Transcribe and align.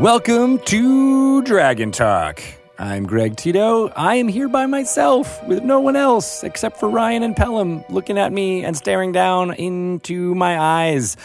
Welcome 0.00 0.58
to 0.58 1.42
Dragon 1.42 1.92
Talk. 1.92 2.42
I'm 2.80 3.06
Greg 3.06 3.36
Tito. 3.36 3.90
I 3.90 4.16
am 4.16 4.26
here 4.26 4.48
by 4.48 4.66
myself 4.66 5.40
with 5.46 5.62
no 5.62 5.78
one 5.78 5.94
else 5.94 6.42
except 6.42 6.80
for 6.80 6.88
Ryan 6.88 7.22
and 7.22 7.36
Pelham 7.36 7.84
looking 7.88 8.18
at 8.18 8.32
me 8.32 8.64
and 8.64 8.76
staring 8.76 9.12
down 9.12 9.54
into 9.54 10.34
my 10.34 10.58
eyes. 10.58 11.16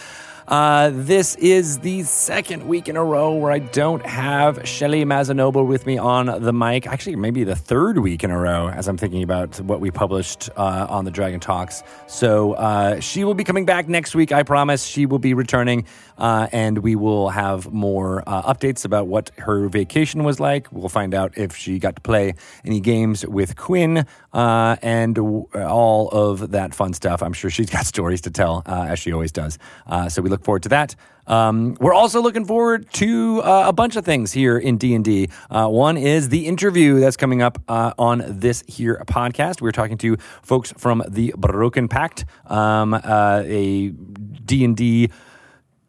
Uh, 0.50 0.90
this 0.92 1.36
is 1.36 1.78
the 1.78 2.02
second 2.02 2.68
week 2.68 2.90
in 2.90 2.98
a 2.98 3.04
row 3.04 3.36
where 3.36 3.52
I 3.52 3.60
don't 3.60 4.04
have 4.04 4.68
Shelly 4.68 5.06
Mazzanoble 5.06 5.68
with 5.68 5.86
me 5.86 6.00
on 6.00 6.42
the 6.42 6.52
mic. 6.52 6.88
Actually, 6.88 7.18
maybe 7.18 7.44
the 7.44 7.56
third 7.56 8.00
week 8.00 8.24
in 8.24 8.32
a 8.32 8.40
row 8.40 8.68
as 8.68 8.88
I'm 8.88 8.98
thinking 8.98 9.22
about 9.22 9.62
what 9.62 9.80
we 9.80 9.92
published 9.92 10.50
uh, 10.58 10.88
on 10.90 11.06
the 11.06 11.12
Dragon 11.12 11.40
Talks. 11.40 11.84
So 12.08 12.54
uh, 12.54 13.00
she 13.00 13.24
will 13.24 13.36
be 13.36 13.44
coming 13.44 13.66
back 13.66 13.88
next 13.88 14.16
week, 14.16 14.32
I 14.32 14.42
promise. 14.42 14.84
She 14.84 15.06
will 15.06 15.20
be 15.20 15.36
returning, 15.36 15.86
uh, 16.18 16.48
and 16.52 16.80
we 16.80 16.96
will 16.96 17.30
have 17.30 17.72
more 17.72 18.24
uh, 18.26 18.52
updates 18.52 18.86
about 18.86 19.06
what 19.06 19.30
her 19.38 19.70
vacation 19.70 20.24
was 20.24 20.40
like. 20.40 20.72
We'll 20.72 20.90
find 20.90 21.14
out 21.14 21.38
if 21.38 21.56
she 21.56 21.78
got 21.78 21.96
to 21.98 22.02
play 22.02 22.34
any 22.66 22.80
games 22.80 23.24
with 23.24 23.56
Quinn 23.56 24.04
uh, 24.34 24.78
and 24.82 25.20
all 25.20 26.10
of 26.10 26.50
that 26.52 26.74
fun 26.74 26.94
stuff. 26.94 27.22
I'm 27.22 27.34
sure 27.34 27.52
she's 27.52 27.70
got 27.70 27.86
stories 27.96 28.22
to 28.22 28.32
tell, 28.32 28.64
as 28.66 28.98
she 28.98 29.14
always 29.14 29.32
does. 29.32 29.60
so 30.08 30.24
we 30.24 30.30
look 30.32 30.39
forward 30.44 30.64
to 30.64 30.70
that. 30.70 30.96
Um, 31.28 31.78
we're 31.80 31.94
also 31.94 32.22
looking 32.22 32.46
forward 32.46 32.92
to 32.94 33.42
uh, 33.44 33.66
a 33.68 33.74
bunch 33.74 33.96
of 33.96 34.04
things 34.04 34.32
here 34.34 34.58
in 34.58 34.78
D 34.78 34.96
and 34.96 35.06
D. 35.06 35.30
Uh, 35.50 35.68
one 35.68 35.96
is 35.96 36.30
the 36.30 36.48
interview 36.48 37.00
that's 37.00 37.18
coming 37.18 37.42
up 37.44 37.62
uh, 37.68 37.94
on 38.00 38.24
this 38.26 38.64
here 38.68 39.02
podcast. 39.08 39.62
We're 39.62 39.72
talking 39.72 39.98
to 40.00 40.18
folks 40.42 40.74
from 40.76 41.04
the 41.08 41.34
Broken 41.38 41.88
Pact, 41.88 42.26
um, 42.48 42.96
uh, 42.96 43.44
a 43.46 43.90
D 43.90 44.66
and 44.66 44.76
D 44.76 45.12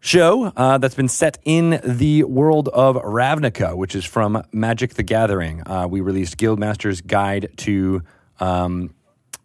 show 0.01 0.53
uh, 0.57 0.79
that's 0.79 0.95
been 0.95 1.09
set 1.09 1.39
in 1.45 1.81
the 1.85 2.25
world 2.25 2.69
of 2.69 2.97
Ravnica, 2.97 3.77
which 3.77 3.95
is 3.95 4.05
from 4.05 4.43
Magic 4.53 4.95
the 4.95 5.03
Gathering. 5.03 5.63
Uh, 5.67 5.87
we 5.89 6.01
released 6.01 6.37
Guildmaster's 6.37 7.01
Guide 7.01 7.51
to 7.59 8.03
um, 8.41 8.95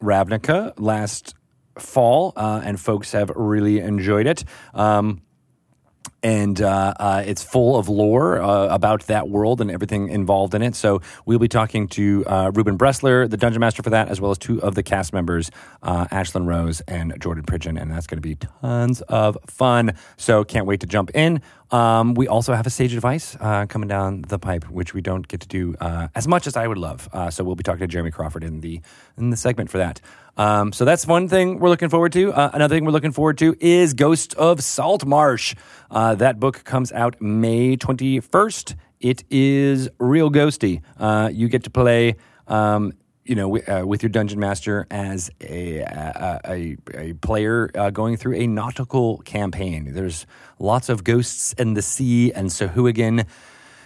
Ravnica 0.01 0.73
last 0.77 1.35
fall, 1.77 2.33
uh, 2.35 2.61
and 2.63 2.79
folks 2.79 3.11
have 3.11 3.29
really 3.35 3.79
enjoyed 3.79 4.27
it. 4.27 4.43
Um, 4.73 5.21
and 6.25 6.59
uh, 6.59 6.93
uh, 6.99 7.23
it's 7.23 7.43
full 7.43 7.77
of 7.77 7.87
lore 7.87 8.41
uh, 8.41 8.67
about 8.73 9.03
that 9.03 9.29
world 9.29 9.61
and 9.61 9.69
everything 9.69 10.09
involved 10.09 10.55
in 10.55 10.63
it. 10.63 10.73
So 10.73 11.01
we'll 11.27 11.37
be 11.37 11.47
talking 11.47 11.87
to 11.89 12.25
uh, 12.25 12.51
Ruben 12.51 12.79
Bressler, 12.79 13.29
the 13.29 13.37
dungeon 13.37 13.59
master 13.59 13.83
for 13.83 13.91
that, 13.91 14.09
as 14.09 14.19
well 14.19 14.31
as 14.31 14.39
two 14.39 14.59
of 14.59 14.73
the 14.73 14.81
cast 14.81 15.13
members, 15.13 15.51
uh, 15.83 16.05
Ashlyn 16.05 16.47
Rose 16.47 16.81
and 16.87 17.15
Jordan 17.19 17.43
Pridgeon, 17.43 17.77
and 17.79 17.91
that's 17.91 18.07
going 18.07 18.17
to 18.17 18.27
be 18.27 18.35
tons 18.35 19.01
of 19.01 19.37
fun. 19.45 19.93
So 20.17 20.43
can't 20.43 20.65
wait 20.65 20.79
to 20.79 20.87
jump 20.87 21.11
in. 21.13 21.43
Um, 21.69 22.15
we 22.15 22.27
also 22.27 22.53
have 22.53 22.65
a 22.65 22.71
sage 22.71 22.95
advice 22.95 23.37
uh, 23.39 23.67
coming 23.67 23.87
down 23.87 24.23
the 24.27 24.39
pipe, 24.39 24.67
which 24.69 24.95
we 24.95 25.01
don't 25.01 25.27
get 25.27 25.41
to 25.41 25.47
do 25.47 25.75
as 25.79 26.27
much 26.27 26.47
as 26.47 26.57
I 26.57 26.65
would 26.67 26.77
love. 26.79 27.07
so 27.29 27.43
we'll 27.43 27.55
be 27.55 27.63
talking 27.63 27.81
to 27.81 27.87
Jeremy 27.87 28.09
Crawford 28.09 28.43
in 28.43 28.61
the 28.61 28.81
in 29.17 29.29
the 29.29 29.37
segment 29.37 29.69
for 29.69 29.77
that. 29.77 30.01
Um, 30.37 30.73
so 30.73 30.85
that's 30.85 31.07
one 31.07 31.27
thing 31.27 31.59
we're 31.59 31.69
looking 31.69 31.89
forward 31.89 32.11
to. 32.13 32.33
Uh, 32.33 32.51
another 32.53 32.75
thing 32.75 32.85
we're 32.85 32.91
looking 32.91 33.11
forward 33.11 33.37
to 33.39 33.55
is 33.59 33.93
Ghost 33.93 34.33
of 34.35 34.61
Saltmarsh. 34.61 35.55
Uh, 35.89 36.15
that 36.15 36.39
book 36.39 36.63
comes 36.63 36.91
out 36.91 37.21
May 37.21 37.77
21st. 37.77 38.75
It 38.99 39.23
is 39.29 39.89
real 39.99 40.29
ghosty. 40.29 40.81
Uh, 40.97 41.29
you 41.31 41.47
get 41.47 41.63
to 41.63 41.69
play. 41.69 42.15
Um, 42.47 42.93
you 43.23 43.33
know, 43.33 43.57
uh, 43.57 43.83
with 43.83 44.03
your 44.03 44.11
dungeon 44.11 44.39
master 44.39 44.85
as 44.91 45.31
a 45.41 45.79
a, 45.79 46.39
a, 46.45 46.77
a 46.93 47.13
player 47.13 47.71
uh, 47.73 47.89
going 47.89 48.17
through 48.17 48.35
a 48.35 48.45
nautical 48.45 49.17
campaign. 49.19 49.93
There's 49.93 50.27
lots 50.59 50.89
of 50.89 51.03
ghosts 51.03 51.53
in 51.53 51.73
the 51.73 51.81
sea 51.81 52.31
and 52.31 52.49
Sahuagin. 52.49 53.25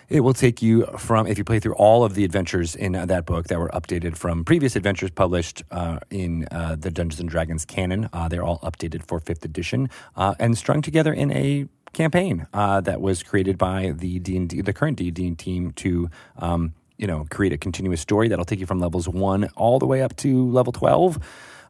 It 0.09 0.21
will 0.21 0.33
take 0.33 0.63
you 0.63 0.87
from, 0.97 1.27
if 1.27 1.37
you 1.37 1.43
play 1.43 1.59
through 1.59 1.75
all 1.75 2.03
of 2.03 2.15
the 2.15 2.25
adventures 2.25 2.75
in 2.75 2.95
uh, 2.95 3.05
that 3.05 3.27
book 3.27 3.47
that 3.47 3.59
were 3.59 3.69
updated 3.69 4.17
from 4.17 4.43
previous 4.43 4.75
adventures 4.75 5.11
published 5.11 5.61
uh, 5.69 5.99
in 6.09 6.47
uh, 6.49 6.75
the 6.79 6.89
Dungeons 6.89 7.19
and 7.19 7.29
Dragons 7.29 7.63
canon. 7.63 8.09
Uh, 8.11 8.27
they're 8.27 8.43
all 8.43 8.57
updated 8.59 9.03
for 9.05 9.19
fifth 9.19 9.45
edition 9.45 9.87
uh, 10.15 10.33
and 10.39 10.57
strung 10.57 10.81
together 10.81 11.13
in 11.13 11.31
a 11.31 11.67
campaign 11.93 12.47
uh, 12.53 12.81
that 12.81 13.01
was 13.01 13.21
created 13.21 13.59
by 13.59 13.93
the 13.95 14.17
D&D, 14.17 14.61
the 14.61 14.73
current 14.73 14.97
D&D 14.97 15.35
team 15.35 15.71
to, 15.73 16.09
um, 16.37 16.73
you 16.97 17.05
know, 17.05 17.27
create 17.29 17.53
a 17.53 17.57
continuous 17.57 18.01
story 18.01 18.27
that'll 18.27 18.45
take 18.45 18.59
you 18.59 18.65
from 18.65 18.79
levels 18.79 19.07
one 19.07 19.45
all 19.55 19.77
the 19.77 19.85
way 19.85 20.01
up 20.01 20.15
to 20.17 20.49
level 20.49 20.73
12 20.73 21.19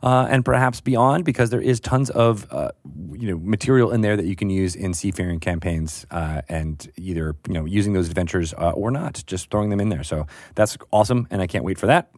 uh, 0.02 0.28
and 0.30 0.46
perhaps 0.46 0.82
beyond, 0.82 1.26
because 1.26 1.50
there 1.50 1.62
is 1.62 1.80
tons 1.80 2.10
of 2.10 2.48
uh, 2.52 2.72
you 3.12 3.28
know 3.28 3.40
material 3.44 3.92
in 3.92 4.02
there 4.02 4.16
that 4.16 4.26
you 4.26 4.36
can 4.36 4.50
use 4.50 4.76
in 4.76 4.94
seafaring 4.94 5.40
campaigns, 5.40 6.06
uh, 6.12 6.42
and 6.50 6.92
either 6.98 7.36
you 7.48 7.54
know 7.54 7.66
using 7.66 7.94
those 7.94 8.08
adventures 8.08 8.54
uh, 8.54 8.72
or 8.72 8.92
not, 8.92 9.24
just 9.28 9.50
throwing 9.52 9.70
them 9.70 9.80
in 9.80 9.90
there. 9.90 10.04
So 10.04 10.26
that's 10.56 10.78
awesome, 10.92 11.28
and 11.30 11.42
I 11.42 11.48
can't 11.48 11.64
wait 11.64 11.78
for 11.78 11.88
that. 11.88 12.10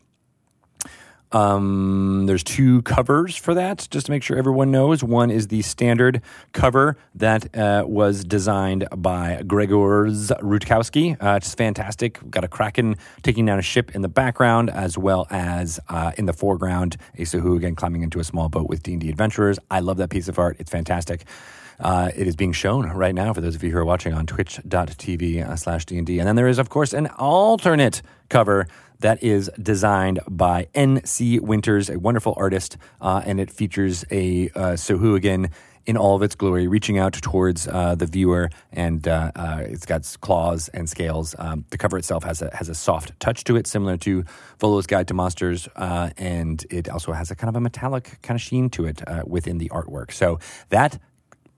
Um, 1.31 2.25
there's 2.25 2.43
two 2.43 2.81
covers 2.81 3.35
for 3.35 3.53
that, 3.53 3.87
just 3.89 4.07
to 4.07 4.11
make 4.11 4.23
sure 4.23 4.37
everyone 4.37 4.71
knows. 4.71 5.03
One 5.03 5.31
is 5.31 5.47
the 5.47 5.61
standard 5.61 6.21
cover 6.51 6.97
that 7.15 7.55
uh, 7.55 7.85
was 7.87 8.23
designed 8.23 8.87
by 8.95 9.41
Gregors 9.43 10.31
Rutkowski. 10.41 11.21
Uh, 11.21 11.37
it's 11.37 11.55
fantastic. 11.55 12.19
We've 12.21 12.31
got 12.31 12.43
a 12.43 12.49
kraken 12.49 12.97
taking 13.23 13.45
down 13.45 13.59
a 13.59 13.61
ship 13.61 13.95
in 13.95 14.01
the 14.01 14.09
background, 14.09 14.69
as 14.69 14.97
well 14.97 15.25
as 15.29 15.79
uh, 15.87 16.11
in 16.17 16.25
the 16.25 16.33
foreground, 16.33 16.97
a 17.17 17.21
Sahuagin 17.21 17.77
climbing 17.77 18.03
into 18.03 18.19
a 18.19 18.23
small 18.23 18.49
boat 18.49 18.67
with 18.67 18.83
D&D 18.83 19.09
adventurers. 19.09 19.57
I 19.69 19.79
love 19.79 19.97
that 19.97 20.09
piece 20.09 20.27
of 20.27 20.37
art. 20.37 20.57
It's 20.59 20.71
fantastic. 20.71 21.25
Uh, 21.79 22.11
it 22.15 22.27
is 22.27 22.35
being 22.35 22.51
shown 22.51 22.85
right 22.91 23.15
now 23.15 23.33
for 23.33 23.41
those 23.41 23.55
of 23.55 23.63
you 23.63 23.71
who 23.71 23.77
are 23.77 23.85
watching 23.85 24.13
on 24.13 24.27
twitch.tv 24.27 25.47
uh, 25.47 25.55
slash 25.55 25.85
D&D. 25.85 26.19
And 26.19 26.27
then 26.27 26.35
there 26.35 26.47
is, 26.47 26.59
of 26.59 26.69
course, 26.69 26.93
an 26.93 27.07
alternate 27.07 28.03
cover 28.29 28.67
that 29.01 29.21
is 29.21 29.51
designed 29.61 30.19
by 30.29 30.67
N.C. 30.73 31.39
Winters, 31.39 31.89
a 31.89 31.99
wonderful 31.99 32.33
artist, 32.37 32.77
uh, 33.01 33.21
and 33.25 33.39
it 33.39 33.51
features 33.51 34.05
a 34.11 34.49
uh, 34.55 34.77
again 35.15 35.49
in 35.85 35.97
all 35.97 36.15
of 36.15 36.21
its 36.21 36.35
glory, 36.35 36.67
reaching 36.67 36.97
out 36.99 37.13
towards 37.13 37.67
uh, 37.67 37.95
the 37.95 38.05
viewer, 38.05 38.49
and 38.71 39.07
uh, 39.07 39.31
uh, 39.35 39.61
it's 39.61 39.85
got 39.85 40.05
claws 40.21 40.69
and 40.69 40.89
scales. 40.89 41.35
Um, 41.39 41.65
the 41.69 41.77
cover 41.77 41.97
itself 41.97 42.23
has 42.23 42.41
a 42.41 42.55
has 42.55 42.69
a 42.69 42.75
soft 42.75 43.19
touch 43.19 43.43
to 43.45 43.55
it, 43.55 43.67
similar 43.67 43.97
to 43.97 44.23
Volo's 44.59 44.87
Guide 44.87 45.07
to 45.07 45.13
Monsters, 45.13 45.67
uh, 45.75 46.11
and 46.17 46.63
it 46.69 46.87
also 46.89 47.11
has 47.13 47.31
a 47.31 47.35
kind 47.35 47.49
of 47.49 47.55
a 47.55 47.61
metallic 47.61 48.19
kind 48.21 48.37
of 48.37 48.41
sheen 48.41 48.69
to 48.71 48.85
it 48.85 49.07
uh, 49.07 49.23
within 49.25 49.57
the 49.57 49.69
artwork. 49.69 50.11
So 50.11 50.39
that 50.69 50.99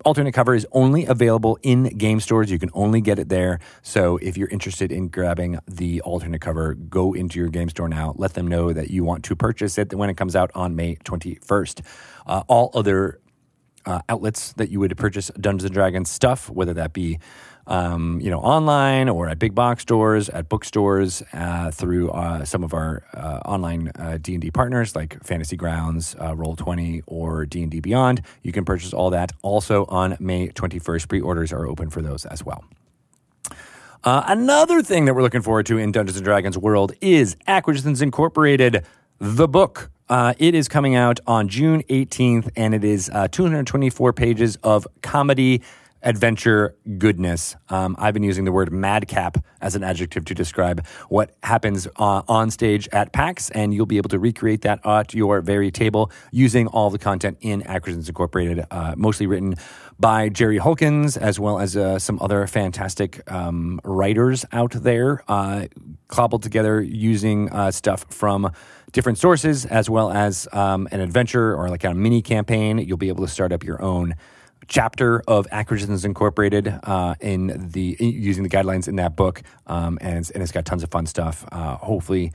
alternate 0.03 0.33
cover 0.33 0.55
is 0.55 0.67
only 0.71 1.05
available 1.05 1.57
in 1.61 1.85
game 1.97 2.19
stores. 2.19 2.51
You 2.51 2.59
can 2.59 2.69
only 2.73 3.01
get 3.01 3.19
it 3.19 3.29
there. 3.29 3.59
So 3.81 4.17
if 4.17 4.37
you're 4.37 4.49
interested 4.49 4.91
in 4.91 5.07
grabbing 5.07 5.59
the 5.67 6.01
alternate 6.01 6.41
cover, 6.41 6.73
go 6.73 7.13
into 7.13 7.39
your 7.39 7.49
game 7.49 7.69
store 7.69 7.89
now. 7.89 8.13
Let 8.17 8.33
them 8.33 8.47
know 8.47 8.73
that 8.73 8.89
you 8.89 9.03
want 9.03 9.23
to 9.25 9.35
purchase 9.35 9.77
it 9.77 9.93
when 9.93 10.09
it 10.09 10.17
comes 10.17 10.35
out 10.35 10.51
on 10.55 10.75
May 10.75 10.95
21st. 10.95 11.81
Uh, 12.25 12.43
all 12.47 12.71
other 12.73 13.19
uh, 13.85 14.01
outlets 14.09 14.53
that 14.53 14.69
you 14.69 14.79
would 14.79 14.95
purchase 14.97 15.29
Dungeons 15.39 15.65
and 15.65 15.73
Dragons 15.73 16.09
stuff, 16.09 16.49
whether 16.49 16.73
that 16.73 16.93
be 16.93 17.19
um, 17.67 18.19
you 18.21 18.29
know, 18.29 18.39
online 18.39 19.09
or 19.09 19.29
at 19.29 19.39
big 19.39 19.55
box 19.55 19.83
stores, 19.83 20.29
at 20.29 20.49
bookstores, 20.49 21.23
uh, 21.33 21.71
through 21.71 22.11
uh, 22.11 22.43
some 22.45 22.63
of 22.63 22.73
our 22.73 23.03
uh, 23.13 23.39
online 23.45 23.91
uh, 23.97 24.17
D 24.21 24.33
and 24.33 24.41
D 24.41 24.51
partners 24.51 24.95
like 24.95 25.23
Fantasy 25.23 25.55
Grounds, 25.55 26.15
uh, 26.19 26.35
Roll 26.35 26.55
Twenty, 26.55 27.01
or 27.05 27.45
D 27.45 27.61
and 27.63 27.71
D 27.71 27.79
Beyond. 27.79 28.21
You 28.41 28.51
can 28.51 28.65
purchase 28.65 28.93
all 28.93 29.09
that. 29.11 29.31
Also 29.41 29.85
on 29.85 30.17
May 30.19 30.49
twenty 30.49 30.79
first, 30.79 31.07
pre 31.07 31.21
orders 31.21 31.53
are 31.53 31.65
open 31.65 31.89
for 31.89 32.01
those 32.01 32.25
as 32.25 32.43
well. 32.43 32.63
Uh, 34.03 34.23
another 34.27 34.81
thing 34.81 35.05
that 35.05 35.13
we're 35.13 35.21
looking 35.21 35.41
forward 35.41 35.65
to 35.65 35.77
in 35.77 35.93
Dungeons 35.93 36.17
and 36.17 36.25
Dragons 36.25 36.57
world 36.57 36.91
is 36.99 37.37
Acquisitions 37.47 38.01
Incorporated, 38.01 38.85
the 39.19 39.47
book. 39.47 39.89
Uh, 40.09 40.33
it 40.37 40.53
is 40.53 40.67
coming 40.67 40.95
out 40.95 41.21
on 41.25 41.47
June 41.47 41.81
18th, 41.89 42.49
and 42.57 42.75
it 42.75 42.83
is 42.83 43.09
uh, 43.13 43.29
224 43.29 44.11
pages 44.11 44.57
of 44.57 44.85
comedy 45.01 45.61
adventure 46.03 46.75
goodness. 46.97 47.55
Um, 47.69 47.95
I've 47.97 48.13
been 48.13 48.23
using 48.23 48.45
the 48.45 48.51
word 48.51 48.71
madcap 48.71 49.37
as 49.61 49.75
an 49.75 49.83
adjective 49.83 50.25
to 50.25 50.35
describe 50.35 50.85
what 51.09 51.35
happens 51.43 51.87
uh, 51.95 52.21
on 52.27 52.51
stage 52.51 52.87
at 52.91 53.13
PAX, 53.13 53.49
and 53.51 53.73
you'll 53.73 53.85
be 53.85 53.97
able 53.97 54.09
to 54.09 54.19
recreate 54.19 54.61
that 54.61 54.85
at 54.85 55.13
your 55.13 55.41
very 55.41 55.71
table 55.71 56.11
using 56.31 56.67
all 56.67 56.89
the 56.89 56.99
content 56.99 57.37
in 57.41 57.65
Acquisitions 57.65 58.09
Incorporated, 58.09 58.65
uh, 58.69 58.95
mostly 58.97 59.25
written 59.25 59.55
by 59.99 60.27
Jerry 60.29 60.57
Holkins, 60.57 61.15
as 61.15 61.39
well 61.39 61.59
as 61.59 61.77
uh, 61.77 61.99
some 61.99 62.19
other 62.21 62.45
fantastic 62.47 63.21
um, 63.31 63.79
writers 63.83 64.45
out 64.51 64.71
there, 64.71 65.23
uh, 65.27 65.67
cobbled 66.07 66.43
together 66.43 66.81
using 66.81 67.49
uh, 67.51 67.71
stuff 67.71 68.05
from 68.09 68.51
different 68.91 69.17
sources, 69.17 69.65
as 69.65 69.89
well 69.89 70.11
as 70.11 70.47
um, 70.51 70.87
an 70.91 70.99
adventure 70.99 71.55
or 71.55 71.69
like 71.69 71.83
a 71.83 71.93
mini 71.93 72.21
campaign. 72.21 72.77
You'll 72.79 72.97
be 72.97 73.09
able 73.09 73.25
to 73.25 73.31
start 73.31 73.51
up 73.51 73.63
your 73.63 73.81
own 73.81 74.15
chapter 74.67 75.21
of 75.27 75.47
Acquisitions 75.51 76.05
Incorporated 76.05 76.67
uh, 76.83 77.15
in 77.19 77.69
the 77.71 77.95
in, 77.99 78.09
using 78.09 78.43
the 78.43 78.49
guidelines 78.49 78.87
in 78.87 78.97
that 78.97 79.15
book, 79.15 79.41
um, 79.67 79.97
and, 80.01 80.19
it's, 80.19 80.29
and 80.31 80.43
it's 80.43 80.51
got 80.51 80.65
tons 80.65 80.83
of 80.83 80.91
fun 80.91 81.05
stuff. 81.05 81.45
Uh, 81.51 81.77
hopefully, 81.77 82.31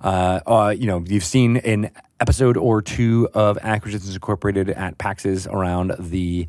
uh, 0.00 0.40
uh 0.46 0.74
you 0.76 0.86
know 0.86 1.04
you've 1.06 1.24
seen 1.24 1.58
an 1.58 1.90
episode 2.20 2.56
or 2.56 2.82
two 2.82 3.28
of 3.34 3.58
Acquisitions 3.62 4.14
Incorporated 4.14 4.70
at 4.70 4.98
PAX's 4.98 5.46
around 5.46 5.92
the 5.98 6.46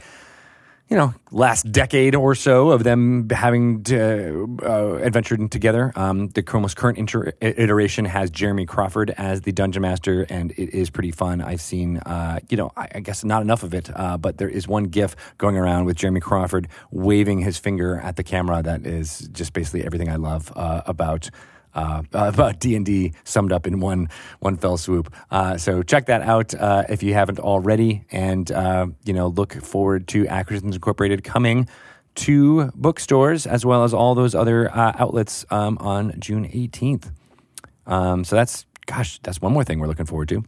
you 0.90 0.96
know, 0.96 1.14
last 1.32 1.72
decade 1.72 2.14
or 2.14 2.36
so 2.36 2.70
of 2.70 2.84
them 2.84 3.28
having 3.30 3.84
to, 3.84 4.58
uh, 4.62 4.96
adventured 4.96 5.50
together. 5.50 5.92
Um, 5.96 6.28
the 6.30 6.44
most 6.60 6.78
current 6.78 7.00
inter- 7.00 7.34
iteration 7.42 8.06
has 8.06 8.30
Jeremy 8.30 8.68
Crawford 8.68 9.10
as 9.18 9.42
the 9.42 9.52
dungeon 9.52 9.82
master, 9.82 10.28
and 10.30 10.52
it 10.52 10.76
is 10.76 10.92
pretty 10.92 11.12
fun. 11.12 11.42
I've 11.42 11.62
seen, 11.62 11.98
uh, 11.98 12.40
you 12.50 12.58
know, 12.58 12.72
I, 12.78 12.88
I, 12.96 13.00
guess 13.00 13.24
not 13.24 13.42
enough 13.42 13.64
of 13.64 13.74
it, 13.74 13.90
uh, 13.96 14.18
but 14.18 14.38
there 14.38 14.50
is 14.50 14.68
one 14.68 14.86
GIF 14.86 15.16
going 15.40 15.58
around 15.58 15.86
with 15.86 15.98
Jeremy 15.98 16.20
Crawford 16.20 16.68
waving 16.92 17.40
his 17.40 17.58
finger 17.58 18.00
at 18.00 18.16
the 18.16 18.24
camera 18.24 18.62
that 18.62 18.86
is 18.86 19.28
just 19.32 19.54
basically 19.54 19.84
everything 19.84 20.10
I 20.10 20.18
love 20.18 20.54
uh, 20.56 20.82
about 20.86 21.32
uh, 21.76 22.02
about 22.12 22.60
D 22.60 22.76
and 22.76 22.86
D 22.86 23.14
summed 23.24 23.52
up 23.52 23.68
in 23.68 23.80
one 23.80 24.10
one 24.40 24.58
fell 24.58 24.78
swoop. 24.78 25.14
Uh, 25.30 25.58
so 25.58 25.84
check 25.84 26.08
that 26.08 26.22
out 26.22 26.54
uh, 26.56 26.84
if 26.90 27.04
you 27.04 27.14
haven't 27.14 27.40
already, 27.40 28.06
and 28.12 28.52
uh, 28.52 28.88
you 29.04 29.14
know 29.14 29.28
look 29.28 29.54
forward 29.54 30.08
to 30.10 30.28
Acquisitions 30.28 30.76
Incorporated 30.76 31.24
coming 31.24 31.68
to 32.16 32.72
bookstores 32.76 33.46
as 33.46 33.66
well 33.66 33.84
as 33.84 33.94
all 33.94 34.16
those 34.16 34.34
other 34.34 34.72
uh, 34.76 34.94
outlets 34.98 35.46
um, 35.52 35.78
on 35.80 36.16
June 36.20 36.50
eighteenth. 36.52 37.12
Um, 37.86 38.24
so 38.24 38.36
that's 38.36 38.66
gosh, 38.86 39.20
that's 39.20 39.42
one 39.42 39.54
more 39.54 39.64
thing 39.64 39.80
we're 39.80 39.88
looking 39.88 40.06
forward 40.06 40.30
to. 40.30 40.44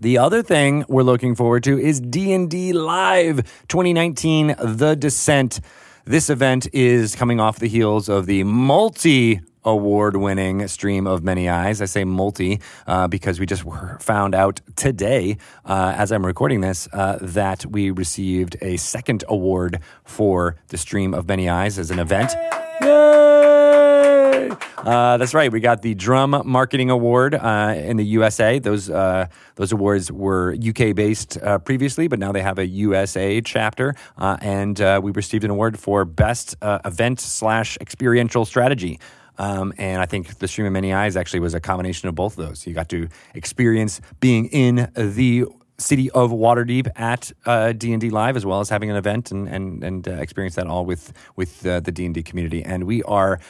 The 0.00 0.18
other 0.18 0.42
thing 0.42 0.84
we're 0.88 1.02
looking 1.02 1.34
forward 1.34 1.64
to 1.64 1.78
is 1.78 2.00
D&D 2.02 2.74
Live 2.74 3.36
2019 3.68 4.54
The 4.58 4.94
Descent. 4.94 5.60
This 6.04 6.28
event 6.28 6.68
is 6.74 7.16
coming 7.16 7.40
off 7.40 7.58
the 7.58 7.66
heels 7.66 8.10
of 8.10 8.26
the 8.26 8.44
multi 8.44 9.40
award 9.66 10.16
winning 10.16 10.66
Stream 10.68 11.06
of 11.06 11.22
Many 11.24 11.48
Eyes. 11.48 11.82
I 11.82 11.86
say 11.86 12.04
multi 12.04 12.60
uh, 12.86 13.08
because 13.08 13.40
we 13.40 13.46
just 13.46 13.64
found 14.00 14.34
out 14.34 14.60
today, 14.76 15.36
uh, 15.64 15.92
as 15.96 16.12
I'm 16.12 16.24
recording 16.24 16.60
this, 16.60 16.88
uh, 16.92 17.18
that 17.20 17.66
we 17.66 17.90
received 17.90 18.56
a 18.62 18.76
second 18.76 19.24
award 19.28 19.80
for 20.04 20.56
the 20.68 20.78
Stream 20.78 21.12
of 21.12 21.26
Many 21.28 21.48
Eyes 21.48 21.78
as 21.78 21.90
an 21.90 21.98
event. 21.98 22.32
Yay! 22.80 24.50
Uh, 24.78 25.16
that's 25.16 25.34
right. 25.34 25.50
We 25.50 25.58
got 25.58 25.82
the 25.82 25.94
Drum 25.94 26.42
Marketing 26.44 26.90
Award 26.90 27.34
uh, 27.34 27.74
in 27.76 27.96
the 27.96 28.04
USA. 28.04 28.60
Those 28.60 28.88
uh, 28.88 29.26
those 29.56 29.72
awards 29.72 30.12
were 30.12 30.54
UK 30.54 30.94
based 30.94 31.38
previously, 31.64 32.06
but 32.06 32.20
now 32.20 32.30
they 32.30 32.42
have 32.42 32.60
a 32.60 32.66
USA 32.66 33.40
chapter, 33.40 33.96
and 34.16 34.78
we 35.02 35.10
received 35.10 35.42
an 35.42 35.50
award 35.50 35.76
for 35.76 36.04
Best 36.04 36.54
Event 36.62 37.18
slash 37.18 37.76
Experiential 37.80 38.44
Strategy. 38.44 39.00
Um, 39.38 39.72
and 39.78 40.00
I 40.00 40.06
think 40.06 40.38
the 40.38 40.48
Stream 40.48 40.66
of 40.66 40.72
Many 40.72 40.92
Eyes 40.92 41.16
actually 41.16 41.40
was 41.40 41.54
a 41.54 41.60
combination 41.60 42.08
of 42.08 42.14
both 42.14 42.38
of 42.38 42.46
those. 42.46 42.66
You 42.66 42.74
got 42.74 42.88
to 42.90 43.08
experience 43.34 44.00
being 44.20 44.46
in 44.46 44.90
the 44.94 45.46
city 45.78 46.10
of 46.10 46.30
Waterdeep 46.30 46.88
at 46.96 47.32
uh, 47.44 47.72
D 47.72 47.92
and 47.92 48.00
D 48.00 48.10
Live, 48.10 48.36
as 48.36 48.46
well 48.46 48.60
as 48.60 48.70
having 48.70 48.90
an 48.90 48.96
event 48.96 49.30
and 49.30 49.48
and 49.48 49.84
and 49.84 50.08
uh, 50.08 50.12
experience 50.12 50.54
that 50.54 50.66
all 50.66 50.84
with 50.84 51.12
with 51.36 51.66
uh, 51.66 51.80
the 51.80 51.92
D 51.92 52.06
and 52.06 52.14
D 52.14 52.22
community. 52.22 52.64
And 52.64 52.84
we 52.84 53.02
are 53.02 53.40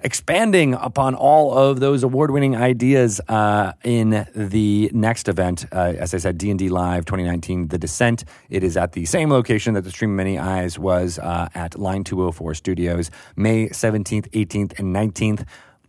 expanding 0.00 0.74
upon 0.74 1.14
all 1.14 1.56
of 1.56 1.80
those 1.80 2.02
award-winning 2.02 2.56
ideas 2.56 3.20
uh, 3.28 3.72
in 3.84 4.26
the 4.34 4.90
next 4.92 5.28
event. 5.28 5.66
Uh, 5.72 5.94
as 5.98 6.14
I 6.14 6.18
said, 6.18 6.38
D&D 6.38 6.68
Live 6.68 7.04
2019, 7.04 7.68
The 7.68 7.78
Descent. 7.78 8.24
It 8.50 8.62
is 8.62 8.76
at 8.76 8.92
the 8.92 9.04
same 9.04 9.30
location 9.30 9.74
that 9.74 9.82
the 9.82 9.90
Stream 9.90 10.10
of 10.10 10.16
Many 10.16 10.38
Eyes 10.38 10.78
was 10.78 11.18
uh, 11.18 11.48
at 11.54 11.78
Line 11.78 12.04
204 12.04 12.54
Studios, 12.54 13.10
May 13.36 13.68
17th, 13.68 14.30
18th, 14.30 14.78
and 14.78 14.94
19th. 14.94 15.46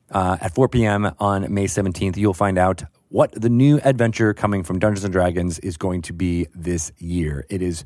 Uh, 0.10 0.38
at 0.40 0.56
4 0.56 0.70
p.m. 0.70 1.12
on 1.20 1.54
May 1.54 1.66
17th, 1.66 2.16
you'll 2.16 2.34
find 2.34 2.58
out 2.58 2.84
what 3.10 3.32
the 3.34 3.50
new 3.50 3.80
adventure 3.84 4.34
coming 4.34 4.64
from 4.64 4.80
Dungeons 4.80 5.04
and 5.04 5.12
Dragons 5.12 5.60
is 5.60 5.78
going 5.78 6.02
to 6.04 6.14
be 6.14 6.48
this 6.56 6.92
year. 6.98 7.46
It 7.50 7.62
is 7.62 7.84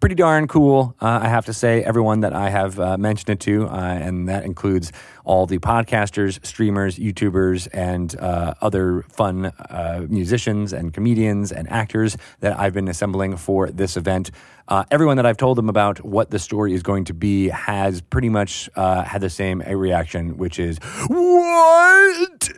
pretty 0.00 0.14
darn 0.14 0.48
cool, 0.48 0.96
uh, 1.00 1.20
I 1.22 1.28
have 1.28 1.44
to 1.46 1.52
say. 1.52 1.84
Everyone 1.84 2.20
that 2.20 2.32
I 2.32 2.48
have 2.48 2.80
uh, 2.80 2.96
mentioned 2.96 3.30
it 3.30 3.40
to, 3.40 3.68
uh, 3.68 3.76
and 3.76 4.28
that 4.28 4.44
includes 4.44 4.92
all 5.24 5.46
the 5.46 5.58
podcasters, 5.58 6.44
streamers, 6.44 6.98
YouTubers, 6.98 7.68
and 7.72 8.18
uh, 8.18 8.54
other 8.62 9.02
fun 9.02 9.46
uh, 9.46 10.06
musicians 10.08 10.72
and 10.72 10.94
comedians 10.94 11.52
and 11.52 11.70
actors 11.70 12.16
that 12.40 12.58
I've 12.58 12.72
been 12.72 12.88
assembling 12.88 13.36
for 13.36 13.68
this 13.68 13.96
event. 13.96 14.30
Uh, 14.68 14.84
everyone 14.90 15.16
that 15.18 15.26
I've 15.26 15.36
told 15.36 15.58
them 15.58 15.68
about 15.68 16.02
what 16.04 16.30
the 16.30 16.38
story 16.38 16.72
is 16.72 16.82
going 16.82 17.04
to 17.04 17.14
be 17.14 17.48
has 17.48 18.00
pretty 18.00 18.30
much 18.30 18.70
had 18.74 19.18
the 19.18 19.30
same 19.30 19.60
reaction, 19.60 20.38
which 20.38 20.58
is, 20.58 20.78
What? 21.08 22.48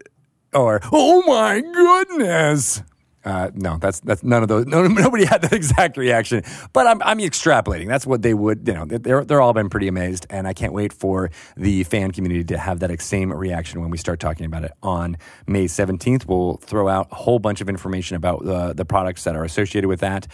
Or, 0.54 0.80
Oh 0.92 1.22
my 1.26 1.60
goodness. 1.60 2.82
Uh, 3.24 3.50
no, 3.54 3.78
that's 3.78 4.00
that's 4.00 4.22
none 4.22 4.42
of 4.42 4.48
those. 4.48 4.66
No, 4.72 4.86
nobody 4.86 5.26
had 5.26 5.42
that 5.42 5.52
exact 5.52 5.96
reaction, 5.96 6.42
but 6.72 6.86
I'm 6.86 7.02
I'm 7.02 7.18
extrapolating. 7.18 7.88
That's 7.88 8.06
what 8.06 8.22
they 8.22 8.32
would. 8.32 8.66
You 8.66 8.74
know, 8.74 8.84
they're 8.86 9.24
they're 9.24 9.40
all 9.40 9.52
been 9.52 9.68
pretty 9.68 9.86
amazed, 9.86 10.26
and 10.30 10.48
I 10.48 10.54
can't 10.54 10.72
wait 10.72 10.92
for 10.92 11.30
the 11.56 11.84
fan 11.84 12.10
community 12.12 12.42
to 12.44 12.58
have 12.58 12.80
that 12.80 13.00
same 13.02 13.32
reaction 13.32 13.80
when 13.82 13.90
we 13.90 13.98
start 13.98 14.18
talking 14.18 14.46
about 14.46 14.64
it 14.64 14.72
on 14.82 15.18
May 15.46 15.66
17th. 15.66 16.26
We'll 16.26 16.56
throw 16.56 16.88
out 16.88 17.08
a 17.12 17.16
whole 17.16 17.38
bunch 17.38 17.60
of 17.60 17.68
information 17.68 18.16
about 18.16 18.44
the 18.44 18.72
the 18.72 18.84
products 18.84 19.24
that 19.24 19.36
are 19.36 19.44
associated 19.44 19.88
with 19.88 20.00
that, 20.00 20.26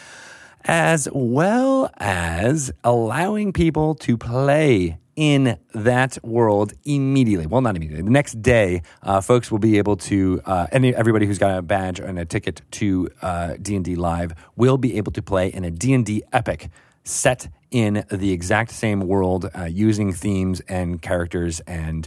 as 0.65 1.09
well 1.13 1.91
as 1.99 2.71
allowing 2.85 3.53
people 3.53 3.97
to 3.97 4.17
play 4.17 4.99
in 5.19 5.59
that 5.75 6.17
world 6.25 6.75
immediately. 6.85 7.45
Well, 7.45 7.61
not 7.61 7.75
immediately. 7.75 8.05
The 8.05 8.11
next 8.11 8.41
day, 8.41 8.83
uh, 9.03 9.21
folks 9.21 9.51
will 9.51 9.59
be 9.59 9.77
able 9.77 9.97
to, 9.97 10.41
uh, 10.47 10.69
any, 10.71 10.95
everybody 10.95 11.27
who's 11.27 11.39
got 11.39 11.59
a 11.59 11.61
badge 11.61 11.99
and 11.99 12.21
a 12.21 12.25
ticket 12.25 12.63
to 12.73 13.11
uh, 13.21 13.55
D&D 13.61 13.97
Live 13.97 14.33
will 14.55 14.79
be 14.79 14.97
able 14.97 15.11
to 15.11 15.21
play 15.21 15.49
in 15.49 15.65
a 15.65 15.73
D&D 15.73 16.23
epic 16.33 16.71
set 17.03 17.49
in 17.73 18.05
the 18.13 18.31
exact 18.31 18.71
same 18.71 19.01
world 19.01 19.51
uh, 19.59 19.65
using 19.65 20.13
themes 20.13 20.61
and 20.69 21.03
characters 21.03 21.59
and 21.67 22.07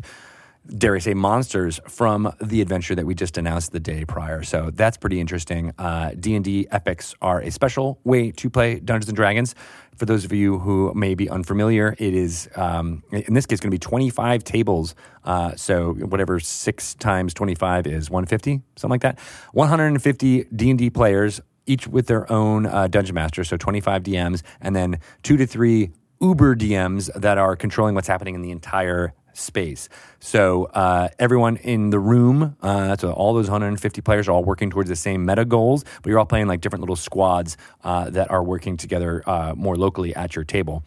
dare 0.68 0.96
I 0.96 1.00
say, 1.00 1.14
monsters 1.14 1.80
from 1.88 2.34
the 2.40 2.62
adventure 2.62 2.96
that 2.96 3.06
we 3.06 3.16
just 3.16 3.38
announced 3.38 3.72
the 3.72 3.80
day 3.80 4.06
prior. 4.06 4.44
So 4.44 4.70
that's 4.72 4.98
pretty 4.98 5.20
interesting. 5.20 5.74
Uh, 5.78 6.12
D&D 6.20 6.68
epics 6.72 7.16
are 7.22 7.42
a 7.42 7.52
special 7.52 8.00
way 8.04 8.32
to 8.32 8.50
play 8.50 8.80
Dungeons 8.80 9.12
& 9.14 9.14
Dragons. 9.14 9.56
For 9.96 10.06
those 10.06 10.24
of 10.24 10.32
you 10.32 10.60
who 10.60 10.94
may 10.96 11.16
be 11.16 11.30
unfamiliar, 11.30 11.96
it 11.98 12.14
is, 12.14 12.50
um, 12.56 13.04
in 13.12 13.34
this 13.34 13.46
case, 13.46 13.60
going 13.60 13.70
to 13.70 13.76
be 13.76 13.80
25 13.80 14.44
tables. 14.44 14.96
Uh, 15.24 15.56
so 15.56 15.94
whatever 15.94 16.40
6 16.40 16.94
times 16.96 17.34
25 17.34 17.88
is, 17.88 18.10
150, 18.10 18.62
something 18.76 18.90
like 18.90 19.02
that. 19.02 19.20
150 19.54 20.44
D&D 20.56 20.90
players, 20.92 21.42
each 21.66 21.88
with 21.88 22.08
their 22.08 22.32
own 22.32 22.66
uh, 22.66 22.88
Dungeon 22.88 23.16
Master, 23.16 23.44
so 23.44 23.58
25 23.58 24.04
DMs, 24.04 24.42
and 24.60 24.76
then 24.76 25.00
two 25.24 25.38
to 25.38 25.46
three 25.46 25.92
Uber 26.22 26.56
DMs 26.56 27.12
that 27.20 27.38
are 27.38 27.56
controlling 27.56 27.96
what's 27.96 28.08
happening 28.08 28.36
in 28.36 28.42
the 28.42 28.52
entire 28.52 29.14
space. 29.34 29.90
So 30.20 30.66
uh, 30.66 31.10
everyone 31.20 31.58
in 31.58 31.90
the 31.90 32.00
room, 32.00 32.56
uh, 32.62 32.96
all 33.04 33.34
those 33.34 33.50
150 33.50 34.02
players 34.02 34.28
are 34.28 34.32
all 34.32 34.44
working 34.44 34.70
towards 34.70 34.90
the 34.90 34.96
same 34.96 35.26
meta 35.26 35.46
goals, 35.46 35.84
but 36.02 36.10
you're 36.10 36.20
all 36.20 36.26
playing 36.26 36.48
like 36.48 36.62
different 36.62 36.82
little 36.82 36.96
squads 36.96 37.58
uh, 37.84 38.10
that 38.10 38.30
are 38.32 38.44
working 38.44 38.78
together 38.78 39.24
uh, 39.28 39.54
more 39.56 39.76
locally 39.76 40.16
at 40.16 40.36
your 40.36 40.46
table. 40.46 40.84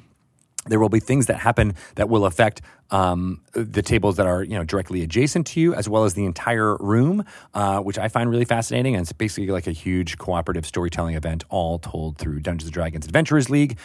There 0.66 0.80
will 0.80 0.88
be 0.88 1.00
things 1.00 1.26
that 1.26 1.36
happen 1.36 1.74
that 1.96 2.08
will 2.08 2.24
affect 2.24 2.62
um, 2.90 3.42
the 3.52 3.82
tables 3.82 4.16
that 4.16 4.26
are 4.26 4.42
you 4.42 4.54
know 4.54 4.64
directly 4.64 5.02
adjacent 5.02 5.46
to 5.48 5.60
you, 5.60 5.74
as 5.74 5.88
well 5.88 6.04
as 6.04 6.14
the 6.14 6.24
entire 6.24 6.76
room, 6.76 7.24
uh, 7.52 7.80
which 7.80 7.98
I 7.98 8.08
find 8.08 8.30
really 8.30 8.44
fascinating. 8.44 8.94
And 8.94 9.02
it's 9.02 9.12
basically 9.12 9.48
like 9.48 9.66
a 9.66 9.72
huge 9.72 10.16
cooperative 10.16 10.64
storytelling 10.64 11.16
event, 11.16 11.44
all 11.50 11.78
told 11.78 12.16
through 12.16 12.40
Dungeons 12.40 12.68
and 12.68 12.72
Dragons 12.72 13.04
Adventurers 13.04 13.50
League. 13.50 13.78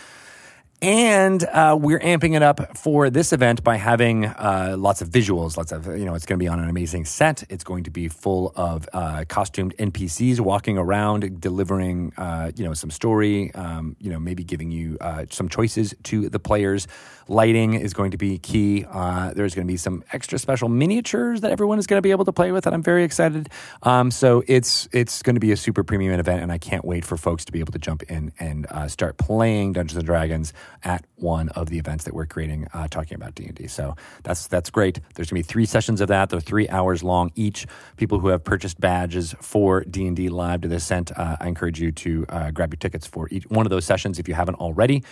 And 0.82 1.44
uh, 1.44 1.78
we're 1.80 2.00
amping 2.00 2.38
it 2.38 2.42
up 2.42 2.78
for 2.78 3.10
this 3.10 3.34
event 3.34 3.66
by 3.66 3.76
having 3.76 4.26
uh, 4.26 4.76
lots 4.78 5.02
of 5.02 5.10
visuals. 5.10 5.58
Lots 5.58 5.74
of, 5.74 5.88
you 5.88 6.06
know, 6.06 6.16
it's 6.16 6.26
going 6.26 6.40
to 6.40 6.44
be 6.44 6.48
on 6.48 6.60
an 6.60 6.70
amazing 6.70 7.04
set. 7.04 7.44
It's 7.50 7.66
going 7.66 7.84
to 7.84 7.92
be 7.92 8.08
full 8.08 8.54
of 8.56 8.88
uh, 8.94 9.26
costumed 9.28 9.76
NPCs 9.78 10.40
walking 10.40 10.78
around, 10.78 11.42
delivering, 11.42 12.14
uh, 12.16 12.52
you 12.56 12.64
know, 12.64 12.74
some 12.74 12.92
story, 12.92 13.54
um, 13.56 13.98
you 14.00 14.10
know, 14.10 14.20
maybe 14.20 14.46
giving 14.46 14.72
you 14.72 14.98
uh, 15.02 15.26
some 15.30 15.50
choices 15.50 15.94
to 16.04 16.30
the 16.30 16.40
players. 16.40 16.88
Lighting 17.30 17.76
is 17.76 17.94
going 17.94 18.10
to 18.10 18.18
be 18.18 18.40
key. 18.40 18.86
Uh, 18.90 19.34
there's 19.36 19.54
going 19.54 19.68
to 19.68 19.72
be 19.72 19.78
some 19.78 20.04
extra 20.12 20.40
special 20.40 20.68
miniatures 20.68 21.42
that 21.42 21.52
everyone 21.52 21.78
is 21.78 21.86
going 21.86 22.00
to 22.00 22.02
be 22.02 22.10
able 22.10 22.26
to 22.26 22.34
play 22.34 22.52
with, 22.52 22.66
and 22.66 22.74
I'm 22.74 22.82
very 22.82 23.04
excited. 23.04 23.50
Um, 23.84 24.10
so 24.10 24.44
it's 24.48 24.90
it's 24.92 25.22
going 25.22 25.36
to 25.36 25.40
be 25.40 25.52
a 25.52 25.58
super 25.58 25.84
premium 25.84 26.20
event, 26.20 26.42
and 26.42 26.52
I 26.52 26.58
can't 26.58 26.84
wait 26.84 27.06
for 27.06 27.18
folks 27.18 27.46
to 27.46 27.52
be 27.52 27.60
able 27.60 27.72
to 27.74 27.78
jump 27.78 28.02
in 28.10 28.34
and 28.40 28.66
uh, 28.72 28.88
start 28.88 29.18
playing 29.18 29.74
Dungeons 29.74 29.98
and 29.98 30.06
Dragons 30.08 30.54
at 30.84 31.06
one 31.18 31.50
of 31.50 31.70
the 31.70 31.78
events 31.78 32.06
that 32.06 32.16
we're 32.16 32.26
creating, 32.26 32.68
uh, 32.74 32.88
talking 32.88 33.14
about 33.14 33.36
D 33.36 33.46
and 33.46 33.54
D. 33.54 33.68
So 33.68 33.96
that's 34.24 34.48
that's 34.48 34.72
great. 34.72 35.00
There's 35.14 35.30
going 35.30 35.44
to 35.44 35.48
be 35.48 35.54
three 35.54 35.68
sessions 35.68 36.02
of 36.02 36.08
that. 36.08 36.32
They're 36.32 36.40
three 36.40 36.68
hours 36.70 37.04
long 37.04 37.32
each. 37.36 37.68
People 37.98 38.20
who 38.20 38.30
have 38.30 38.44
purchased 38.44 38.82
badges 38.82 39.36
for 39.40 39.84
D 39.84 40.08
and 40.08 40.16
D 40.16 40.30
Live 40.30 40.62
to 40.62 40.68
the 40.68 40.78
Descent, 40.78 41.12
uh, 41.16 41.38
I 41.40 41.48
encourage 41.48 41.80
you 41.80 41.92
to 41.92 42.26
uh, 42.28 42.50
grab 42.50 42.74
your 42.74 42.80
tickets 42.80 43.06
for 43.06 43.28
each 43.30 43.44
one 43.50 43.68
of 43.68 43.70
those 43.70 43.86
sessions 43.86 44.18
if 44.18 44.28
you 44.28 44.34
haven't 44.34 44.56
already. 44.56 45.04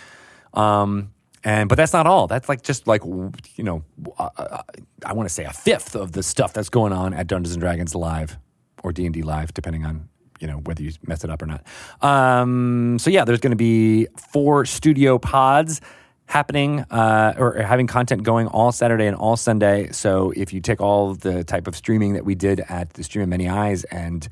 Um, 0.52 1.12
and 1.44 1.68
but 1.68 1.76
that's 1.76 1.92
not 1.92 2.06
all. 2.06 2.26
That's 2.26 2.48
like 2.48 2.62
just 2.62 2.86
like 2.86 3.04
you 3.04 3.64
know, 3.64 3.84
uh, 4.18 4.28
uh 4.36 4.62
I 5.04 5.12
want 5.12 5.28
to 5.28 5.34
say 5.34 5.44
a 5.44 5.52
fifth 5.52 5.94
of 5.94 6.12
the 6.12 6.22
stuff 6.22 6.52
that's 6.52 6.68
going 6.68 6.92
on 6.92 7.14
at 7.14 7.26
Dungeons 7.26 7.54
and 7.54 7.60
Dragons 7.60 7.94
Live 7.94 8.38
or 8.82 8.92
D 8.92 9.04
and 9.04 9.14
D 9.14 9.22
Live, 9.22 9.54
depending 9.54 9.84
on 9.84 10.08
you 10.40 10.46
know 10.46 10.58
whether 10.58 10.82
you 10.82 10.92
mess 11.06 11.24
it 11.24 11.30
up 11.30 11.42
or 11.42 11.46
not. 11.46 11.64
Um, 12.02 12.98
so 12.98 13.10
yeah, 13.10 13.24
there's 13.24 13.40
going 13.40 13.52
to 13.52 13.56
be 13.56 14.06
four 14.16 14.64
studio 14.64 15.18
pods 15.18 15.80
happening 16.26 16.80
uh, 16.90 17.34
or 17.38 17.54
having 17.62 17.86
content 17.86 18.22
going 18.22 18.46
all 18.48 18.70
Saturday 18.70 19.06
and 19.06 19.16
all 19.16 19.36
Sunday. 19.36 19.90
So 19.92 20.30
if 20.36 20.52
you 20.52 20.60
take 20.60 20.80
all 20.80 21.14
the 21.14 21.42
type 21.42 21.66
of 21.66 21.74
streaming 21.74 22.12
that 22.12 22.24
we 22.24 22.34
did 22.34 22.60
at 22.68 22.92
the 22.94 23.02
Stream 23.02 23.22
of 23.22 23.28
Many 23.30 23.48
Eyes 23.48 23.84
and 23.84 24.28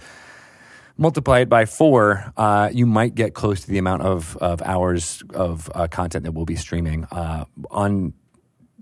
multiply 0.96 1.40
it 1.40 1.48
by 1.48 1.64
four, 1.64 2.32
uh, 2.36 2.70
you 2.72 2.86
might 2.86 3.14
get 3.14 3.34
close 3.34 3.60
to 3.60 3.68
the 3.68 3.78
amount 3.78 4.02
of, 4.02 4.36
of 4.38 4.62
hours 4.62 5.22
of 5.34 5.70
uh, 5.74 5.86
content 5.88 6.24
that 6.24 6.32
we'll 6.32 6.46
be 6.46 6.56
streaming 6.56 7.04
uh, 7.12 7.44
on 7.70 8.14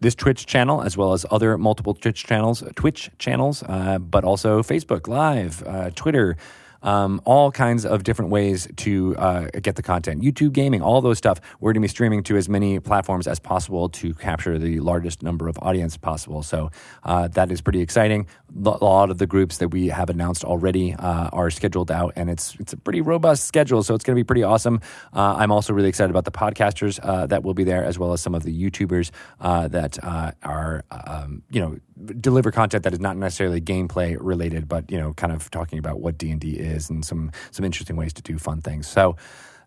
this 0.00 0.14
Twitch 0.14 0.46
channel, 0.46 0.82
as 0.82 0.96
well 0.96 1.12
as 1.12 1.24
other 1.30 1.56
multiple 1.56 1.94
Twitch 1.94 2.24
channels, 2.24 2.62
Twitch 2.74 3.10
channels, 3.18 3.62
uh, 3.64 3.98
but 3.98 4.24
also 4.24 4.62
Facebook 4.62 5.08
Live, 5.08 5.62
uh, 5.66 5.90
Twitter 5.94 6.36
um, 6.84 7.20
all 7.24 7.50
kinds 7.50 7.84
of 7.84 8.04
different 8.04 8.30
ways 8.30 8.68
to 8.76 9.16
uh, 9.16 9.48
get 9.62 9.74
the 9.76 9.82
content. 9.82 10.22
YouTube 10.22 10.52
gaming, 10.52 10.82
all 10.82 11.00
those 11.00 11.18
stuff. 11.18 11.40
We're 11.58 11.72
going 11.72 11.82
to 11.82 11.88
be 11.88 11.88
streaming 11.88 12.22
to 12.24 12.36
as 12.36 12.48
many 12.48 12.78
platforms 12.78 13.26
as 13.26 13.40
possible 13.40 13.88
to 13.88 14.14
capture 14.14 14.58
the 14.58 14.78
largest 14.80 15.22
number 15.22 15.48
of 15.48 15.58
audience 15.60 15.96
possible. 15.96 16.42
So 16.42 16.70
uh, 17.02 17.28
that 17.28 17.50
is 17.50 17.60
pretty 17.60 17.80
exciting. 17.80 18.26
A 18.54 18.68
lot 18.68 19.10
of 19.10 19.18
the 19.18 19.26
groups 19.26 19.58
that 19.58 19.68
we 19.68 19.88
have 19.88 20.10
announced 20.10 20.44
already 20.44 20.94
uh, 20.94 21.30
are 21.32 21.50
scheduled 21.50 21.90
out, 21.90 22.12
and 22.14 22.30
it's 22.30 22.54
it's 22.60 22.72
a 22.72 22.76
pretty 22.76 23.00
robust 23.00 23.46
schedule. 23.46 23.82
So 23.82 23.94
it's 23.94 24.04
going 24.04 24.14
to 24.14 24.20
be 24.20 24.24
pretty 24.24 24.44
awesome. 24.44 24.80
Uh, 25.12 25.34
I'm 25.36 25.50
also 25.50 25.72
really 25.72 25.88
excited 25.88 26.10
about 26.10 26.24
the 26.24 26.30
podcasters 26.30 27.00
uh, 27.02 27.26
that 27.26 27.42
will 27.42 27.54
be 27.54 27.64
there, 27.64 27.82
as 27.82 27.98
well 27.98 28.12
as 28.12 28.20
some 28.20 28.34
of 28.34 28.44
the 28.44 28.52
YouTubers 28.70 29.10
uh, 29.40 29.66
that 29.68 29.98
are 30.04 30.84
um, 30.90 31.42
you 31.50 31.60
know 31.60 31.78
deliver 32.20 32.50
content 32.50 32.84
that 32.84 32.92
is 32.92 33.00
not 33.00 33.16
necessarily 33.16 33.60
gameplay 33.60 34.16
related, 34.20 34.68
but 34.68 34.90
you 34.90 34.98
know, 34.98 35.12
kind 35.14 35.32
of 35.32 35.50
talking 35.50 35.78
about 35.78 36.00
what 36.00 36.18
D 36.18 36.30
and 36.30 36.40
D 36.40 36.52
is 36.52 36.90
and 36.90 37.04
some 37.04 37.30
some 37.50 37.64
interesting 37.64 37.96
ways 37.96 38.12
to 38.14 38.22
do 38.22 38.38
fun 38.38 38.60
things. 38.60 38.86
So. 38.86 39.16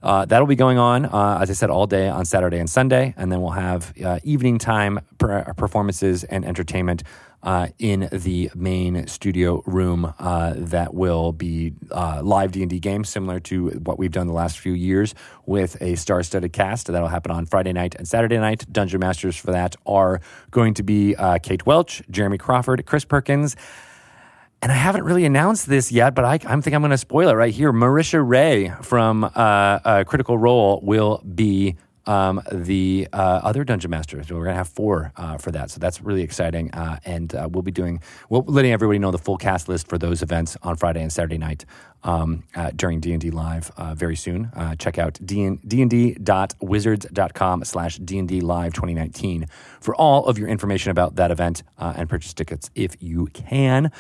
Uh, 0.04 0.26
that'll 0.26 0.46
be 0.46 0.56
going 0.56 0.78
on, 0.78 1.06
uh, 1.06 1.40
as 1.42 1.50
I 1.50 1.54
said, 1.54 1.72
all 1.72 1.88
day 1.88 2.08
on 2.08 2.24
Saturday 2.24 2.60
and 2.60 2.70
Sunday. 2.70 3.16
And 3.18 3.32
then 3.32 3.42
we'll 3.42 3.50
have 3.50 3.94
uh, 4.06 4.20
evening 4.24 4.60
time 4.60 5.00
per- 5.18 5.52
performances 5.56 6.24
and 6.24 6.46
entertainment 6.46 7.02
uh, 7.48 7.70
in 7.80 8.10
the 8.12 8.52
main 8.54 9.08
studio 9.08 9.64
room 9.66 10.14
uh, 10.20 10.54
that 10.58 10.94
will 10.94 11.32
be 11.32 11.72
uh, 11.92 12.22
live 12.22 12.52
D&D 12.52 12.78
games, 12.82 13.08
similar 13.08 13.40
to 13.40 13.70
what 13.70 13.98
we've 13.98 14.12
done 14.12 14.28
the 14.28 14.34
last 14.34 14.60
few 14.60 14.74
years 14.74 15.16
with 15.46 15.82
a 15.82 15.96
star-studded 15.96 16.52
cast. 16.52 16.88
That'll 16.88 17.08
happen 17.08 17.32
on 17.32 17.46
Friday 17.46 17.72
night 17.72 17.96
and 17.96 18.06
Saturday 18.06 18.38
night. 18.38 18.66
Dungeon 18.70 19.00
Masters 19.00 19.38
for 19.38 19.52
that 19.52 19.78
are 19.86 20.20
going 20.52 20.74
to 20.74 20.84
be 20.84 21.16
uh, 21.16 21.40
Kate 21.40 21.66
Welch, 21.66 22.02
Jeremy 22.12 22.38
Crawford, 22.38 22.86
Chris 22.86 23.06
Perkins, 23.06 23.56
and 24.62 24.70
I 24.70 24.76
haven't 24.76 25.06
really 25.06 25.24
announced 25.24 25.70
this 25.70 25.90
yet, 25.90 26.16
but 26.16 26.26
I, 26.26 26.34
I 26.34 26.60
think 26.60 26.74
I'm 26.74 26.82
going 26.82 26.92
to 26.92 26.98
spoil 26.98 27.30
it 27.30 27.34
right 27.34 27.54
here. 27.54 27.72
Marisha 27.72 28.22
Ray 28.28 28.74
from 28.82 29.24
uh, 29.24 29.30
uh, 29.36 30.04
Critical 30.04 30.38
Role 30.38 30.82
will 30.84 31.20
be 31.20 31.78
um, 32.08 32.42
the 32.52 33.08
uh, 33.14 33.42
other 33.44 33.64
dungeon 33.64 33.92
master. 33.92 34.24
So 34.24 34.34
we're 34.36 34.46
going 34.46 34.54
to 34.54 34.58
have 34.58 34.70
four 34.70 35.12
uh, 35.16 35.38
for 35.38 35.52
that. 35.52 35.70
So 35.70 35.80
that's 35.80 36.02
really 36.02 36.24
exciting. 36.24 36.72
Uh, 36.72 36.98
and 37.06 37.36
uh, 37.36 37.48
we'll 37.52 37.62
be 37.62 37.72
doing, 37.72 38.02
we'll 38.30 38.44
letting 38.48 38.72
everybody 38.72 38.98
know 39.00 39.12
the 39.12 39.18
full 39.18 39.36
cast 39.38 39.68
list 39.70 39.88
for 39.88 39.98
those 39.98 40.22
events 40.24 40.56
on 40.64 40.78
Friday 40.78 41.02
and 41.02 41.12
Saturday 41.12 41.38
night 41.38 41.66
um, 42.04 42.44
during 42.76 43.02
D&D 43.02 43.32
Live 43.32 43.72
uh, 43.78 43.94
very 43.94 44.16
soon. 44.16 44.50
Uh, 44.56 44.76
check 44.76 44.98
out 44.98 45.16
dnd.wizards.com 45.16 47.66
slash 47.66 47.98
D&D 47.98 48.40
Live 48.42 48.74
2019 48.74 49.48
for 49.82 49.94
all 49.96 50.26
of 50.26 50.40
your 50.40 50.48
information 50.48 50.92
about 50.92 51.16
that 51.16 51.32
event 51.32 51.64
and 51.78 52.08
purchase 52.10 52.34
tickets 52.34 52.70
if 52.76 52.96
you 53.02 53.26
can. 53.28 53.92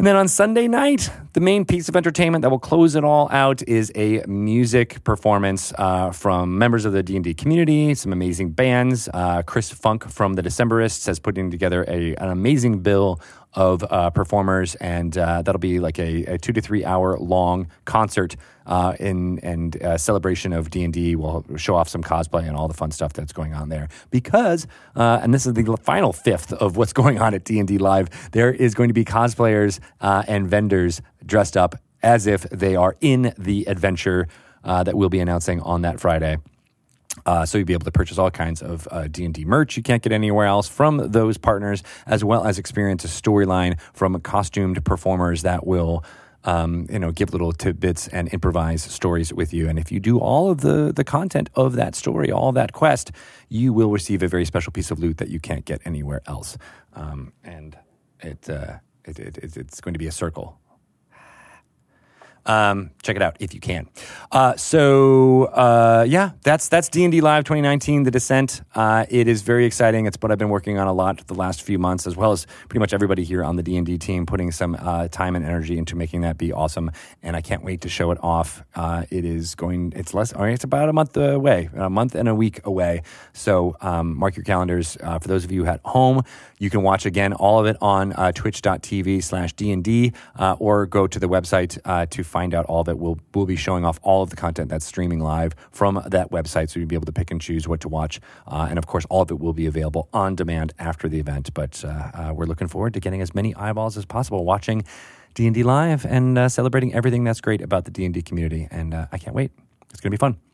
And 0.00 0.06
then 0.06 0.16
on 0.16 0.28
Sunday 0.28 0.66
night, 0.66 1.10
the 1.34 1.40
main 1.40 1.66
piece 1.66 1.90
of 1.90 1.94
entertainment 1.94 2.40
that 2.40 2.48
will 2.48 2.58
close 2.58 2.94
it 2.94 3.04
all 3.04 3.28
out 3.30 3.60
is 3.68 3.92
a 3.94 4.24
music 4.26 5.04
performance 5.04 5.74
uh, 5.76 6.10
from 6.10 6.56
members 6.56 6.86
of 6.86 6.94
the 6.94 7.02
D&D 7.02 7.34
community, 7.34 7.94
some 7.94 8.10
amazing 8.10 8.52
bands. 8.52 9.10
Uh, 9.12 9.42
Chris 9.42 9.70
Funk 9.70 10.08
from 10.08 10.36
the 10.36 10.42
Decemberists 10.42 11.06
has 11.06 11.18
putting 11.18 11.50
together 11.50 11.84
a, 11.86 12.14
an 12.14 12.30
amazing 12.30 12.78
bill 12.78 13.20
of 13.54 13.84
uh, 13.90 14.10
performers, 14.10 14.74
and 14.76 15.16
uh, 15.18 15.42
that'll 15.42 15.58
be 15.58 15.80
like 15.80 15.98
a, 15.98 16.24
a, 16.24 16.38
two 16.38 16.52
to 16.52 16.60
three 16.60 16.84
hour 16.84 17.18
long 17.18 17.68
concert 17.84 18.36
uh, 18.66 18.94
in 19.00 19.38
and 19.40 19.82
uh, 19.82 19.98
celebration 19.98 20.52
of 20.52 20.70
D 20.70 20.84
and 20.84 20.92
D. 20.92 21.16
We'll 21.16 21.44
show 21.56 21.74
off 21.74 21.88
some 21.88 22.02
cosplay 22.02 22.46
and 22.46 22.56
all 22.56 22.68
the 22.68 22.74
fun 22.74 22.90
stuff 22.90 23.12
that's 23.12 23.32
going 23.32 23.54
on 23.54 23.68
there. 23.68 23.88
Because, 24.10 24.66
uh, 24.94 25.20
and 25.22 25.34
this 25.34 25.46
is 25.46 25.54
the 25.54 25.76
final 25.82 26.12
fifth 26.12 26.52
of 26.52 26.76
what's 26.76 26.92
going 27.00 27.20
on 27.20 27.34
at 27.34 27.44
D 27.44 27.58
and 27.58 27.66
D 27.66 27.78
Live. 27.78 28.30
There 28.30 28.52
is 28.52 28.74
going 28.74 28.88
to 28.88 28.94
be 28.94 29.04
cosplayers 29.04 29.80
uh, 30.00 30.22
and 30.28 30.48
vendors 30.48 31.02
dressed 31.26 31.56
up 31.56 31.74
as 32.02 32.26
if 32.26 32.42
they 32.50 32.76
are 32.76 32.96
in 33.00 33.34
the 33.36 33.64
adventure 33.66 34.28
that 34.62 34.94
we'll 34.94 35.08
be 35.08 35.20
announcing 35.20 35.60
on 35.60 35.82
that 35.82 36.00
Friday. 36.00 36.38
Uh, 37.26 37.44
so 37.44 37.58
you'll 37.58 37.66
be 37.66 37.72
able 37.72 37.84
to 37.84 37.90
purchase 37.90 38.18
all 38.18 38.30
kinds 38.30 38.62
of 38.62 38.88
uh, 38.90 39.06
D&D 39.08 39.44
merch 39.44 39.76
you 39.76 39.82
can't 39.82 40.02
get 40.02 40.12
anywhere 40.12 40.46
else 40.46 40.68
from 40.68 40.98
those 41.12 41.38
partners, 41.38 41.82
as 42.06 42.24
well 42.24 42.44
as 42.44 42.58
experience 42.58 43.04
a 43.04 43.08
storyline 43.08 43.78
from 43.92 44.18
costumed 44.20 44.84
performers 44.84 45.42
that 45.42 45.66
will 45.66 46.04
um, 46.44 46.86
you 46.90 46.98
know, 46.98 47.12
give 47.12 47.32
little 47.32 47.52
tidbits 47.52 48.08
and 48.08 48.28
improvise 48.28 48.82
stories 48.82 49.32
with 49.32 49.52
you. 49.52 49.68
And 49.68 49.78
if 49.78 49.92
you 49.92 50.00
do 50.00 50.18
all 50.18 50.50
of 50.50 50.62
the 50.62 50.92
the 50.92 51.04
content 51.04 51.50
of 51.54 51.76
that 51.76 51.94
story, 51.94 52.32
all 52.32 52.52
that 52.52 52.72
quest, 52.72 53.12
you 53.48 53.72
will 53.72 53.90
receive 53.90 54.22
a 54.22 54.28
very 54.28 54.44
special 54.44 54.72
piece 54.72 54.90
of 54.90 54.98
loot 54.98 55.18
that 55.18 55.28
you 55.28 55.40
can't 55.40 55.64
get 55.64 55.80
anywhere 55.84 56.22
else. 56.26 56.56
Um, 56.94 57.32
and 57.44 57.76
it, 58.20 58.48
uh, 58.48 58.78
it, 59.04 59.18
it, 59.18 59.56
it's 59.56 59.80
going 59.80 59.94
to 59.94 59.98
be 59.98 60.06
a 60.06 60.12
circle 60.12 60.59
um, 62.46 62.90
check 63.02 63.16
it 63.16 63.22
out 63.22 63.36
if 63.40 63.54
you 63.54 63.60
can. 63.60 63.88
Uh, 64.32 64.56
so 64.56 65.44
uh, 65.44 66.04
yeah, 66.08 66.30
that's 66.42 66.68
that's 66.68 66.88
D 66.88 67.04
and 67.04 67.12
D 67.12 67.20
Live 67.20 67.44
2019, 67.44 68.04
The 68.04 68.10
Descent. 68.10 68.62
Uh, 68.74 69.06
it 69.08 69.28
is 69.28 69.42
very 69.42 69.64
exciting. 69.64 70.06
It's 70.06 70.16
what 70.20 70.30
I've 70.32 70.38
been 70.38 70.48
working 70.48 70.78
on 70.78 70.86
a 70.86 70.92
lot 70.92 71.26
the 71.26 71.34
last 71.34 71.62
few 71.62 71.78
months, 71.78 72.06
as 72.06 72.16
well 72.16 72.32
as 72.32 72.46
pretty 72.68 72.78
much 72.78 72.92
everybody 72.92 73.24
here 73.24 73.44
on 73.44 73.56
the 73.56 73.62
D 73.62 73.76
and 73.76 73.86
D 73.86 73.98
team, 73.98 74.26
putting 74.26 74.52
some 74.52 74.76
uh, 74.78 75.08
time 75.08 75.36
and 75.36 75.44
energy 75.44 75.78
into 75.78 75.96
making 75.96 76.22
that 76.22 76.38
be 76.38 76.52
awesome. 76.52 76.90
And 77.22 77.36
I 77.36 77.40
can't 77.40 77.64
wait 77.64 77.82
to 77.82 77.88
show 77.88 78.10
it 78.10 78.18
off. 78.22 78.62
Uh, 78.74 79.04
it 79.10 79.24
is 79.24 79.54
going. 79.54 79.92
It's 79.96 80.14
less. 80.14 80.32
Or 80.32 80.48
it's 80.48 80.64
about 80.64 80.88
a 80.88 80.92
month 80.92 81.16
away, 81.16 81.70
a 81.74 81.90
month 81.90 82.14
and 82.14 82.28
a 82.28 82.34
week 82.34 82.64
away. 82.64 83.02
So 83.32 83.76
um, 83.80 84.16
mark 84.16 84.36
your 84.36 84.44
calendars. 84.44 84.96
Uh, 85.02 85.18
for 85.18 85.28
those 85.28 85.44
of 85.44 85.52
you 85.52 85.66
at 85.66 85.80
home, 85.84 86.22
you 86.58 86.70
can 86.70 86.82
watch 86.82 87.06
again 87.06 87.32
all 87.32 87.60
of 87.60 87.66
it 87.66 87.76
on 87.80 88.12
Twitch.tv 88.32 89.22
slash 89.22 89.52
D 89.54 89.72
and 89.72 89.82
D, 89.82 90.12
or 90.58 90.86
go 90.86 91.06
to 91.06 91.18
the 91.18 91.28
website 91.28 91.78
to 92.10 92.24
find 92.30 92.54
out 92.54 92.64
all 92.66 92.88
it. 92.88 92.98
We'll, 92.98 93.18
we'll 93.34 93.46
be 93.46 93.56
showing 93.56 93.84
off 93.84 93.98
all 94.02 94.22
of 94.22 94.30
the 94.30 94.36
content 94.36 94.70
that's 94.70 94.86
streaming 94.86 95.20
live 95.20 95.54
from 95.70 96.02
that 96.06 96.30
website, 96.30 96.70
so 96.70 96.78
you'll 96.78 96.88
be 96.88 96.94
able 96.94 97.06
to 97.06 97.12
pick 97.12 97.30
and 97.30 97.40
choose 97.40 97.66
what 97.68 97.80
to 97.80 97.88
watch. 97.88 98.20
Uh, 98.46 98.66
and 98.70 98.78
of 98.78 98.86
course, 98.86 99.04
all 99.10 99.22
of 99.22 99.30
it 99.30 99.40
will 99.40 99.52
be 99.52 99.66
available 99.66 100.08
on 100.12 100.34
demand 100.34 100.72
after 100.78 101.08
the 101.08 101.18
event. 101.18 101.52
But 101.52 101.84
uh, 101.84 101.88
uh, 101.88 102.32
we're 102.34 102.46
looking 102.46 102.68
forward 102.68 102.94
to 102.94 103.00
getting 103.00 103.20
as 103.20 103.34
many 103.34 103.54
eyeballs 103.54 103.96
as 103.96 104.04
possible 104.04 104.44
watching 104.44 104.84
D&D 105.34 105.62
live 105.62 106.04
and 106.06 106.38
uh, 106.38 106.48
celebrating 106.48 106.94
everything 106.94 107.24
that's 107.24 107.40
great 107.40 107.60
about 107.60 107.84
the 107.84 107.90
D&D 107.90 108.22
community. 108.22 108.68
And 108.70 108.94
uh, 108.94 109.06
I 109.12 109.18
can't 109.18 109.34
wait. 109.34 109.50
It's 109.90 110.00
going 110.00 110.10
to 110.10 110.16
be 110.16 110.20
fun. 110.20 110.49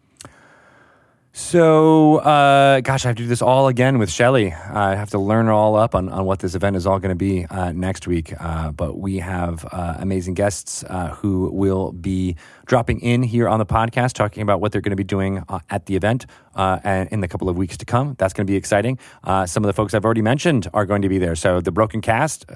So, 1.38 2.16
uh, 2.16 2.80
gosh, 2.80 3.04
I 3.04 3.08
have 3.08 3.16
to 3.16 3.22
do 3.22 3.28
this 3.28 3.42
all 3.42 3.68
again 3.68 3.98
with 3.98 4.10
Shelly. 4.10 4.54
I 4.54 4.94
have 4.94 5.10
to 5.10 5.18
learn 5.18 5.48
it 5.48 5.50
all 5.50 5.76
up 5.76 5.94
on, 5.94 6.08
on 6.08 6.24
what 6.24 6.38
this 6.38 6.54
event 6.54 6.76
is 6.76 6.86
all 6.86 6.98
going 6.98 7.10
to 7.10 7.14
be 7.14 7.44
uh, 7.44 7.72
next 7.72 8.06
week. 8.06 8.32
Uh, 8.40 8.72
but 8.72 8.98
we 8.98 9.18
have 9.18 9.66
uh, 9.70 9.96
amazing 9.98 10.32
guests 10.32 10.82
uh, 10.84 11.08
who 11.08 11.50
will 11.52 11.92
be 11.92 12.36
dropping 12.64 13.00
in 13.00 13.22
here 13.22 13.50
on 13.50 13.58
the 13.58 13.66
podcast, 13.66 14.14
talking 14.14 14.42
about 14.42 14.62
what 14.62 14.72
they're 14.72 14.80
going 14.80 14.90
to 14.92 14.96
be 14.96 15.04
doing 15.04 15.44
uh, 15.50 15.58
at 15.68 15.84
the 15.84 15.94
event 15.94 16.24
in 16.56 17.20
the 17.20 17.28
couple 17.28 17.50
of 17.50 17.58
weeks 17.58 17.76
to 17.76 17.84
come. 17.84 18.14
That's 18.16 18.32
going 18.32 18.46
to 18.46 18.50
be 18.50 18.56
exciting. 18.56 18.98
some 19.44 19.62
of 19.62 19.66
the 19.66 19.74
folks 19.74 19.92
I've 19.92 20.06
already 20.06 20.22
mentioned 20.22 20.68
are 20.72 20.86
going 20.86 21.02
to 21.02 21.10
be 21.10 21.18
there. 21.18 21.36
So, 21.36 21.60
the 21.60 21.70
Broken 21.70 22.00
Cast, 22.00 22.46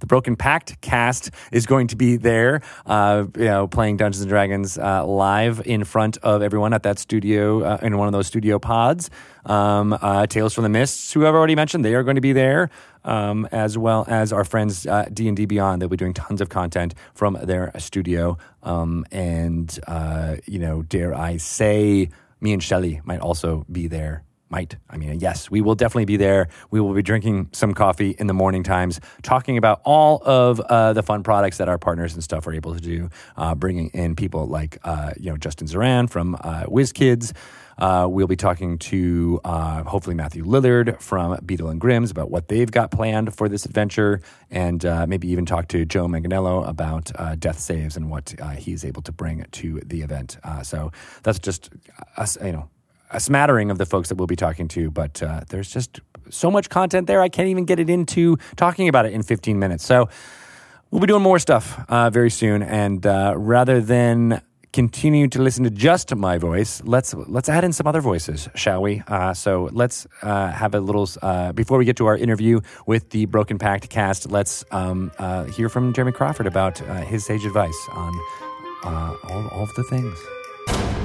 the 0.00 0.06
Broken 0.06 0.36
Pact 0.36 0.80
cast 0.80 1.30
is 1.52 1.66
going 1.66 1.88
to 1.88 1.96
be 1.96 2.16
there, 2.16 2.60
uh, 2.86 3.24
you 3.36 3.44
know, 3.44 3.66
playing 3.66 3.96
Dungeons 3.96 4.22
and 4.22 4.28
Dragons 4.28 4.78
uh, 4.78 5.06
live 5.06 5.62
in 5.66 5.84
front 5.84 6.16
of 6.18 6.42
everyone 6.42 6.72
at 6.72 6.82
that 6.84 6.98
studio 6.98 7.62
uh, 7.62 7.78
in 7.82 7.96
one 7.98 8.06
of 8.06 8.12
those 8.12 8.26
studio 8.26 8.58
pods. 8.58 9.10
Um, 9.44 9.96
uh, 10.00 10.26
Tales 10.26 10.54
from 10.54 10.64
the 10.64 10.68
Mists, 10.68 11.12
who 11.12 11.26
I've 11.26 11.34
already 11.34 11.54
mentioned, 11.54 11.84
they 11.84 11.94
are 11.94 12.02
going 12.02 12.16
to 12.16 12.20
be 12.20 12.32
there, 12.32 12.70
um, 13.04 13.48
as 13.50 13.78
well 13.78 14.04
as 14.08 14.32
our 14.32 14.44
friends 14.44 14.86
uh, 14.86 15.06
D 15.12 15.26
and 15.28 15.36
D 15.36 15.46
Beyond. 15.46 15.80
They'll 15.80 15.88
be 15.88 15.96
doing 15.96 16.14
tons 16.14 16.40
of 16.40 16.48
content 16.48 16.94
from 17.14 17.38
their 17.42 17.72
studio, 17.78 18.36
um, 18.62 19.06
and 19.10 19.78
uh, 19.86 20.36
you 20.46 20.58
know, 20.58 20.82
dare 20.82 21.14
I 21.14 21.38
say, 21.38 22.10
me 22.40 22.52
and 22.52 22.62
Shelly 22.62 23.00
might 23.04 23.20
also 23.20 23.64
be 23.70 23.86
there 23.86 24.24
might. 24.50 24.76
I 24.88 24.96
mean, 24.96 25.20
yes, 25.20 25.50
we 25.50 25.60
will 25.60 25.74
definitely 25.74 26.06
be 26.06 26.16
there. 26.16 26.48
We 26.70 26.80
will 26.80 26.94
be 26.94 27.02
drinking 27.02 27.50
some 27.52 27.74
coffee 27.74 28.16
in 28.18 28.26
the 28.26 28.34
morning 28.34 28.62
times, 28.62 29.00
talking 29.22 29.58
about 29.58 29.80
all 29.84 30.22
of 30.24 30.60
uh, 30.60 30.92
the 30.92 31.02
fun 31.02 31.22
products 31.22 31.58
that 31.58 31.68
our 31.68 31.78
partners 31.78 32.14
and 32.14 32.24
stuff 32.24 32.46
are 32.46 32.52
able 32.52 32.74
to 32.74 32.80
do, 32.80 33.10
uh, 33.36 33.54
bringing 33.54 33.88
in 33.90 34.16
people 34.16 34.46
like, 34.46 34.78
uh, 34.84 35.12
you 35.18 35.30
know, 35.30 35.36
Justin 35.36 35.66
Ziran 35.66 36.08
from 36.08 36.34
uh, 36.36 36.64
WizKids. 36.64 37.34
Uh, 37.78 38.08
we'll 38.10 38.26
be 38.26 38.34
talking 38.34 38.76
to 38.76 39.40
uh, 39.44 39.84
hopefully 39.84 40.16
Matthew 40.16 40.44
Lillard 40.44 41.00
from 41.00 41.38
Beadle 41.46 41.68
and 41.68 41.80
Grimm's 41.80 42.10
about 42.10 42.28
what 42.28 42.48
they've 42.48 42.70
got 42.70 42.90
planned 42.90 43.36
for 43.36 43.48
this 43.48 43.66
adventure, 43.66 44.20
and 44.50 44.84
uh, 44.84 45.06
maybe 45.06 45.28
even 45.28 45.46
talk 45.46 45.68
to 45.68 45.84
Joe 45.84 46.08
Manganiello 46.08 46.68
about 46.68 47.12
death 47.38 47.60
saves 47.60 47.96
and 47.96 48.10
what 48.10 48.34
he's 48.56 48.84
able 48.84 49.02
to 49.02 49.12
bring 49.12 49.44
to 49.52 49.80
the 49.86 50.02
event. 50.02 50.38
So 50.64 50.90
that's 51.22 51.38
just 51.38 51.70
us, 52.16 52.36
you 52.42 52.50
know 52.50 52.68
a 53.10 53.20
smattering 53.20 53.70
of 53.70 53.78
the 53.78 53.86
folks 53.86 54.08
that 54.08 54.16
we'll 54.16 54.26
be 54.26 54.36
talking 54.36 54.68
to, 54.68 54.90
but 54.90 55.22
uh, 55.22 55.42
there's 55.48 55.72
just 55.72 56.00
so 56.30 56.50
much 56.50 56.68
content 56.68 57.06
there. 57.06 57.22
I 57.22 57.28
can't 57.28 57.48
even 57.48 57.64
get 57.64 57.80
it 57.80 57.88
into 57.88 58.36
talking 58.56 58.88
about 58.88 59.06
it 59.06 59.12
in 59.12 59.22
15 59.22 59.58
minutes. 59.58 59.84
So 59.84 60.08
we'll 60.90 61.00
be 61.00 61.06
doing 61.06 61.22
more 61.22 61.38
stuff 61.38 61.78
uh, 61.88 62.10
very 62.10 62.30
soon. 62.30 62.62
And 62.62 63.06
uh, 63.06 63.34
rather 63.36 63.80
than 63.80 64.42
continue 64.72 65.26
to 65.26 65.40
listen 65.40 65.64
to 65.64 65.70
just 65.70 66.14
my 66.14 66.36
voice, 66.36 66.82
let's 66.84 67.14
let's 67.14 67.48
add 67.48 67.64
in 67.64 67.72
some 67.72 67.86
other 67.86 68.02
voices, 68.02 68.48
shall 68.54 68.82
we? 68.82 69.02
Uh, 69.08 69.32
so 69.32 69.70
let's 69.72 70.06
uh, 70.22 70.50
have 70.50 70.74
a 70.74 70.80
little 70.80 71.08
uh, 71.22 71.52
before 71.52 71.78
we 71.78 71.84
get 71.84 71.96
to 71.96 72.06
our 72.06 72.16
interview 72.16 72.60
with 72.86 73.10
the 73.10 73.24
Broken 73.26 73.58
Pact 73.58 73.88
cast. 73.88 74.30
Let's 74.30 74.64
um, 74.70 75.10
hear 75.54 75.68
from 75.68 75.92
Jeremy 75.92 76.12
Crawford 76.12 76.46
about 76.46 76.78
his 77.06 77.24
sage 77.24 77.44
advice 77.44 77.88
on 77.92 78.12
all, 78.84 79.48
all 79.48 79.62
of 79.62 79.74
the 79.74 79.84
things. 79.84 80.97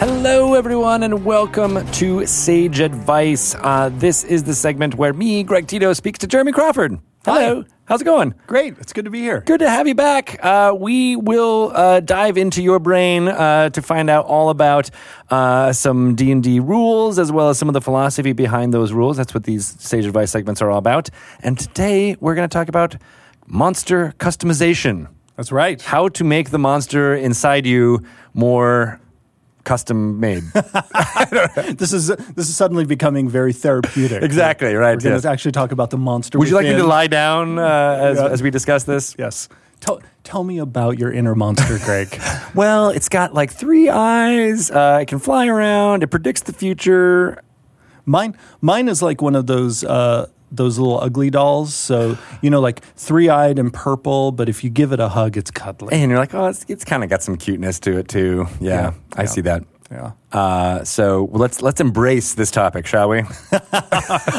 Hello, 0.00 0.54
everyone, 0.54 1.04
and 1.04 1.24
welcome 1.24 1.86
to 1.92 2.26
Sage 2.26 2.80
Advice. 2.80 3.54
Uh, 3.54 3.90
this 3.92 4.24
is 4.24 4.42
the 4.42 4.54
segment 4.54 4.96
where 4.96 5.12
me, 5.12 5.44
Greg 5.44 5.68
Tito, 5.68 5.92
speaks 5.92 6.18
to 6.18 6.26
Jeremy 6.26 6.50
Crawford. 6.50 6.98
Hello. 7.24 7.62
Hi. 7.62 7.68
How's 7.84 8.00
it 8.00 8.04
going? 8.04 8.34
Great. 8.48 8.76
It's 8.78 8.92
good 8.92 9.04
to 9.04 9.10
be 9.10 9.20
here. 9.20 9.42
Good 9.42 9.60
to 9.60 9.70
have 9.70 9.86
you 9.86 9.94
back. 9.94 10.44
Uh, 10.44 10.74
we 10.76 11.14
will 11.14 11.70
uh, 11.74 12.00
dive 12.00 12.36
into 12.36 12.60
your 12.60 12.80
brain 12.80 13.28
uh, 13.28 13.70
to 13.70 13.82
find 13.82 14.10
out 14.10 14.26
all 14.26 14.50
about 14.50 14.90
uh, 15.30 15.72
some 15.72 16.16
D 16.16 16.32
and 16.32 16.42
D 16.42 16.58
rules, 16.58 17.18
as 17.18 17.30
well 17.30 17.48
as 17.50 17.58
some 17.58 17.68
of 17.68 17.74
the 17.74 17.80
philosophy 17.80 18.32
behind 18.32 18.74
those 18.74 18.92
rules. 18.92 19.16
That's 19.16 19.32
what 19.32 19.44
these 19.44 19.64
Sage 19.80 20.06
Advice 20.06 20.32
segments 20.32 20.60
are 20.60 20.70
all 20.70 20.78
about. 20.78 21.08
And 21.40 21.56
today 21.58 22.16
we're 22.20 22.34
going 22.34 22.48
to 22.48 22.52
talk 22.52 22.68
about 22.68 22.96
monster 23.46 24.12
customization. 24.18 25.08
That's 25.36 25.52
right. 25.52 25.80
How 25.80 26.08
to 26.08 26.24
make 26.24 26.50
the 26.50 26.58
monster 26.58 27.14
inside 27.14 27.64
you 27.64 28.00
more 28.32 29.00
custom 29.64 30.20
made. 30.20 30.44
This 31.78 31.92
is 31.92 32.08
this 32.08 32.48
is 32.48 32.56
suddenly 32.56 32.84
becoming 32.84 33.28
very 33.28 33.52
therapeutic. 33.52 34.22
Exactly, 34.22 34.74
right, 34.74 34.96
We're 34.96 35.00
going 35.02 35.14
yes. 35.14 35.22
to 35.22 35.30
actually 35.30 35.52
talk 35.52 35.72
about 35.72 35.90
the 35.90 35.98
monster. 35.98 36.38
Would 36.38 36.48
you 36.48 36.54
like 36.54 36.66
me 36.66 36.74
to 36.74 36.84
lie 36.86 37.06
down 37.06 37.58
uh, 37.58 37.62
as, 38.00 38.18
Yeah. 38.18 38.28
as 38.28 38.42
we 38.42 38.50
discuss 38.50 38.84
this? 38.84 39.14
Yes. 39.18 39.48
Tell 39.80 40.00
tell 40.22 40.44
me 40.44 40.58
about 40.58 40.98
your 40.98 41.12
inner 41.12 41.34
monster, 41.34 41.78
Greg. 41.84 42.08
Well, 42.54 42.90
it's 42.90 43.08
got 43.08 43.34
like 43.34 43.50
three 43.52 43.88
eyes. 43.88 44.70
Uh, 44.70 45.00
it 45.02 45.08
can 45.08 45.18
fly 45.18 45.46
around. 45.48 46.02
It 46.02 46.08
predicts 46.08 46.42
the 46.42 46.52
future. 46.52 47.42
mine 48.06 48.36
mine 48.60 48.88
is 48.88 49.02
like 49.02 49.20
one 49.20 49.34
of 49.34 49.46
those 49.46 49.82
uh, 49.84 50.26
those 50.56 50.78
little 50.78 51.00
ugly 51.00 51.30
dolls. 51.30 51.74
So 51.74 52.16
you 52.42 52.50
know, 52.50 52.60
like 52.60 52.80
three 52.96 53.28
eyed 53.28 53.58
and 53.58 53.72
purple. 53.72 54.32
But 54.32 54.48
if 54.48 54.62
you 54.64 54.70
give 54.70 54.92
it 54.92 55.00
a 55.00 55.08
hug, 55.08 55.36
it's 55.36 55.50
cuddly. 55.50 55.94
And 55.94 56.10
you're 56.10 56.18
like, 56.18 56.34
oh, 56.34 56.46
it's, 56.46 56.64
it's 56.68 56.84
kind 56.84 57.02
of 57.04 57.10
got 57.10 57.22
some 57.22 57.36
cuteness 57.36 57.78
to 57.80 57.98
it 57.98 58.08
too. 58.08 58.46
Yeah, 58.60 58.70
Yeah, 58.70 58.92
I 59.16 59.22
yeah. 59.22 59.26
see 59.28 59.40
that. 59.42 59.64
Yeah. 59.90 60.12
Uh, 60.32 60.82
so 60.82 61.28
let's 61.32 61.60
let's 61.62 61.80
embrace 61.80 62.34
this 62.34 62.50
topic, 62.50 62.86
shall 62.86 63.10
we? 63.10 63.20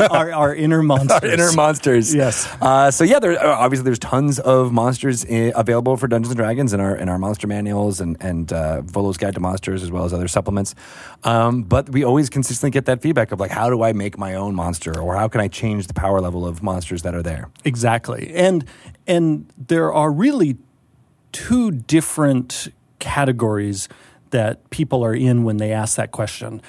our, 0.10 0.34
our 0.34 0.56
inner 0.56 0.82
monsters. 0.84 1.22
Our 1.24 1.30
inner 1.30 1.52
monsters. 1.54 2.14
Yes. 2.14 2.48
Uh, 2.60 2.90
so 2.92 3.04
yeah, 3.04 3.20
there 3.20 3.34
uh, 3.42 3.56
obviously 3.56 3.86
there's 3.86 4.00
tons 4.00 4.40
of 4.40 4.74
monsters 4.74 5.24
i- 5.26 5.54
available 5.56 5.98
for 5.98 6.08
Dungeons 6.08 6.32
and 6.32 6.38
Dragons 6.38 6.74
in 6.74 6.80
our 6.82 6.96
in 6.96 7.10
our 7.10 7.20
monster 7.20 7.48
manuals 7.48 8.02
and 8.02 8.18
and 8.20 8.52
uh, 8.52 8.82
Volo's 8.82 9.18
Guide 9.18 9.36
to 9.36 9.40
Monsters 9.40 9.84
as 9.84 9.92
well 9.92 10.04
as 10.04 10.14
other 10.14 10.28
supplements. 10.28 10.74
Um, 11.24 11.62
but 11.64 11.90
we 11.90 12.04
always 12.04 12.30
consistently 12.30 12.72
get 12.72 12.86
that 12.86 13.02
feedback 13.02 13.32
of 13.32 13.40
like, 13.40 13.52
how 13.52 13.70
do 13.70 13.84
I 13.84 13.94
make 13.94 14.18
my 14.18 14.34
own 14.34 14.56
monster, 14.56 15.00
or 15.00 15.16
how 15.16 15.28
can 15.28 15.42
I 15.42 15.48
change 15.48 15.88
the 15.88 15.94
power 15.94 16.20
level 16.22 16.46
of 16.46 16.64
monsters 16.64 17.04
that 17.04 17.14
are 17.16 17.24
there? 17.24 17.50
Exactly. 17.64 18.34
And 18.36 18.66
and 19.08 19.46
there 19.58 19.94
are 19.94 20.12
really 20.12 20.58
two 21.32 21.70
different 21.72 22.68
categories 23.00 23.88
that 24.32 24.70
people 24.70 25.04
are 25.04 25.14
in 25.14 25.44
when 25.44 25.58
they 25.58 25.72
ask 25.72 25.96
that 25.98 26.12
question. 26.12 26.62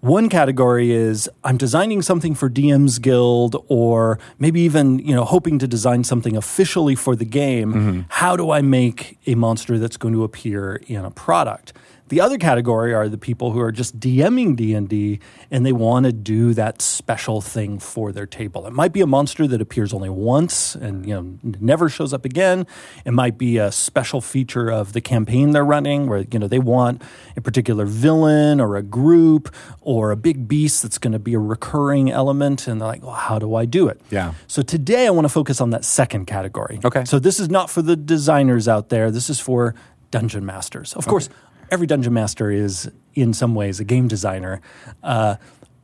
One 0.00 0.28
category 0.28 0.92
is 0.92 1.30
I'm 1.44 1.56
designing 1.56 2.02
something 2.02 2.34
for 2.34 2.50
DM's 2.50 2.98
Guild 2.98 3.64
or 3.68 4.18
maybe 4.38 4.60
even, 4.60 4.98
you 4.98 5.14
know, 5.14 5.24
hoping 5.24 5.58
to 5.60 5.66
design 5.66 6.04
something 6.04 6.36
officially 6.36 6.94
for 6.94 7.16
the 7.16 7.24
game. 7.24 7.72
Mm-hmm. 7.72 8.00
How 8.08 8.36
do 8.36 8.50
I 8.50 8.60
make 8.60 9.18
a 9.26 9.34
monster 9.34 9.78
that's 9.78 9.96
going 9.96 10.12
to 10.12 10.22
appear 10.22 10.82
in 10.88 11.06
a 11.06 11.10
product? 11.10 11.72
The 12.14 12.20
other 12.20 12.38
category 12.38 12.94
are 12.94 13.08
the 13.08 13.18
people 13.18 13.50
who 13.50 13.58
are 13.58 13.72
just 13.72 13.98
DMing 13.98 14.54
D&D 14.54 15.18
and 15.50 15.66
they 15.66 15.72
want 15.72 16.06
to 16.06 16.12
do 16.12 16.54
that 16.54 16.80
special 16.80 17.40
thing 17.40 17.80
for 17.80 18.12
their 18.12 18.24
table. 18.24 18.68
It 18.68 18.72
might 18.72 18.92
be 18.92 19.00
a 19.00 19.06
monster 19.06 19.48
that 19.48 19.60
appears 19.60 19.92
only 19.92 20.10
once 20.10 20.76
and 20.76 21.04
you 21.04 21.12
know 21.12 21.38
never 21.42 21.88
shows 21.88 22.14
up 22.14 22.24
again. 22.24 22.68
It 23.04 23.10
might 23.10 23.36
be 23.36 23.58
a 23.58 23.72
special 23.72 24.20
feature 24.20 24.70
of 24.70 24.92
the 24.92 25.00
campaign 25.00 25.50
they're 25.50 25.64
running 25.64 26.06
where 26.06 26.24
you 26.30 26.38
know 26.38 26.46
they 26.46 26.60
want 26.60 27.02
a 27.36 27.40
particular 27.40 27.84
villain 27.84 28.60
or 28.60 28.76
a 28.76 28.82
group 28.84 29.52
or 29.80 30.12
a 30.12 30.16
big 30.16 30.46
beast 30.46 30.84
that's 30.84 30.98
going 30.98 31.14
to 31.14 31.18
be 31.18 31.34
a 31.34 31.40
recurring 31.40 32.12
element 32.12 32.68
and 32.68 32.80
they're 32.80 32.86
like, 32.86 33.02
"Well, 33.02 33.14
how 33.14 33.40
do 33.40 33.56
I 33.56 33.64
do 33.64 33.88
it?" 33.88 34.00
Yeah. 34.10 34.34
So 34.46 34.62
today 34.62 35.08
I 35.08 35.10
want 35.10 35.24
to 35.24 35.30
focus 35.30 35.60
on 35.60 35.70
that 35.70 35.84
second 35.84 36.26
category. 36.26 36.78
Okay. 36.84 37.04
So 37.06 37.18
this 37.18 37.40
is 37.40 37.50
not 37.50 37.70
for 37.70 37.82
the 37.82 37.96
designers 37.96 38.68
out 38.68 38.88
there. 38.88 39.10
This 39.10 39.28
is 39.28 39.40
for 39.40 39.74
dungeon 40.12 40.46
masters. 40.46 40.94
Of 40.94 41.08
course, 41.08 41.28
every 41.74 41.88
dungeon 41.88 42.12
master 42.14 42.50
is 42.52 42.88
in 43.14 43.34
some 43.34 43.54
ways 43.54 43.80
a 43.80 43.84
game 43.84 44.06
designer. 44.06 44.60
Uh, 45.02 45.34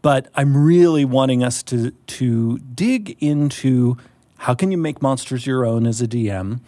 but 0.02 0.28
I'm 0.36 0.56
really 0.64 1.04
wanting 1.04 1.42
us 1.44 1.62
to 1.64 1.90
to 1.90 2.58
dig 2.58 3.16
into 3.20 3.96
how 4.38 4.54
can 4.54 4.70
you 4.70 4.78
make 4.78 5.02
monsters 5.02 5.46
your 5.46 5.66
own 5.66 5.86
as 5.86 6.00
a 6.00 6.06
DM, 6.06 6.60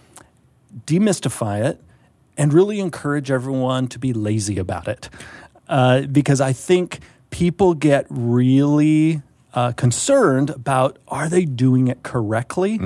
demystify 0.86 1.64
it, 1.64 1.80
and 2.36 2.52
really 2.52 2.80
encourage 2.80 3.30
everyone 3.30 3.86
to 3.88 3.98
be 3.98 4.12
lazy 4.12 4.58
about 4.58 4.88
it. 4.88 5.08
Uh, 5.68 6.02
because 6.02 6.40
I 6.40 6.52
think 6.52 6.98
people 7.30 7.72
get 7.74 8.04
really 8.10 9.22
uh, 9.54 9.72
concerned 9.72 10.50
about 10.50 10.98
are 11.08 11.28
they 11.28 11.44
doing 11.44 11.86
it 11.88 12.02
correctly? 12.02 12.76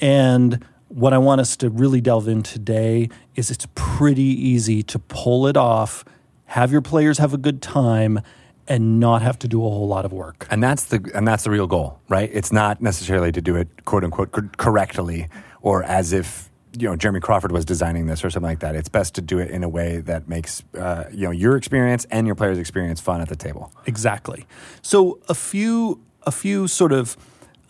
And 0.00 0.64
what 0.94 1.12
I 1.12 1.18
want 1.18 1.40
us 1.40 1.56
to 1.56 1.70
really 1.70 2.00
delve 2.00 2.28
in 2.28 2.44
today 2.44 3.08
is 3.34 3.50
it's 3.50 3.66
pretty 3.74 4.22
easy 4.22 4.82
to 4.84 4.98
pull 5.00 5.48
it 5.48 5.56
off, 5.56 6.04
have 6.46 6.70
your 6.70 6.82
players 6.82 7.18
have 7.18 7.34
a 7.34 7.38
good 7.38 7.60
time, 7.60 8.20
and 8.68 9.00
not 9.00 9.20
have 9.20 9.38
to 9.40 9.48
do 9.48 9.58
a 9.58 9.68
whole 9.68 9.88
lot 9.88 10.04
of 10.04 10.12
work. 10.12 10.46
And 10.50 10.62
that's 10.62 10.84
the 10.84 11.10
and 11.12 11.26
that's 11.26 11.42
the 11.42 11.50
real 11.50 11.66
goal, 11.66 11.98
right? 12.08 12.30
It's 12.32 12.52
not 12.52 12.80
necessarily 12.80 13.32
to 13.32 13.42
do 13.42 13.56
it 13.56 13.84
quote 13.84 14.04
unquote 14.04 14.30
cor- 14.30 14.50
correctly 14.56 15.28
or 15.62 15.82
as 15.82 16.12
if 16.12 16.48
you 16.78 16.88
know 16.88 16.94
Jeremy 16.94 17.20
Crawford 17.20 17.50
was 17.50 17.64
designing 17.64 18.06
this 18.06 18.24
or 18.24 18.30
something 18.30 18.48
like 18.48 18.60
that. 18.60 18.76
It's 18.76 18.88
best 18.88 19.16
to 19.16 19.20
do 19.20 19.40
it 19.40 19.50
in 19.50 19.64
a 19.64 19.68
way 19.68 19.98
that 19.98 20.28
makes 20.28 20.62
uh, 20.78 21.04
you 21.12 21.26
know 21.26 21.32
your 21.32 21.56
experience 21.56 22.06
and 22.12 22.24
your 22.24 22.36
players' 22.36 22.58
experience 22.58 23.00
fun 23.00 23.20
at 23.20 23.28
the 23.28 23.36
table. 23.36 23.72
Exactly. 23.86 24.46
So 24.80 25.18
a 25.28 25.34
few 25.34 26.00
a 26.22 26.30
few 26.30 26.68
sort 26.68 26.92
of 26.92 27.16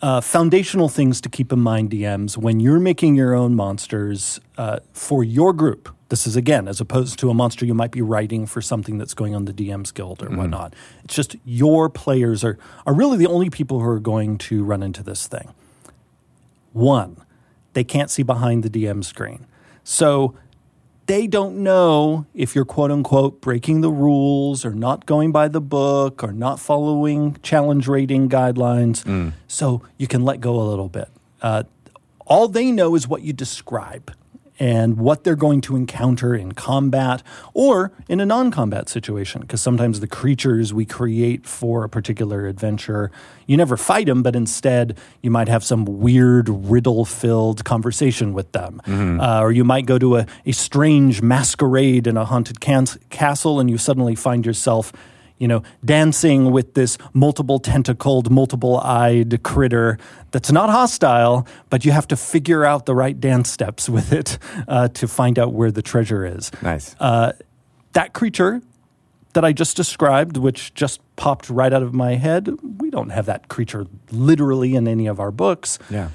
uh, 0.05 0.21
foundational 0.21 0.87
things 0.87 1.19
to 1.19 1.29
keep 1.29 1.51
in 1.51 1.59
mind, 1.59 1.89
DMs, 1.89 2.37
when 2.37 2.59
you're 2.59 2.79
making 2.79 3.15
your 3.15 3.33
own 3.33 3.55
monsters 3.55 4.39
uh, 4.55 4.77
for 4.93 5.23
your 5.23 5.51
group. 5.51 5.89
This 6.09 6.27
is 6.27 6.35
again 6.35 6.67
as 6.67 6.79
opposed 6.79 7.17
to 7.19 7.31
a 7.31 7.33
monster 7.33 7.65
you 7.65 7.73
might 7.73 7.89
be 7.89 8.03
writing 8.03 8.45
for 8.45 8.61
something 8.61 8.99
that's 8.99 9.15
going 9.15 9.33
on 9.33 9.45
the 9.45 9.51
DM's 9.51 9.91
Guild 9.91 10.21
or 10.21 10.29
whatnot. 10.29 10.75
It's 11.03 11.15
just 11.15 11.35
your 11.43 11.89
players 11.89 12.43
are 12.43 12.59
are 12.85 12.93
really 12.93 13.17
the 13.17 13.25
only 13.25 13.49
people 13.49 13.79
who 13.79 13.87
are 13.87 13.99
going 13.99 14.37
to 14.37 14.63
run 14.63 14.83
into 14.83 15.01
this 15.01 15.25
thing. 15.25 15.55
One, 16.73 17.17
they 17.73 17.83
can't 17.83 18.11
see 18.11 18.21
behind 18.21 18.61
the 18.61 18.69
DM 18.69 19.03
screen. 19.03 19.47
So 19.83 20.35
they 21.07 21.27
don't 21.27 21.57
know 21.57 22.25
if 22.33 22.55
you're 22.55 22.65
quote 22.65 22.91
unquote 22.91 23.39
breaking 23.41 23.81
the 23.81 23.91
rules 23.91 24.65
or 24.65 24.71
not 24.73 25.05
going 25.05 25.31
by 25.31 25.47
the 25.47 25.61
book 25.61 26.23
or 26.23 26.31
not 26.31 26.59
following 26.59 27.37
challenge 27.43 27.87
rating 27.87 28.27
guidelines. 28.29 29.31
So 29.47 29.83
you 29.97 30.07
can 30.07 30.23
let 30.23 30.41
go 30.41 30.59
a 30.59 30.63
little 30.63 30.89
bit. 30.89 31.09
Uh, 31.41 31.63
all 32.25 32.47
they 32.47 32.71
know 32.71 32.95
is 32.95 33.07
what 33.07 33.21
you 33.21 33.33
describe 33.33 34.11
and 34.59 34.97
what 34.97 35.23
they're 35.23 35.35
going 35.35 35.61
to 35.61 35.75
encounter 35.75 36.33
in 36.35 36.53
combat 36.53 37.21
or 37.53 37.91
in 38.07 38.19
a 38.19 38.25
non 38.25 38.51
combat 38.51 38.89
situation. 38.89 39.41
Because 39.41 39.61
sometimes 39.61 39.99
the 39.99 40.07
creatures 40.07 40.73
we 40.73 40.85
create 40.85 41.45
for 41.45 41.83
a 41.83 41.89
particular 41.89 42.47
adventure, 42.47 43.11
you 43.47 43.57
never 43.57 43.77
fight 43.77 44.07
them, 44.07 44.23
but 44.23 44.35
instead 44.35 44.97
you 45.21 45.31
might 45.31 45.47
have 45.47 45.63
some 45.63 45.85
weird 45.85 46.47
riddle 46.49 47.05
filled 47.05 47.63
conversation 47.65 48.33
with 48.33 48.51
them. 48.51 48.81
Uh, 48.85 49.41
or 49.41 49.51
you 49.51 49.63
might 49.63 49.85
go 49.85 49.97
to 49.99 50.17
a, 50.17 50.25
a 50.45 50.51
strange 50.51 51.21
masquerade 51.21 52.07
in 52.07 52.17
a 52.17 52.25
haunted 52.25 52.59
can- 52.59 52.85
castle 53.09 53.59
and 53.59 53.69
you 53.69 53.77
suddenly 53.77 54.15
find 54.15 54.45
yourself 54.45 54.91
you 55.37 55.47
know, 55.47 55.63
dancing 55.83 56.51
with 56.51 56.73
this 56.75 56.97
multiple 57.13 57.59
tentacled, 57.59 58.31
multiple 58.31 58.79
eyed 58.79 59.43
critter 59.43 59.97
that's 60.31 60.51
not 60.51 60.69
hostile, 60.69 61.45
but 61.69 61.83
you 61.83 61.91
have 61.91 62.07
to 62.07 62.15
figure 62.15 62.63
out 62.63 62.85
the 62.85 62.95
right 62.95 63.19
dance 63.19 63.51
steps 63.51 63.89
with 63.89 64.13
it 64.13 64.37
uh, 64.67 64.87
to 64.89 65.07
find 65.07 65.37
out 65.37 65.53
where 65.53 65.71
the 65.71 65.81
treasure 65.81 66.25
is. 66.25 66.51
Nice. 66.61 66.95
Uh, 66.99 67.33
that 67.93 68.13
creature 68.13 68.61
that 69.33 69.43
I 69.43 69.51
just 69.51 69.75
described, 69.75 70.37
which 70.37 70.73
just 70.73 71.01
popped 71.17 71.49
right 71.49 71.73
out 71.73 71.83
of 71.83 71.93
my 71.93 72.15
head, 72.15 72.49
we 72.79 72.89
don't 72.89 73.09
have 73.09 73.25
that 73.25 73.49
creature 73.49 73.85
literally 74.11 74.75
in 74.75 74.87
any 74.87 75.07
of 75.07 75.19
our 75.19 75.31
books 75.31 75.77
yeah. 75.89 76.09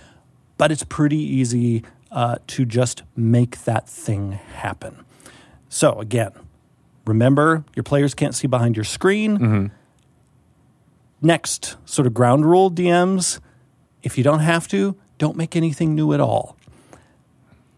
but 0.57 0.73
it's 0.73 0.85
pretty 0.85 1.19
easy 1.19 1.83
uh, 2.11 2.37
to 2.49 2.65
just 2.65 3.03
make 3.17 3.65
that 3.65 3.89
thing 3.89 4.33
happen. 4.55 5.05
So, 5.69 5.99
again, 6.01 6.33
remember 7.11 7.65
your 7.77 7.83
players 7.83 8.15
can't 8.15 8.35
see 8.35 8.47
behind 8.47 8.77
your 8.77 8.85
screen. 8.85 9.39
Mm-hmm. 9.39 9.67
Next, 11.21 11.77
sort 11.85 12.07
of 12.07 12.15
ground 12.15 12.47
rule 12.47 12.71
DMs 12.71 13.41
if 14.03 14.17
you 14.17 14.25
don't 14.25 14.41
have 14.41 14.67
to, 14.69 14.97
don't 15.19 15.37
make 15.37 15.55
anything 15.55 15.95
new 15.95 16.13
at 16.13 16.21
all. 16.21 16.57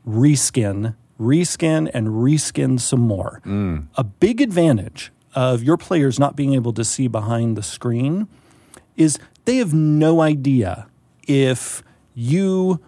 Reskin, 0.06 0.94
reskin, 1.20 1.90
and 1.92 2.08
reskin 2.08 2.78
some 2.78 3.00
more. 3.00 3.40
Mm. 3.44 3.88
A 3.96 4.04
big 4.04 4.40
advantage 4.40 5.12
of 5.34 5.62
your 5.62 5.76
players 5.76 6.18
not 6.18 6.36
being 6.36 6.54
able 6.54 6.72
to 6.74 6.84
see 6.84 7.08
behind 7.08 7.56
the 7.56 7.62
screen 7.62 8.28
is 8.96 9.18
they 9.44 9.56
have 9.56 9.72
no 9.74 10.20
idea 10.20 10.86
if 11.26 11.82
you 12.14 12.80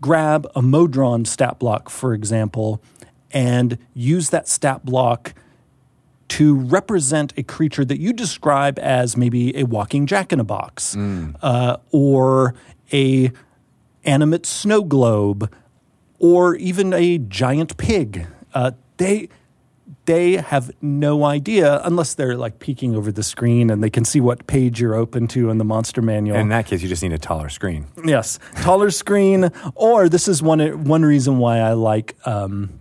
grab 0.00 0.46
a 0.54 0.62
Modron 0.62 1.24
stat 1.24 1.58
block, 1.58 1.88
for 1.88 2.14
example, 2.14 2.82
and 3.30 3.78
use 3.94 4.30
that 4.30 4.48
stat 4.48 4.84
block 4.84 5.34
to 6.30 6.54
represent 6.54 7.32
a 7.36 7.42
creature 7.42 7.84
that 7.84 8.00
you 8.00 8.12
describe 8.12 8.78
as 8.78 9.16
maybe 9.16 9.56
a 9.56 9.64
walking 9.64 10.06
jack 10.06 10.32
in 10.32 10.40
a 10.40 10.44
box 10.44 10.96
uh, 10.96 11.76
or 11.90 12.54
a 12.92 13.30
animate 14.04 14.46
snow 14.46 14.82
globe 14.82 15.52
or 16.18 16.54
even 16.56 16.92
a 16.92 17.18
giant 17.18 17.76
pig. 17.76 18.26
Uh, 18.54 18.72
they 18.96 19.28
they 20.06 20.32
have 20.36 20.70
no 20.80 21.24
idea 21.24 21.80
unless 21.84 22.14
they're 22.14 22.36
like 22.36 22.58
peeking 22.58 22.96
over 22.96 23.12
the 23.12 23.22
screen 23.22 23.70
and 23.70 23.82
they 23.82 23.90
can 23.90 24.04
see 24.04 24.20
what 24.20 24.46
page 24.46 24.80
you're 24.80 24.94
open 24.94 25.28
to 25.28 25.50
in 25.50 25.58
the 25.58 25.64
monster 25.64 26.02
manual. 26.02 26.36
In 26.38 26.48
that 26.48 26.66
case, 26.66 26.82
you 26.82 26.88
just 26.88 27.02
need 27.02 27.12
a 27.12 27.18
taller 27.18 27.48
screen. 27.48 27.86
Yes, 28.04 28.38
taller 28.56 28.90
screen. 28.90 29.50
Or 29.74 30.08
this 30.08 30.26
is 30.26 30.42
one 30.42 30.60
one 30.84 31.04
reason 31.04 31.38
why 31.38 31.58
I 31.58 31.74
like 31.74 32.16
um, 32.24 32.79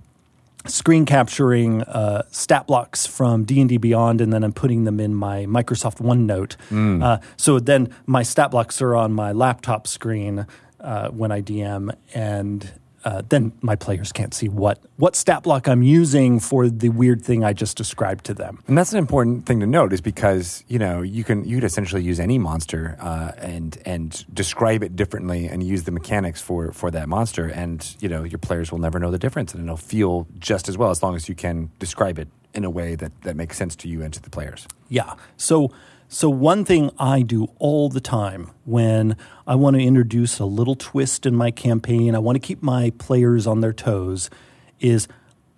screen 0.65 1.05
capturing 1.05 1.83
uh, 1.83 2.23
stat 2.31 2.67
blocks 2.67 3.05
from 3.07 3.45
D 3.45 3.59
and 3.61 3.69
D 3.69 3.77
Beyond, 3.77 4.21
and 4.21 4.31
then 4.33 4.43
I'm 4.43 4.53
putting 4.53 4.83
them 4.83 4.99
in 4.99 5.15
my 5.15 5.45
Microsoft 5.45 6.01
OneNote. 6.01 7.01
Uh, 7.03 7.19
so 7.37 7.59
then 7.59 7.93
my 8.05 8.23
stat 8.23 8.51
blocks 8.51 8.81
are 8.81 8.95
on 8.95 9.13
my 9.13 9.31
laptop 9.31 9.87
screen 9.87 10.45
uh, 10.79 11.09
when 11.09 11.31
I 11.31 11.41
DM, 11.41 11.93
and 12.13 12.71
uh, 13.05 13.21
then 13.29 13.51
my 13.61 13.75
players 13.75 14.11
can't 14.11 14.33
see 14.33 14.49
what 14.49 14.79
what 14.97 15.15
stat 15.15 15.43
block 15.43 15.67
I'm 15.67 15.83
using 15.83 16.39
for 16.39 16.69
the 16.69 16.89
weird 16.89 17.23
thing 17.23 17.43
I 17.43 17.53
just 17.53 17.77
described 17.77 18.25
to 18.25 18.33
them. 18.33 18.61
And 18.67 18.77
that's 18.77 18.91
an 18.91 18.99
important 18.99 19.45
thing 19.45 19.59
to 19.61 19.67
note, 19.67 19.93
is 19.93 20.01
because 20.01 20.63
you 20.67 20.79
know 20.79 21.01
you 21.01 21.23
can 21.23 21.45
you 21.45 21.57
could 21.57 21.63
essentially 21.63 22.03
use 22.03 22.19
any 22.19 22.37
monster 22.37 22.97
uh, 22.99 23.31
and 23.37 23.77
and 23.85 24.25
describe 24.33 24.83
it 24.83 24.95
differently 24.95 25.47
and 25.47 25.63
use 25.63 25.83
the 25.83 25.91
mechanics 25.91 26.41
for 26.41 26.71
for 26.71 26.91
that 26.91 27.07
monster, 27.07 27.45
and 27.45 27.95
you 27.99 28.09
know 28.09 28.23
your 28.23 28.39
players 28.39 28.71
will 28.71 28.79
never 28.79 28.99
know 28.99 29.11
the 29.11 29.19
difference, 29.19 29.53
and 29.53 29.63
it'll 29.63 29.77
feel 29.77 30.27
just 30.37 30.69
as 30.69 30.77
well 30.77 30.89
as 30.89 31.01
long 31.01 31.15
as 31.15 31.29
you 31.29 31.35
can 31.35 31.71
describe 31.79 32.19
it 32.19 32.27
in 32.53 32.65
a 32.65 32.69
way 32.69 32.95
that 32.95 33.11
that 33.21 33.35
makes 33.35 33.57
sense 33.57 33.75
to 33.75 33.87
you 33.87 34.01
and 34.01 34.13
to 34.13 34.21
the 34.21 34.29
players. 34.29 34.67
Yeah. 34.89 35.13
So 35.37 35.71
so 36.11 36.27
one 36.27 36.65
thing 36.65 36.89
I 36.97 37.21
do 37.21 37.49
all 37.59 37.87
the 37.87 38.01
time 38.01 38.49
when 38.65 39.15
I 39.45 39.53
want 39.53 39.75
to 39.75 39.83
introduce 39.83 40.39
a 40.39 40.45
little 40.45 40.73
twist 40.73 41.27
in 41.27 41.35
my 41.35 41.51
campaign, 41.51 42.15
I 42.15 42.19
want 42.19 42.35
to 42.35 42.39
keep 42.39 42.63
my 42.63 42.91
players 42.97 43.45
on 43.45 43.61
their 43.61 43.73
toes, 43.73 44.31
is 44.79 45.07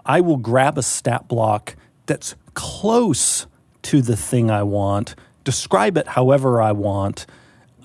I 0.06 0.20
will 0.20 0.36
grab 0.36 0.78
a 0.78 0.84
stat 0.84 1.30
block 1.30 1.78
that's 2.06 2.36
close 2.54 3.48
to 3.84 4.02
the 4.02 4.18
thing 4.18 4.52
I 4.52 4.64
want, 4.64 5.16
describe 5.46 5.98
it 5.98 6.08
however 6.10 6.62
I 6.62 6.74
want. 6.74 7.26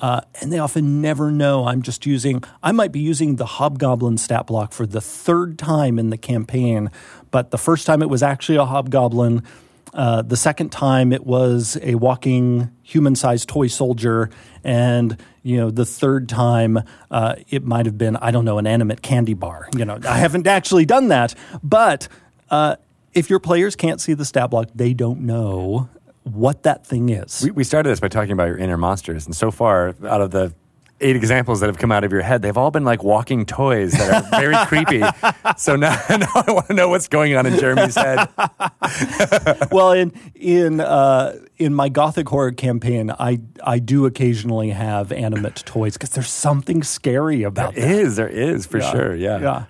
Uh, 0.00 0.22
and 0.42 0.52
they 0.52 0.58
often 0.58 1.00
never 1.00 1.30
know. 1.30 1.66
I'm 1.66 1.80
just 1.80 2.04
using, 2.04 2.42
I 2.62 2.72
might 2.72 2.92
be 2.92 3.00
using 3.00 3.36
the 3.36 3.46
Hobgoblin 3.46 4.18
stat 4.18 4.48
block 4.48 4.72
for 4.72 4.86
the 4.86 5.00
third 5.00 5.56
time 5.56 5.98
in 6.00 6.10
the 6.10 6.18
campaign, 6.18 6.90
but 7.30 7.50
the 7.52 7.58
first 7.58 7.86
time 7.86 8.02
it 8.02 8.10
was 8.10 8.22
actually 8.22 8.58
a 8.58 8.66
Hobgoblin. 8.66 9.42
Uh, 9.96 10.20
the 10.20 10.36
second 10.36 10.70
time 10.70 11.10
it 11.10 11.24
was 11.26 11.78
a 11.82 11.94
walking 11.94 12.70
human-sized 12.82 13.48
toy 13.48 13.66
soldier, 13.66 14.28
and 14.62 15.16
you 15.42 15.56
know 15.56 15.70
the 15.70 15.86
third 15.86 16.28
time 16.28 16.78
uh, 17.10 17.34
it 17.48 17.64
might 17.64 17.86
have 17.86 17.96
been 17.96 18.14
I 18.16 18.30
don't 18.30 18.44
know 18.44 18.58
an 18.58 18.66
animate 18.66 19.00
candy 19.00 19.32
bar. 19.32 19.70
You 19.74 19.86
know 19.86 19.98
I 20.06 20.18
haven't 20.18 20.46
actually 20.46 20.84
done 20.84 21.08
that, 21.08 21.34
but 21.62 22.08
uh, 22.50 22.76
if 23.14 23.30
your 23.30 23.40
players 23.40 23.74
can't 23.74 23.98
see 23.98 24.12
the 24.12 24.26
stat 24.26 24.50
block, 24.50 24.68
they 24.74 24.92
don't 24.92 25.20
know 25.20 25.88
what 26.24 26.64
that 26.64 26.86
thing 26.86 27.08
is. 27.08 27.40
We, 27.42 27.52
we 27.52 27.64
started 27.64 27.88
this 27.88 28.00
by 28.00 28.08
talking 28.08 28.32
about 28.32 28.48
your 28.48 28.58
inner 28.58 28.76
monsters, 28.76 29.24
and 29.24 29.34
so 29.34 29.50
far, 29.50 29.94
out 30.06 30.20
of 30.20 30.30
the 30.30 30.52
eight 31.00 31.16
examples 31.16 31.60
that 31.60 31.66
have 31.66 31.78
come 31.78 31.92
out 31.92 32.04
of 32.04 32.12
your 32.12 32.22
head, 32.22 32.42
they've 32.42 32.56
all 32.56 32.70
been 32.70 32.84
like 32.84 33.02
walking 33.02 33.44
toys 33.44 33.92
that 33.92 34.24
are 34.24 34.40
very 34.40 34.56
creepy. 34.66 35.02
So 35.56 35.76
now, 35.76 35.94
now 36.10 36.28
I 36.34 36.50
want 36.50 36.68
to 36.68 36.74
know 36.74 36.88
what's 36.88 37.08
going 37.08 37.36
on 37.36 37.46
in 37.46 37.58
Jeremy's 37.58 37.94
head. 37.94 38.28
well, 39.70 39.92
in 39.92 40.12
in 40.34 40.80
uh, 40.80 41.38
in 41.58 41.74
my 41.74 41.88
gothic 41.88 42.28
horror 42.28 42.52
campaign, 42.52 43.10
I 43.18 43.40
I 43.62 43.78
do 43.78 44.06
occasionally 44.06 44.70
have 44.70 45.12
animate 45.12 45.56
toys 45.66 45.94
because 45.94 46.10
there's 46.10 46.30
something 46.30 46.82
scary 46.82 47.42
about 47.42 47.74
them. 47.74 47.84
There 47.84 48.00
is, 48.00 48.16
there 48.16 48.28
is 48.28 48.66
for 48.66 48.80
sure. 48.80 49.14
Yeah. 49.14 49.40
Yeah. 49.40 49.64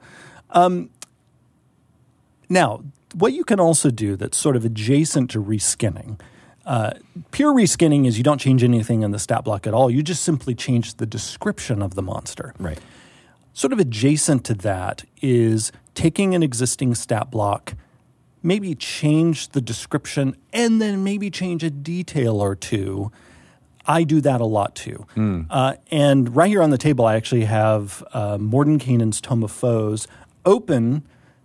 Um, 0.50 0.90
now, 2.48 2.84
what 3.14 3.32
you 3.32 3.44
can 3.44 3.58
also 3.58 3.90
do 3.90 4.16
that's 4.16 4.38
sort 4.38 4.56
of 4.56 4.64
adjacent 4.64 5.30
to 5.30 5.42
reskinning. 5.42 6.20
Uh, 6.66 6.90
pure 7.30 7.54
reskinning 7.54 8.06
is 8.06 8.18
you 8.18 8.24
don't 8.24 8.40
change 8.40 8.64
anything 8.64 9.02
in 9.02 9.12
the 9.12 9.18
stat 9.18 9.44
block 9.44 9.66
at 9.66 9.72
all. 9.72 9.88
You 9.88 10.02
just 10.02 10.22
simply 10.24 10.54
change 10.54 10.96
the 10.96 11.06
description 11.06 11.80
of 11.80 11.94
the 11.94 12.02
monster. 12.02 12.54
Right. 12.58 12.78
Sort 13.52 13.72
of 13.72 13.78
adjacent 13.78 14.44
to 14.46 14.54
that 14.54 15.04
is 15.22 15.70
taking 15.94 16.34
an 16.34 16.42
existing 16.42 16.94
stat 16.96 17.30
block, 17.30 17.74
maybe 18.42 18.74
change 18.74 19.50
the 19.50 19.60
description, 19.60 20.36
and 20.52 20.82
then 20.82 21.04
maybe 21.04 21.30
change 21.30 21.62
a 21.62 21.70
detail 21.70 22.40
or 22.40 22.56
two. 22.56 23.12
I 23.86 24.02
do 24.02 24.20
that 24.22 24.40
a 24.40 24.44
lot 24.44 24.74
too. 24.74 25.06
Uh, 25.48 25.74
and 25.92 26.34
right 26.34 26.48
here 26.48 26.62
on 26.62 26.70
the 26.70 26.78
table, 26.78 27.06
I 27.06 27.14
actually 27.14 27.44
have 27.44 28.02
uh, 28.12 28.36
Mordenkainen's 28.38 29.20
Tome 29.20 29.44
of 29.44 29.52
Foes 29.52 30.08
open 30.44 31.04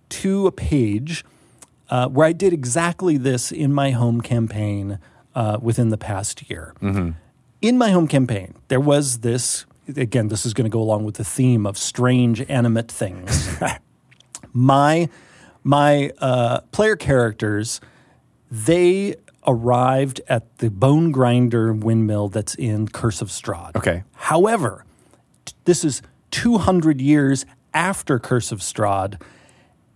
to 0.09 0.47
a 0.47 0.51
page 0.51 1.23
uh, 1.89 2.07
where 2.07 2.25
I 2.25 2.33
did 2.33 2.51
exactly 2.51 3.17
this 3.17 3.51
in 3.51 3.71
my 3.71 3.91
home 3.91 4.21
campaign 4.21 4.97
uh, 5.35 5.57
within 5.61 5.89
the 5.89 5.97
past 5.97 6.49
year. 6.49 6.73
In 7.61 7.77
my 7.77 7.91
home 7.91 8.07
campaign, 8.07 8.55
there 8.67 8.79
was 8.79 9.19
this. 9.19 9.65
Again, 9.87 10.29
this 10.29 10.45
is 10.45 10.53
going 10.53 10.65
to 10.65 10.69
go 10.69 10.81
along 10.81 11.03
with 11.03 11.15
the 11.15 11.23
theme 11.23 11.65
of 11.65 11.77
strange 11.77 12.41
animate 12.49 12.91
things. 12.91 13.49
my 14.53 15.09
my 15.63 16.11
uh, 16.19 16.61
player 16.71 16.95
characters, 16.95 17.81
they 18.49 19.15
arrived 19.45 20.21
at 20.27 20.57
the 20.59 20.69
bone 20.69 21.11
grinder 21.11 21.73
windmill 21.73 22.29
that's 22.29 22.55
in 22.55 22.87
Curse 22.87 23.21
of 23.21 23.29
Strahd. 23.29 23.75
Okay. 23.75 24.03
However, 24.13 24.85
t- 25.45 25.53
this 25.65 25.83
is 25.83 26.01
200 26.31 27.01
years 27.01 27.45
after 27.73 28.19
Curse 28.19 28.51
of 28.51 28.59
Strahd, 28.59 29.21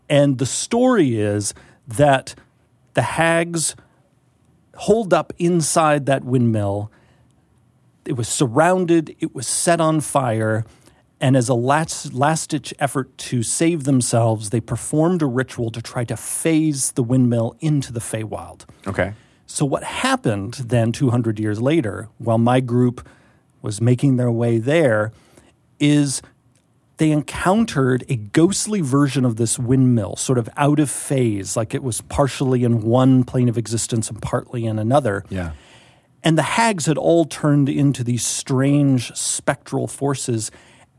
and 0.09 0.37
the 0.37 0.45
story 0.45 1.19
is 1.19 1.53
that 1.87 2.35
the 2.93 3.01
hags 3.03 3.75
holed 4.75 5.13
up 5.13 5.33
inside 5.37 6.05
that 6.05 6.23
windmill. 6.23 6.91
It 8.05 8.13
was 8.13 8.27
surrounded, 8.27 9.15
it 9.19 9.33
was 9.33 9.47
set 9.47 9.81
on 9.81 10.01
fire, 10.01 10.65
and 11.19 11.35
as 11.35 11.49
a 11.49 11.53
last, 11.53 12.13
last 12.13 12.49
ditch 12.51 12.73
effort 12.77 13.17
to 13.17 13.41
save 13.41 13.85
themselves, 13.85 14.49
they 14.49 14.59
performed 14.59 15.21
a 15.21 15.25
ritual 15.25 15.71
to 15.71 15.81
try 15.81 16.03
to 16.05 16.17
phase 16.17 16.91
the 16.91 17.03
windmill 17.03 17.55
into 17.61 17.93
the 17.93 17.99
Feywild. 17.99 18.65
Okay. 18.85 19.13
So, 19.47 19.65
what 19.65 19.83
happened 19.83 20.55
then 20.55 20.91
200 20.91 21.39
years 21.39 21.61
later, 21.61 22.09
while 22.17 22.37
my 22.37 22.59
group 22.59 23.07
was 23.61 23.79
making 23.79 24.17
their 24.17 24.31
way 24.31 24.57
there, 24.57 25.11
is 25.79 26.21
they 26.97 27.11
encountered 27.11 28.05
a 28.07 28.15
ghostly 28.15 28.81
version 28.81 29.25
of 29.25 29.35
this 29.35 29.59
windmill, 29.59 30.15
sort 30.15 30.37
of 30.37 30.49
out 30.55 30.79
of 30.79 30.89
phase, 30.89 31.57
like 31.57 31.73
it 31.73 31.83
was 31.83 32.01
partially 32.01 32.63
in 32.63 32.81
one 32.81 33.23
plane 33.23 33.49
of 33.49 33.57
existence 33.57 34.09
and 34.09 34.21
partly 34.21 34.65
in 34.65 34.79
another. 34.79 35.25
Yeah. 35.29 35.51
And 36.23 36.37
the 36.37 36.43
hags 36.43 36.85
had 36.85 36.97
all 36.97 37.25
turned 37.25 37.69
into 37.69 38.03
these 38.03 38.25
strange 38.25 39.13
spectral 39.13 39.87
forces. 39.87 40.51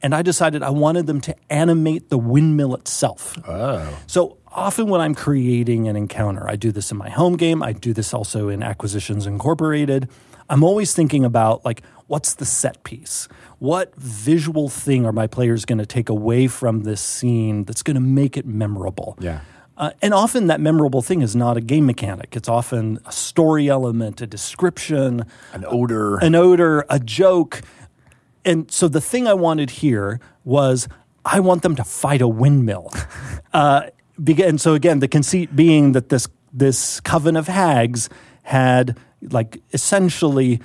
And 0.02 0.14
I 0.14 0.22
decided 0.22 0.62
I 0.62 0.70
wanted 0.70 1.06
them 1.06 1.20
to 1.22 1.34
animate 1.50 2.10
the 2.10 2.18
windmill 2.18 2.74
itself. 2.74 3.36
Oh. 3.48 3.98
So 4.06 4.36
often 4.52 4.88
when 4.88 5.00
I'm 5.00 5.14
creating 5.14 5.88
an 5.88 5.96
encounter, 5.96 6.48
I 6.48 6.56
do 6.56 6.70
this 6.70 6.90
in 6.92 6.98
my 6.98 7.08
home 7.08 7.36
game, 7.36 7.62
I 7.62 7.72
do 7.72 7.92
this 7.92 8.12
also 8.14 8.48
in 8.48 8.62
Acquisitions 8.62 9.26
Incorporated. 9.26 10.08
I'm 10.48 10.62
always 10.62 10.94
thinking 10.94 11.24
about 11.24 11.64
like 11.64 11.82
what's 12.06 12.34
the 12.34 12.44
set 12.44 12.84
piece? 12.84 13.26
What 13.58 13.94
visual 13.96 14.68
thing 14.68 15.04
are 15.06 15.12
my 15.12 15.26
players 15.26 15.64
going 15.64 15.78
to 15.78 15.86
take 15.86 16.08
away 16.08 16.46
from 16.46 16.82
this 16.84 17.00
scene 17.00 17.64
that's 17.64 17.82
going 17.82 17.96
to 17.96 18.00
make 18.00 18.36
it 18.36 18.46
memorable? 18.46 19.16
Yeah. 19.18 19.40
Uh, 19.76 19.90
and 20.00 20.14
often 20.14 20.46
that 20.46 20.60
memorable 20.60 21.02
thing 21.02 21.20
is 21.20 21.34
not 21.36 21.56
a 21.56 21.60
game 21.60 21.84
mechanic. 21.84 22.34
It's 22.36 22.48
often 22.48 22.98
a 23.04 23.12
story 23.12 23.68
element, 23.68 24.20
a 24.22 24.26
description, 24.26 25.24
An 25.52 25.64
odor. 25.66 26.16
an 26.18 26.34
odor, 26.34 26.84
a 26.88 26.98
joke. 26.98 27.60
And 28.46 28.70
so 28.70 28.86
the 28.86 29.00
thing 29.00 29.26
I 29.26 29.34
wanted 29.34 29.70
here 29.70 30.20
was 30.44 30.88
I 31.24 31.40
want 31.40 31.62
them 31.62 31.74
to 31.76 31.84
fight 31.84 32.22
a 32.22 32.28
windmill. 32.28 32.92
uh, 33.52 33.90
and 34.26 34.60
so 34.60 34.74
again, 34.74 35.00
the 35.00 35.08
conceit 35.08 35.54
being 35.54 35.92
that 35.92 36.08
this 36.08 36.28
this 36.52 37.00
coven 37.00 37.36
of 37.36 37.48
hags 37.48 38.08
had 38.44 38.96
like 39.20 39.60
essentially 39.72 40.60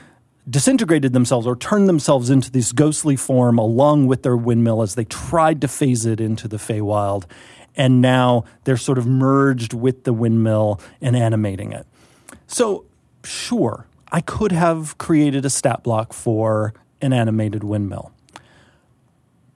disintegrated 0.50 1.12
themselves 1.14 1.46
or 1.46 1.56
turned 1.56 1.90
themselves 1.90 2.30
into 2.30 2.50
this 2.52 2.72
ghostly 2.72 3.16
form 3.16 3.58
along 3.58 4.08
with 4.08 4.24
their 4.24 4.38
windmill 4.38 4.82
as 4.82 4.96
they 4.96 5.06
tried 5.06 5.60
to 5.62 5.68
phase 5.68 6.06
it 6.06 6.22
into 6.22 6.48
the 6.48 6.58
Feywild. 6.58 7.26
And 7.76 8.02
now 8.02 8.46
they're 8.64 8.78
sort 8.78 8.98
of 8.98 9.08
merged 9.08 9.74
with 9.74 10.04
the 10.04 10.14
windmill 10.14 10.80
and 11.02 11.16
animating 11.16 11.72
it. 11.74 11.86
So, 12.48 12.86
sure, 13.24 13.88
I 14.12 14.22
could 14.22 14.52
have 14.52 14.98
created 14.98 15.46
a 15.46 15.50
stat 15.50 15.84
block 15.84 16.14
for 16.14 16.74
an 17.02 17.14
animated 17.14 17.64
windmill. 17.64 18.12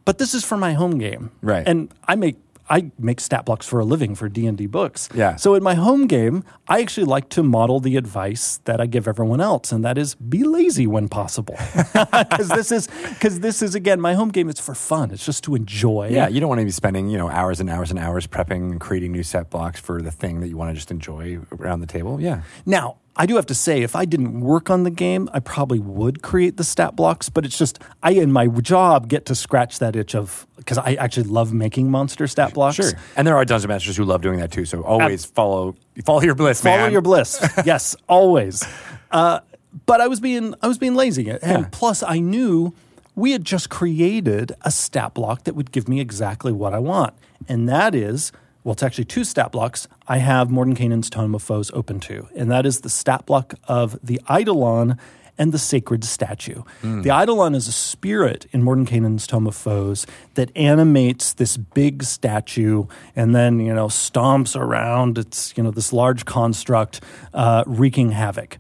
But 0.06 0.20
this 0.20 0.34
is 0.34 0.46
for 0.46 0.58
my 0.58 0.74
home 0.74 0.98
game. 0.98 1.32
Right. 1.42 1.68
And 1.68 1.92
I 2.08 2.16
make 2.16 2.38
I 2.68 2.92
make 2.98 3.20
stat 3.20 3.46
blocks 3.46 3.68
for 3.68 3.80
a 3.80 3.86
living 3.86 4.16
for 4.16 4.28
D&D 4.28 4.66
books. 4.66 5.08
Yeah. 5.14 5.36
So 5.36 5.54
in 5.54 5.62
my 5.62 5.76
home 5.76 6.08
game, 6.08 6.44
I 6.68 6.82
actually 6.82 7.06
like 7.06 7.30
to 7.30 7.44
model 7.44 7.80
the 7.80 7.96
advice 7.96 8.60
that 8.66 8.82
I 8.82 8.88
give 8.88 9.08
everyone 9.08 9.40
else 9.40 9.72
and 9.72 9.86
that 9.86 10.00
is 10.00 10.16
be 10.16 10.44
lazy 10.44 10.88
when 10.88 11.08
possible. 11.08 11.56
Cuz 12.32 12.50
this 12.50 12.72
is 12.72 12.88
cuz 13.20 13.40
this 13.42 13.62
is 13.62 13.76
again 13.76 14.02
my 14.02 14.16
home 14.16 14.30
game 14.30 14.50
it's 14.50 14.60
for 14.60 14.74
fun. 14.74 15.12
It's 15.12 15.26
just 15.26 15.44
to 15.44 15.54
enjoy. 15.54 16.10
Yeah, 16.10 16.28
you 16.28 16.40
don't 16.40 16.50
want 16.50 16.60
to 16.60 16.66
be 16.66 16.72
spending 16.72 17.08
you 17.10 17.20
know 17.20 17.30
hours 17.30 17.60
and 17.60 17.70
hours 17.70 17.92
and 17.92 18.00
hours 18.00 18.26
prepping 18.26 18.72
and 18.72 18.80
creating 18.80 19.12
new 19.12 19.24
set 19.24 19.52
blocks 19.52 19.80
for 19.80 20.02
the 20.02 20.12
thing 20.12 20.40
that 20.40 20.48
you 20.48 20.58
want 20.58 20.70
to 20.72 20.76
just 20.76 20.90
enjoy 20.90 21.40
around 21.60 21.82
the 21.82 21.88
table. 21.88 22.20
Yeah, 22.20 22.42
Now, 22.66 22.98
I 23.18 23.26
do 23.26 23.36
have 23.38 23.46
to 23.46 23.56
say, 23.56 23.82
if 23.82 23.96
I 23.96 24.04
didn't 24.06 24.42
work 24.42 24.70
on 24.70 24.84
the 24.84 24.90
game, 24.92 25.30
I 25.34 25.40
probably 25.40 25.80
would 25.80 26.22
create 26.22 26.58
the 26.58 26.64
stat 26.66 26.96
blocks. 26.96 27.30
But 27.30 27.46
it's 27.46 27.58
just 27.58 27.80
I, 28.04 28.12
in 28.12 28.32
my 28.32 28.48
job, 28.48 29.08
get 29.08 29.26
to 29.28 29.36
scratch 29.36 29.80
that 29.80 29.96
itch 29.96 30.16
of 30.16 30.46
because 30.58 30.78
I 30.78 30.96
actually 30.96 31.24
love 31.30 31.54
making 31.54 31.90
monster 31.90 32.28
stat 32.28 32.54
blocks. 32.54 32.76
sure. 32.76 32.92
And 33.16 33.26
there 33.26 33.36
are 33.38 33.46
dungeon 33.46 33.70
masters 33.70 33.96
who 33.96 34.04
love 34.04 34.22
doing 34.22 34.40
that 34.40 34.52
too. 34.52 34.66
So 34.66 34.82
always 34.84 35.24
follow 35.26 35.76
follow 36.04 36.22
your 36.22 36.36
bliss, 36.36 36.62
Follow 36.62 36.78
man. 36.78 36.92
your 36.92 37.02
bliss. 37.02 37.40
yes, 37.66 37.96
always. 38.10 38.68
Uh, 39.12 39.40
but 39.86 40.02
I 40.02 40.08
was 40.08 40.20
being 40.20 40.54
I 40.62 40.68
was 40.68 40.78
being 40.78 40.96
lazy, 40.96 41.30
and 41.30 41.40
Yeah. 41.42 41.66
plus 41.72 42.04
I 42.04 42.20
knew 42.20 42.74
we 43.16 43.32
had 43.32 43.46
just 43.46 43.70
created 43.70 44.52
a 44.64 44.72
stat 44.72 45.14
block 45.14 45.46
that 45.46 45.56
would 45.56 45.72
give 45.72 45.88
me 45.88 46.02
exactly 46.02 46.52
what 46.52 46.74
I 46.74 46.80
want, 46.80 47.14
and 47.48 47.70
that 47.70 47.96
is. 47.96 48.32
Well, 48.66 48.74
it's 48.74 48.84
actually 48.84 49.06
two 49.06 49.24
stat 49.24 49.52
blocks 49.52 49.88
I 50.08 50.18
have 50.18 50.50
Mordenkainen's 50.50 51.10
Tome 51.10 51.36
of 51.36 51.44
Foes 51.44 51.70
open 51.76 52.00
to, 52.02 52.28
and 52.36 52.50
that 52.50 52.66
is 52.66 52.82
the 52.82 52.90
stat 52.90 53.28
block 53.28 53.54
of 53.68 53.98
the 54.04 54.20
Eidolon 54.30 54.98
and 55.38 55.52
the 55.52 55.60
Sacred 55.60 56.04
Statue. 56.04 56.64
The 57.04 57.10
Eidolon 57.10 57.54
is 57.54 57.68
a 57.68 57.72
spirit 57.72 58.48
in 58.52 58.64
Mordenkainen's 58.64 59.28
Tome 59.28 59.46
of 59.46 59.56
Foes 59.56 60.08
that 60.34 60.50
animates 60.56 61.34
this 61.34 61.58
big 61.58 62.02
statue 62.04 62.86
and 63.16 63.36
then, 63.36 63.60
you 63.60 63.74
know, 63.74 63.86
stomps 63.88 64.60
around. 64.60 65.20
It's, 65.20 65.54
you 65.56 65.62
know, 65.62 65.70
this 65.72 65.94
large 65.94 66.26
construct 66.26 67.04
uh, 67.36 67.64
wreaking 67.68 68.12
havoc. 68.12 68.58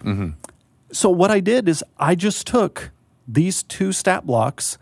So 0.91 1.09
what 1.09 1.31
I 1.31 1.39
did 1.39 1.67
is 1.67 1.83
I 1.97 2.13
just 2.13 2.45
took 2.45 2.91
these 3.27 3.63
two 3.63 3.91
stat 3.91 4.25
blocks 4.27 4.77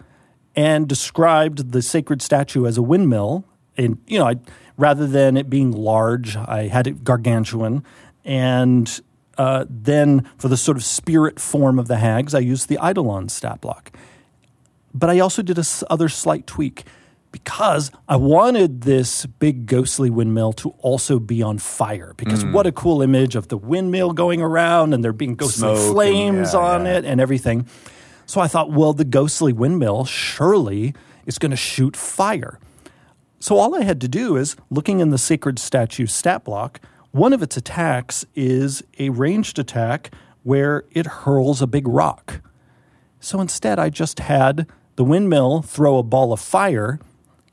and 0.54 0.86
described 0.88 1.72
the 1.72 1.82
sacred 1.82 2.22
statue 2.22 2.66
as 2.66 2.78
a 2.78 2.82
windmill. 2.82 3.46
And 3.78 3.98
you 4.06 4.20
know, 4.20 4.28
I, 4.28 4.36
rather 4.78 5.08
than 5.08 5.38
it 5.38 5.50
being 5.50 5.72
large, 5.72 6.36
I 6.36 6.68
had 6.68 6.88
it 6.88 7.04
gargantuan. 7.04 7.84
And 8.26 9.02
uh, 9.38 9.66
then 9.70 10.30
for 10.38 10.48
the 10.48 10.58
sort 10.58 10.78
of 10.78 10.84
spirit 10.84 11.40
form 11.40 11.80
of 11.80 11.88
the 11.88 11.98
hags, 11.98 12.34
I 12.36 12.40
used 12.40 12.70
the 12.70 12.78
Eidolon 12.84 13.30
stat 13.30 13.62
block. 13.62 13.92
But 14.94 15.10
I 15.10 15.20
also 15.20 15.42
did 15.42 15.58
a 15.58 15.62
s- 15.62 15.84
other 15.90 16.08
slight 16.10 16.46
tweak 16.48 16.84
because 17.32 17.90
I 18.08 18.16
wanted 18.16 18.82
this 18.82 19.26
big 19.26 19.66
ghostly 19.66 20.12
windmill 20.12 20.54
to 20.54 20.70
also 20.80 21.18
be 21.20 21.42
on 21.42 21.58
fire. 21.58 22.14
Because 22.16 22.46
what 22.46 22.68
a 22.68 22.72
cool 22.72 23.02
image 23.02 23.36
of 23.36 23.48
the 23.48 23.58
windmill 23.58 24.14
going 24.14 24.40
around 24.40 24.94
and 24.94 25.04
there 25.04 25.14
being 25.14 25.36
ghostly 25.36 25.62
Smoke 25.62 25.78
and- 25.80 25.92
flames 25.94 26.54
yeah, 26.54 26.60
on 26.60 26.86
yeah. 26.86 26.98
it 26.98 27.06
and 27.06 27.20
everything. 27.20 27.66
So 28.28 28.40
I 28.40 28.48
thought, 28.48 28.72
well, 28.72 28.94
the 28.94 29.04
ghostly 29.04 29.52
windmill 29.52 30.06
surely 30.06 30.94
is 31.26 31.40
going 31.40 31.50
to 31.50 31.58
shoot 31.58 31.98
fire. 31.98 32.60
So 33.44 33.58
all 33.58 33.76
I 33.76 33.84
had 33.84 34.00
to 34.00 34.08
do 34.08 34.38
is 34.38 34.56
looking 34.70 35.02
in 35.02 35.10
the 35.10 35.18
sacred 35.18 35.60
statue 35.60 36.06
stat 36.06 36.46
block, 36.46 36.80
one 37.12 37.34
of 37.34 37.44
its 37.44 37.58
attacks 37.58 38.26
is 38.36 38.84
a 39.00 39.10
ranged 39.10 39.60
attack 39.60 40.16
where 40.44 40.86
it 40.92 41.06
hurls 41.06 41.62
a 41.62 41.68
big 41.68 41.86
rock. 41.86 42.40
So 43.20 43.42
instead, 43.42 43.80
I 43.80 43.90
just 43.90 44.20
had 44.20 44.66
the 44.96 45.04
windmill 45.04 45.62
throw 45.62 45.98
a 45.98 46.04
ball 46.04 46.32
of 46.32 46.40
fire, 46.40 47.02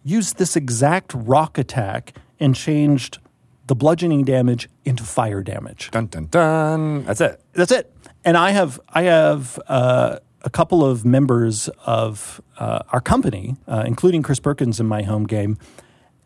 used 0.05 0.37
this 0.37 0.55
exact 0.55 1.13
rock 1.13 1.59
attack, 1.59 2.17
and 2.39 2.55
changed 2.55 3.19
the 3.67 3.75
bludgeoning 3.75 4.23
damage 4.23 4.69
into 4.85 5.03
fire 5.03 5.43
damage. 5.43 5.91
Dun 5.91 6.07
dun 6.07 6.27
dun. 6.27 7.03
That's 7.03 7.21
it. 7.21 7.43
That's 7.55 7.73
it. 7.73 7.93
And 8.25 8.37
I 8.37 8.53
have 8.53 8.79
I 8.91 9.03
have 9.03 9.59
uh, 9.67 10.21
a 10.43 10.51
couple 10.51 10.85
of 10.85 11.05
members 11.05 11.69
of 11.85 12.41
uh, 12.59 12.81
our 12.93 13.01
company, 13.01 13.57
uh, 13.67 13.85
including 13.87 14.23
Chris 14.23 14.41
Perkins 14.41 14.81
in 14.81 14.87
my 14.87 15.03
home 15.03 15.27
game. 15.27 15.59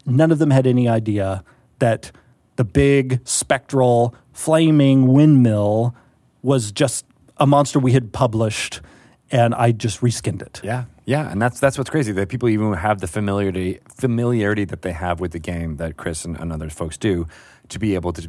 None 0.06 0.30
of 0.30 0.38
them 0.38 0.50
had 0.50 0.66
any 0.66 0.88
idea 0.88 1.42
that 1.78 2.12
the 2.56 2.64
big 2.64 3.20
spectral 3.24 4.14
flaming 4.32 5.08
windmill 5.08 5.94
was 6.42 6.72
just 6.72 7.04
a 7.38 7.46
monster 7.46 7.78
we 7.78 7.92
had 7.92 8.12
published, 8.12 8.80
and 9.30 9.54
I 9.54 9.72
just 9.72 10.00
reskinned 10.00 10.42
it. 10.42 10.60
Yeah, 10.62 10.84
yeah, 11.04 11.30
and 11.30 11.40
that's 11.40 11.58
that's 11.58 11.78
what's 11.78 11.90
crazy 11.90 12.12
that 12.12 12.28
people 12.28 12.48
even 12.48 12.72
have 12.74 13.00
the 13.00 13.06
familiarity 13.06 13.80
familiarity 13.88 14.64
that 14.66 14.82
they 14.82 14.92
have 14.92 15.20
with 15.20 15.32
the 15.32 15.38
game 15.38 15.76
that 15.76 15.96
Chris 15.96 16.24
and, 16.24 16.38
and 16.38 16.52
other 16.52 16.70
folks 16.70 16.96
do 16.96 17.26
to 17.68 17.78
be 17.78 17.94
able 17.94 18.12
to. 18.12 18.28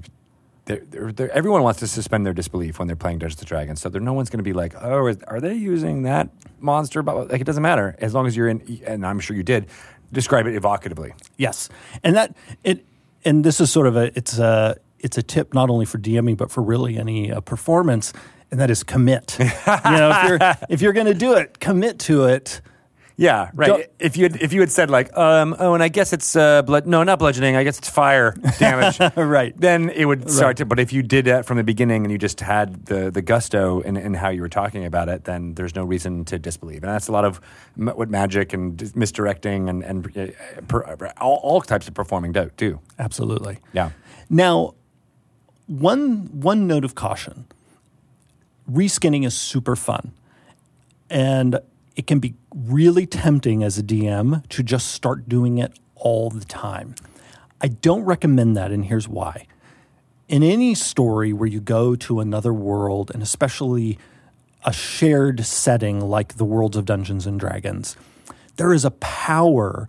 They're, 0.65 1.11
they're, 1.11 1.31
everyone 1.31 1.61
wants 1.61 1.79
to 1.81 1.87
suspend 1.87 2.25
their 2.25 2.33
disbelief 2.33 2.79
when 2.79 2.87
they're 2.87 2.95
playing 2.95 3.19
Dungeons 3.19 3.39
and 3.39 3.47
Dragons, 3.47 3.81
so 3.81 3.89
there, 3.89 4.01
no 4.01 4.13
one's 4.13 4.31
going 4.31 4.39
to 4.39 4.43
be 4.43 4.53
like, 4.53 4.73
"Oh, 4.81 5.05
is, 5.07 5.21
are 5.27 5.39
they 5.39 5.53
using 5.53 6.03
that 6.03 6.29
monster?" 6.59 7.03
But 7.03 7.29
like, 7.29 7.39
it 7.39 7.43
doesn't 7.43 7.61
matter 7.61 7.95
as 7.99 8.15
long 8.15 8.25
as 8.25 8.35
you're 8.35 8.47
in, 8.47 8.81
and 8.85 9.05
I'm 9.05 9.19
sure 9.19 9.37
you 9.37 9.43
did 9.43 9.67
describe 10.11 10.47
it 10.47 10.59
evocatively. 10.59 11.13
Yes, 11.37 11.69
and 12.03 12.15
that 12.15 12.35
it 12.63 12.83
and 13.23 13.43
this 13.43 13.61
is 13.61 13.71
sort 13.71 13.85
of 13.85 13.95
a 13.95 14.11
it's 14.17 14.39
a 14.39 14.77
it's 14.99 15.17
a 15.17 15.23
tip 15.23 15.53
not 15.53 15.69
only 15.69 15.85
for 15.85 15.99
DMing 15.99 16.35
but 16.35 16.49
for 16.49 16.63
really 16.63 16.97
any 16.97 17.31
uh, 17.31 17.41
performance, 17.41 18.11
and 18.49 18.59
that 18.59 18.71
is 18.71 18.83
commit. 18.83 19.37
you 19.39 19.45
know, 19.45 20.11
if 20.11 20.29
you're 20.29 20.39
if 20.69 20.81
you're 20.81 20.93
going 20.93 21.07
to 21.07 21.13
do 21.13 21.33
it, 21.33 21.59
commit 21.59 21.99
to 21.99 22.25
it. 22.25 22.61
Yeah, 23.17 23.49
right. 23.53 23.67
Don't- 23.67 23.85
if 23.97 24.17
you 24.17 24.23
had, 24.23 24.41
if 24.41 24.51
you 24.51 24.59
had 24.59 24.69
said 24.69 24.89
like, 24.89 25.15
um, 25.17 25.55
oh, 25.57 25.73
and 25.73 25.81
I 25.81 25.87
guess 25.87 26.11
it's 26.11 26.35
uh, 26.35 26.63
blood. 26.63 26.85
No, 26.85 27.01
not 27.03 27.17
bludgeoning. 27.17 27.55
I 27.55 27.63
guess 27.63 27.77
it's 27.79 27.89
fire 27.89 28.35
damage. 28.59 28.99
Right. 29.15 29.53
Then 29.57 29.89
it 29.89 30.03
would 30.03 30.29
start 30.29 30.57
to. 30.57 30.65
But 30.65 30.79
if 30.81 30.91
you 30.91 31.01
did 31.01 31.23
that 31.25 31.45
from 31.45 31.55
the 31.55 31.63
beginning 31.63 32.03
and 32.03 32.11
you 32.11 32.17
just 32.17 32.41
had 32.41 32.87
the 32.87 33.09
the 33.11 33.21
gusto 33.21 33.79
in, 33.79 33.95
in 33.95 34.15
how 34.15 34.29
you 34.29 34.41
were 34.41 34.49
talking 34.49 34.83
about 34.83 35.07
it, 35.07 35.23
then 35.23 35.53
there's 35.53 35.75
no 35.75 35.85
reason 35.85 36.25
to 36.25 36.37
disbelieve. 36.37 36.83
And 36.83 36.91
that's 36.91 37.07
a 37.07 37.13
lot 37.13 37.23
of 37.23 37.39
m- 37.79 37.87
what 37.95 38.09
magic 38.09 38.51
and 38.51 38.93
misdirecting 38.97 39.69
and 39.69 39.81
and 39.81 40.17
uh, 40.17 40.27
per, 40.67 40.81
all, 41.21 41.39
all 41.41 41.61
types 41.61 41.87
of 41.87 41.93
performing 41.93 42.33
do 42.33 42.51
too. 42.57 42.81
Absolutely. 42.99 43.59
Yeah. 43.71 43.91
Now, 44.29 44.73
one 45.67 46.27
one 46.41 46.67
note 46.67 46.83
of 46.83 46.95
caution: 46.95 47.45
reskinning 48.69 49.25
is 49.25 49.33
super 49.35 49.77
fun, 49.77 50.11
and 51.09 51.59
it 51.95 52.07
can 52.07 52.19
be 52.19 52.35
really 52.53 53.05
tempting 53.05 53.63
as 53.63 53.77
a 53.77 53.83
DM 53.83 54.47
to 54.49 54.63
just 54.63 54.91
start 54.91 55.29
doing 55.29 55.57
it 55.57 55.77
all 55.95 56.29
the 56.29 56.45
time. 56.45 56.95
I 57.61 57.67
don't 57.67 58.03
recommend 58.03 58.57
that, 58.57 58.71
and 58.71 58.85
here's 58.85 59.07
why. 59.07 59.47
In 60.27 60.43
any 60.43 60.75
story 60.75 61.31
where 61.31 61.47
you 61.47 61.61
go 61.61 61.95
to 61.95 62.19
another 62.19 62.53
world, 62.53 63.11
and 63.13 63.23
especially 63.23 63.97
a 64.65 64.73
shared 64.73 65.45
setting 65.45 66.01
like 66.01 66.35
the 66.35 66.45
worlds 66.45 66.75
of 66.75 66.85
Dungeons 66.85 67.25
and 67.25 67.39
Dragons, 67.39 67.95
there 68.57 68.73
is 68.73 68.83
a 68.83 68.91
power, 68.91 69.87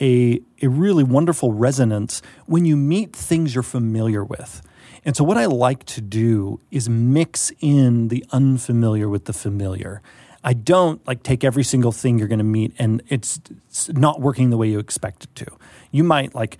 a, 0.00 0.40
a 0.62 0.68
really 0.68 1.04
wonderful 1.04 1.52
resonance 1.52 2.22
when 2.46 2.64
you 2.64 2.76
meet 2.76 3.14
things 3.14 3.54
you're 3.54 3.62
familiar 3.62 4.22
with. 4.22 4.62
And 5.04 5.16
so, 5.16 5.24
what 5.24 5.38
I 5.38 5.46
like 5.46 5.84
to 5.84 6.00
do 6.00 6.60
is 6.70 6.88
mix 6.88 7.50
in 7.60 8.08
the 8.08 8.24
unfamiliar 8.30 9.08
with 9.08 9.24
the 9.24 9.32
familiar. 9.32 10.02
I 10.48 10.54
don't 10.54 11.06
like 11.06 11.22
take 11.22 11.44
every 11.44 11.62
single 11.62 11.92
thing 11.92 12.18
you're 12.18 12.32
going 12.34 12.44
to 12.48 12.52
meet 12.58 12.72
and 12.78 13.02
it's, 13.08 13.38
it's 13.68 13.90
not 13.90 14.20
working 14.22 14.48
the 14.48 14.56
way 14.56 14.68
you 14.68 14.78
expect 14.78 15.24
it 15.24 15.34
to. 15.36 15.46
You 15.90 16.04
might 16.04 16.34
like 16.34 16.56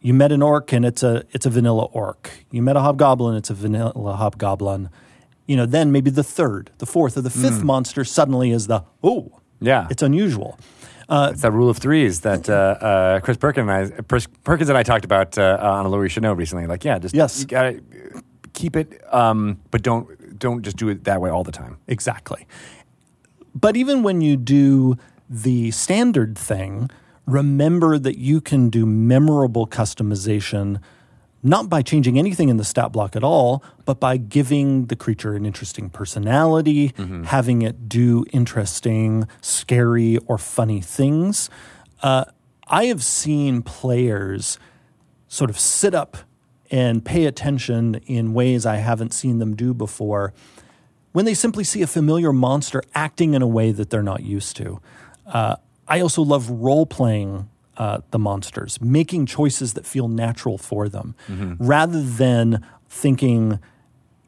you 0.00 0.14
met 0.14 0.32
an 0.32 0.40
orc 0.42 0.72
and 0.72 0.84
it's 0.90 1.02
a 1.02 1.22
it's 1.30 1.44
a 1.44 1.50
vanilla 1.50 1.84
orc. 1.92 2.30
You 2.50 2.62
met 2.62 2.76
a 2.76 2.80
hobgoblin, 2.80 3.36
it's 3.36 3.50
a 3.50 3.54
vanilla 3.54 4.14
hobgoblin. 4.16 4.88
You 5.46 5.56
know, 5.58 5.66
then 5.66 5.92
maybe 5.92 6.10
the 6.10 6.22
third, 6.24 6.70
the 6.78 6.86
fourth, 6.86 7.16
or 7.18 7.20
the 7.20 7.28
fifth 7.44 7.62
monster 7.62 8.02
suddenly 8.04 8.50
is 8.50 8.66
the 8.66 8.80
oh, 9.02 9.40
Yeah. 9.60 9.88
it's 9.90 10.02
unusual. 10.02 10.58
It's 11.10 11.42
that 11.42 11.52
rule 11.52 11.68
of 11.68 11.76
threes 11.76 12.20
that 12.20 12.48
uh, 12.48 12.54
uh, 12.54 13.20
Chris 13.20 13.36
Perkins 13.36 13.68
and 13.68 13.94
I, 13.94 14.00
Perkins 14.44 14.70
and 14.70 14.78
I 14.78 14.82
talked 14.84 15.04
about 15.04 15.36
uh, 15.36 15.58
on 15.60 15.84
a 15.84 15.90
Louis 15.90 16.08
Chanel 16.08 16.34
recently. 16.34 16.66
Like, 16.66 16.82
yeah, 16.88 16.98
just 16.98 17.14
Yes. 17.14 17.40
you 17.40 17.46
gotta 17.46 17.82
keep 18.54 18.74
it, 18.76 18.88
um, 19.12 19.58
but 19.70 19.82
don't 19.82 20.06
don't 20.38 20.62
just 20.62 20.78
do 20.78 20.88
it 20.88 21.04
that 21.04 21.20
way 21.20 21.28
all 21.28 21.44
the 21.44 21.52
time. 21.52 21.76
Exactly. 21.86 22.46
But 23.54 23.76
even 23.76 24.02
when 24.02 24.20
you 24.20 24.36
do 24.36 24.96
the 25.28 25.70
standard 25.70 26.36
thing, 26.36 26.90
remember 27.26 27.98
that 27.98 28.18
you 28.18 28.40
can 28.40 28.70
do 28.70 28.86
memorable 28.86 29.66
customization 29.66 30.80
not 31.42 31.68
by 31.68 31.82
changing 31.82 32.18
anything 32.18 32.48
in 32.48 32.56
the 32.56 32.64
stat 32.64 32.92
block 32.92 33.16
at 33.16 33.24
all, 33.24 33.64
but 33.84 33.98
by 33.98 34.16
giving 34.16 34.86
the 34.86 34.94
creature 34.94 35.34
an 35.34 35.44
interesting 35.44 35.90
personality, 35.90 36.90
mm-hmm. 36.90 37.24
having 37.24 37.62
it 37.62 37.88
do 37.88 38.24
interesting, 38.32 39.26
scary, 39.40 40.18
or 40.26 40.38
funny 40.38 40.80
things. 40.80 41.50
Uh, 42.02 42.24
I 42.68 42.84
have 42.84 43.02
seen 43.02 43.62
players 43.62 44.58
sort 45.26 45.50
of 45.50 45.58
sit 45.58 45.94
up 45.94 46.16
and 46.70 47.04
pay 47.04 47.26
attention 47.26 47.96
in 48.06 48.34
ways 48.34 48.64
I 48.64 48.76
haven't 48.76 49.12
seen 49.12 49.38
them 49.38 49.56
do 49.56 49.74
before 49.74 50.32
when 51.12 51.24
they 51.24 51.34
simply 51.34 51.64
see 51.64 51.82
a 51.82 51.86
familiar 51.86 52.32
monster 52.32 52.82
acting 52.94 53.34
in 53.34 53.42
a 53.42 53.46
way 53.46 53.70
that 53.70 53.90
they're 53.90 54.02
not 54.02 54.22
used 54.22 54.56
to. 54.56 54.80
Uh, 55.26 55.56
I 55.86 56.00
also 56.00 56.22
love 56.22 56.50
role 56.50 56.86
playing 56.86 57.48
uh, 57.76 58.00
the 58.10 58.18
monsters, 58.18 58.80
making 58.80 59.26
choices 59.26 59.74
that 59.74 59.86
feel 59.86 60.08
natural 60.08 60.58
for 60.58 60.88
them, 60.88 61.14
mm-hmm. 61.28 61.54
rather 61.64 62.02
than 62.02 62.66
thinking, 62.88 63.58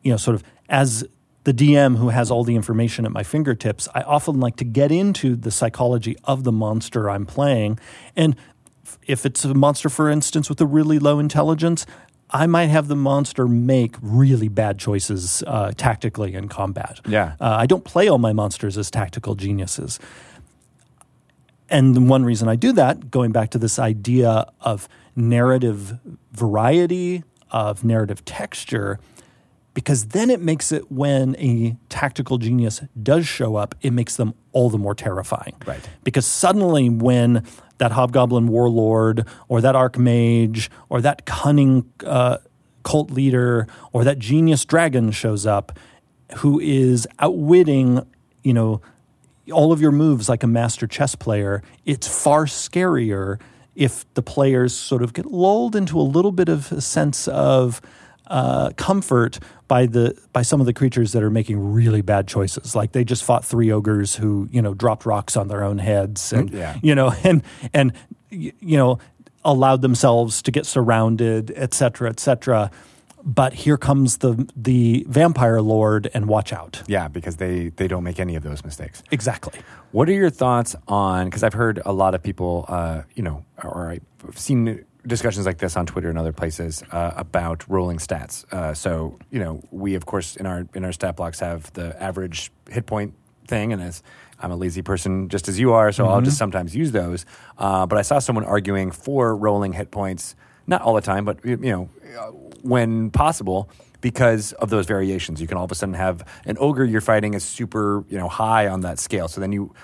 you 0.03 0.11
know, 0.11 0.17
sort 0.17 0.35
of 0.35 0.45
as 0.69 1.07
the 1.45 1.53
DM 1.53 1.99
who 1.99 2.09
has 2.09 2.31
all 2.31 2.43
the 2.43 2.57
information 2.57 3.05
at 3.05 3.13
my 3.13 3.23
fingertips. 3.23 3.87
I 3.95 4.01
often 4.01 4.41
like 4.41 4.57
to 4.57 4.65
get 4.65 4.91
into 4.91 5.37
the 5.37 5.51
psychology 5.51 6.17
of 6.25 6.45
the 6.45 6.53
monster 6.53 7.11
I'm 7.11 7.27
playing, 7.27 7.79
and 8.17 8.35
if 9.07 9.27
it's 9.27 9.45
a 9.45 9.55
monster, 9.55 9.89
for 9.89 10.09
instance, 10.09 10.49
with 10.49 10.61
a 10.61 10.67
really 10.67 10.99
low 10.99 11.19
intelligence, 11.19 11.87
I 12.31 12.47
might 12.47 12.67
have 12.67 12.89
the 12.89 12.97
monster 12.97 13.47
make 13.47 13.97
really 14.01 14.49
bad 14.49 14.79
choices 14.79 15.43
uh, 15.47 15.73
tactically 15.77 16.35
in 16.35 16.49
combat. 16.49 17.01
Yeah, 17.07 17.35
uh, 17.41 17.57
I 17.59 17.67
don't 17.67 17.85
play 17.85 18.09
all 18.09 18.19
my 18.19 18.33
monsters 18.33 18.77
as 18.79 18.91
tactical 18.91 19.35
geniuses. 19.35 20.01
And 21.71 22.09
one 22.09 22.25
reason 22.25 22.49
I 22.49 22.57
do 22.57 22.73
that, 22.73 23.11
going 23.11 23.33
back 23.33 23.51
to 23.51 23.59
this 23.59 23.79
idea 23.79 24.47
of 24.61 24.89
narrative 25.17 25.99
variety, 26.33 27.25
of 27.51 27.85
narrative 27.85 28.25
texture, 28.25 28.99
because 29.73 30.07
then 30.07 30.31
it 30.31 30.41
makes 30.41 30.71
it 30.71 30.91
when 30.91 31.35
a 31.37 31.77
tactical 31.89 32.39
genius 32.39 32.81
does 33.03 33.27
show 33.27 33.57
up, 33.57 33.75
it 33.83 33.93
makes 33.93 34.17
them 34.17 34.35
all 34.53 34.71
the 34.71 34.79
more 34.79 34.95
terrifying. 34.95 35.55
Right. 35.67 35.81
Because 36.05 36.27
suddenly, 36.27 36.89
when 36.89 37.45
that 37.79 37.93
hobgoblin 37.93 38.47
warlord 38.47 39.27
or 39.49 39.61
that 39.61 39.75
archmage 39.75 40.69
or 40.89 41.01
that 41.01 41.27
cunning 41.27 41.91
uh, 42.05 42.39
cult 42.83 43.11
leader 43.11 43.67
or 43.93 44.05
that 44.05 44.19
genius 44.19 44.65
dragon 44.65 45.11
shows 45.11 45.47
up, 45.47 45.79
who 46.37 46.61
is 46.61 47.07
outwitting, 47.19 48.07
you 48.43 48.53
know, 48.53 48.81
all 49.53 49.73
of 49.73 49.81
your 49.81 49.93
moves 49.93 50.29
like 50.29 50.43
a 50.43 50.47
master 50.47 50.87
chess 50.87 51.15
player, 51.15 51.63
it's 51.85 52.07
far 52.07 52.47
scarier 52.47 53.41
if 53.75 54.13
the 54.15 54.23
players 54.23 54.75
sort 54.75 55.03
of 55.03 55.13
get 55.13 55.27
lulled 55.27 55.75
into 55.75 55.99
a 55.99 56.03
little 56.03 56.33
bit 56.33 56.49
of 56.49 56.71
a 56.73 56.81
sense 56.81 57.29
of 57.29 57.81
uh, 58.27 58.71
comfort 58.77 59.39
by 59.69 59.87
the 59.87 60.19
by 60.33 60.43
some 60.43 60.61
of 60.61 60.67
the 60.67 60.73
creatures 60.73 61.13
that 61.13 61.23
are 61.23 61.31
making 61.31 61.73
really 61.73 62.03
bad 62.03 62.29
choices. 62.29 62.75
Like 62.75 62.93
they 62.93 63.05
just 63.05 63.25
fought 63.25 63.45
three 63.45 63.71
ogres 63.71 64.17
who 64.17 64.49
you 64.51 64.63
know 64.63 64.75
dropped 64.75 65.07
rocks 65.07 65.37
on 65.37 65.49
their 65.49 65.65
own 65.65 65.79
heads, 65.79 66.33
and 66.33 66.51
yeah. 66.51 66.79
you 66.83 66.95
know, 66.95 67.13
and 67.25 67.43
and 67.73 67.93
you 68.31 68.53
know 68.61 68.99
allowed 69.45 69.83
themselves 69.83 70.41
to 70.43 70.51
get 70.51 70.65
surrounded, 70.65 71.53
et 71.55 71.75
cetera, 71.75 72.09
et 72.09 72.19
cetera 72.19 72.71
but 73.25 73.55
here 73.55 73.79
comes 73.79 74.19
the 74.19 74.47
the 74.55 75.05
vampire 75.09 75.61
lord 75.63 76.11
and 76.13 76.27
watch 76.27 76.53
out 76.53 76.83
yeah 76.87 77.09
because 77.09 77.37
they 77.37 77.71
they 77.71 77.89
don't 77.89 78.05
make 78.05 78.21
any 78.21 78.37
of 78.37 78.43
those 78.43 78.63
mistakes 78.65 79.03
exactly 79.11 79.59
what 79.93 80.09
are 80.09 80.13
your 80.13 80.31
thoughts 80.31 80.77
on 80.87 81.25
because 81.25 81.43
i've 81.43 81.55
heard 81.55 81.81
a 81.87 81.93
lot 81.93 82.15
of 82.15 82.23
people 82.23 82.67
uh, 82.69 83.03
you 83.15 83.23
know 83.23 83.45
or 83.63 83.91
i've 83.91 84.39
seen 84.39 84.85
discussions 85.07 85.47
like 85.47 85.59
this 85.59 85.77
on 85.77 85.87
twitter 85.87 86.09
and 86.09 86.19
other 86.19 86.33
places 86.33 86.83
uh, 86.91 87.13
about 87.17 87.69
rolling 87.69 87.99
stats 87.99 88.45
uh, 88.53 88.75
so 88.75 89.19
you 89.31 89.39
know 89.39 89.63
we 89.71 89.95
of 89.95 90.07
course 90.07 90.37
in 90.37 90.47
our 90.47 90.67
in 90.75 90.85
our 90.85 90.93
stat 90.93 91.17
blocks 91.17 91.41
have 91.41 91.73
the 91.75 92.01
average 92.03 92.51
hit 92.71 92.87
point 92.87 93.15
thing 93.47 93.73
and 93.73 93.83
as 93.83 94.03
I'm 94.41 94.51
a 94.51 94.57
lazy 94.57 94.83
person 94.83 95.29
just 95.29 95.49
as 95.49 95.59
you 95.59 95.73
are, 95.73 95.93
so 95.93 96.05
mm-hmm. 96.05 96.13
I'll 96.13 96.21
just 96.21 96.37
sometimes 96.37 96.75
use 96.75 96.93
those. 96.93 97.25
Uh, 97.57 97.87
but 97.87 97.99
I 97.99 98.03
saw 98.03 98.19
someone 98.19 98.45
arguing 98.45 98.91
for 98.91 99.35
rolling 99.35 99.73
hit 99.73 99.91
points, 99.91 100.35
not 100.67 100.83
all 100.83 100.95
the 100.95 101.01
time, 101.01 101.25
but 101.25 101.43
you 101.45 101.57
know, 101.57 101.85
when 102.63 103.11
possible 103.11 103.71
because 104.05 104.53
of 104.55 104.69
those 104.69 104.85
variations. 104.85 105.41
You 105.41 105.47
can 105.47 105.57
all 105.57 105.65
of 105.65 105.73
a 105.73 105.75
sudden 105.75 105.95
have 105.95 106.29
an 106.45 106.59
ogre 106.61 106.85
you're 106.85 107.01
fighting 107.01 107.33
is 107.33 107.43
super, 107.43 108.05
you 108.11 108.19
know, 108.19 108.29
high 108.29 108.69
on 108.69 108.83
that 108.83 108.99
scale. 108.99 109.29
So 109.29 109.41
then 109.41 109.51
you 109.51 109.75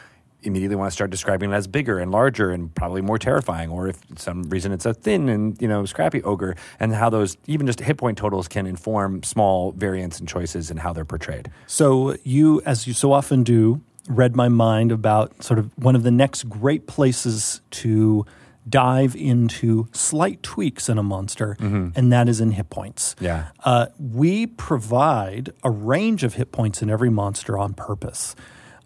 immediately 0.43 0.77
want 0.77 0.91
to 0.91 0.95
start 0.95 1.11
describing 1.11 1.51
it 1.51 1.55
as 1.55 1.67
bigger 1.67 1.99
and 1.99 2.11
larger 2.11 2.51
and 2.51 2.75
probably 2.75 3.03
more 3.03 3.19
terrifying 3.19 3.71
or 3.71 3.89
if 3.89 3.99
some 4.17 4.43
reason 4.45 4.73
it's 4.73 4.87
a 4.87 4.95
thin 4.95 5.29
and 5.29 5.61
you 5.61 5.69
know 5.69 5.85
scrappy 5.85 6.23
ogre 6.23 6.57
and 6.79 6.95
how 6.95 7.11
those 7.11 7.37
even 7.47 7.67
just 7.67 7.81
hit 7.81 7.97
point 7.97 8.17
totals 8.17 8.49
can 8.49 8.67
inform 8.67 9.23
small 9.23 9.73
variants 9.73 10.19
and 10.19 10.29
choices 10.29 10.71
and 10.71 10.81
how 10.81 10.93
they're 10.93 11.05
portrayed 11.05 11.51
so 11.67 12.17
you 12.25 12.61
as 12.67 12.87
you 12.87 12.93
so 12.93 13.13
often 13.13 13.43
do 13.43 13.81
read 14.09 14.35
my 14.35 14.49
mind 14.49 14.91
about 14.91 15.43
sort 15.43 15.59
of 15.59 15.71
one 15.77 15.95
of 15.95 16.03
the 16.03 16.11
next 16.11 16.49
great 16.49 16.87
places 16.87 17.61
to 17.71 18.25
dive 18.69 19.17
into 19.17 19.89
slight 19.93 20.43
tweaks 20.43 20.89
in 20.89 20.99
a 20.99 21.03
monster, 21.03 21.57
mm-hmm. 21.59 21.89
and 21.95 22.13
that 22.13 22.29
is 22.29 22.41
in 22.41 22.53
hit 22.53 22.71
points. 22.71 23.17
Yeah. 23.21 23.49
Uh, 23.65 23.87
we 23.99 24.47
provide 24.47 25.53
a 25.63 25.71
range 25.71 26.25
of 26.25 26.35
hit 26.35 26.53
points 26.53 26.83
in 26.83 26.91
every 26.91 27.11
monster 27.11 27.59
on 27.59 27.75
purpose. 27.75 28.35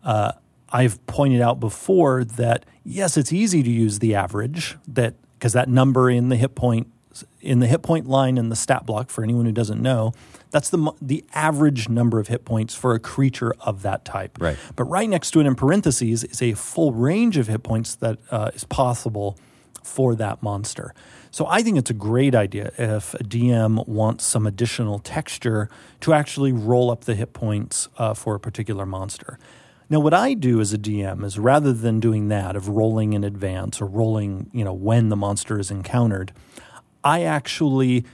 Uh, 0.02 0.32
I've 0.74 1.04
pointed 1.06 1.40
out 1.40 1.60
before 1.60 2.24
that 2.24 2.66
yes, 2.82 3.16
it's 3.16 3.32
easy 3.32 3.62
to 3.62 3.70
use 3.70 4.00
the 4.00 4.16
average 4.16 4.76
that 4.88 5.14
because 5.38 5.52
that 5.52 5.68
number 5.68 6.10
in 6.10 6.30
the 6.30 6.36
hit 6.36 6.56
point 6.56 6.88
in 7.40 7.60
the 7.60 7.68
hit 7.68 7.82
point 7.82 8.08
line 8.08 8.36
in 8.36 8.48
the 8.48 8.56
stat 8.56 8.84
block 8.84 9.08
for 9.08 9.22
anyone 9.22 9.46
who 9.46 9.52
doesn't 9.52 9.80
know, 9.80 10.12
that's 10.50 10.70
the 10.70 10.92
the 11.00 11.24
average 11.32 11.88
number 11.88 12.18
of 12.18 12.26
hit 12.26 12.44
points 12.44 12.74
for 12.74 12.92
a 12.92 12.98
creature 12.98 13.54
of 13.60 13.82
that 13.82 14.04
type. 14.04 14.36
Right. 14.40 14.58
But 14.74 14.84
right 14.84 15.08
next 15.08 15.30
to 15.30 15.40
it 15.40 15.46
in 15.46 15.54
parentheses 15.54 16.24
is 16.24 16.42
a 16.42 16.54
full 16.54 16.92
range 16.92 17.36
of 17.36 17.46
hit 17.46 17.62
points 17.62 17.94
that 17.96 18.18
uh, 18.32 18.50
is 18.52 18.64
possible 18.64 19.38
for 19.84 20.16
that 20.16 20.42
monster. 20.42 20.92
So 21.30 21.46
I 21.46 21.62
think 21.62 21.78
it's 21.78 21.90
a 21.90 21.94
great 21.94 22.34
idea 22.34 22.72
if 22.78 23.14
a 23.14 23.18
DM 23.18 23.86
wants 23.86 24.24
some 24.24 24.44
additional 24.44 24.98
texture 24.98 25.68
to 26.00 26.12
actually 26.14 26.52
roll 26.52 26.90
up 26.90 27.04
the 27.04 27.14
hit 27.14 27.32
points 27.32 27.88
uh, 27.96 28.14
for 28.14 28.34
a 28.34 28.40
particular 28.40 28.86
monster. 28.86 29.38
Now, 29.90 30.00
what 30.00 30.14
I 30.14 30.34
do 30.34 30.60
as 30.60 30.72
a 30.72 30.78
DM 30.78 31.24
is 31.24 31.38
rather 31.38 31.72
than 31.72 32.00
doing 32.00 32.28
that 32.28 32.56
of 32.56 32.68
rolling 32.68 33.12
in 33.12 33.22
advance 33.22 33.80
or 33.80 33.86
rolling, 33.86 34.50
you 34.52 34.64
know, 34.64 34.72
when 34.72 35.10
the 35.10 35.16
monster 35.16 35.58
is 35.58 35.70
encountered, 35.70 36.32
I 37.02 37.22
actually 37.22 38.04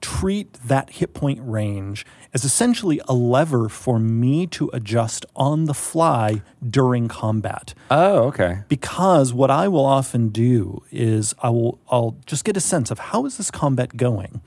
treat 0.00 0.52
that 0.64 0.90
hit 0.90 1.14
point 1.14 1.40
range 1.42 2.04
as 2.34 2.44
essentially 2.44 3.00
a 3.08 3.14
lever 3.14 3.68
for 3.68 3.98
me 3.98 4.46
to 4.46 4.70
adjust 4.72 5.24
on 5.34 5.64
the 5.64 5.74
fly 5.74 6.42
during 6.68 7.08
combat. 7.08 7.72
Oh, 7.90 8.24
okay. 8.24 8.58
Because 8.68 9.32
what 9.32 9.50
I 9.50 9.68
will 9.68 9.86
often 9.86 10.28
do 10.28 10.82
is 10.90 11.34
I 11.42 11.50
will 11.50 11.80
I'll 11.90 12.16
just 12.26 12.44
get 12.44 12.56
a 12.56 12.60
sense 12.60 12.90
of 12.90 12.98
how 12.98 13.24
is 13.26 13.36
this 13.36 13.50
combat 13.50 13.96
going? 13.96 14.40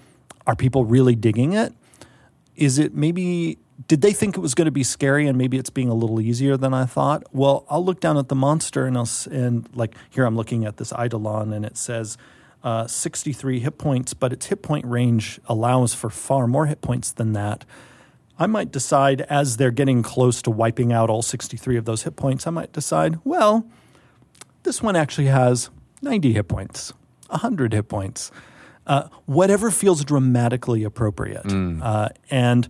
Are 0.46 0.56
people 0.56 0.86
really 0.86 1.16
digging 1.16 1.54
it? 1.54 1.74
Is 2.56 2.78
it 2.78 2.94
maybe 2.94 3.58
did 3.88 4.02
they 4.02 4.12
think 4.12 4.36
it 4.36 4.42
was 4.42 4.56
going 4.56 4.66
to 4.66 4.72
be 4.72 4.84
scary 4.84 5.28
and 5.28 5.38
maybe 5.38 5.58
it's 5.58 5.70
being 5.70 5.90
a 5.90 5.94
little 5.94 6.20
easier 6.20 6.58
than 6.58 6.74
I 6.74 6.86
thought? 6.86 7.24
Well, 7.32 7.66
I'll 7.70 7.84
look 7.84 8.00
down 8.00 8.18
at 8.18 8.28
the 8.28 8.36
monster 8.36 8.86
and 8.86 8.98
I'll 8.98 9.10
and 9.32 9.70
like 9.74 9.96
here 10.10 10.26
I'm 10.26 10.36
looking 10.36 10.66
at 10.66 10.78
this 10.78 10.92
Eidolon 10.92 11.54
and 11.54 11.66
it 11.66 11.78
says 11.78 12.18
uh, 12.64 12.88
63 12.88 13.62
hit 13.62 13.78
points, 13.78 14.14
but 14.14 14.34
its 14.34 14.48
hit 14.48 14.62
point 14.62 14.86
range 14.86 15.40
allows 15.48 15.94
for 15.94 16.10
far 16.10 16.48
more 16.48 16.66
hit 16.66 16.82
points 16.82 17.12
than 17.12 17.34
that. 17.34 17.64
I 18.38 18.48
might 18.48 18.72
decide 18.72 19.22
as 19.22 19.58
they're 19.58 19.72
getting 19.72 20.02
close 20.02 20.42
to 20.44 20.52
wiping 20.52 20.94
out 20.94 21.10
all 21.10 21.22
63 21.22 21.78
of 21.78 21.86
those 21.86 22.04
hit 22.04 22.16
points, 22.16 22.48
I 22.48 22.52
might 22.52 22.72
decide, 22.72 23.20
well, 23.26 23.66
this 24.64 24.82
one 24.82 24.96
actually 24.96 25.28
has 25.28 25.70
90 26.02 26.34
hit 26.34 26.48
points, 26.48 26.94
100 27.28 27.74
hit 27.74 27.90
points, 27.90 28.32
uh, 28.88 29.10
whatever 29.26 29.72
feels 29.72 30.06
dramatically 30.06 30.84
appropriate. 30.84 31.44
Mm. 31.46 31.82
Uh, 31.84 32.10
and 32.30 32.68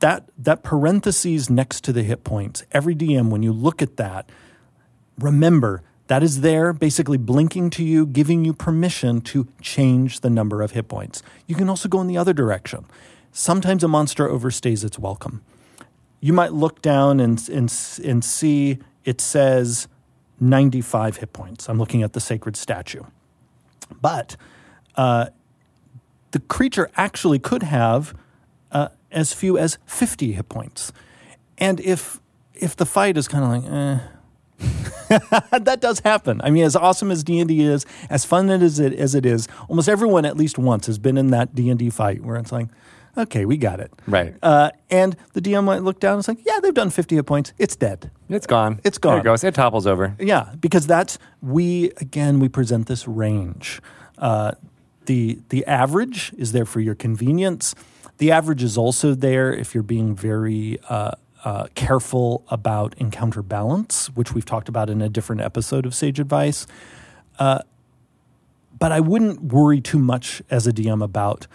that, 0.00 0.28
that 0.36 0.62
parentheses 0.62 1.48
next 1.48 1.84
to 1.84 1.92
the 1.92 2.02
hit 2.02 2.24
points, 2.24 2.64
every 2.72 2.94
DM, 2.94 3.30
when 3.30 3.42
you 3.42 3.52
look 3.52 3.80
at 3.80 3.96
that, 3.96 4.28
remember 5.18 5.82
that 6.08 6.22
is 6.22 6.40
there 6.40 6.72
basically 6.72 7.18
blinking 7.18 7.70
to 7.70 7.84
you, 7.84 8.04
giving 8.04 8.44
you 8.44 8.52
permission 8.52 9.20
to 9.20 9.46
change 9.60 10.20
the 10.20 10.30
number 10.30 10.60
of 10.60 10.72
hit 10.72 10.88
points. 10.88 11.22
You 11.46 11.54
can 11.54 11.68
also 11.68 11.88
go 11.88 12.00
in 12.00 12.08
the 12.08 12.16
other 12.16 12.32
direction. 12.32 12.84
Sometimes 13.30 13.84
a 13.84 13.88
monster 13.88 14.26
overstays 14.26 14.84
its 14.84 14.98
welcome. 14.98 15.42
You 16.20 16.32
might 16.32 16.52
look 16.52 16.82
down 16.82 17.20
and, 17.20 17.48
and, 17.48 17.72
and 18.04 18.24
see 18.24 18.78
it 19.04 19.20
says 19.20 19.86
95 20.40 21.18
hit 21.18 21.32
points. 21.32 21.68
I'm 21.68 21.78
looking 21.78 22.02
at 22.02 22.12
the 22.12 22.20
sacred 22.20 22.56
statue. 22.56 23.04
But 24.00 24.36
uh, 24.96 25.26
the 26.32 26.40
creature 26.40 26.90
actually 26.96 27.38
could 27.38 27.62
have 27.62 28.14
as 29.12 29.32
few 29.32 29.58
as 29.58 29.78
50 29.86 30.32
hit 30.32 30.48
points. 30.48 30.92
And 31.58 31.80
if 31.80 32.20
if 32.54 32.76
the 32.76 32.86
fight 32.86 33.16
is 33.16 33.26
kind 33.28 33.44
of 33.44 33.50
like, 33.64 33.72
eh, 33.72 35.18
that 35.58 35.78
does 35.80 36.00
happen. 36.00 36.40
I 36.44 36.50
mean, 36.50 36.64
as 36.64 36.76
awesome 36.76 37.10
as 37.10 37.24
D 37.24 37.38
and 37.40 37.48
D 37.48 37.62
is, 37.62 37.86
as 38.08 38.24
fun 38.24 38.50
as 38.50 38.78
it 38.78 38.92
as 38.94 39.14
it 39.14 39.24
is, 39.26 39.48
almost 39.68 39.88
everyone 39.88 40.24
at 40.24 40.36
least 40.36 40.58
once 40.58 40.86
has 40.86 40.98
been 40.98 41.16
in 41.16 41.28
that 41.28 41.54
D 41.54 41.70
and 41.70 41.78
D 41.78 41.90
fight 41.90 42.22
where 42.22 42.36
it's 42.36 42.52
like, 42.52 42.68
okay, 43.16 43.44
we 43.44 43.56
got 43.56 43.80
it, 43.80 43.92
Right. 44.06 44.34
Uh, 44.42 44.70
and 44.90 45.16
the 45.32 45.40
DM 45.40 45.64
might 45.64 45.82
look 45.82 46.00
down 46.00 46.14
and 46.14 46.18
it's 46.20 46.28
like, 46.28 46.44
yeah, 46.46 46.60
they've 46.60 46.74
done 46.74 46.90
fifty 46.90 47.16
hit 47.16 47.26
points. 47.26 47.52
It's 47.58 47.76
dead. 47.76 48.10
It's 48.28 48.46
gone. 48.46 48.80
It's 48.84 48.98
gone. 48.98 49.18
it 49.20 49.24
goes. 49.24 49.42
It 49.42 49.54
topples 49.54 49.86
over. 49.86 50.14
Yeah, 50.18 50.52
because 50.60 50.86
that's 50.86 51.18
we 51.42 51.90
again 51.96 52.38
we 52.40 52.48
present 52.48 52.86
this 52.86 53.08
range. 53.08 53.80
Uh, 54.18 54.52
the 55.06 55.40
the 55.48 55.64
average 55.66 56.32
is 56.36 56.52
there 56.52 56.66
for 56.66 56.80
your 56.80 56.94
convenience. 56.94 57.74
The 58.20 58.32
average 58.32 58.62
is 58.62 58.76
also 58.76 59.14
there 59.14 59.50
if 59.50 59.72
you're 59.72 59.82
being 59.82 60.14
very 60.14 60.78
uh, 60.90 61.12
uh, 61.42 61.68
careful 61.74 62.44
about 62.48 62.94
encounter 62.98 63.40
balance, 63.40 64.08
which 64.08 64.34
we've 64.34 64.44
talked 64.44 64.68
about 64.68 64.90
in 64.90 65.00
a 65.00 65.08
different 65.08 65.40
episode 65.40 65.86
of 65.86 65.94
Sage 65.94 66.20
Advice. 66.20 66.66
Uh, 67.38 67.60
but 68.78 68.92
I 68.92 69.00
wouldn't 69.00 69.44
worry 69.44 69.80
too 69.80 69.98
much 69.98 70.42
as 70.50 70.66
a 70.66 70.70
DM 70.70 71.02
about 71.02 71.46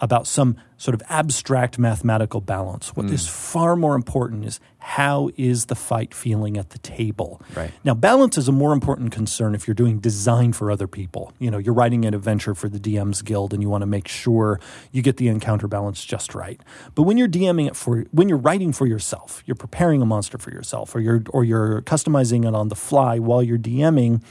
about 0.00 0.26
some 0.26 0.56
sort 0.76 0.94
of 0.94 1.02
abstract 1.08 1.78
mathematical 1.78 2.40
balance. 2.40 2.94
What 2.94 3.06
hmm. 3.06 3.12
is 3.12 3.28
far 3.28 3.74
more 3.74 3.96
important 3.96 4.44
is 4.44 4.60
how 4.78 5.28
is 5.36 5.66
the 5.66 5.74
fight 5.74 6.14
feeling 6.14 6.56
at 6.56 6.70
the 6.70 6.78
table. 6.78 7.42
Right. 7.54 7.72
Now, 7.84 7.94
balance 7.94 8.38
is 8.38 8.48
a 8.48 8.52
more 8.52 8.72
important 8.72 9.12
concern 9.12 9.54
if 9.54 9.66
you're 9.66 9.74
doing 9.74 9.98
design 9.98 10.52
for 10.52 10.70
other 10.70 10.86
people. 10.86 11.32
You 11.40 11.50
know, 11.50 11.58
you're 11.58 11.74
writing 11.74 12.04
an 12.04 12.14
adventure 12.14 12.54
for 12.54 12.68
the 12.68 12.78
DM's 12.78 13.20
Guild 13.22 13.52
and 13.52 13.60
you 13.60 13.68
want 13.68 13.82
to 13.82 13.86
make 13.86 14.06
sure 14.06 14.60
you 14.92 15.02
get 15.02 15.16
the 15.16 15.28
encounter 15.28 15.66
balance 15.66 16.04
just 16.04 16.34
right. 16.34 16.60
But 16.94 17.02
when 17.02 17.18
you're 17.18 17.28
DMing 17.28 17.66
it 17.66 17.76
for 17.76 18.04
when 18.12 18.28
you're 18.28 18.38
writing 18.38 18.72
for 18.72 18.86
yourself, 18.86 19.42
you're 19.46 19.56
preparing 19.56 20.00
a 20.00 20.06
monster 20.06 20.38
for 20.38 20.50
yourself 20.50 20.94
or 20.94 21.00
you're 21.00 21.22
or 21.30 21.44
you're 21.44 21.82
customizing 21.82 22.46
it 22.46 22.54
on 22.54 22.68
the 22.68 22.76
fly 22.76 23.18
while 23.18 23.42
you're 23.42 23.58
DMing, 23.58 24.22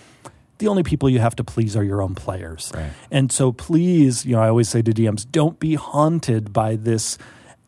the 0.58 0.68
only 0.68 0.84
people 0.84 1.10
you 1.10 1.20
have 1.20 1.36
to 1.38 1.43
please 1.43 1.76
are 1.76 1.84
your 1.84 2.01
own 2.01 2.16
players. 2.16 2.72
Right. 2.74 2.91
And 3.12 3.32
so 3.32 3.51
please, 3.51 4.26
you 4.26 4.36
know, 4.36 4.41
I 4.41 4.49
always 4.49 4.70
say 4.70 4.82
to 4.82 4.91
DMs, 4.91 5.26
don't 5.30 5.60
be 5.60 5.76
haunted 5.76 6.53
by 6.53 6.76
this 6.76 7.18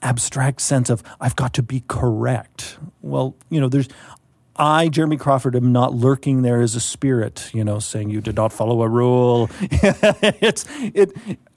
abstract 0.02 0.62
sense 0.62 0.90
of 0.90 1.04
I've 1.20 1.36
got 1.36 1.54
to 1.56 1.64
be 1.64 1.84
correct. 1.88 2.78
Well, 3.02 3.36
you 3.50 3.60
know, 3.60 3.70
there's 3.70 3.88
I, 4.60 4.90
Jeremy 4.90 5.16
Crawford, 5.16 5.56
am 5.56 5.72
not 5.72 5.94
lurking 5.94 6.42
there 6.42 6.62
as 6.62 6.76
a 6.76 6.82
spirit, 6.82 7.50
you 7.54 7.64
know, 7.64 7.80
saying 7.80 8.10
you 8.10 8.20
did 8.20 8.36
not 8.36 8.52
follow 8.52 8.82
a 8.82 8.90
rule. 8.90 9.50
it's 9.62 10.66
it. 10.70 11.12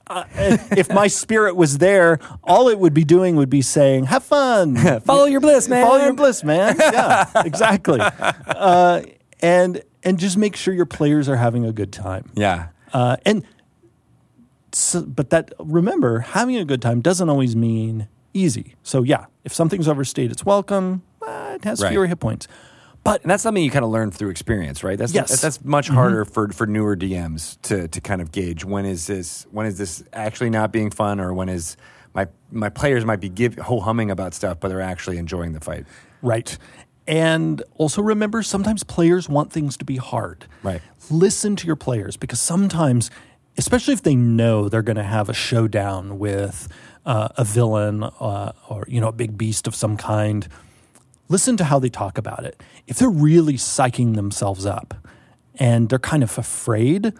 Uh, 0.07 0.23
if 0.71 0.89
my 0.89 1.07
spirit 1.07 1.55
was 1.55 1.77
there, 1.77 2.19
all 2.43 2.69
it 2.69 2.79
would 2.79 2.93
be 2.93 3.03
doing 3.03 3.35
would 3.35 3.49
be 3.49 3.61
saying, 3.61 4.05
"Have 4.05 4.23
fun, 4.23 4.75
Follow 5.01 5.25
your 5.25 5.41
bliss, 5.41 5.67
man. 5.67 5.85
follow 5.85 6.03
your 6.03 6.13
bliss, 6.13 6.43
man." 6.43 6.75
Yeah, 6.77 7.29
exactly. 7.45 7.99
Uh, 8.01 9.03
and 9.41 9.81
and 10.03 10.19
just 10.19 10.37
make 10.37 10.55
sure 10.55 10.73
your 10.73 10.85
players 10.85 11.27
are 11.29 11.37
having 11.37 11.65
a 11.65 11.71
good 11.71 11.91
time. 11.91 12.31
Yeah. 12.35 12.67
Uh, 12.93 13.17
and 13.25 13.43
so, 14.71 15.03
but 15.03 15.29
that 15.29 15.51
remember, 15.59 16.19
having 16.19 16.55
a 16.57 16.65
good 16.65 16.81
time 16.81 17.01
doesn't 17.01 17.29
always 17.29 17.55
mean 17.55 18.07
easy. 18.33 18.75
So 18.83 19.03
yeah, 19.03 19.25
if 19.43 19.53
something's 19.53 19.87
overstayed, 19.87 20.31
it's 20.31 20.45
welcome. 20.45 21.03
Uh, 21.21 21.53
it 21.55 21.63
has 21.63 21.81
Right. 21.81 21.91
fewer 21.91 22.07
hit 22.07 22.19
points. 22.19 22.47
But 23.03 23.21
And 23.21 23.29
that's 23.29 23.43
something 23.43 23.61
you 23.63 23.69
kind 23.69 23.83
of 23.83 23.91
learn 23.91 24.11
through 24.11 24.29
experience, 24.29 24.81
right? 24.83 24.97
That's 24.97 25.13
Yes. 25.13 25.41
that's 25.41 25.63
much 25.63 25.89
harder 25.89 26.23
for, 26.23 26.47
for 26.49 26.65
newer 26.65 26.95
DMs 26.95 27.57
to 27.63 27.87
to 27.89 27.99
kind 28.01 28.21
of 28.21 28.31
gauge 28.31 28.63
when 28.63 28.85
is 28.85 29.07
this 29.07 29.45
when 29.51 29.65
is 29.65 29.77
this 29.77 30.03
actually 30.13 30.49
not 30.49 30.71
being 30.71 30.89
fun 30.89 31.19
or 31.19 31.33
when 31.33 31.49
is 31.49 31.75
my 32.13 32.27
my 32.51 32.69
players 32.69 33.03
might 33.03 33.19
be 33.19 33.27
give 33.27 33.55
ho 33.57 33.81
humming 33.81 34.09
about 34.09 34.33
stuff, 34.33 34.59
but 34.61 34.69
they're 34.69 34.79
actually 34.81 35.17
enjoying 35.17 35.51
the 35.51 35.59
fight. 35.59 35.85
Right. 36.21 36.57
And 37.07 37.61
also 37.75 38.01
remember, 38.01 38.43
sometimes 38.43 38.83
players 38.83 39.27
want 39.27 39.51
things 39.51 39.77
to 39.77 39.85
be 39.85 39.97
hard. 39.97 40.45
Right. 40.61 40.81
Listen 41.09 41.55
to 41.57 41.67
your 41.67 41.75
players 41.75 42.15
because 42.15 42.39
sometimes, 42.39 43.11
especially 43.57 43.93
if 43.93 44.03
they 44.03 44.15
know 44.15 44.69
they're 44.69 44.81
going 44.81 44.97
to 44.97 45.03
have 45.03 45.29
a 45.29 45.33
showdown 45.33 46.17
with 46.17 46.69
uh, 47.05 47.29
a 47.35 47.43
villain 47.43 48.03
uh, 48.03 48.53
or 48.69 48.85
you 48.87 49.01
know 49.01 49.09
a 49.09 49.13
big 49.13 49.37
beast 49.37 49.67
of 49.67 49.75
some 49.75 49.97
kind, 49.97 50.47
listen 51.27 51.57
to 51.57 51.65
how 51.65 51.79
they 51.79 51.89
talk 51.89 52.17
about 52.17 52.45
it. 52.45 52.61
If 52.87 52.99
they're 52.99 53.09
really 53.09 53.55
psyching 53.55 54.15
themselves 54.15 54.65
up 54.65 54.93
and 55.55 55.89
they're 55.89 55.99
kind 55.99 56.23
of 56.23 56.37
afraid, 56.37 57.13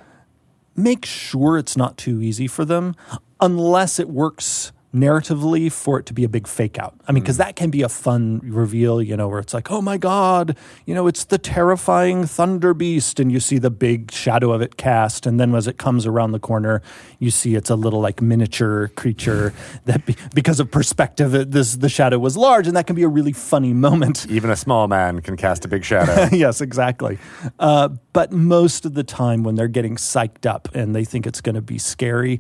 make 0.76 1.06
sure 1.06 1.58
it's 1.58 1.76
not 1.76 1.98
too 1.98 2.22
easy 2.22 2.48
for 2.48 2.64
them 2.64 2.96
unless 3.42 4.00
it 4.00 4.10
works 4.10 4.72
narratively 4.94 5.72
for 5.72 6.00
it 6.00 6.06
to 6.06 6.14
be 6.14 6.24
a 6.24 6.30
big 6.30 6.48
fake 6.48 6.78
out. 6.78 6.96
I 7.08 7.12
mean, 7.12 7.24
because 7.24 7.38
that 7.38 7.56
can 7.56 7.72
be 7.72 7.82
a 7.82 7.90
fun 7.90 8.42
reveal, 8.44 9.02
you 9.02 9.18
know, 9.18 9.28
where 9.28 9.40
it's 9.40 9.54
like, 9.54 9.72
oh 9.72 9.82
my 9.82 9.98
God, 9.98 10.56
you 10.86 10.94
know, 10.94 11.08
it's 11.08 11.26
the 11.26 11.40
terrifying 11.40 12.26
Thunder 12.26 12.74
Beast. 12.74 13.20
And 13.20 13.32
you 13.32 13.40
see 13.40 13.58
the 13.58 13.72
big 13.72 14.12
shadow 14.12 14.52
of 14.52 14.62
it 14.62 14.78
cast. 14.78 15.26
And 15.26 15.40
then 15.40 15.56
as 15.56 15.68
it 15.68 15.78
comes 15.78 16.06
around 16.06 16.32
the 16.32 16.40
corner, 16.40 16.82
you 17.18 17.32
see 17.32 17.56
it's 17.56 17.72
a 17.72 17.76
little 17.76 18.02
like 18.02 18.22
miniature 18.22 18.90
creature 18.90 19.54
that 19.86 20.06
be, 20.06 20.16
because 20.36 20.60
of 20.60 20.70
perspective, 20.70 21.34
it, 21.34 21.52
this, 21.52 21.76
the 21.76 21.90
shadow 21.90 22.20
was 22.20 22.38
large. 22.38 22.68
And 22.68 22.78
that 22.78 22.86
can 22.86 22.96
be 22.96 23.04
a 23.04 23.08
really 23.08 23.34
funny 23.34 23.74
moment. 23.74 24.28
Even 24.30 24.52
a 24.52 24.56
small 24.56 24.88
man 24.88 25.22
can 25.22 25.38
cast 25.38 25.66
a 25.66 25.68
big 25.68 25.84
shadow. 25.84 26.30
yes, 26.36 26.62
exactly. 26.62 27.18
Uh, 27.58 27.90
but 28.14 28.32
most 28.32 28.86
of 28.86 28.94
the 28.94 29.04
time, 29.04 29.44
when 29.44 29.56
they're 29.56 29.68
getting 29.68 29.96
psyched 29.96 30.46
up 30.46 30.70
and 30.76 30.96
they 30.96 31.04
think 31.04 31.26
it's 31.26 31.42
going 31.42 31.56
to 31.56 31.62
be 31.62 31.80
scary, 31.80 32.40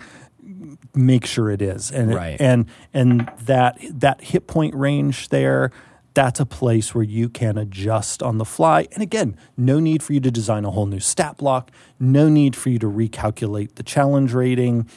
make 0.95 1.25
sure 1.25 1.49
it 1.49 1.61
is. 1.61 1.91
And 1.91 2.13
Right. 2.13 2.39
and 2.39 2.65
and 2.93 3.29
that 3.45 3.77
that 3.89 4.21
hit 4.23 4.47
point 4.47 4.75
range 4.75 5.29
there. 5.29 5.71
That's 6.15 6.39
a 6.39 6.45
place 6.45 6.93
where 6.93 7.03
you 7.03 7.27
can 7.27 7.57
adjust 7.57 8.21
on 8.21 8.37
the 8.37 8.45
fly. 8.45 8.87
And 8.93 9.01
again, 9.01 9.35
no 9.57 9.79
need 9.79 10.03
for 10.03 10.13
you 10.13 10.19
to 10.19 10.29
design 10.29 10.63
a 10.63 10.69
whole 10.69 10.85
new 10.85 10.99
stat 10.99 11.37
block. 11.37 11.71
No 11.99 12.29
need 12.29 12.55
for 12.55 12.69
you 12.69 12.77
to 12.77 12.85
recalculate 12.87 13.73
the 13.75 13.83
challenge 13.83 14.31
rating 14.33 14.87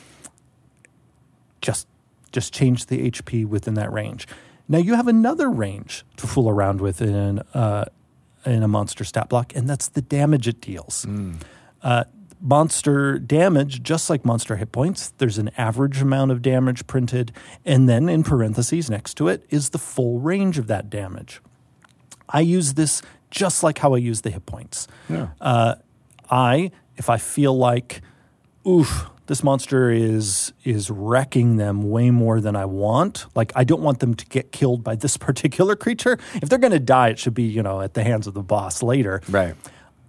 just 1.62 1.86
just 2.32 2.52
change 2.52 2.86
the 2.86 3.10
HP 3.10 3.46
within 3.46 3.74
that 3.74 3.90
range. 3.92 4.26
Now 4.68 4.78
you 4.78 4.94
have 4.94 5.08
another 5.08 5.48
range 5.50 6.04
to 6.18 6.26
fool 6.26 6.48
around 6.50 6.80
with 6.80 7.00
in 7.00 7.38
uh, 7.54 7.86
in 8.44 8.62
a 8.62 8.68
monster 8.68 9.04
stat 9.04 9.28
block, 9.28 9.54
and 9.56 9.68
that's 9.68 9.88
the 9.88 10.02
damage 10.02 10.46
it 10.48 10.60
deals. 10.60 11.06
Uh, 11.82 12.04
monster 12.40 13.18
damage, 13.18 13.82
just 13.82 14.10
like 14.10 14.24
monster 14.24 14.56
hit 14.56 14.72
points, 14.72 15.12
there's 15.18 15.38
an 15.38 15.50
average 15.56 16.02
amount 16.02 16.30
of 16.30 16.42
damage 16.42 16.86
printed, 16.86 17.32
and 17.64 17.88
then 17.88 18.08
in 18.08 18.22
parentheses 18.22 18.90
next 18.90 19.14
to 19.14 19.28
it 19.28 19.44
is 19.50 19.70
the 19.70 19.78
full 19.78 20.20
range 20.20 20.58
of 20.58 20.66
that 20.66 20.90
damage. 20.90 21.40
I 22.28 22.40
use 22.40 22.74
this 22.74 23.02
just 23.30 23.62
like 23.62 23.78
how 23.78 23.94
I 23.94 23.98
use 23.98 24.22
the 24.22 24.30
hit 24.30 24.46
points. 24.46 24.88
Yeah. 25.08 25.28
Uh, 25.40 25.76
I, 26.30 26.70
if 26.96 27.08
I 27.08 27.18
feel 27.18 27.56
like, 27.56 28.00
oof, 28.66 29.08
this 29.26 29.42
monster 29.42 29.90
is 29.90 30.52
is 30.64 30.90
wrecking 30.90 31.56
them 31.56 31.90
way 31.90 32.10
more 32.10 32.40
than 32.40 32.56
I 32.56 32.64
want. 32.64 33.26
Like 33.34 33.52
I 33.54 33.64
don't 33.64 33.82
want 33.82 34.00
them 34.00 34.14
to 34.14 34.26
get 34.26 34.52
killed 34.52 34.84
by 34.84 34.96
this 34.96 35.16
particular 35.16 35.76
creature. 35.76 36.18
If 36.34 36.48
they're 36.48 36.58
going 36.58 36.72
to 36.72 36.80
die, 36.80 37.08
it 37.10 37.18
should 37.18 37.34
be 37.34 37.44
you 37.44 37.62
know 37.62 37.80
at 37.80 37.94
the 37.94 38.04
hands 38.04 38.26
of 38.26 38.34
the 38.34 38.42
boss 38.42 38.82
later. 38.82 39.20
right. 39.28 39.54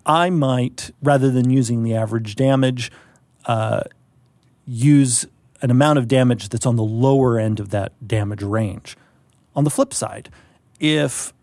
I 0.08 0.30
might, 0.30 0.92
rather 1.04 1.30
than 1.30 1.50
using 1.50 1.84
the 1.84 1.94
average 1.94 2.36
damage, 2.36 2.92
uh, 3.46 3.82
use 4.66 5.26
an 5.62 5.70
amount 5.70 6.00
of 6.00 6.08
damage 6.08 6.50
that's 6.50 6.66
on 6.66 6.76
the 6.76 6.84
lower 6.84 7.38
end 7.40 7.60
of 7.60 7.70
that 7.70 7.92
damage 8.08 8.42
range. 8.42 8.96
On 9.56 9.64
the 9.64 9.70
flip 9.70 9.94
side, 9.94 10.30
if 10.80 11.34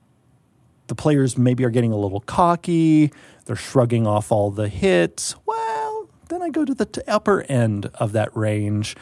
the 0.86 0.94
players 0.94 1.36
maybe 1.36 1.64
are 1.64 1.70
getting 1.70 1.92
a 1.92 1.96
little 1.96 2.20
cocky, 2.20 3.12
they're 3.44 3.56
shrugging 3.56 4.06
off 4.06 4.32
all 4.32 4.50
the 4.50 4.68
hits, 4.68 5.34
well, 5.46 6.08
then 6.28 6.42
I 6.42 6.48
go 6.50 6.64
to 6.64 6.74
the 6.74 6.86
t- 6.86 7.02
upper 7.06 7.42
end 7.42 7.86
of 7.94 8.12
that 8.12 8.34
range, 8.36 8.96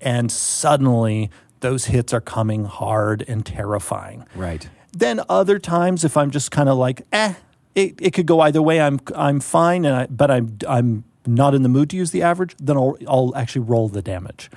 and 0.00 0.30
suddenly 0.30 1.30
those 1.60 1.86
hits 1.86 2.12
are 2.12 2.20
coming 2.20 2.64
hard 2.64 3.24
and 3.26 3.44
terrifying. 3.44 4.26
Right. 4.34 4.68
Then 4.92 5.20
other 5.28 5.58
times, 5.58 6.04
if 6.04 6.16
I'm 6.16 6.30
just 6.30 6.50
kind 6.50 6.68
of 6.68 6.76
like, 6.78 7.02
eh, 7.12 7.34
it, 7.78 7.94
it 8.00 8.12
could 8.12 8.26
go 8.26 8.40
either 8.40 8.60
way. 8.60 8.80
I'm 8.80 9.00
I'm 9.14 9.40
fine, 9.40 9.84
and 9.84 9.94
I, 9.94 10.06
but 10.06 10.30
I'm 10.30 10.58
I'm 10.68 11.04
not 11.26 11.54
in 11.54 11.62
the 11.62 11.68
mood 11.68 11.90
to 11.90 11.96
use 11.96 12.10
the 12.10 12.22
average. 12.22 12.54
Then 12.58 12.76
I'll 12.76 12.96
I'll 13.06 13.32
actually 13.36 13.62
roll 13.62 13.88
the 13.88 14.02
damage, 14.02 14.50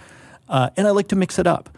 uh, 0.49 0.69
and 0.75 0.87
I 0.87 0.91
like 0.91 1.07
to 1.09 1.15
mix 1.15 1.37
it 1.37 1.47
up. 1.47 1.69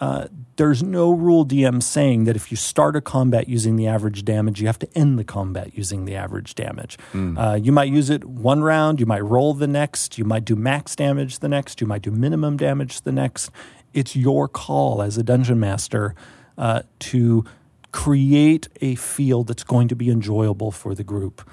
Uh, 0.00 0.26
there's 0.56 0.82
no 0.82 1.12
rule 1.12 1.46
DM 1.46 1.82
saying 1.82 2.24
that 2.24 2.36
if 2.36 2.50
you 2.50 2.56
start 2.56 2.96
a 2.96 3.00
combat 3.00 3.48
using 3.48 3.76
the 3.76 3.86
average 3.86 4.24
damage, 4.24 4.60
you 4.60 4.66
have 4.66 4.78
to 4.80 4.98
end 4.98 5.18
the 5.18 5.24
combat 5.24 5.70
using 5.74 6.04
the 6.04 6.14
average 6.14 6.54
damage. 6.54 6.98
Uh, 7.38 7.54
you 7.54 7.72
might 7.72 7.88
use 7.88 8.10
it 8.10 8.24
one 8.24 8.62
round, 8.62 9.00
you 9.00 9.06
might 9.06 9.24
roll 9.24 9.54
the 9.54 9.66
next, 9.68 10.18
you 10.18 10.24
might 10.24 10.44
do 10.44 10.56
max 10.56 10.94
damage 10.96 11.38
the 11.38 11.48
next, 11.48 11.80
you 11.80 11.86
might 11.86 12.02
do 12.02 12.10
minimum 12.10 12.56
damage 12.56 13.00
the 13.02 13.12
next. 13.12 13.50
It's 13.94 14.14
your 14.16 14.48
call 14.48 15.02
as 15.02 15.16
a 15.16 15.22
dungeon 15.22 15.60
master 15.60 16.14
uh, 16.58 16.82
to 16.98 17.44
create 17.92 18.68
a 18.80 18.94
field 18.96 19.46
that's 19.46 19.64
going 19.64 19.88
to 19.88 19.94
be 19.94 20.10
enjoyable 20.10 20.70
for 20.70 20.94
the 20.94 21.04
group. 21.04 21.48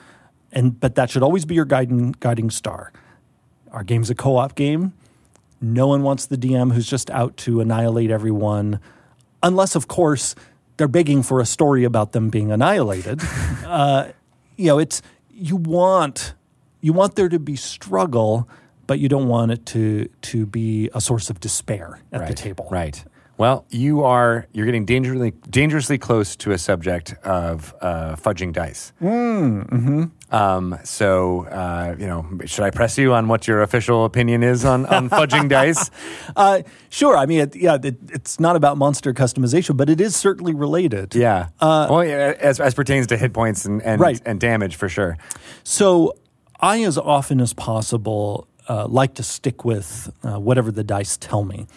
And 0.52 0.80
but 0.80 0.96
that 0.96 1.10
should 1.10 1.22
always 1.22 1.46
be 1.46 1.56
your 1.56 1.66
guiding 1.66 2.16
guiding 2.20 2.50
star. 2.50 2.92
Our 3.72 3.84
game's 3.84 4.10
a 4.10 4.16
co-op 4.16 4.56
game. 4.56 4.94
No 5.62 5.88
one 5.88 6.04
wants 6.04 6.26
the 6.26 6.38
DM 6.38 6.74
who's 6.74 6.88
just 6.88 7.12
out 7.12 7.36
to 7.38 7.60
annihilate 7.60 8.10
everyone, 8.10 8.80
unless, 9.44 9.76
of 9.76 9.88
course, 9.88 10.34
they're 10.78 10.88
begging 10.88 11.22
for 11.22 11.42
a 11.42 11.46
story 11.46 11.84
about 11.84 12.14
them 12.14 12.30
being 12.30 12.52
annihilated. 12.52 13.22
uh, 13.66 14.08
you 14.56 14.68
know, 14.68 14.80
it's 14.80 15.02
you 15.30 15.58
want 15.58 16.34
you 16.82 16.94
want 16.94 17.16
there 17.16 17.30
to 17.30 17.40
be 17.40 17.56
struggle, 17.56 18.48
but 18.88 19.00
you 19.00 19.10
don't 19.10 19.28
want 19.28 19.52
it 19.52 19.66
to 19.68 20.10
to 20.22 20.46
be 20.46 20.90
a 20.94 21.02
source 21.02 21.30
of 21.30 21.40
despair 21.40 22.02
at 22.12 22.22
right. 22.22 22.28
the 22.28 22.34
table. 22.34 22.68
Right. 22.72 23.04
Well, 23.40 23.66
you 23.70 24.04
are 24.04 24.48
you're 24.52 24.66
getting 24.66 24.84
dangerously 24.84 25.32
dangerously 25.50 25.98
close 25.98 26.36
to 26.36 26.52
a 26.52 26.58
subject 26.58 27.14
of 27.24 27.74
uh, 27.80 28.18
fudging 28.18 28.52
dice. 28.52 28.92
Mm, 29.02 29.70
mm-hmm. 29.70 30.36
Um, 30.36 30.78
so 30.84 31.46
uh, 31.46 31.96
you 31.98 32.06
know, 32.06 32.28
should 32.44 32.66
I 32.66 32.70
press 32.70 32.98
you 32.98 33.14
on 33.14 33.30
what 33.30 33.48
your 33.48 33.62
official 33.62 34.04
opinion 34.04 34.44
is 34.44 34.66
on, 34.66 34.86
on 34.88 35.10
fudging 35.18 35.48
dice? 35.48 35.90
Uh, 36.36 36.64
sure. 36.90 37.16
I 37.16 37.26
mean, 37.28 37.40
it, 37.40 37.56
yeah, 37.56 37.78
it, 37.82 37.96
it's 38.10 38.42
not 38.42 38.58
about 38.58 38.78
monster 38.78 39.14
customization, 39.14 39.78
but 39.78 39.90
it 39.90 40.02
is 40.02 40.18
certainly 40.18 40.54
related. 40.54 41.16
Yeah. 41.16 41.48
well, 41.62 42.04
yeah, 42.04 42.34
as, 42.42 42.60
as 42.60 42.74
pertains 42.74 43.08
to 43.08 43.16
hit 43.16 43.32
points 43.32 43.64
and 43.64 43.82
and, 43.84 44.02
Uh, 44.02 44.04
Right. 44.04 44.22
and 44.26 44.38
damage 44.42 44.76
for 44.76 44.90
sure. 44.90 45.18
So 45.64 46.14
I, 46.60 46.84
as 46.84 46.98
often 46.98 47.40
as 47.40 47.54
possible, 47.54 48.50
uh, 48.68 48.86
like 48.88 49.14
to 49.14 49.24
stick 49.24 49.64
with 49.64 50.12
uh, 50.24 50.38
whatever 50.42 50.72
the 50.74 50.84
dice 50.84 51.16
tell 51.16 51.46
me. 51.46 51.68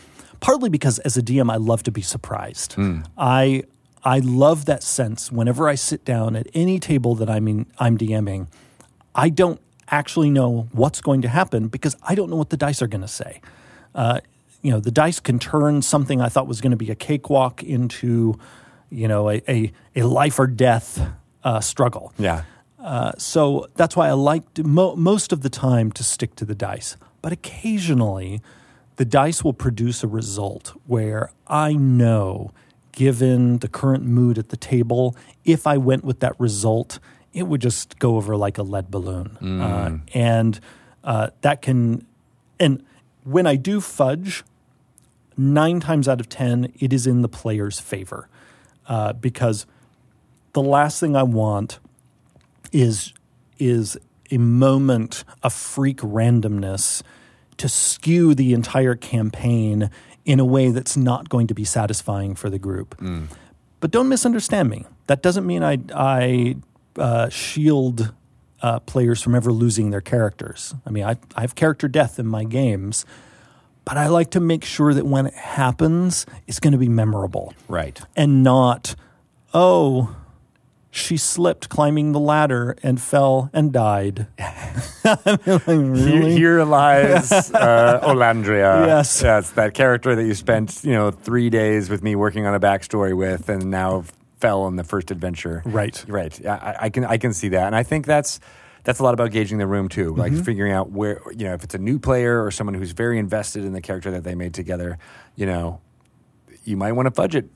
Partly 0.43 0.69
because 0.69 0.99
as 0.99 1.17
a 1.17 1.23
DM, 1.23 1.51
I 1.51 1.57
love 1.57 1.85
to 1.85 1.93
be 1.93 2.03
surprised. 2.03 2.75
I 3.17 3.63
I 4.05 4.19
love 4.19 4.65
that 4.65 4.83
sense 4.83 5.31
whenever 5.31 5.69
I 5.69 5.77
sit 5.77 6.05
down 6.05 6.35
at 6.35 6.49
any 6.53 6.81
table 6.81 7.15
that 7.15 7.31
I'm 7.31 7.47
in, 7.47 7.67
I'm 7.79 7.97
DMing. 7.97 8.49
I 9.15 9.29
don't 9.29 9.61
actually 9.89 10.31
know 10.31 10.69
what's 10.73 11.01
going 11.01 11.23
to 11.23 11.29
happen 11.29 11.69
because 11.69 11.97
I 12.03 12.17
don't 12.17 12.29
know 12.29 12.37
what 12.37 12.51
the 12.51 12.57
dice 12.57 12.83
are 12.83 12.89
going 12.89 13.03
to 13.03 13.09
say. 13.09 13.41
Uh, 13.95 14.19
you 14.63 14.73
know, 14.73 14.81
the 14.81 14.91
dice 14.91 15.21
can 15.21 15.39
turn 15.39 15.81
something 15.81 16.21
I 16.21 16.29
thought 16.29 16.49
was 16.49 16.61
going 16.61 16.73
to 16.73 16.77
be 16.77 16.91
a 16.91 16.97
cakewalk 16.97 17.63
into, 17.63 18.37
you 18.91 19.07
know, 19.07 19.31
a 19.31 19.43
a, 19.49 19.73
a 19.95 20.03
life 20.03 20.41
or 20.41 20.49
death 20.49 21.01
uh, 21.45 21.61
struggle. 21.61 22.13
Yeah. 22.19 22.43
Uh, 22.81 23.13
so 23.17 23.69
that's 23.77 23.95
why 23.95 24.09
I 24.09 24.13
like 24.13 24.59
mo- 24.59 24.97
most 24.97 25.33
of 25.33 25.43
the 25.43 25.51
time 25.51 25.93
to 25.93 26.03
stick 26.03 26.35
to 26.37 26.45
the 26.45 26.57
dice. 26.57 26.97
But 27.21 27.31
occasionally, 27.31 28.43
the 29.03 29.07
dice 29.07 29.43
will 29.43 29.53
produce 29.53 30.05
a 30.05 30.07
result 30.07 30.81
where 30.87 31.33
I 31.49 31.73
know, 31.73 32.53
given 32.93 33.59
the 33.59 33.67
current 33.67 34.05
mood 34.05 34.39
at 34.39 34.51
the 34.51 34.57
table, 34.57 35.17
if 35.45 35.67
I 35.67 35.77
went 35.77 36.05
with 36.05 36.21
that 36.21 36.39
result, 36.39 37.01
it 37.33 37.49
would 37.49 37.61
just 37.61 37.99
go 37.99 38.15
over 38.15 38.37
like 38.37 38.59
a 38.59 38.63
lead 38.63 38.93
balloon. 38.93 39.37
Uh, 39.61 39.99
and 40.15 40.61
uh, 41.03 41.31
that 41.41 41.63
can, 41.63 42.07
and 42.61 42.85
when 43.25 43.45
I 43.45 43.57
do 43.57 43.81
fudge, 43.81 44.45
nine 45.37 45.81
times 45.81 46.07
out 46.07 46.21
of 46.21 46.29
10, 46.29 46.73
it 46.79 46.93
is 46.93 47.05
in 47.05 47.23
the 47.23 47.29
player's 47.29 47.81
favor 47.81 48.29
uh, 48.87 49.15
because 49.15 49.67
the 50.53 50.63
last 50.63 51.01
thing 51.01 51.17
I 51.17 51.25
want 51.25 51.81
is 52.71 53.13
is 53.59 53.99
a 54.31 54.39
moment 54.39 55.25
of 55.43 55.53
freak 55.53 55.97
randomness 55.99 57.03
to 57.59 57.69
skew 57.69 58.35
the 58.35 58.53
entire 58.55 58.95
campaign 58.95 59.91
in 60.25 60.41
a 60.41 60.45
way 60.45 60.71
that's 60.71 60.97
not 60.97 61.29
going 61.29 61.47
to 61.49 61.55
be 61.55 61.65
satisfying 61.65 62.35
for 62.35 62.49
the 62.51 62.59
group. 62.59 62.95
But 63.81 63.91
don't 63.91 64.09
misunderstand 64.09 64.71
me. 64.71 64.85
That 65.09 65.23
doesn't 65.23 65.45
mean 65.47 65.63
I 65.65 65.79
I 65.95 66.57
uh, 66.97 67.29
shield 67.29 68.13
uh, 68.63 68.79
players 68.81 69.21
from 69.23 69.35
ever 69.35 69.51
losing 69.53 69.91
their 69.91 70.01
characters. 70.01 70.75
I 70.87 70.91
mean, 70.91 71.03
I, 71.05 71.17
I 71.35 71.41
have 71.41 71.55
character 71.57 71.89
death 71.89 72.19
in 72.21 72.27
my 72.29 72.45
games, 72.45 73.05
but 73.85 73.97
I 73.97 74.07
like 74.07 74.31
to 74.33 74.41
make 74.41 74.65
sure 74.65 74.95
that 74.95 75.05
when 75.05 75.27
it 75.27 75.35
happens, 75.35 76.27
it's 76.47 76.61
going 76.61 76.73
to 76.73 76.79
be 76.79 76.89
memorable 76.89 77.55
Right. 77.67 78.01
and 78.15 78.45
not, 78.45 78.95
oh, 79.53 80.15
she 80.95 81.17
slipped 81.17 81.71
climbing 81.71 82.13
the 82.13 82.21
ladder 82.21 82.77
and 82.83 83.01
fell 83.01 83.49
and 83.55 83.73
died. 83.73 84.27
Here, 85.03 85.59
really? 85.67 86.33
here 86.37 86.65
lies 86.65 87.33
uh, 87.55 88.01
Olandria. 88.05 88.87
Yes. 88.87 89.23
Yes, 89.23 89.51
that 89.53 89.75
character 89.75 90.15
that 90.15 90.25
you 90.25 90.35
spent, 90.35 90.85
you 90.85 90.93
know, 90.93 91.11
three 91.11 91.51
days 91.51 91.89
with 91.91 92.03
me 92.03 92.15
working 92.15 92.47
on 92.47 92.55
a 92.55 92.61
backstory 92.61 93.17
with, 93.17 93.49
and 93.49 93.71
now 93.71 94.05
fell 94.39 94.67
in 94.69 94.77
the 94.77 94.85
first 94.85 95.11
adventure. 95.11 95.63
Right. 95.65 96.05
Right. 96.07 96.39
Yeah, 96.39 96.55
I, 96.57 96.85
I 96.87 96.91
can 96.91 97.05
I 97.05 97.17
can 97.17 97.33
see 97.33 97.49
that, 97.49 97.67
and 97.67 97.75
I 97.75 97.83
think 97.83 98.05
that's 98.07 98.39
that's 98.85 98.99
a 98.99 99.03
lot 99.03 99.15
about 99.15 99.31
gauging 99.31 99.59
the 99.59 99.67
room 99.67 99.89
too, 99.89 100.15
like 100.15 100.33
Mm-hmm. 100.33 100.43
figuring 100.43 100.73
out 100.73 100.91
where 100.91 101.21
you 101.37 101.47
know 101.47 101.55
if 101.55 101.65
it's 101.65 101.75
a 101.75 101.79
new 101.79 101.99
player 101.99 102.45
or 102.45 102.51
someone 102.51 102.75
who's 102.75 102.93
very 102.93 103.19
invested 103.19 103.65
in 103.65 103.73
the 103.73 103.81
character 103.81 104.11
that 104.11 104.25
they 104.25 104.35
made 104.35 104.53
together. 104.55 104.99
You 105.37 105.47
know, 105.47 105.81
you 106.65 106.77
might 106.77 106.93
want 106.93 107.07
to 107.07 107.13
fudge 107.13 107.35
it, 107.35 107.49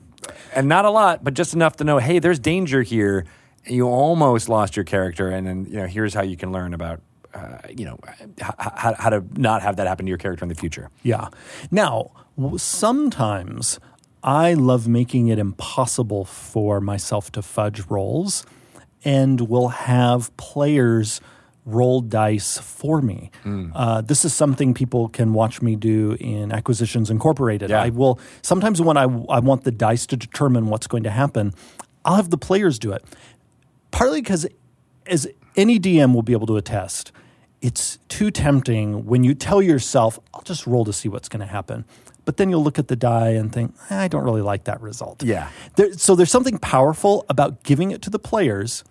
and 0.53 0.67
not 0.67 0.85
a 0.85 0.89
lot, 0.89 1.23
but 1.23 1.33
just 1.33 1.53
enough 1.53 1.75
to 1.77 1.83
know, 1.83 1.97
hey, 1.99 2.19
there's 2.19 2.39
danger 2.39 2.81
here. 2.81 3.25
You 3.65 3.87
almost 3.87 4.47
lost 4.49 4.75
your 4.75 4.85
character, 4.85 5.29
and 5.29 5.45
then 5.45 5.65
you 5.65 5.77
know 5.77 5.87
here's 5.87 6.13
how 6.13 6.21
you 6.23 6.37
can 6.37 6.51
learn 6.51 6.73
about. 6.73 7.01
Uh, 7.33 7.57
you 7.69 7.85
know 7.85 7.99
h- 8.39 8.51
how, 8.57 8.95
how 8.97 9.09
to 9.09 9.23
not 9.33 9.61
have 9.61 9.75
that 9.75 9.85
happen 9.87 10.05
to 10.05 10.09
your 10.09 10.17
character 10.17 10.43
in 10.45 10.49
the 10.49 10.55
future. 10.55 10.89
Yeah. 11.03 11.27
Now, 11.69 12.11
sometimes 12.55 13.79
I 14.23 14.53
love 14.53 14.87
making 14.87 15.27
it 15.27 15.37
impossible 15.37 16.25
for 16.25 16.79
myself 16.81 17.31
to 17.33 17.41
fudge 17.41 17.85
rolls 17.87 18.45
and 19.03 19.41
will 19.49 19.69
have 19.69 20.35
players 20.37 21.21
roll 21.67 21.99
dice 21.99 22.57
for 22.57 23.01
me. 23.01 23.29
Uh, 23.75 24.01
this 24.01 24.23
is 24.23 24.33
something 24.33 24.73
people 24.73 25.09
can 25.09 25.33
watch 25.33 25.61
me 25.61 25.75
do 25.75 26.15
in 26.19 26.51
Acquisitions 26.51 27.09
Incorporated. 27.11 27.69
Yeah. 27.69 27.83
I 27.83 27.89
will 27.89 28.19
sometimes 28.41 28.81
when 28.81 28.95
I, 28.97 29.03
I 29.03 29.39
want 29.39 29.65
the 29.65 29.71
dice 29.71 30.05
to 30.07 30.17
determine 30.17 30.67
what's 30.67 30.87
going 30.87 31.03
to 31.03 31.11
happen, 31.11 31.53
I'll 32.05 32.15
have 32.15 32.29
the 32.29 32.37
players 32.37 32.79
do 32.79 32.93
it. 32.93 33.03
Partly 33.91 34.21
because, 34.21 34.47
as 35.05 35.27
any 35.57 35.77
DM 35.79 36.13
will 36.13 36.21
be 36.23 36.31
able 36.33 36.47
to 36.47 36.55
attest, 36.55 37.11
it's 37.61 37.99
too 38.07 38.31
tempting 38.31 39.05
when 39.05 39.23
you 39.25 39.33
tell 39.33 39.61
yourself, 39.61 40.19
I'll 40.33 40.43
just 40.43 40.65
roll 40.67 40.85
to 40.85 40.93
see 40.93 41.09
what's 41.09 41.27
going 41.27 41.41
to 41.41 41.51
happen. 41.51 41.83
But 42.23 42.37
then 42.37 42.49
you'll 42.49 42.63
look 42.63 42.79
at 42.79 42.87
the 42.87 42.95
die 42.95 43.29
and 43.31 43.51
think, 43.51 43.73
"Eh, 43.89 43.97
I 43.97 44.07
don't 44.07 44.23
really 44.23 44.41
like 44.41 44.65
that 44.65 44.81
result. 44.81 45.23
Yeah. 45.23 45.49
There, 45.75 45.91
so 45.93 46.15
there's 46.15 46.31
something 46.31 46.57
powerful 46.59 47.25
about 47.29 47.63
giving 47.63 47.91
it 47.91 48.01
to 48.03 48.09
the 48.09 48.19
players. 48.19 48.83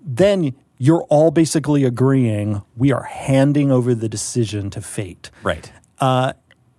Then 0.00 0.54
you're 0.78 1.02
all 1.04 1.30
basically 1.30 1.84
agreeing 1.84 2.62
we 2.76 2.92
are 2.92 3.02
handing 3.02 3.70
over 3.70 3.94
the 3.94 4.08
decision 4.08 4.70
to 4.70 4.80
fate. 4.80 5.30
Right. 5.42 5.70
Uh, 5.98 6.32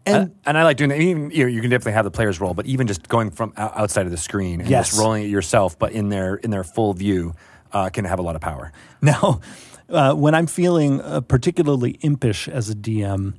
and 0.06 0.16
And, 0.24 0.36
and 0.46 0.58
I 0.58 0.64
like 0.64 0.78
doing 0.78 0.90
that. 0.90 1.00
Even 1.00 1.30
you, 1.32 1.44
know, 1.44 1.50
you 1.50 1.62
can 1.62 1.70
definitely 1.70 1.92
have 1.94 2.06
the 2.06 2.12
players 2.12 2.40
roll, 2.40 2.54
but 2.54 2.66
even 2.66 2.88
just 2.88 3.08
going 3.10 3.32
from 3.32 3.54
outside 3.58 4.06
of 4.06 4.12
the 4.12 4.18
screen 4.18 4.62
and 4.62 4.70
Yes. 4.70 4.90
just 4.90 5.00
rolling 5.00 5.24
it 5.24 5.28
yourself, 5.30 5.78
but 5.78 5.92
in 5.92 6.10
their 6.10 6.36
in 6.36 6.50
their 6.52 6.64
full 6.64 6.94
view, 6.94 7.34
uh, 7.74 7.90
can 7.90 8.06
have 8.06 8.20
a 8.20 8.22
lot 8.22 8.36
of 8.36 8.42
power. 8.42 8.72
Now, 9.02 9.42
uh, 9.90 10.14
when 10.14 10.34
I'm 10.36 10.48
feeling 10.48 11.02
uh, 11.02 11.22
particularly 11.22 11.98
impish 12.02 12.48
as 12.48 12.70
a 12.70 12.76
DM, 12.76 13.34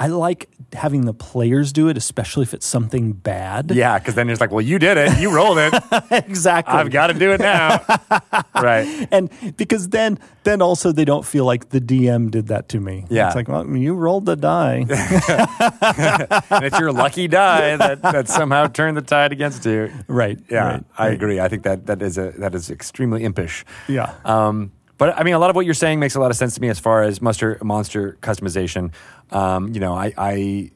I 0.00 0.06
like 0.06 0.48
having 0.72 1.06
the 1.06 1.14
players 1.14 1.72
do 1.72 1.88
it, 1.88 1.96
especially 1.96 2.44
if 2.44 2.54
it's 2.54 2.66
something 2.66 3.12
bad. 3.12 3.72
Yeah, 3.72 3.98
because 3.98 4.14
then 4.14 4.30
it's 4.30 4.40
like, 4.40 4.52
well, 4.52 4.60
you 4.60 4.78
did 4.78 4.96
it, 4.96 5.18
you 5.18 5.34
rolled 5.34 5.58
it, 5.58 5.74
exactly. 6.10 6.74
I've 6.74 6.90
got 6.90 7.08
to 7.08 7.14
do 7.14 7.32
it 7.32 7.40
now. 7.40 7.84
right. 8.54 9.08
and 9.10 9.28
because 9.56 9.88
then, 9.88 10.20
then 10.44 10.62
also 10.62 10.92
they 10.92 11.04
don't 11.04 11.24
feel 11.24 11.44
like 11.44 11.70
the 11.70 11.80
DM 11.80 12.30
did 12.30 12.46
that 12.48 12.68
to 12.70 12.80
me. 12.80 13.06
Yeah. 13.10 13.26
it's 13.26 13.36
like, 13.36 13.48
well, 13.48 13.66
you 13.66 13.94
rolled 13.94 14.26
the 14.26 14.36
die. 14.36 14.86
And 16.50 16.64
it's 16.64 16.78
your 16.78 16.92
lucky 16.92 17.28
die 17.28 17.76
that, 17.76 18.02
that 18.02 18.28
somehow 18.28 18.66
turned 18.68 18.96
the 18.96 19.02
tide 19.02 19.32
against 19.32 19.64
you. 19.64 19.90
right. 20.06 20.38
Yeah, 20.50 20.64
right, 20.64 20.84
I 20.96 21.06
right. 21.06 21.14
agree. 21.14 21.40
I 21.40 21.48
think 21.48 21.62
that 21.64 21.86
that 21.86 22.02
is 22.02 22.18
a 22.18 22.32
that 22.38 22.54
is 22.54 22.70
extremely 22.70 23.24
impish. 23.24 23.64
Yeah. 23.88 24.14
Um, 24.24 24.72
but 24.98 25.16
I 25.16 25.22
mean, 25.22 25.34
a 25.34 25.38
lot 25.38 25.48
of 25.48 25.56
what 25.56 25.64
you're 25.64 25.74
saying 25.74 26.00
makes 26.00 26.16
a 26.16 26.20
lot 26.20 26.30
of 26.30 26.36
sense 26.36 26.54
to 26.56 26.60
me 26.60 26.68
as 26.68 26.78
far 26.80 27.02
as 27.04 27.22
monster 27.22 27.56
monster 27.62 28.18
customization. 28.20 28.92
Um, 29.30 29.68
you 29.74 29.80
know, 29.80 29.94
I, 29.94 30.12
I 30.16 30.70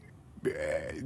uh, 0.46 0.50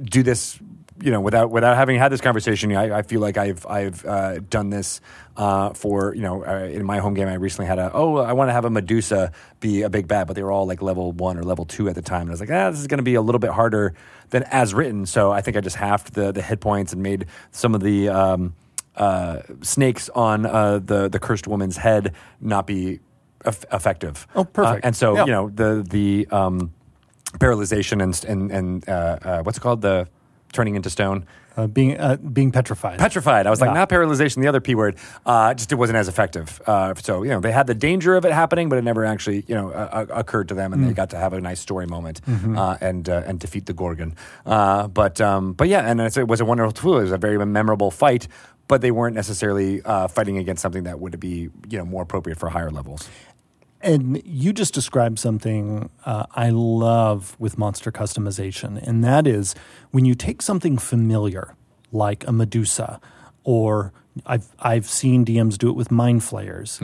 do 0.03 0.23
this. 0.23 0.59
You 0.99 1.11
know, 1.11 1.21
without 1.21 1.51
without 1.51 1.75
having 1.77 1.99
had 1.99 2.11
this 2.11 2.21
conversation, 2.21 2.75
I, 2.75 2.97
I 2.97 3.01
feel 3.03 3.21
like 3.21 3.37
I've 3.37 3.67
I've 3.67 4.03
uh, 4.03 4.39
done 4.39 4.71
this 4.71 4.99
uh, 5.35 5.69
for 5.73 6.15
you 6.15 6.23
know 6.23 6.43
uh, 6.43 6.63
in 6.63 6.83
my 6.85 6.97
home 6.97 7.13
game. 7.13 7.27
I 7.27 7.35
recently 7.35 7.67
had 7.67 7.77
a 7.77 7.91
oh 7.93 8.17
I 8.17 8.33
want 8.33 8.49
to 8.49 8.53
have 8.53 8.65
a 8.65 8.71
Medusa 8.71 9.31
be 9.59 9.83
a 9.83 9.91
big 9.91 10.07
bad, 10.07 10.25
but 10.25 10.35
they 10.35 10.41
were 10.41 10.51
all 10.51 10.65
like 10.65 10.81
level 10.81 11.11
one 11.11 11.37
or 11.37 11.43
level 11.43 11.65
two 11.65 11.87
at 11.87 11.93
the 11.93 12.01
time, 12.01 12.21
and 12.21 12.29
I 12.31 12.33
was 12.33 12.39
like 12.39 12.49
ah 12.49 12.71
this 12.71 12.79
is 12.79 12.87
going 12.87 12.97
to 12.97 13.03
be 13.03 13.13
a 13.13 13.21
little 13.21 13.37
bit 13.37 13.51
harder 13.51 13.93
than 14.31 14.41
as 14.49 14.73
written. 14.73 15.05
So 15.05 15.31
I 15.31 15.41
think 15.41 15.55
I 15.55 15.61
just 15.61 15.75
halved 15.75 16.13
the 16.15 16.31
the 16.31 16.41
hit 16.41 16.61
points 16.61 16.93
and 16.93 17.03
made 17.03 17.27
some 17.51 17.75
of 17.75 17.81
the 17.81 18.09
um, 18.09 18.55
uh, 18.95 19.41
snakes 19.61 20.09
on 20.15 20.47
uh, 20.47 20.79
the 20.83 21.09
the 21.09 21.19
cursed 21.19 21.45
woman's 21.47 21.77
head 21.77 22.15
not 22.41 22.65
be 22.65 23.01
eff- 23.45 23.65
effective. 23.71 24.25
Oh, 24.33 24.45
perfect. 24.45 24.83
And 24.83 24.95
so 24.95 25.13
Yeah. 25.15 25.25
you 25.25 25.31
know 25.31 25.49
the 25.51 25.85
the 25.87 26.27
um, 26.31 26.73
paralyzation 27.31 28.01
and 28.01 28.23
and 28.25 28.51
and 28.51 28.89
uh, 28.89 28.91
uh, 29.21 29.41
what's 29.43 29.57
it 29.57 29.61
called 29.61 29.81
the 29.81 30.07
turning 30.53 30.75
into 30.75 30.89
stone. 30.89 31.25
Uh, 31.57 31.65
being 31.65 31.99
uh, 31.99 32.15
being 32.17 32.51
petrified. 32.51 32.99
Petrified. 32.99 33.47
I 33.47 33.49
was 33.49 33.59
like, 33.59 33.69
Yeah. 33.69 33.73
not 33.73 33.89
paralyzation, 33.89 34.41
the 34.41 34.47
other 34.47 34.61
P 34.61 34.75
word. 34.75 34.95
Uh, 35.25 35.55
just 35.55 35.71
it 35.71 35.75
wasn't 35.75 35.97
as 35.97 36.07
effective. 36.07 36.61
Uh, 36.67 36.93
so, 36.93 37.23
you 37.23 37.31
know, 37.31 37.39
they 37.39 37.51
had 37.51 37.65
the 37.65 37.73
danger 37.73 38.15
of 38.15 38.25
it 38.25 38.31
happening, 38.31 38.69
but 38.69 38.77
it 38.77 38.83
never 38.83 39.03
actually, 39.03 39.43
you 39.47 39.55
know, 39.55 39.71
occurred 39.71 40.49
to 40.49 40.53
them, 40.53 40.71
and 40.71 40.87
they 40.87 40.93
got 40.93 41.09
to 41.09 41.17
have 41.17 41.33
a 41.33 41.41
nice 41.41 41.59
story 41.59 41.87
moment 41.87 42.21
uh, 42.55 42.77
and 42.79 43.09
uh, 43.09 43.23
and 43.25 43.39
defeat 43.39 43.65
the 43.65 43.73
Gorgon. 43.73 44.13
Uh, 44.45 44.87
but 44.87 45.19
um, 45.19 45.53
but 45.53 45.67
yeah, 45.67 45.79
and 45.89 45.99
it's- 45.99 46.15
it 46.17 46.27
was 46.27 46.41
a 46.41 46.45
wonderful 46.45 46.73
tool. 46.73 46.99
It 46.99 47.03
was 47.03 47.11
a 47.11 47.17
very 47.17 47.43
memorable 47.43 47.89
fight, 47.89 48.27
but 48.67 48.81
they 48.81 48.91
weren't 48.91 49.15
necessarily 49.15 49.81
uh, 49.81 50.07
fighting 50.09 50.37
against 50.37 50.61
something 50.61 50.83
that 50.83 50.99
would 50.99 51.19
be, 51.19 51.49
you 51.69 51.77
know, 51.79 51.85
more 51.85 52.03
appropriate 52.03 52.37
for 52.37 52.49
higher 52.49 52.69
levels. 52.69 53.09
And 53.81 54.21
you 54.25 54.53
just 54.53 54.73
described 54.73 55.19
something 55.19 55.89
uh, 56.05 56.25
I 56.33 56.49
love 56.49 57.35
with 57.39 57.57
monster 57.57 57.91
customization, 57.91 58.81
and 58.81 59.03
that 59.03 59.27
is 59.27 59.53
when 59.91 60.03
you 60.05 60.15
take 60.15 60.41
something 60.41 60.77
familiar 60.77 61.55
like 61.91 62.27
a 62.27 62.31
Medusa, 62.31 62.99
or 63.43 63.93
I've 64.25 64.47
I've 64.59 64.87
seen 64.87 65.23
DMs 65.25 65.57
do 65.57 65.69
it 65.69 65.75
with 65.75 65.91
mind 65.91 66.23
flayers, 66.23 66.79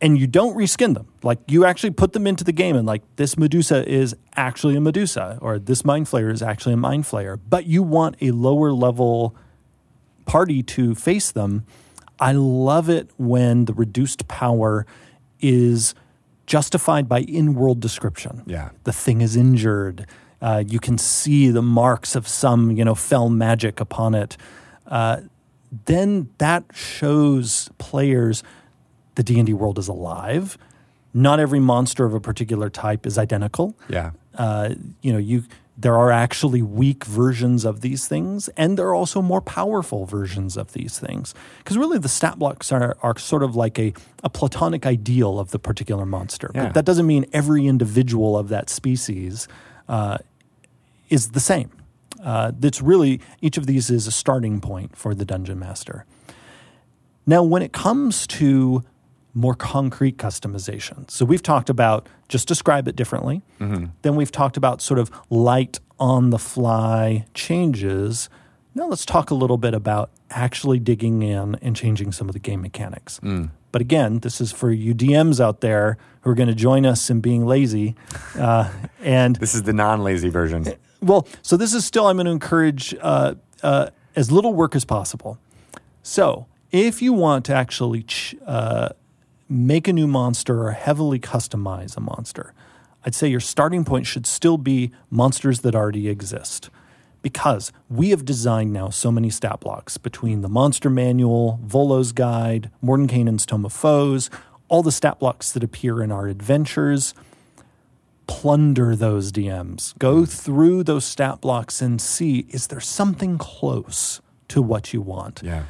and 0.00 0.18
you 0.18 0.26
don't 0.26 0.54
reskin 0.54 0.92
them. 0.92 1.08
Like 1.22 1.38
you 1.48 1.64
actually 1.64 1.90
put 1.92 2.12
them 2.12 2.26
into 2.26 2.44
the 2.44 2.52
game, 2.52 2.76
and 2.76 2.86
like 2.86 3.02
this 3.16 3.38
Medusa 3.38 3.88
is 3.88 4.14
actually 4.36 4.76
a 4.76 4.80
Medusa, 4.82 5.38
or 5.40 5.58
this 5.58 5.86
mind 5.86 6.06
flayer 6.06 6.30
is 6.30 6.42
actually 6.42 6.74
a 6.74 6.78
mind 6.78 7.04
flayer, 7.04 7.40
but 7.48 7.64
you 7.64 7.82
want 7.82 8.16
a 8.20 8.30
lower 8.32 8.72
level 8.72 9.34
party 10.26 10.62
to 10.62 10.94
face 10.94 11.32
them. 11.32 11.64
I 12.20 12.32
love 12.32 12.88
it 12.90 13.10
when 13.16 13.64
the 13.64 13.72
reduced 13.72 14.28
power 14.28 14.86
is 15.40 15.94
justified 16.46 17.08
by 17.08 17.20
in 17.20 17.54
world 17.54 17.80
description. 17.80 18.42
Yeah. 18.46 18.70
The 18.84 18.92
thing 18.92 19.20
is 19.20 19.36
injured. 19.36 20.06
Uh, 20.42 20.62
you 20.66 20.78
can 20.78 20.98
see 20.98 21.48
the 21.50 21.62
marks 21.62 22.14
of 22.14 22.28
some, 22.28 22.70
you 22.72 22.84
know, 22.84 22.94
fell 22.94 23.30
magic 23.30 23.80
upon 23.80 24.14
it. 24.14 24.36
Uh, 24.86 25.22
then 25.86 26.28
that 26.38 26.64
shows 26.74 27.70
players 27.78 28.42
the 29.14 29.22
D&D 29.22 29.52
world 29.54 29.78
is 29.78 29.88
alive. 29.88 30.58
Not 31.14 31.40
every 31.40 31.60
monster 31.60 32.04
of 32.04 32.12
a 32.12 32.20
particular 32.20 32.68
type 32.68 33.06
is 33.06 33.16
identical 33.18 33.76
Yeah. 33.88 34.10
uh, 34.36 34.74
you 35.00 35.12
know, 35.12 35.18
you 35.18 35.44
there 35.76 35.96
are 35.96 36.12
actually 36.12 36.62
weak 36.62 37.04
versions 37.04 37.64
of 37.64 37.80
these 37.80 38.06
things, 38.06 38.48
and 38.56 38.78
there 38.78 38.86
are 38.86 38.94
also 38.94 39.20
more 39.20 39.40
powerful 39.40 40.06
versions 40.06 40.56
of 40.56 40.72
these 40.72 40.98
things. 40.98 41.34
Because 41.58 41.76
really, 41.76 41.98
the 41.98 42.08
stat 42.08 42.38
blocks 42.38 42.70
are, 42.70 42.96
are 43.02 43.18
sort 43.18 43.42
of 43.42 43.56
like 43.56 43.78
a, 43.78 43.92
a 44.22 44.30
platonic 44.30 44.86
ideal 44.86 45.40
of 45.40 45.50
the 45.50 45.58
particular 45.58 46.06
monster. 46.06 46.50
Yeah. 46.54 46.66
But 46.66 46.74
that 46.74 46.84
doesn't 46.84 47.06
mean 47.06 47.26
every 47.32 47.66
individual 47.66 48.38
of 48.38 48.48
that 48.50 48.70
species 48.70 49.48
uh, 49.88 50.18
is 51.08 51.30
the 51.30 51.40
same. 51.40 51.70
Uh, 52.22 52.52
that's 52.58 52.80
really 52.80 53.20
each 53.40 53.58
of 53.58 53.66
these 53.66 53.90
is 53.90 54.06
a 54.06 54.12
starting 54.12 54.60
point 54.60 54.96
for 54.96 55.14
the 55.14 55.24
dungeon 55.24 55.58
master. 55.58 56.06
Now, 57.26 57.42
when 57.42 57.62
it 57.62 57.72
comes 57.72 58.26
to 58.28 58.84
more 59.34 59.54
concrete 59.54 60.16
customization, 60.16 61.10
so 61.10 61.24
we've 61.24 61.42
talked 61.42 61.68
about 61.68 62.08
just 62.28 62.48
describe 62.48 62.88
it 62.88 62.96
differently. 62.96 63.42
Then 64.02 64.16
we've 64.16 64.32
talked 64.32 64.56
about 64.56 64.80
sort 64.80 64.98
of 64.98 65.10
light 65.30 65.80
on 65.98 66.30
the 66.30 66.38
fly 66.38 67.26
changes. 67.34 68.28
Now 68.74 68.88
let's 68.88 69.04
talk 69.04 69.30
a 69.30 69.34
little 69.34 69.56
bit 69.58 69.74
about 69.74 70.10
actually 70.30 70.78
digging 70.78 71.22
in 71.22 71.56
and 71.62 71.76
changing 71.76 72.12
some 72.12 72.28
of 72.28 72.32
the 72.32 72.38
game 72.40 72.60
mechanics. 72.62 73.20
But 73.72 73.80
again, 73.80 74.20
this 74.20 74.40
is 74.40 74.52
for 74.52 74.70
you 74.70 74.94
DMs 74.94 75.40
out 75.40 75.60
there 75.60 75.98
who 76.20 76.30
are 76.30 76.34
going 76.34 76.48
to 76.48 76.54
join 76.54 76.86
us 76.86 77.10
in 77.10 77.20
being 77.20 77.44
lazy. 77.44 77.96
Uh, 78.38 78.70
and 79.00 79.34
This 79.40 79.54
is 79.54 79.64
the 79.64 79.72
non-lazy 79.72 80.28
version. 80.28 80.64
well, 81.02 81.26
so 81.42 81.56
this 81.56 81.74
is 81.74 81.84
still, 81.84 82.06
I'm 82.06 82.16
going 82.16 82.26
to 82.26 82.32
encourage 82.32 82.94
uh, 83.00 83.34
uh, 83.64 83.90
as 84.14 84.30
little 84.30 84.54
work 84.54 84.76
as 84.76 84.84
possible. 84.84 85.38
So 86.04 86.46
if 86.70 87.02
you 87.02 87.12
want 87.12 87.44
to 87.46 87.54
actually 87.54 88.04
ch- 88.04 88.36
uh, 88.46 88.90
make 89.54 89.86
a 89.88 89.92
new 89.92 90.06
monster 90.06 90.64
or 90.64 90.72
heavily 90.72 91.18
customize 91.18 91.96
a 91.96 92.00
monster, 92.00 92.52
I'd 93.04 93.14
say 93.14 93.28
your 93.28 93.40
starting 93.40 93.84
point 93.84 94.06
should 94.06 94.26
still 94.26 94.58
be 94.58 94.90
monsters 95.10 95.60
that 95.60 95.74
already 95.74 96.08
exist. 96.08 96.70
Because 97.22 97.72
we 97.88 98.10
have 98.10 98.24
designed 98.24 98.72
now 98.72 98.90
so 98.90 99.10
many 99.10 99.30
stat 99.30 99.60
blocks 99.60 99.96
between 99.96 100.42
the 100.42 100.48
Monster 100.48 100.90
Manual, 100.90 101.58
Volo's 101.62 102.12
Guide, 102.12 102.70
Mordenkainen's 102.82 103.46
Tome 103.46 103.64
of 103.64 103.72
Foes, 103.72 104.28
all 104.68 104.82
the 104.82 104.92
stat 104.92 105.20
blocks 105.20 105.50
that 105.52 105.64
appear 105.64 106.02
in 106.02 106.12
our 106.12 106.26
adventures 106.26 107.14
plunder 108.26 108.96
those 108.96 109.32
DMs. 109.32 109.96
Go 109.98 110.24
through 110.24 110.82
those 110.84 111.04
stat 111.04 111.40
blocks 111.40 111.80
and 111.80 112.00
see 112.00 112.46
is 112.50 112.66
there 112.68 112.80
something 112.80 113.38
close 113.38 114.20
to 114.48 114.62
what 114.62 114.92
you 114.92 115.00
want. 115.00 115.42
Yeah. 115.44 115.64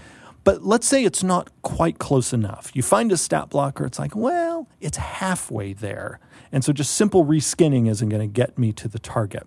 But 0.44 0.62
let's 0.62 0.86
say 0.86 1.04
it's 1.04 1.22
not 1.22 1.50
quite 1.62 1.98
close 1.98 2.32
enough. 2.32 2.70
You 2.74 2.82
find 2.82 3.10
a 3.10 3.16
stat 3.16 3.48
blocker, 3.50 3.86
it's 3.86 3.98
like, 3.98 4.14
well, 4.14 4.68
it's 4.80 4.98
halfway 4.98 5.72
there. 5.72 6.20
And 6.52 6.62
so 6.62 6.72
just 6.72 6.92
simple 6.94 7.24
reskinning 7.24 7.88
isn't 7.88 8.08
going 8.10 8.20
to 8.20 8.32
get 8.32 8.58
me 8.58 8.72
to 8.74 8.86
the 8.86 8.98
target. 8.98 9.46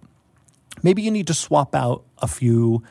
Maybe 0.84 1.04
you 1.04 1.12
need 1.12 1.28
to 1.28 1.34
swap 1.34 1.74
out 1.76 2.04
a 2.18 2.28
few 2.28 2.84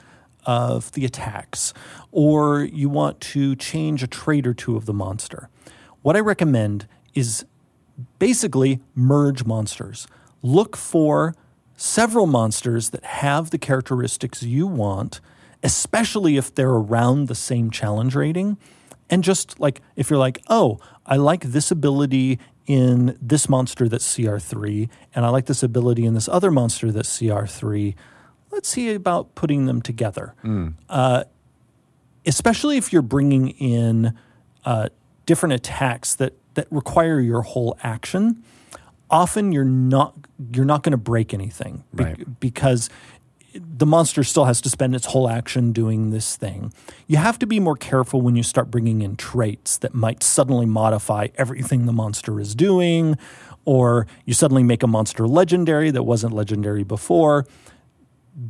of 0.45 0.93
the 0.93 1.05
attacks, 1.05 1.75
or 2.13 2.61
you 2.63 2.89
want 2.89 3.21
to 3.21 3.57
change 3.57 4.05
a 4.05 4.07
trait 4.07 4.47
or 4.47 4.55
two 4.55 4.77
of 4.77 4.87
the 4.87 4.93
monster. 4.93 5.49
What 6.03 6.15
I 6.17 6.21
recommend 6.21 6.87
is 7.15 7.45
basically 8.21 8.81
merge 8.95 9.45
monsters. 9.45 10.07
Look 10.43 10.77
for 10.77 11.35
several 11.77 12.27
monsters 12.27 12.91
that 12.91 13.05
have 13.05 13.51
the 13.51 13.59
characteristics 13.59 14.43
you 14.43 14.69
want, 14.69 15.21
especially 15.67 16.37
if 16.37 16.55
they're 16.55 16.71
around 16.71 17.27
the 17.29 17.35
same 17.35 17.71
challenge 17.71 18.15
rating. 18.15 18.57
And 19.11 19.23
just 19.25 19.59
like 19.61 19.81
if 19.97 20.09
you're 20.11 20.19
like, 20.19 20.41
oh, 20.49 20.79
I 21.05 21.17
like 21.17 21.43
this 21.43 21.71
ability 21.71 22.39
in 22.67 23.17
this 23.21 23.49
monster 23.49 23.89
that's 23.89 24.07
CR3, 24.17 24.89
and 25.15 25.25
I 25.25 25.29
like 25.29 25.47
this 25.47 25.63
ability 25.63 26.05
in 26.05 26.15
this 26.15 26.29
other 26.29 26.51
monster 26.51 26.91
that's 26.91 27.09
CR3, 27.19 27.95
let's 28.51 28.69
see 28.69 28.93
about 28.95 29.35
putting 29.35 29.67
them 29.67 29.83
together 29.83 30.35
especially 32.25 32.77
if 32.77 32.93
you're 32.93 33.03
bringing 33.03 33.51
in 33.51 34.13
uh, 34.65 34.89
different 35.27 35.53
attacks 35.53 36.15
that 36.17 36.33
that 36.55 36.67
require 36.71 37.21
your 37.21 37.43
whole 37.43 37.77
action. 37.83 38.43
Often 39.11 39.53
you're 39.53 39.65
not 39.65 40.15
you're 40.53 40.65
not 40.65 40.83
going 40.83 40.91
to 40.93 40.97
break 41.13 41.33
anything 41.33 41.85
be- 41.95 42.05
Right. 42.05 42.41
because 42.41 42.91
the 43.61 43.87
monster 43.87 44.25
still 44.25 44.45
has 44.45 44.61
to 44.63 44.71
spend 44.71 44.95
its 44.95 45.07
whole 45.07 45.29
action 45.29 45.73
doing 45.73 46.11
this 46.11 46.37
thing. 46.37 46.73
You 47.07 47.17
have 47.19 47.39
to 47.41 47.47
be 47.47 47.61
more 47.61 47.77
careful 47.77 48.21
when 48.21 48.37
you 48.37 48.43
start 48.43 48.71
bringing 48.71 49.03
in 49.03 49.17
traits 49.17 49.79
that 49.79 49.95
might 49.95 50.23
suddenly 50.23 50.67
modify 50.67 51.29
everything 51.37 51.87
the 51.87 51.93
monster 51.93 52.41
is 52.41 52.55
doing, 52.55 53.17
or 53.65 54.07
you 54.25 54.35
suddenly 54.35 54.63
make 54.63 54.83
a 54.83 54.87
monster 54.87 55.27
legendary 55.27 55.91
that 55.91 56.05
wasn't 56.05 56.33
legendary 56.33 56.85
before 56.85 57.47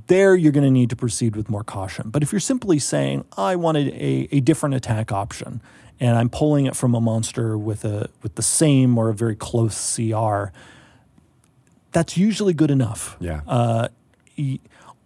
there 0.08 0.34
you're 0.34 0.52
going 0.52 0.64
to 0.64 0.70
need 0.70 0.90
to 0.90 0.96
proceed 0.96 1.36
with 1.36 1.48
more 1.48 1.62
caution. 1.62 2.10
But 2.10 2.22
if 2.22 2.32
you're 2.32 2.40
simply 2.40 2.78
saying, 2.78 3.24
I 3.36 3.56
wanted 3.56 3.88
a, 3.94 4.28
a 4.32 4.40
different 4.40 4.74
attack 4.74 5.12
option, 5.12 5.62
and 6.00 6.18
I'm 6.18 6.28
pulling 6.28 6.66
it 6.66 6.74
from 6.74 6.94
a 6.94 7.00
monster 7.00 7.56
with 7.56 7.84
a 7.84 8.10
with 8.22 8.34
the 8.34 8.42
same 8.42 8.98
or 8.98 9.08
a 9.08 9.14
very 9.14 9.36
close 9.36 9.96
CR, 9.96 10.46
that's 11.92 12.16
usually 12.16 12.52
good 12.52 12.70
enough. 12.70 13.16
Yeah. 13.20 13.42
Uh, 13.46 13.88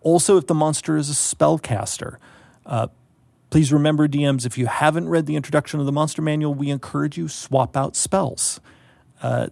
also, 0.02 0.36
if 0.36 0.46
the 0.46 0.54
monster 0.54 0.96
is 0.96 1.10
a 1.10 1.12
spellcaster, 1.14 2.16
uh, 2.66 2.88
please 3.50 3.72
remember, 3.72 4.08
DMs, 4.08 4.46
if 4.46 4.56
you 4.56 4.66
haven't 4.66 5.08
read 5.08 5.26
the 5.26 5.36
introduction 5.36 5.80
of 5.80 5.86
the 5.86 5.92
monster 5.92 6.22
manual, 6.22 6.54
we 6.54 6.70
encourage 6.70 7.18
you 7.18 7.28
swap 7.28 7.76
out 7.76 7.96
spells. 7.96 8.60
Uh, 9.22 9.48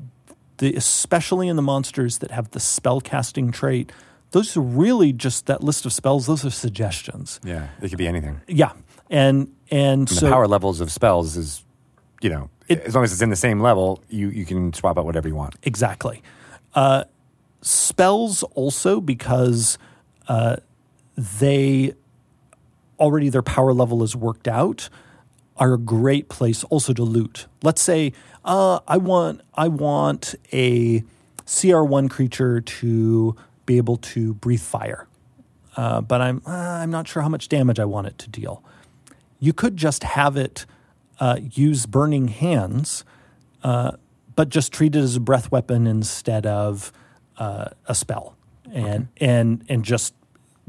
the, 0.58 0.74
especially 0.74 1.48
in 1.48 1.56
the 1.56 1.62
monsters 1.62 2.18
that 2.18 2.30
have 2.30 2.50
the 2.50 2.58
spellcasting 2.58 3.52
trait, 3.52 3.92
those 4.30 4.56
are 4.56 4.60
really 4.60 5.12
just 5.12 5.46
that 5.46 5.62
list 5.62 5.84
of 5.86 5.92
spells. 5.92 6.26
Those 6.26 6.44
are 6.44 6.50
suggestions. 6.50 7.38
yeah. 7.44 7.68
It 7.80 7.88
could 7.90 7.98
be 7.98 8.08
anything. 8.08 8.40
Yeah, 8.48 8.72
and 9.10 9.48
and 9.70 10.00
And 10.00 10.08
so 10.10 10.26
the 10.26 10.32
power 10.32 10.46
levels 10.48 10.80
of 10.80 10.90
spells 10.90 11.36
is, 11.36 11.64
you 12.20 12.30
know, 12.30 12.50
It- 12.68 12.80
as 12.80 12.94
long 12.94 13.04
as 13.04 13.12
it's 13.12 13.22
in 13.22 13.30
the 13.30 13.36
same 13.36 13.60
level, 13.60 14.02
you, 14.08 14.28
you 14.30 14.44
can 14.44 14.72
swap 14.72 14.98
out 14.98 15.04
whatever 15.04 15.28
you 15.28 15.34
want. 15.34 15.54
Exactly. 15.62 16.22
Uh, 16.74 17.04
spells 17.62 18.42
also 18.54 19.00
because 19.00 19.78
uh, 20.28 20.56
they 21.16 21.94
already 22.98 23.28
their 23.28 23.42
power 23.42 23.72
level 23.72 24.02
is 24.02 24.14
worked 24.14 24.48
out 24.48 24.88
are 25.56 25.74
a 25.74 25.78
great 25.78 26.28
place 26.28 26.62
also 26.64 26.92
to 26.92 27.02
loot. 27.02 27.46
Let's 27.62 27.82
say 27.82 28.12
uh, 28.44 28.80
I 28.86 28.96
want 28.98 29.40
I 29.54 29.68
want 29.68 30.34
a 30.52 31.02
CR1 31.46 32.10
creature 32.10 32.60
to 32.60 33.34
be 33.66 33.76
able 33.76 33.96
to 33.96 34.34
breathe 34.34 34.60
fire, 34.60 35.08
uh, 35.76 36.00
but 36.00 36.20
I'm 36.20 36.42
uh, 36.46 36.50
I'm 36.50 36.90
not 36.90 37.08
sure 37.08 37.22
how 37.22 37.28
much 37.28 37.48
damage 37.48 37.80
I 37.80 37.84
want 37.84 38.06
it 38.06 38.18
to 38.18 38.28
deal. 38.28 38.62
You 39.40 39.52
could 39.52 39.76
just 39.76 40.04
have 40.04 40.36
it 40.36 40.66
uh, 41.18 41.38
use 41.42 41.86
burning 41.86 42.28
hands 42.28 43.04
but 44.38 44.50
just 44.50 44.72
treat 44.72 44.94
it 44.94 45.00
as 45.00 45.16
a 45.16 45.20
breath 45.20 45.50
weapon 45.50 45.88
instead 45.88 46.46
of 46.46 46.92
uh, 47.38 47.70
a 47.86 47.94
spell, 47.96 48.36
and 48.72 49.08
and 49.16 49.64
and 49.68 49.84
just 49.84 50.14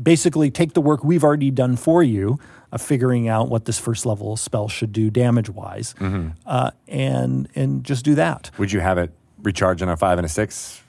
basically 0.01 0.49
take 0.49 0.73
the 0.73 0.81
work 0.81 1.03
we've 1.03 1.23
already 1.23 1.51
done 1.51 1.75
for 1.75 2.03
you 2.03 2.39
of 2.71 2.81
figuring 2.81 3.27
out 3.27 3.49
what 3.49 3.65
this 3.65 3.79
first 3.79 4.05
level 4.05 4.37
spell 4.37 4.67
should 4.67 4.91
do 4.91 5.09
damage 5.09 5.49
wise, 5.49 5.95
uh, 6.45 6.71
and 6.87 7.49
and 7.55 7.83
just 7.83 8.05
do 8.05 8.15
that. 8.15 8.51
Would 8.57 8.71
you 8.71 8.79
have 8.79 8.97
it 8.97 9.11
recharge 9.41 9.81
on 9.81 9.89
a 9.89 9.97
five 9.97 10.17
and 10.17 10.25
a 10.25 10.29
six? 10.29 10.81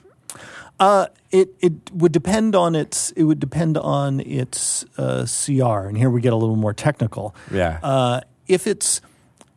Uh, 0.79 1.07
it 1.31 1.53
it 1.59 1.73
would 1.93 2.11
depend 2.11 2.55
on 2.55 2.75
its 2.75 3.11
it 3.11 3.23
would 3.23 3.39
depend 3.39 3.77
on 3.77 4.19
its 4.21 4.83
uh, 4.97 5.25
CR, 5.25 5.87
and 5.87 5.97
here 5.97 6.09
we 6.09 6.21
get 6.21 6.33
a 6.33 6.35
little 6.35 6.55
more 6.55 6.73
technical. 6.73 7.35
Yeah. 7.51 7.79
Uh, 7.83 8.21
if 8.47 8.67
it's 8.67 9.01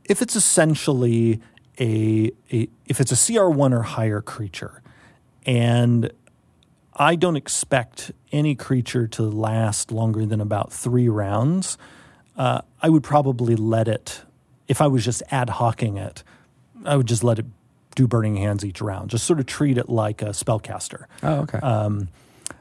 if 0.05 0.21
it's 0.21 0.37
essentially 0.37 1.41
a, 1.81 2.31
a 2.53 2.69
if 2.87 3.01
it's 3.01 3.11
a 3.13 3.15
CR1 3.15 3.73
or 3.73 3.83
higher 3.83 4.21
creature, 4.21 4.83
and 5.47 6.13
I 6.97 7.17
don't 7.17 7.37
expect 7.37 8.13
any 8.33 8.55
creature 8.55 9.07
to 9.09 9.23
last 9.23 9.91
longer 9.91 10.27
than 10.27 10.41
about 10.41 10.73
three 10.73 11.09
rounds, 11.09 11.77
uh, 12.37 12.63
I 12.81 12.89
would 12.89 13.03
probably 13.03 13.57
let 13.57 13.89
it. 13.89 14.23
If 14.69 14.81
I 14.81 14.87
was 14.87 15.05
just 15.05 15.23
ad 15.31 15.51
hocing 15.51 15.97
it, 15.99 16.23
I 16.85 16.97
would 16.97 17.07
just 17.07 17.25
let 17.25 17.39
it 17.39 17.47
do 17.95 18.07
burning 18.07 18.37
hands 18.37 18.65
each 18.65 18.81
round. 18.81 19.11
Just 19.11 19.25
sort 19.25 19.41
of 19.41 19.47
treat 19.47 19.79
it 19.79 19.89
like 19.89 20.23
a 20.23 20.31
spellcaster. 20.31 21.05
Oh, 21.23 21.41
okay. 21.41 21.59
Um, 21.59 22.09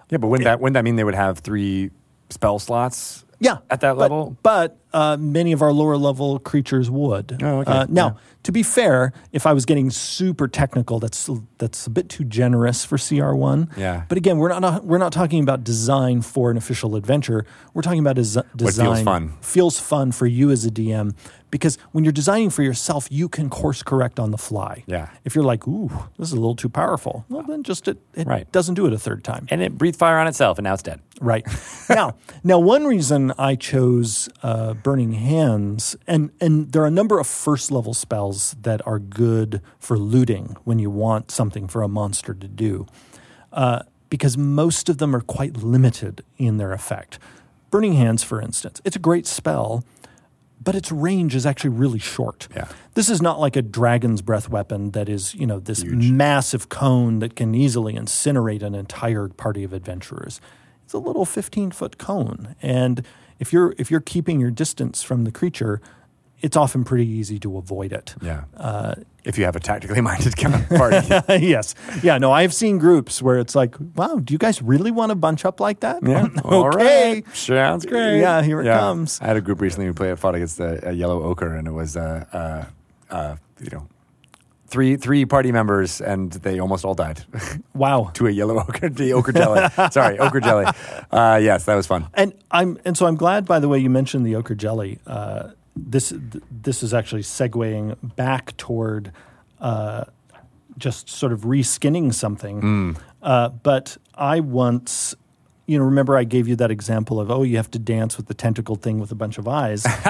yeah, 0.10 0.18
but 0.18 0.28
wouldn't 0.28 0.46
that 0.46 0.60
wouldn't 0.60 0.76
that 0.76 0.84
mean 0.84 0.96
they 0.96 1.04
would 1.04 1.16
have 1.16 1.40
three 1.40 1.92
spell 2.30 2.60
slots? 2.60 3.23
Yeah, 3.44 3.58
at 3.70 3.82
that 3.82 3.94
but, 3.98 3.98
level. 3.98 4.38
But 4.42 4.80
uh, 4.94 5.18
many 5.20 5.52
of 5.52 5.62
our 5.62 5.74
lower 5.74 5.98
level 5.98 6.40
creatures 6.40 6.90
would. 6.90 7.42
Oh, 7.44 7.60
okay. 7.60 7.72
Uh, 7.72 7.86
now, 7.90 8.06
Yeah. 8.08 8.14
to 8.44 8.52
be 8.54 8.64
fair, 8.64 9.12
if 9.34 9.46
I 9.46 9.52
was 9.52 9.66
getting 9.66 9.90
super 9.90 10.48
technical, 10.48 11.00
that's 11.00 11.30
that's 11.58 11.86
a 11.86 11.90
bit 11.90 12.08
too 12.08 12.24
generous 12.24 12.86
for 12.86 12.98
CR 12.98 13.34
one. 13.34 13.70
Yeah. 13.76 14.04
But 14.08 14.18
again, 14.18 14.38
we're 14.38 14.58
not 14.58 14.86
we're 14.86 14.98
not 14.98 15.12
talking 15.12 15.44
about 15.44 15.64
design 15.66 16.22
for 16.22 16.52
an 16.52 16.58
official 16.58 16.96
adventure. 16.96 17.46
We're 17.74 17.82
talking 17.82 18.00
about 18.00 18.16
desi- 18.16 18.46
design. 18.56 18.88
What 18.88 18.96
feels 18.96 19.04
fun. 19.04 19.34
Feels 19.42 19.80
fun 19.80 20.12
for 20.14 20.26
you 20.26 20.50
as 20.50 20.64
a 20.66 20.72
DM 20.72 21.14
because 21.54 21.78
when 21.92 22.04
you're 22.04 22.12
designing 22.12 22.50
for 22.50 22.64
yourself, 22.64 23.08
you 23.12 23.30
can 23.30 23.48
course 23.48 23.84
correct 23.84 24.20
on 24.20 24.32
the 24.32 24.40
fly. 24.40 24.84
Yeah. 24.88 25.10
If 25.24 25.36
you're 25.36 25.44
like, 25.46 25.68
ooh, 25.68 25.92
this 26.18 26.30
is 26.30 26.34
a 26.34 26.42
little 26.44 26.56
too 26.56 26.68
powerful, 26.68 27.26
well, 27.30 27.44
then 27.44 27.62
just 27.62 27.88
it, 27.88 28.00
it 28.16 28.26
Right. 28.26 28.52
doesn't 28.52 28.74
do 28.74 28.88
it 28.88 28.94
a 28.94 28.98
third 28.98 29.24
time. 29.24 29.46
and 29.52 29.62
it 29.62 29.78
breathed 29.78 29.98
fire 30.00 30.18
on 30.18 30.26
itself, 30.28 30.58
and 30.58 30.64
now 30.66 30.74
it's 30.74 30.82
dead. 30.82 31.00
Right 31.22 31.46
now, 31.90 32.16
now 32.44 32.58
one 32.58 32.86
reason 32.86 33.32
I 33.38 33.54
chose 33.56 34.30
uh, 34.42 34.74
Burning 34.74 35.14
Hands, 35.14 35.96
and 36.08 36.32
and 36.42 36.72
there 36.72 36.82
are 36.82 36.88
a 36.88 36.98
number 37.02 37.20
of 37.20 37.28
first 37.28 37.72
level 37.72 37.94
spells 37.94 38.56
that 38.64 38.82
are 38.88 38.98
good 39.00 39.62
for 39.80 39.96
looting 39.98 40.58
when 40.64 40.80
you 40.80 40.90
want 40.90 41.30
something 41.30 41.68
for 41.68 41.84
a 41.84 41.88
monster 41.88 42.34
to 42.34 42.48
do, 42.48 42.88
uh, 43.52 43.84
because 44.10 44.38
most 44.40 44.90
of 44.90 44.98
them 44.98 45.16
are 45.16 45.22
quite 45.22 45.58
limited 45.58 46.24
in 46.38 46.58
their 46.58 46.74
effect. 46.74 47.20
Burning 47.70 47.94
Hands, 47.94 48.22
for 48.24 48.42
instance, 48.42 48.82
it's 48.84 48.96
a 48.96 49.00
great 49.00 49.28
spell, 49.28 49.84
but 50.64 50.76
its 50.76 50.92
range 50.92 51.36
is 51.36 51.46
actually 51.46 51.72
really 51.72 52.00
short. 52.00 52.48
Yeah. 52.56 52.68
This 52.94 53.10
is 53.10 53.22
not 53.22 53.40
like 53.40 53.56
a 53.56 53.62
dragon's 53.62 54.22
breath 54.22 54.50
weapon 54.50 54.92
that 54.92 55.10
is, 55.10 55.34
you 55.36 55.46
know, 55.46 55.60
this 55.60 55.84
massive 55.84 56.70
cone 56.70 57.20
that 57.20 57.36
can 57.36 57.54
easily 57.56 57.94
incinerate 57.94 58.62
an 58.62 58.76
entire 58.76 59.28
party 59.28 59.64
of 59.64 59.74
adventurers. 59.74 60.40
It's 60.86 60.94
a 60.94 61.00
little 61.00 61.26
15 61.26 61.72
foot 61.72 61.98
cone. 61.98 62.56
And 62.62 63.06
if 63.40 63.52
you're 63.52 63.74
if 63.78 63.90
you're 63.90 64.00
keeping 64.00 64.40
your 64.40 64.52
distance 64.52 65.04
from 65.04 65.24
the 65.24 65.32
creature, 65.32 65.82
it's 66.44 66.58
often 66.58 66.84
pretty 66.84 67.08
easy 67.08 67.40
to 67.40 67.58
avoid 67.58 67.94
it. 67.94 68.14
Yeah. 68.22 68.44
Uh, 68.56 68.96
if 69.24 69.38
you 69.38 69.46
have 69.46 69.56
a 69.56 69.60
tactically 69.62 70.02
minded 70.02 70.36
kind 70.38 70.54
of 70.54 70.68
party. 70.70 70.98
yes. 71.48 71.74
Yeah, 72.04 72.18
no, 72.18 72.32
I've 72.34 72.54
seen 72.54 72.78
groups 72.78 73.22
where 73.22 73.40
it's 73.40 73.56
like, 73.56 73.76
wow, 73.96 74.20
do 74.22 74.34
you 74.34 74.38
guys 74.38 74.62
really 74.62 74.92
want 74.92 75.10
to 75.12 75.16
bunch 75.16 75.46
up 75.46 75.60
like 75.62 75.80
that? 75.80 76.04
Yeah. 76.06 76.28
All 76.44 76.68
okay. 76.68 77.24
right. 77.24 77.36
Sounds 77.36 77.86
great. 77.86 78.20
Yeah, 78.20 78.42
here 78.44 78.62
it 78.62 78.66
comes. 78.66 79.20
I 79.22 79.28
had 79.28 79.38
a 79.38 79.42
group 79.42 79.62
recently 79.62 79.88
who 79.88 79.94
played 79.94 80.20
fought 80.20 80.36
against 80.36 80.60
a, 80.60 80.90
a 80.90 80.92
yellow 80.92 81.24
ochre, 81.24 81.56
and 81.56 81.68
it 81.68 81.72
was 81.72 81.96
uh, 81.96 82.26
uh, 82.34 82.66
uh, 83.16 83.36
you 83.62 83.70
know 83.72 83.88
three 84.68 84.98
three 84.98 85.24
party 85.26 85.54
members, 85.54 86.02
and 86.02 86.34
they 86.34 86.60
almost 86.60 86.84
all 86.84 86.96
died 86.96 87.24
Wow. 87.74 88.12
to 88.16 88.28
a 88.28 88.32
yellow 88.32 88.60
ochre, 88.60 88.90
the 88.90 89.14
ochre 89.14 89.32
jelly. 89.32 89.66
Sorry, 89.92 90.20
ochre 90.20 90.42
jelly. 90.42 90.66
Uh, 91.10 91.40
yes, 91.42 91.64
that 91.66 91.76
was 91.76 91.88
fun. 91.88 92.08
And 92.14 92.34
I'm 92.52 92.78
and 92.84 92.98
so 92.98 93.06
I'm 93.06 93.16
glad. 93.16 93.46
By 93.46 93.60
the 93.60 93.70
way, 93.70 93.80
you 93.80 93.90
mentioned 93.90 94.26
the 94.26 94.36
ochre 94.36 94.56
jelly. 94.56 95.00
Uh, 95.08 95.52
this 95.76 96.14
this 96.52 96.84
is 96.84 96.94
actually 96.94 97.24
segueing 97.24 97.96
back 98.16 98.56
toward 98.58 99.12
uh, 99.60 100.06
just 100.78 101.10
sort 101.10 101.32
of 101.32 101.42
reskinning 101.42 102.14
something. 102.14 102.98
Uh, 103.22 103.50
but 103.50 103.98
I 104.16 104.40
once, 104.42 105.16
you 105.66 105.78
know, 105.80 105.86
remember 105.86 106.18
I 106.18 106.24
gave 106.26 106.48
you 106.48 106.56
that 106.58 106.72
example 106.72 107.20
of 107.20 107.32
oh, 107.32 107.44
you 107.44 107.58
have 107.58 107.72
to 107.72 107.80
dance 107.80 108.18
with 108.18 108.28
the 108.28 108.34
tentacled 108.34 108.82
thing 108.82 109.00
with 109.00 109.12
a 109.12 109.16
bunch 109.16 109.38
of 109.38 109.48
eyes. 109.48 109.84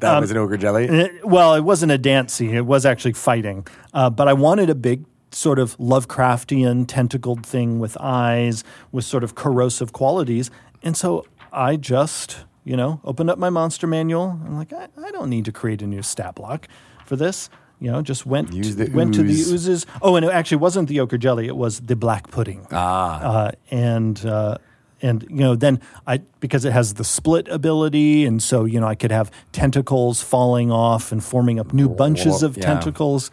that 0.00 0.20
was 0.20 0.30
an 0.30 0.36
ochre 0.36 0.56
jelly. 0.56 0.84
It- 0.86 1.24
well, 1.26 1.54
it 1.54 1.60
wasn't 1.62 1.92
a 1.92 1.98
dance 1.98 2.32
scene; 2.32 2.54
it 2.54 2.66
was 2.66 2.84
actually 2.86 3.12
fighting. 3.14 3.66
Uh, 3.92 4.10
but 4.10 4.28
I 4.28 4.32
wanted 4.32 4.70
a 4.70 4.74
big 4.74 5.04
sort 5.30 5.58
of 5.58 5.76
Lovecraftian 5.78 6.86
tentacled 6.86 7.44
thing 7.44 7.78
with 7.80 7.96
eyes, 8.00 8.62
with 8.92 9.04
sort 9.04 9.24
of 9.24 9.34
corrosive 9.34 9.92
qualities, 9.92 10.50
and 10.82 10.96
so 10.96 11.26
I 11.52 11.74
just, 11.76 12.44
you 12.64 12.76
know, 12.76 13.00
opened 13.04 13.30
up 13.30 13.38
my 13.38 13.50
monster 13.50 13.86
manual. 13.86 14.40
I'm 14.44 14.56
like, 14.56 14.72
I, 14.72 14.88
I 15.02 15.10
don't 15.10 15.30
need 15.30 15.44
to 15.44 15.52
create 15.52 15.82
a 15.82 15.86
new 15.86 16.02
stat 16.02 16.34
block 16.34 16.68
for 17.04 17.16
this. 17.16 17.50
You 17.80 17.90
know, 17.90 18.02
just 18.02 18.24
went 18.24 18.52
to, 18.52 18.74
the 18.74 18.90
went 18.90 19.14
to 19.14 19.22
the 19.22 19.34
oozes. 19.34 19.84
Oh, 20.00 20.16
and 20.16 20.24
it 20.24 20.32
actually 20.32 20.56
wasn't 20.58 20.88
the 20.88 21.00
ochre 21.00 21.18
jelly; 21.18 21.46
it 21.46 21.56
was 21.56 21.80
the 21.80 21.96
black 21.96 22.30
pudding 22.30 22.66
Ah, 22.70 23.20
uh, 23.20 23.52
and 23.70 24.24
uh, 24.24 24.58
and 25.02 25.22
you 25.28 25.36
know 25.36 25.54
then 25.54 25.80
I 26.06 26.18
because 26.40 26.64
it 26.64 26.72
has 26.72 26.94
the 26.94 27.04
split 27.04 27.46
ability, 27.48 28.24
and 28.24 28.42
so 28.42 28.64
you 28.64 28.80
know 28.80 28.86
I 28.86 28.94
could 28.94 29.10
have 29.10 29.30
tentacles 29.52 30.22
falling 30.22 30.70
off 30.70 31.12
and 31.12 31.22
forming 31.22 31.60
up 31.60 31.74
new 31.74 31.88
bunches 31.88 32.42
of 32.42 32.56
yeah. 32.56 32.62
tentacles. 32.62 33.30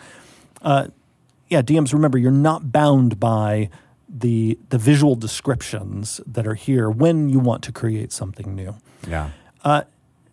Uh, 0.62 0.88
yeah, 1.48 1.62
DMs, 1.62 1.94
remember 1.94 2.18
you're 2.18 2.32
not 2.32 2.72
bound 2.72 3.20
by 3.20 3.70
the 4.10 4.58
the 4.70 4.78
visual 4.78 5.16
descriptions 5.16 6.20
that 6.26 6.46
are 6.46 6.56
here 6.56 6.90
when 6.90 7.30
you 7.30 7.40
want 7.40 7.64
to 7.64 7.72
create 7.72 8.12
something 8.12 8.54
new. 8.54 8.76
Yeah. 9.08 9.32
Uh, 9.64 9.84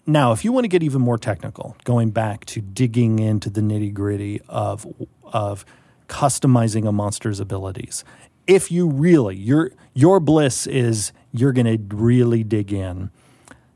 now, 0.06 0.32
if 0.32 0.42
you 0.42 0.52
want 0.52 0.64
to 0.64 0.68
get 0.68 0.82
even 0.82 1.02
more 1.02 1.18
technical, 1.18 1.76
going 1.84 2.10
back 2.10 2.46
to 2.46 2.62
digging 2.62 3.18
into 3.18 3.50
the 3.50 3.60
nitty 3.60 3.92
gritty 3.92 4.40
of 4.48 4.86
of 5.24 5.66
customizing 6.08 6.88
a 6.88 6.92
monster's 6.92 7.40
abilities, 7.40 8.04
if 8.46 8.72
you 8.72 8.88
really 8.88 9.36
your 9.36 9.70
your 9.92 10.18
bliss 10.18 10.66
is 10.66 11.12
you're 11.32 11.52
going 11.52 11.66
to 11.66 11.94
really 11.94 12.42
dig 12.42 12.72
in, 12.72 13.10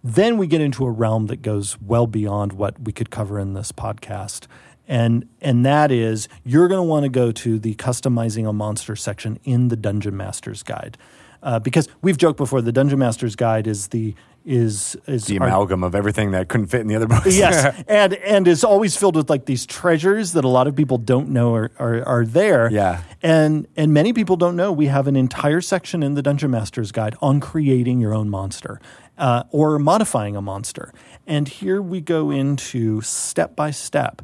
then 0.03 0.38
we 0.38 0.47
get 0.47 0.61
into 0.61 0.86
a 0.86 0.90
realm 0.90 1.26
that 1.26 1.43
goes 1.43 1.78
well 1.80 2.07
beyond 2.07 2.55
what 2.55 2.80
we 2.80 2.93
could 2.93 3.11
cover 3.11 3.38
in 3.38 3.53
this 3.53 3.70
podcast. 3.70 4.47
And 4.88 5.28
and 5.40 5.64
that 5.66 5.93
is 5.93 6.28
you're 6.45 6.66
going 6.66 6.78
to 6.78 6.88
want 6.88 7.05
to 7.05 7.11
go 7.11 7.30
to 7.30 7.59
the 7.59 7.74
customizing 7.74 8.49
a 8.49 8.53
monster 8.53 8.97
section 8.97 9.38
in 9.45 9.68
the 9.68 9.76
Dungeon 9.76 10.16
Master's 10.16 10.62
Guide. 10.62 10.97
Uh, 11.43 11.59
because 11.59 11.88
we've 12.03 12.16
joked 12.18 12.36
before, 12.36 12.62
the 12.62 12.72
Dungeon 12.72 12.99
Master's 12.99 13.34
Guide 13.36 13.66
is 13.66 13.88
the 13.88 14.14
is 14.45 14.97
is 15.07 15.26
The 15.26 15.38
our- 15.38 15.47
amalgam 15.47 15.84
of 15.84 15.95
everything 15.95 16.32
that 16.32 16.49
couldn't 16.49 16.66
fit 16.66 16.80
in 16.80 16.88
the 16.88 16.97
other 16.97 17.07
books. 17.07 17.26
yes, 17.36 17.82
and 17.88 18.14
and 18.14 18.49
is 18.49 18.64
always 18.64 18.97
filled 18.97 19.14
with 19.16 19.30
like 19.30 19.45
these 19.47 19.64
treasures 19.66 20.32
that 20.32 20.45
a 20.45 20.49
lot 20.49 20.66
of 20.66 20.74
people 20.74 20.99
don't 20.99 21.28
know 21.30 21.55
are, 21.55 21.70
are 21.78 22.03
are 22.05 22.24
there. 22.26 22.70
Yeah. 22.70 23.03
and 23.22 23.66
and 23.76 23.93
many 23.95 24.12
people 24.12 24.36
don't 24.36 24.57
know 24.57 24.72
we 24.72 24.86
have 24.86 25.07
an 25.07 25.14
entire 25.16 25.61
section 25.61 26.03
in 26.03 26.14
the 26.14 26.22
Dungeon 26.22 26.51
Master's 26.51 26.90
Guide 26.93 27.14
on 27.22 27.38
creating 27.40 28.01
your 28.01 28.14
own 28.14 28.28
monster 28.30 28.80
uh, 29.18 29.45
or 29.51 29.78
modifying 29.78 30.34
a 30.36 30.43
monster. 30.43 30.93
And 31.26 31.47
here 31.47 31.80
we 31.80 32.01
go 32.01 32.30
into 32.32 33.01
step 33.03 33.55
by 33.55 33.70
step, 33.70 34.22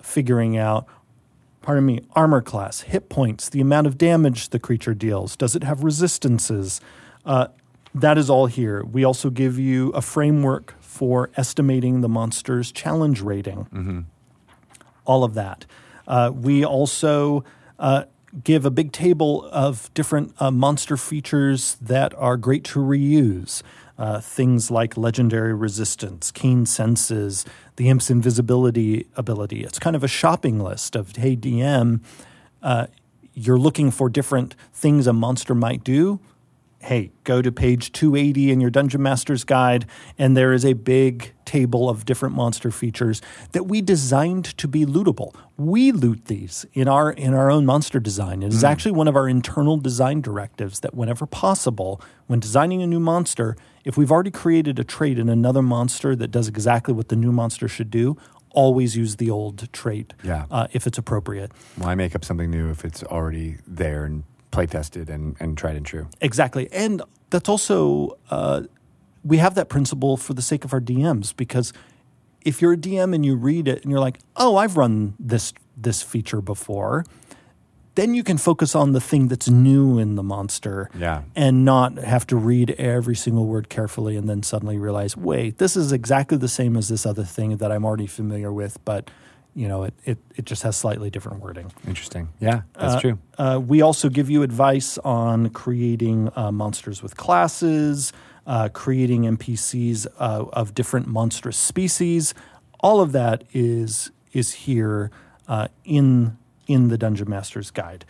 figuring 0.00 0.56
out. 0.56 0.86
Pardon 1.66 1.84
me, 1.84 2.00
armor 2.14 2.42
class, 2.42 2.82
hit 2.82 3.08
points, 3.08 3.48
the 3.48 3.60
amount 3.60 3.88
of 3.88 3.98
damage 3.98 4.50
the 4.50 4.60
creature 4.60 4.94
deals. 4.94 5.34
Does 5.34 5.56
it 5.56 5.64
have 5.64 5.82
resistances? 5.82 6.80
Uh, 7.24 7.48
that 7.92 8.16
is 8.16 8.30
all 8.30 8.46
here. 8.46 8.84
We 8.84 9.02
also 9.02 9.30
give 9.30 9.58
you 9.58 9.90
a 9.90 10.00
framework 10.00 10.80
for 10.80 11.28
estimating 11.36 12.02
the 12.02 12.08
monster's 12.08 12.70
challenge 12.70 13.20
rating. 13.20 14.06
All 15.06 15.24
of 15.24 15.34
that. 15.34 15.66
Uh, 16.06 16.30
we 16.32 16.64
also 16.64 17.42
uh, 17.80 18.04
give 18.44 18.64
a 18.64 18.70
big 18.70 18.92
table 18.92 19.48
of 19.50 19.92
different 19.92 20.40
uh, 20.40 20.52
monster 20.52 20.96
features 20.96 21.78
that 21.80 22.14
are 22.14 22.36
great 22.36 22.62
to 22.62 22.78
reuse. 22.78 23.64
Uh, 23.98 24.20
things 24.20 24.70
like 24.70 24.96
legendary 24.96 25.54
resistance, 25.54 26.30
keen 26.30 26.64
senses, 26.64 27.44
the 27.76 27.88
imp's 27.88 28.10
invisibility 28.10 29.06
ability. 29.16 29.64
It's 29.64 29.78
kind 29.78 29.96
of 29.96 30.02
a 30.02 30.08
shopping 30.08 30.58
list 30.58 30.96
of, 30.96 31.14
hey, 31.16 31.36
DM, 31.36 32.00
uh, 32.62 32.86
you're 33.34 33.58
looking 33.58 33.90
for 33.90 34.08
different 34.08 34.54
things 34.72 35.06
a 35.06 35.12
monster 35.12 35.54
might 35.54 35.84
do 35.84 36.20
hey, 36.86 37.10
go 37.24 37.42
to 37.42 37.50
page 37.50 37.90
280 37.90 38.52
in 38.52 38.60
your 38.60 38.70
Dungeon 38.70 39.02
Master's 39.02 39.42
Guide, 39.42 39.86
and 40.18 40.36
there 40.36 40.52
is 40.52 40.64
a 40.64 40.72
big 40.74 41.32
table 41.44 41.90
of 41.90 42.04
different 42.04 42.34
monster 42.36 42.70
features 42.70 43.20
that 43.52 43.64
we 43.64 43.80
designed 43.80 44.44
to 44.56 44.68
be 44.68 44.86
lootable. 44.86 45.34
We 45.56 45.90
loot 45.90 46.26
these 46.26 46.64
in 46.74 46.86
our 46.86 47.10
in 47.10 47.34
our 47.34 47.50
own 47.50 47.66
monster 47.66 47.98
design. 47.98 48.42
It 48.44 48.52
is 48.52 48.62
actually 48.62 48.92
one 48.92 49.08
of 49.08 49.16
our 49.16 49.28
internal 49.28 49.78
design 49.78 50.20
directives 50.20 50.80
that 50.80 50.94
whenever 50.94 51.26
possible, 51.26 52.00
when 52.28 52.38
designing 52.38 52.82
a 52.82 52.86
new 52.86 53.00
monster, 53.00 53.56
if 53.84 53.96
we've 53.96 54.12
already 54.12 54.30
created 54.30 54.78
a 54.78 54.84
trait 54.84 55.18
in 55.18 55.28
another 55.28 55.62
monster 55.62 56.14
that 56.14 56.28
does 56.30 56.46
exactly 56.46 56.94
what 56.94 57.08
the 57.08 57.16
new 57.16 57.32
monster 57.32 57.66
should 57.66 57.90
do, 57.90 58.16
always 58.50 58.96
use 58.96 59.16
the 59.16 59.28
old 59.28 59.72
trait 59.72 60.14
Yeah. 60.22 60.46
uh, 60.52 60.68
if 60.72 60.86
it's 60.86 60.98
appropriate. 60.98 61.50
Why 61.76 61.96
make 61.96 62.14
up 62.14 62.24
something 62.24 62.48
new 62.50 62.70
if 62.70 62.84
it's 62.84 63.02
already 63.02 63.56
there 63.66 64.04
and 64.04 64.22
play 64.56 64.66
tested 64.66 65.08
and, 65.10 65.36
and 65.38 65.56
tried 65.56 65.76
and 65.76 65.84
true? 65.86 66.08
Exactly. 66.20 66.68
And 66.72 67.02
that's 67.30 67.48
also, 67.48 68.18
uh, 68.30 68.62
we 69.24 69.36
have 69.38 69.54
that 69.54 69.68
principle 69.68 70.16
for 70.16 70.34
the 70.34 70.42
sake 70.42 70.64
of 70.64 70.72
our 70.72 70.80
DMs 70.80 71.36
because 71.36 71.72
if 72.44 72.62
you're 72.62 72.72
a 72.72 72.76
DM 72.76 73.14
and 73.14 73.24
you 73.26 73.36
read 73.36 73.68
it 73.68 73.82
and 73.82 73.90
you're 73.90 74.00
like, 74.00 74.18
oh, 74.36 74.56
I've 74.56 74.76
run 74.76 75.14
this 75.18 75.52
this 75.76 76.02
feature 76.02 76.40
before, 76.40 77.04
then 77.96 78.14
you 78.14 78.22
can 78.24 78.38
focus 78.38 78.74
on 78.74 78.92
the 78.92 79.00
thing 79.00 79.28
that's 79.28 79.48
new 79.50 79.98
in 79.98 80.14
the 80.14 80.22
monster 80.22 80.88
Yeah. 80.98 81.22
and 81.34 81.64
not 81.66 81.96
have 81.98 82.26
to 82.28 82.36
read 82.36 82.70
every 82.78 83.14
single 83.16 83.46
word 83.46 83.68
carefully 83.68 84.16
and 84.16 84.26
then 84.28 84.42
suddenly 84.42 84.78
realize, 84.78 85.16
wait, 85.18 85.58
this 85.58 85.76
is 85.76 85.92
exactly 85.92 86.38
the 86.38 86.48
same 86.48 86.76
as 86.78 86.88
this 86.88 87.04
other 87.04 87.24
thing 87.24 87.58
that 87.58 87.70
I'm 87.72 87.84
already 87.84 88.06
familiar 88.06 88.50
with, 88.52 88.78
but 88.86 89.10
you 89.56 89.66
know, 89.66 89.84
it, 89.84 89.94
it, 90.04 90.18
it 90.36 90.44
just 90.44 90.62
has 90.62 90.76
slightly 90.76 91.08
different 91.10 91.40
wording. 91.40 91.72
Interesting. 91.86 92.28
Yeah, 92.40 92.60
that's 92.74 92.94
Uh, 92.96 93.00
true. 93.00 93.18
Uh, 93.38 93.60
we 93.66 93.80
also 93.80 94.08
give 94.10 94.28
you 94.28 94.42
advice 94.42 94.98
on 94.98 95.48
creating 95.48 96.30
uh, 96.36 96.52
monsters 96.52 97.02
with 97.02 97.16
classes, 97.16 98.12
uh, 98.46 98.68
creating 98.68 99.22
NPCs 99.22 100.06
uh, 100.18 100.44
of 100.52 100.74
different 100.74 101.06
monstrous 101.08 101.56
species. 101.56 102.34
All 102.80 103.00
of 103.00 103.12
that 103.12 103.44
is 103.54 104.10
is 104.32 104.52
here 104.52 105.10
uh, 105.48 105.68
in 105.84 106.36
in 106.66 106.88
the 106.88 106.98
Dungeon 106.98 107.30
Master's 107.30 107.70
Guide. 107.70 108.04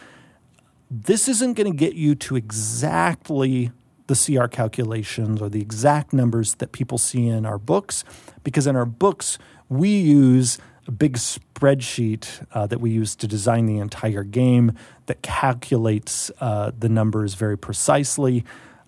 This 0.90 1.28
isn't 1.28 1.54
going 1.54 1.70
to 1.70 1.76
get 1.76 1.94
you 1.94 2.14
to 2.16 2.36
exactly 2.36 3.70
the 4.08 4.14
CR 4.14 4.46
calculations 4.46 5.40
or 5.42 5.48
the 5.48 5.60
exact 5.60 6.12
numbers 6.12 6.54
that 6.56 6.72
people 6.72 6.98
see 6.98 7.26
in 7.28 7.44
our 7.46 7.58
books, 7.58 8.04
because 8.44 8.66
in 8.66 8.76
our 8.76 8.84
books 8.86 9.38
we 9.68 9.88
use 9.90 10.58
a 10.86 10.90
big 10.90 11.14
spreadsheet 11.14 12.46
uh, 12.52 12.66
that 12.66 12.80
we 12.80 12.90
use 12.90 13.16
to 13.16 13.26
design 13.26 13.66
the 13.66 13.78
entire 13.78 14.22
game 14.22 14.72
that 15.06 15.22
calculates 15.22 16.30
uh, 16.40 16.70
the 16.78 16.88
numbers 16.88 17.34
very 17.34 17.58
precisely. 17.58 18.44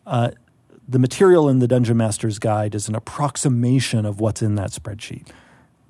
Uh, 0.07 0.31
the 0.89 0.99
material 0.99 1.49
in 1.49 1.59
the 1.59 1.69
Dungeon 1.69 1.97
Master's 1.97 2.39
Guide 2.39 2.75
is 2.75 2.89
an 2.89 2.95
approximation 2.95 4.07
of 4.07 4.21
what's 4.21 4.43
in 4.43 4.55
that 4.55 4.71
spreadsheet, 4.71 5.29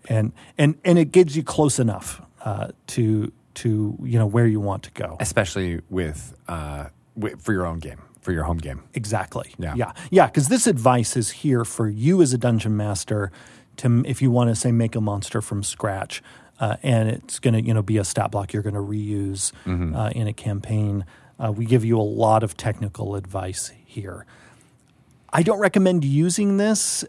and 0.09 0.33
and 0.57 0.77
and 0.85 0.99
it 0.99 1.13
gives 1.13 1.37
you 1.37 1.43
close 1.45 1.79
enough 1.79 2.21
uh, 2.45 2.69
to 2.89 3.33
to 3.55 3.97
you 4.03 4.19
know 4.19 4.27
where 4.27 4.47
you 4.47 4.61
want 4.61 4.83
to 4.85 4.91
go. 4.93 5.17
Especially 5.21 5.81
with, 5.89 6.35
uh, 6.49 6.87
wi- 7.17 7.37
for 7.39 7.53
your 7.53 7.67
own 7.67 7.79
game, 7.79 8.01
for 8.23 8.33
your 8.33 8.45
home 8.45 8.59
game. 8.59 8.83
Exactly. 8.95 9.55
Yeah. 9.59 9.75
Yeah. 9.77 9.93
Yeah. 10.11 10.27
Because 10.27 10.49
this 10.49 10.67
advice 10.67 11.17
is 11.17 11.31
here 11.31 11.65
for 11.65 11.89
you 11.89 12.21
as 12.21 12.33
a 12.33 12.39
dungeon 12.39 12.77
master 12.77 13.31
to, 13.79 14.03
if 14.07 14.21
you 14.23 14.31
want 14.31 14.49
to 14.51 14.55
say, 14.55 14.71
make 14.73 14.95
a 14.95 15.01
monster 15.01 15.41
from 15.41 15.63
scratch, 15.63 16.23
uh, 16.61 16.77
and 16.83 17.09
it's 17.09 17.39
going 17.39 17.55
to, 17.55 17.63
you 17.63 17.73
know, 17.75 17.83
be 17.83 17.97
a 17.99 18.05
stat 18.05 18.31
block 18.31 18.53
you're 18.53 18.63
going 18.63 18.75
to 18.75 18.81
reuse 18.81 19.53
uh, 19.67 20.11
in 20.11 20.27
a 20.27 20.33
campaign. 20.33 21.05
Uh, 21.39 21.53
we 21.53 21.65
give 21.65 21.85
you 21.85 21.99
a 21.99 22.03
lot 22.03 22.43
of 22.43 22.57
technical 22.57 23.15
advice 23.15 23.71
here. 23.85 24.27
I 25.33 25.43
don't 25.43 25.59
recommend 25.61 26.05
using 26.05 26.57
this 26.57 27.05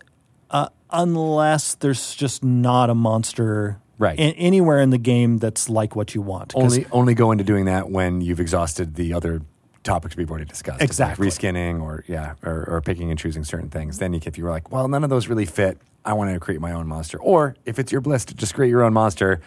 uh, 0.52 0.70
unless 0.92 1.76
there's 1.76 2.16
just 2.16 2.44
not 2.44 2.90
a 2.90 2.96
monster 2.96 3.80
Right. 3.98 4.18
a- 4.18 4.34
anywhere 4.36 4.80
in 4.80 4.92
the 4.92 4.98
game 4.98 5.40
that's 5.40 5.68
like 5.70 5.96
what 5.96 6.16
you 6.16 6.22
want. 6.22 6.54
Only 6.56 6.86
only 6.92 7.14
go 7.14 7.32
into 7.32 7.44
doing 7.44 7.66
that 7.66 7.90
when 7.90 8.22
you've 8.22 8.40
exhausted 8.40 8.96
the 8.96 9.12
other 9.14 9.42
topics 9.84 10.16
we've 10.16 10.30
already 10.30 10.46
discussed. 10.46 10.80
Like 10.80 10.88
Exactly. 10.90 11.28
reskinning 11.28 11.82
or 11.82 12.06
yeah, 12.08 12.36
or, 12.44 12.66
or 12.70 12.82
picking 12.82 13.10
and 13.10 13.20
choosing 13.20 13.44
certain 13.44 13.70
things. 13.70 13.98
Then 13.98 14.14
you, 14.14 14.22
if 14.26 14.38
you 14.38 14.44
were 14.46 14.52
like, 14.52 14.72
well, 14.72 14.88
none 14.88 15.04
of 15.04 15.10
those 15.10 15.28
really 15.28 15.46
fit, 15.46 15.80
I 16.06 16.14
want 16.14 16.34
to 16.34 16.40
create 16.40 16.62
my 16.62 16.72
own 16.72 16.88
monster. 16.88 17.20
Or 17.20 17.56
if 17.66 17.80
it's 17.80 17.92
your 17.92 18.02
bliss 18.02 18.26
to 18.26 18.34
just 18.34 18.54
create 18.54 18.70
your 18.70 18.84
own 18.84 18.94
monster, 18.94 19.42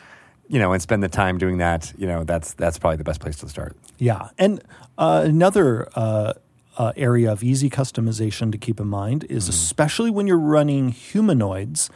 you 0.48 0.58
know, 0.58 0.72
and 0.72 0.82
spend 0.82 1.02
the 1.02 1.08
time 1.08 1.38
doing 1.38 1.58
that, 1.58 1.92
you 1.96 2.06
know, 2.06 2.24
that's 2.24 2.54
that's 2.54 2.78
probably 2.78 2.98
the 2.98 3.04
best 3.04 3.20
place 3.20 3.36
to 3.38 3.48
start. 3.48 3.76
Yeah, 3.98 4.28
and 4.38 4.62
uh, 4.98 5.22
another 5.24 5.88
uh, 5.94 6.34
uh, 6.76 6.92
area 6.96 7.32
of 7.32 7.42
easy 7.42 7.70
customization 7.70 8.52
to 8.52 8.58
keep 8.58 8.80
in 8.80 8.88
mind 8.88 9.24
is 9.24 9.48
especially 9.48 10.10
when 10.10 10.26
you're 10.26 10.38
running 10.38 10.90
humanoids. 10.90 11.90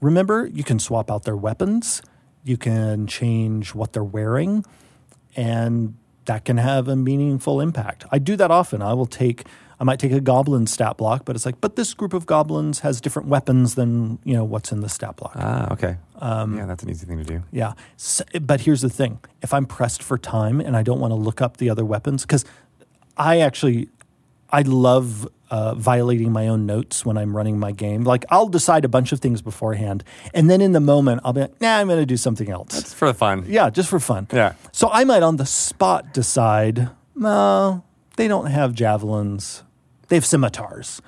Remember, 0.00 0.46
you 0.46 0.64
can 0.64 0.78
swap 0.78 1.10
out 1.10 1.24
their 1.24 1.36
weapons, 1.36 2.00
you 2.42 2.56
can 2.56 3.06
change 3.06 3.74
what 3.74 3.92
they're 3.92 4.02
wearing, 4.02 4.64
and 5.36 5.94
that 6.24 6.44
can 6.44 6.56
have 6.56 6.88
a 6.88 6.96
meaningful 6.96 7.60
impact. 7.60 8.04
I 8.10 8.18
do 8.18 8.36
that 8.36 8.50
often. 8.50 8.82
I 8.82 8.94
will 8.94 9.06
take. 9.06 9.44
I 9.80 9.84
might 9.84 9.98
take 9.98 10.12
a 10.12 10.20
goblin 10.20 10.66
stat 10.66 10.98
block, 10.98 11.24
but 11.24 11.34
it's 11.34 11.46
like, 11.46 11.58
but 11.60 11.74
this 11.74 11.94
group 11.94 12.12
of 12.12 12.26
goblins 12.26 12.80
has 12.80 13.00
different 13.00 13.28
weapons 13.28 13.76
than 13.76 14.18
you 14.24 14.34
know 14.34 14.44
what's 14.44 14.72
in 14.72 14.80
the 14.82 14.90
stat 14.90 15.16
block. 15.16 15.32
Ah, 15.36 15.72
okay. 15.72 15.96
yeah, 16.20 16.66
that's 16.66 16.82
an 16.82 16.90
easy 16.90 17.06
thing 17.06 17.16
to 17.16 17.24
do. 17.24 17.42
Yeah. 17.50 17.72
S 17.96 18.20
but 18.42 18.60
here's 18.60 18.82
the 18.82 18.90
thing 18.90 19.20
if 19.40 19.54
I'm 19.54 19.64
pressed 19.64 20.02
for 20.02 20.18
time 20.18 20.60
and 20.60 20.76
I 20.76 20.82
don't 20.82 21.00
want 21.00 21.12
to 21.12 21.16
look 21.16 21.40
up 21.40 21.56
the 21.56 21.70
other 21.70 21.84
weapons, 21.84 22.22
because 22.22 22.44
I 23.16 23.40
actually, 23.40 23.88
I 24.50 24.62
love 24.62 25.26
uh, 25.50 25.74
violating 25.74 26.30
my 26.30 26.48
own 26.48 26.66
notes 26.66 27.04
when 27.04 27.16
I'm 27.16 27.34
running 27.36 27.58
my 27.58 27.72
game. 27.72 28.04
Like, 28.04 28.24
I'll 28.30 28.48
decide 28.48 28.84
a 28.84 28.88
bunch 28.88 29.12
of 29.12 29.20
things 29.20 29.42
beforehand. 29.42 30.04
And 30.32 30.48
then 30.48 30.60
in 30.60 30.72
the 30.72 30.80
moment, 30.80 31.22
I'll 31.24 31.32
be 31.32 31.40
like, 31.40 31.60
nah, 31.60 31.78
I'm 31.78 31.88
going 31.88 31.98
to 31.98 32.06
do 32.06 32.16
something 32.16 32.50
else. 32.50 32.72
That's 32.72 32.94
for 32.94 33.08
the 33.08 33.14
fun. 33.14 33.44
yeah, 33.48 33.70
just 33.70 33.88
for 33.88 33.98
fun. 33.98 34.28
Yeah. 34.32 34.52
So 34.72 34.88
I 34.92 35.04
might 35.04 35.22
on 35.22 35.36
the 35.36 35.46
spot 35.46 36.14
decide, 36.14 36.90
no, 37.14 37.82
they 38.16 38.28
don't 38.28 38.46
have 38.46 38.74
javelins, 38.74 39.64
they 40.10 40.16
have 40.16 40.26
scimitars. 40.26 41.00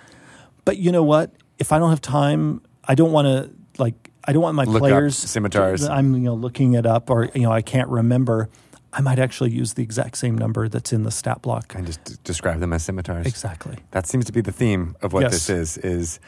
But 0.65 0.79
you 0.79 0.91
know 0.91 1.03
what? 1.03 1.31
If 1.59 1.73
I 1.73 1.79
don't 1.79 1.91
have 1.91 2.01
time, 2.01 2.63
I 2.85 2.95
don't 2.95 3.13
want 3.13 3.27
to 3.27 3.51
like. 3.83 4.11
I 4.25 4.33
don't 4.33 4.43
want 4.43 4.55
my 4.55 4.63
Look 4.65 4.77
up 4.77 4.81
players 4.81 5.17
scimitars. 5.19 5.85
I'm 5.85 6.15
you 6.15 6.21
know 6.21 6.35
looking 6.35 6.73
it 6.75 6.87
up, 6.87 7.11
or 7.11 7.29
you 7.35 7.43
know 7.43 7.53
I 7.53 7.61
can't 7.63 7.89
remember. 7.89 8.49
I 8.93 9.01
might 9.01 9.19
actually 9.19 9.51
use 9.51 9.75
the 9.75 9.83
exact 9.83 10.17
same 10.19 10.37
number 10.37 10.69
that's 10.69 10.93
in 10.93 11.03
the 11.03 11.11
stat 11.11 11.41
block. 11.43 11.75
And 11.75 11.87
just 11.87 12.05
d- 12.05 12.15
describe 12.25 12.61
them 12.61 12.73
as 12.75 12.85
scimitars. 12.85 13.27
Exactly. 13.27 13.79
That 13.93 14.07
seems 14.07 14.27
to 14.27 14.33
be 14.33 14.43
the 14.43 14.53
theme 14.53 14.97
of 15.03 15.13
what 15.13 15.23
Yes. 15.23 15.33
this 15.33 15.51
is: 15.51 15.79
is 15.79 16.21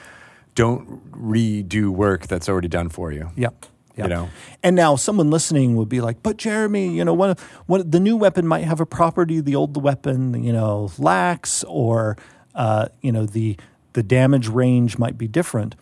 don't 0.55 1.11
redo 1.13 1.91
work 1.91 2.27
that's 2.27 2.49
already 2.49 2.69
done 2.69 2.89
for 2.89 3.13
you. 3.13 3.31
Yep. 3.37 3.67
Yep. 3.97 4.09
You 4.09 4.09
know. 4.15 4.29
And 4.63 4.75
now 4.75 4.97
someone 4.97 5.31
listening 5.31 5.77
would 5.77 5.89
be 5.89 6.01
like, 6.01 6.23
"But 6.23 6.37
Jeremy, 6.37 6.89
you 6.89 7.05
know, 7.05 7.15
what 7.15 7.39
what 7.67 7.93
the 7.93 8.01
new 8.01 8.17
weapon 8.17 8.45
might 8.47 8.65
have 8.65 8.81
a 8.81 8.87
property 8.87 9.41
the 9.41 9.55
old 9.55 9.81
weapon, 9.81 10.43
you 10.43 10.53
know, 10.53 10.91
lacks, 10.99 11.63
or 11.69 12.17
uh, 12.55 12.87
you 13.01 13.13
know, 13.13 13.27
the 13.27 13.57
the 13.95 14.03
damage 14.03 14.49
range 14.49 14.99
might 14.99 15.17
be 15.19 15.27
different." 15.29 15.75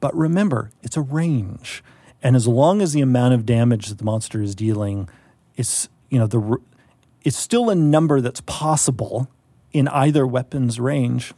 But 0.00 0.14
remember, 0.14 0.70
it's 0.82 0.96
a 0.96 1.00
range, 1.00 1.82
and 2.22 2.36
as 2.36 2.46
long 2.46 2.82
as 2.82 2.92
the 2.92 3.00
amount 3.00 3.34
of 3.34 3.46
damage 3.46 3.88
that 3.88 3.98
the 3.98 4.04
monster 4.04 4.42
is 4.42 4.54
dealing 4.54 5.08
is, 5.56 5.88
you 6.10 6.18
know, 6.18 6.26
the 6.26 6.58
it's 7.22 7.36
still 7.36 7.70
a 7.70 7.74
number 7.74 8.20
that's 8.20 8.40
possible 8.42 9.28
in 9.72 9.88
either 9.88 10.26
weapon's 10.26 10.78
range. 10.78 11.32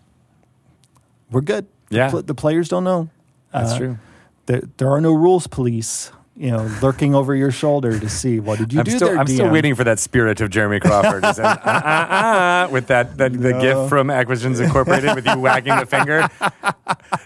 We're 1.30 1.40
good. 1.40 1.66
Yeah. 1.90 2.06
the, 2.06 2.10
pl- 2.10 2.22
the 2.22 2.34
players 2.34 2.68
don't 2.68 2.84
know. 2.84 3.08
That's 3.52 3.72
Uh, 3.72 3.78
true. 3.78 3.98
There, 4.46 4.62
there 4.78 4.90
are 4.90 5.00
no 5.00 5.12
rules 5.12 5.46
police, 5.46 6.10
you 6.38 6.52
know, 6.52 6.70
lurking 6.80 7.16
over 7.16 7.34
your 7.34 7.50
shoulder 7.50 7.98
to 7.98 8.08
see 8.08 8.38
what 8.38 8.58
did 8.60 8.72
you 8.72 8.78
I'm 8.78 8.84
do 8.84 8.90
still 8.92 9.08
there. 9.08 9.18
I'm 9.18 9.26
still 9.26 9.50
waiting 9.50 9.74
for 9.74 9.82
that 9.84 9.98
spirit 9.98 10.40
of 10.40 10.50
Jeremy 10.50 10.78
Crawford 10.78 11.24
ah, 11.26 11.34
ah, 11.36 11.82
ah, 12.10 12.68
with 12.70 12.86
that, 12.86 13.18
that 13.18 13.32
the 13.32 13.50
No. 13.52 13.60
gif 13.60 13.88
from 13.88 14.08
Acquisitions 14.08 14.60
Incorporated 14.60 15.16
with 15.16 15.26
you 15.26 15.36
wagging 15.38 15.74
the 15.76 15.86
finger. 15.86 16.28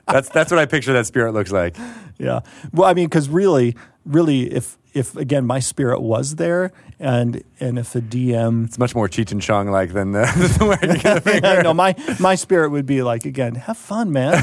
That's 0.07 0.31
that's 0.31 0.51
what 0.51 0.59
I 0.59 0.65
picture 0.67 0.95
that 0.95 1.07
spirit 1.07 1.33
looks 1.33 1.53
like. 1.53 1.77
Yeah. 2.19 2.41
Well, 2.73 2.89
I 2.89 2.95
mean, 2.95 3.07
because 3.07 3.29
really, 3.29 3.77
really, 4.07 4.51
if 4.53 4.79
if 4.95 5.15
again 5.17 5.45
my 5.47 5.59
spirit 5.59 6.01
was 6.01 6.37
there, 6.37 6.73
and 6.99 7.43
and 7.61 7.79
if 7.79 7.95
a 7.95 8.01
DM, 8.01 8.67
It's 8.67 8.79
much 8.79 8.95
more 8.95 9.09
Cheech 9.09 9.33
and 9.33 9.41
Chong 9.41 9.69
like 9.71 9.93
than 9.93 10.13
the, 10.13 10.21
the 10.59 10.65
of 10.73 10.81
the 11.25 11.31
finger. 11.31 11.63
no, 11.63 11.73
my 11.75 11.95
my 12.21 12.35
spirit 12.35 12.71
would 12.71 12.87
be 12.87 13.03
like 13.03 13.25
again, 13.25 13.55
have 13.55 13.77
fun, 13.77 14.13
man. 14.13 14.43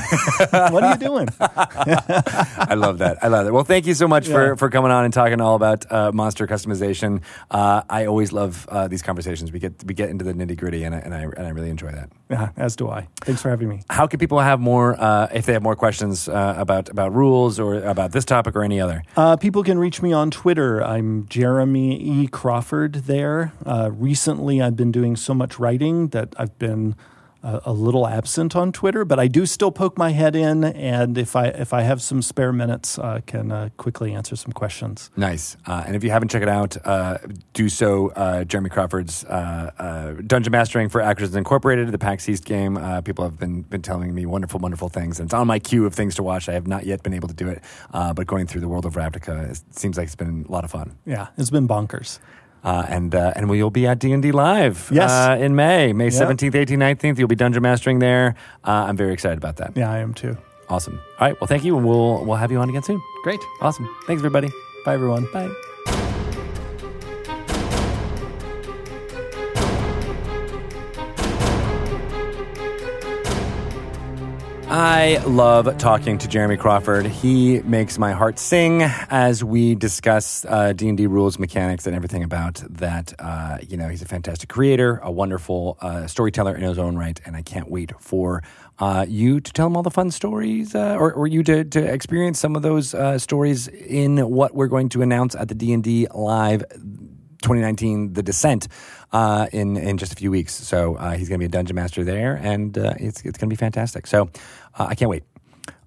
what 0.52 0.84
are 0.84 0.91
you 0.93 0.97
doing? 0.97 1.28
I 1.39 2.76
love 2.76 3.00
that. 3.00 3.18
I 3.24 3.28
love 3.28 3.45
that. 3.45 3.54
Well, 3.54 3.64
thank 3.64 3.86
you 3.86 3.93
so 3.93 4.08
much 4.08 4.28
Yeah. 4.28 4.34
for, 4.34 4.56
for 4.58 4.70
coming 4.70 4.91
on 4.91 5.06
and 5.06 5.14
talking 5.14 5.41
all 5.41 5.56
about 5.56 5.91
uh, 5.91 6.12
monster 6.12 6.47
customization. 6.47 7.22
Uh, 7.52 7.82
I 7.89 8.06
always 8.06 8.32
love 8.32 8.68
uh, 8.70 8.88
these 8.88 9.02
conversations. 9.02 9.52
We 9.52 9.60
get 9.60 9.84
we 9.86 9.93
get 9.93 10.10
into 10.10 10.26
the 10.26 10.34
nitty 10.34 10.58
gritty, 10.58 10.84
and 10.84 10.95
I, 10.95 11.00
and 11.00 11.14
I 11.14 11.22
and 11.24 11.45
I 11.47 11.50
really 11.50 11.70
enjoy 11.70 11.91
that. 11.91 12.10
Yeah, 12.30 12.50
as 12.58 12.76
do 12.76 12.89
I. 12.89 13.08
Thanks 13.22 13.41
for 13.41 13.50
having 13.50 13.70
me. 13.70 13.82
How 13.89 14.08
can 14.08 14.20
people 14.20 14.39
have 14.39 14.60
more 14.60 14.95
uh, 15.00 15.28
if 15.34 15.45
they 15.45 15.54
have 15.54 15.64
more 15.64 15.76
questions 15.76 16.28
uh, 16.30 16.56
about 16.58 16.89
about 16.89 17.14
rules 17.14 17.60
or 17.60 17.76
about 17.84 18.12
this 18.12 18.26
topic 18.26 18.56
or 18.56 18.64
any 18.64 18.80
other? 18.80 19.04
Uh, 19.18 19.36
people 19.36 19.64
can 19.64 19.78
reach 19.80 20.02
me 20.02 20.14
on 20.14 20.32
Twitter. 20.32 20.84
I'm 20.84 21.26
Jeremy 21.28 22.00
E. 22.00 22.28
Crawford 22.50 22.93
there. 23.06 23.54
Uh, 23.64 23.91
recently, 23.93 24.60
I've 24.60 24.76
been 24.76 24.91
doing 24.91 25.16
so 25.16 25.36
much 25.36 25.60
writing 25.60 26.08
that 26.08 26.34
I've 26.36 26.58
been 26.58 26.95
uh, 27.43 27.60
a 27.64 27.72
little 27.72 28.08
absent 28.08 28.56
on 28.56 28.72
Twitter, 28.72 29.06
but 29.06 29.20
I 29.20 29.28
do 29.28 29.45
still 29.45 29.72
poke 29.72 29.97
my 29.97 30.10
head 30.12 30.36
in, 30.36 30.64
and 30.64 31.18
if 31.18 31.36
I 31.36 31.47
if 31.47 31.74
I 31.74 31.82
have 31.82 32.02
some 32.02 32.22
spare 32.22 32.52
minutes, 32.52 33.00
I 33.00 33.22
can 33.22 33.52
uh, 33.52 33.70
quickly 33.78 34.14
answer 34.14 34.36
some 34.36 34.52
questions. 34.52 35.10
Nice. 35.16 35.56
Uh, 35.66 35.84
and 35.86 35.95
if 35.95 36.04
you 36.04 36.10
haven't 36.10 36.30
checked 36.30 36.43
it 36.43 36.50
out, 36.50 36.76
uh, 36.86 37.20
do 37.54 37.70
so. 37.70 38.10
Uh, 38.10 38.43
Jeremy 38.43 38.70
Crawford's 38.70 39.24
uh, 39.26 39.72
uh, 39.78 40.12
Dungeon 40.26 40.52
Mastering 40.52 40.89
for 40.89 41.02
Actors 41.02 41.34
Incorporated, 41.36 41.89
the 41.91 41.97
PAX 41.97 42.28
East 42.28 42.45
game. 42.45 42.78
Uh, 42.78 43.02
people 43.02 43.24
have 43.24 43.39
been, 43.39 43.62
been 43.62 43.82
telling 43.82 44.14
me 44.14 44.26
wonderful, 44.26 44.60
wonderful 44.60 44.89
things. 44.89 45.20
And 45.20 45.28
it's 45.28 45.34
on 45.34 45.47
my 45.47 45.60
queue 45.60 45.86
of 45.86 45.93
things 45.93 46.16
to 46.16 46.24
watch. 46.24 46.50
I 46.50 46.54
have 46.54 46.68
not 46.68 46.86
yet 46.86 47.04
been 47.04 47.14
able 47.14 47.28
to 47.28 47.34
do 47.34 47.47
it. 47.47 47.64
Uh, 47.93 48.14
but 48.14 48.28
going 48.28 48.47
through 48.47 48.62
the 48.62 48.68
world 48.68 48.86
of 48.86 48.95
Ravnica 48.95 49.52
it 49.52 49.62
seems 49.72 49.97
like 49.97 50.08
it's 50.08 50.16
been 50.16 50.45
a 50.47 50.52
lot 50.52 50.64
of 50.64 50.72
fun. 50.72 50.97
Yeah, 51.06 51.28
it's 51.38 51.52
been 51.52 51.68
bonkers. 51.68 52.20
Uh, 52.64 52.86
and 52.89 53.16
uh, 53.16 53.32
and 53.36 53.49
we'll 53.49 53.70
be 53.70 53.88
at 53.88 53.99
D 53.99 54.12
and 54.12 54.22
D 54.22 54.32
live 54.32 54.89
Yes. 54.91 55.10
uh, 55.12 55.38
in 55.39 55.55
May, 55.55 55.93
May 55.93 56.10
seventeenth, 56.10 56.55
eighteenth, 56.55 56.80
nineteenth. 56.80 57.18
You'll 57.18 57.28
be 57.30 57.36
dungeon 57.36 57.64
mastering 57.64 57.99
there. 57.99 58.36
Uh, 58.66 58.86
I'm 58.88 58.97
very 58.97 59.14
excited 59.14 59.38
about 59.38 59.55
that. 59.57 59.74
Yeah, 59.76 59.91
I 59.91 59.99
am 59.99 60.14
too. 60.14 60.38
Awesome. 60.68 60.99
All 61.20 61.28
right. 61.28 61.39
Well, 61.39 61.47
thank 61.47 61.64
you, 61.64 61.78
and 61.78 61.86
we'll 61.88 62.26
we'll 62.26 62.36
have 62.38 62.51
you 62.51 62.60
on 62.60 62.70
again 62.70 62.84
soon. 62.84 63.01
Great. 63.24 63.39
Awesome. 63.62 63.88
Thanks, 64.07 64.20
everybody. 64.20 64.49
Bye, 64.86 64.93
everyone. 64.95 65.28
Bye. 65.32 65.49
I 74.72 75.17
love 75.26 75.80
talking 75.80 76.20
to 76.20 76.28
Jeremy 76.28 76.55
Crawford. 76.55 77.07
He 77.07 77.59
makes 77.61 77.97
my 77.97 78.11
heart 78.11 78.38
sing 78.38 78.84
as 78.84 79.43
we 79.43 79.74
discuss 79.74 80.45
uh, 80.45 80.74
D&D 80.74 81.07
rules, 81.07 81.39
mechanics, 81.39 81.88
and 81.88 81.95
everything 81.95 82.24
about 82.24 82.61
that. 82.70 83.11
Uh, 83.17 83.57
you 83.67 83.78
know, 83.78 83.89
he's 83.89 84.03
a 84.03 84.05
fantastic 84.05 84.47
creator, 84.47 84.99
a 85.01 85.11
wonderful 85.11 85.80
uh, 85.82 86.05
storyteller 86.05 86.55
in 86.55 86.61
his 86.61 86.78
own 86.78 86.97
right, 86.97 87.20
and 87.26 87.36
I 87.36 87.41
can't 87.41 87.72
wait 87.72 87.93
for 87.99 88.43
uh, 88.78 89.07
you 89.09 89.39
to 89.39 89.51
tell 89.51 89.65
him 89.65 89.76
all 89.76 89.82
the 89.82 89.89
fun 89.89 90.11
stories, 90.11 90.76
uh, 90.76 90.97
or, 90.99 91.13
or 91.13 91.26
you 91.26 91.41
to, 91.41 91.63
to 91.63 91.91
experience 91.91 92.39
some 92.39 92.55
of 92.55 92.61
those 92.61 92.93
uh, 92.93 93.17
stories 93.17 93.67
in 93.70 94.20
what 94.30 94.53
we're 94.53 94.67
going 94.67 94.89
to 94.89 95.01
announce 95.01 95.34
at 95.34 95.47
the 95.47 95.55
D&D 95.55 96.05
Live 96.13 96.63
2019 97.41 98.13
The 98.13 98.24
Descent 98.24 98.67
uh, 99.11 99.47
in 99.51 99.78
in 99.78 99.97
just 99.97 100.11
a 100.11 100.15
few 100.15 100.32
weeks. 100.32 100.53
So 100.53 100.95
uh, 100.95 101.11
he's 101.15 101.30
going 101.30 101.39
to 101.39 101.43
be 101.43 101.45
a 101.45 101.49
dungeon 101.49 101.76
master 101.76 102.03
there, 102.03 102.36
and 102.36 102.78
uh, 102.78 102.93
it's 102.97 103.22
it's 103.22 103.38
going 103.38 103.47
to 103.49 103.53
be 103.53 103.55
fantastic. 103.55 104.07
So 104.07 104.30
uh, 104.78 104.88
I 104.89 104.95
can't 104.95 105.09
wait. 105.09 105.24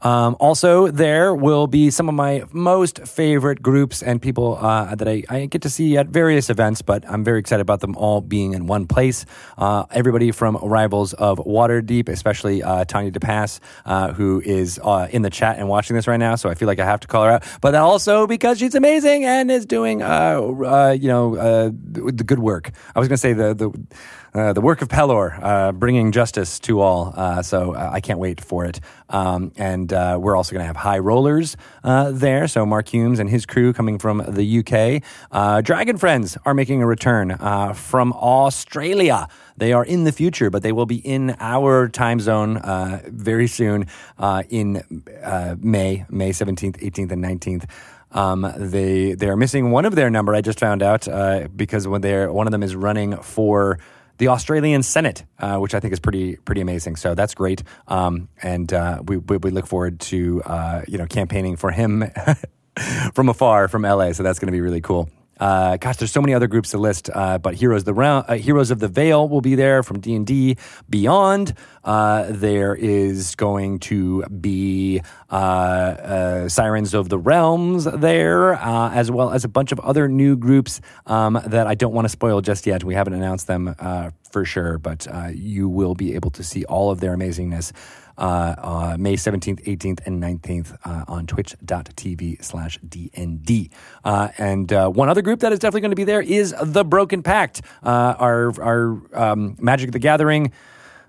Um, 0.02 0.36
also, 0.40 0.88
there 0.88 1.32
will 1.32 1.66
be 1.68 1.90
some 1.90 2.08
of 2.08 2.14
my 2.14 2.42
most 2.52 3.06
favorite 3.06 3.62
groups 3.62 4.02
and 4.02 4.20
people 4.20 4.58
uh, 4.60 4.94
that 4.96 5.08
I, 5.08 5.22
I, 5.28 5.46
get 5.46 5.62
to 5.62 5.70
see 5.70 5.96
at 5.96 6.08
various 6.08 6.50
events, 6.50 6.82
but 6.82 7.08
I'm 7.08 7.22
very 7.22 7.38
excited 7.38 7.62
about 7.62 7.80
them 7.80 7.96
all 7.96 8.20
being 8.20 8.52
in 8.52 8.66
one 8.66 8.86
place. 8.86 9.24
Uh, 9.56 9.84
everybody 9.92 10.32
from 10.32 10.56
Rivals 10.56 11.12
of 11.14 11.38
Waterdeep, 11.38 12.08
especially 12.08 12.64
uh, 12.64 12.84
Tanya 12.84 13.12
DePass, 13.12 13.60
uh, 13.86 14.12
who 14.12 14.42
is 14.44 14.80
uh, 14.82 15.06
in 15.10 15.22
the 15.22 15.30
chat 15.30 15.58
and 15.58 15.68
watching 15.68 15.94
this 15.94 16.08
right 16.08 16.16
now, 16.16 16.34
so 16.34 16.48
I 16.48 16.54
feel 16.54 16.66
like 16.66 16.80
I 16.80 16.84
have 16.84 17.00
to 17.00 17.08
call 17.08 17.24
her 17.24 17.30
out. 17.30 17.44
But 17.60 17.76
also 17.76 18.26
because 18.26 18.58
she's 18.58 18.74
amazing 18.74 19.24
and 19.24 19.52
is 19.52 19.66
doing, 19.66 20.02
uh, 20.02 20.96
you 20.98 21.08
know, 21.08 21.70
the 21.70 22.24
good 22.24 22.40
work. 22.40 22.72
I 22.94 22.98
was 22.98 23.06
going 23.06 23.16
to 23.16 23.20
say 23.20 23.34
the 23.34 23.54
the 23.54 23.70
uh, 24.34 24.52
the 24.52 24.60
work 24.60 24.80
of 24.80 24.88
Pelor, 24.88 25.38
uh, 25.42 25.72
bringing 25.72 26.10
justice 26.10 26.58
to 26.60 26.80
all. 26.80 27.12
Uh, 27.14 27.42
so 27.42 27.74
uh, 27.74 27.90
I 27.92 28.00
can't 28.00 28.18
wait 28.18 28.40
for 28.40 28.64
it. 28.64 28.80
Um, 29.10 29.52
and 29.56 29.92
uh, 29.92 30.18
we're 30.20 30.36
also 30.36 30.52
going 30.52 30.62
to 30.62 30.66
have 30.66 30.76
high 30.76 30.98
rollers 30.98 31.56
there. 31.82 32.48
So 32.48 32.64
Mark 32.64 32.86
Hulmes 32.86 33.18
and 33.18 33.28
his 33.28 33.44
crew 33.44 33.72
coming 33.72 33.98
from 33.98 34.22
the 34.26 34.58
UK. 34.58 35.62
Dragon 35.64 35.98
Friends 35.98 36.38
are 36.46 36.54
making 36.54 36.82
a 36.82 36.86
return 36.86 37.36
from 37.74 38.12
Australia. 38.14 39.28
They 39.58 39.72
are 39.74 39.84
in 39.84 40.04
the 40.04 40.12
future, 40.12 40.48
but 40.48 40.62
they 40.62 40.72
will 40.72 40.86
be 40.86 40.96
in 40.96 41.36
our 41.38 41.88
time 41.88 42.20
zone 42.20 42.60
very 43.06 43.46
soon 43.46 43.86
in 44.48 44.82
May, 45.60 46.06
May 46.08 46.30
17th, 46.30 46.78
18th, 46.80 47.12
and 47.12 47.24
19th. 47.24 47.68
Um, 48.12 48.50
they 48.56 49.14
they 49.14 49.28
are 49.28 49.36
missing 49.36 49.70
one 49.70 49.86
of 49.86 49.94
their 49.94 50.10
number. 50.10 50.34
I 50.34 50.42
just 50.42 50.60
found 50.60 50.82
out 50.82 51.08
uh, 51.08 51.48
because 51.54 51.88
when 51.88 52.02
they're 52.02 52.30
one 52.30 52.46
of 52.46 52.50
them 52.50 52.62
is 52.62 52.76
running 52.76 53.16
for 53.16 53.78
the 54.18 54.28
Australian 54.28 54.82
Senate, 54.82 55.24
uh, 55.38 55.58
which 55.58 55.74
I 55.74 55.80
think 55.80 55.92
is 55.92 56.00
pretty 56.00 56.36
pretty 56.36 56.60
amazing. 56.60 56.96
So 56.96 57.14
that's 57.14 57.34
great, 57.34 57.62
um, 57.88 58.28
and 58.42 58.72
uh, 58.72 59.02
we, 59.04 59.16
we, 59.18 59.36
we 59.38 59.50
look 59.50 59.66
forward 59.66 60.00
to 60.00 60.42
uh, 60.44 60.82
you 60.88 60.98
know 60.98 61.06
campaigning 61.06 61.56
for 61.56 61.70
him 61.70 62.04
from 63.14 63.28
afar 63.28 63.68
from 63.68 63.82
LA. 63.82 64.12
So 64.12 64.22
that's 64.22 64.38
going 64.38 64.48
to 64.48 64.52
be 64.52 64.60
really 64.60 64.80
cool. 64.80 65.08
Uh, 65.42 65.76
gosh, 65.76 65.96
there's 65.96 66.12
so 66.12 66.20
many 66.20 66.32
other 66.32 66.46
groups 66.46 66.70
to 66.70 66.78
list, 66.78 67.10
uh, 67.12 67.36
but 67.36 67.56
Heroes 67.56 67.82
the 67.82 67.92
Realm, 67.92 68.24
uh, 68.28 68.34
Heroes 68.36 68.70
of 68.70 68.78
the 68.78 68.86
Veil 68.86 69.28
will 69.28 69.40
be 69.40 69.56
there 69.56 69.82
from 69.82 69.98
D 69.98 70.14
and 70.14 70.24
D 70.24 70.56
Beyond. 70.88 71.54
Uh, 71.82 72.26
there 72.30 72.76
is 72.76 73.34
going 73.34 73.80
to 73.80 74.22
be 74.26 75.02
uh, 75.32 75.34
uh, 75.34 76.48
Sirens 76.48 76.94
of 76.94 77.08
the 77.08 77.18
Realms 77.18 77.86
there, 77.86 78.54
as 78.54 79.10
well 79.10 79.32
as 79.32 79.44
a 79.44 79.48
bunch 79.48 79.72
of 79.72 79.80
other 79.80 80.06
new 80.06 80.36
groups 80.36 80.80
um, 81.06 81.40
that 81.44 81.66
I 81.66 81.74
don't 81.74 81.92
want 81.92 82.04
to 82.04 82.08
spoil 82.10 82.40
just 82.40 82.64
yet. 82.64 82.84
We 82.84 82.94
haven't 82.94 83.14
announced 83.14 83.48
them 83.48 83.74
for 84.30 84.44
sure, 84.44 84.78
but 84.78 85.08
you 85.34 85.68
will 85.68 85.96
be 85.96 86.14
able 86.14 86.30
to 86.30 86.44
see 86.44 86.64
all 86.66 86.92
of 86.92 87.00
their 87.00 87.16
amazingness 87.16 87.72
uh, 88.22 88.54
uh, 88.56 88.96
May 88.98 89.16
17th, 89.16 89.64
18th, 89.64 90.06
and 90.06 90.22
19th 90.22 90.78
uh, 90.84 91.04
on 91.08 91.26
twitch.tv 91.26 92.42
slash 92.42 92.78
DND. 92.78 93.70
Uh, 94.04 94.28
and 94.38 94.70
one 94.94 95.08
other 95.08 95.22
group 95.22 95.40
that 95.40 95.52
is 95.52 95.58
definitely 95.58 95.80
going 95.80 95.90
to 95.90 95.96
be 95.96 96.04
there 96.04 96.22
is 96.22 96.54
The 96.62 96.84
Broken 96.84 97.22
Pact, 97.22 97.62
our, 97.82 98.52
our 98.62 99.00
um, 99.12 99.56
Magic 99.58 99.90
the 99.90 99.98
Gathering 99.98 100.52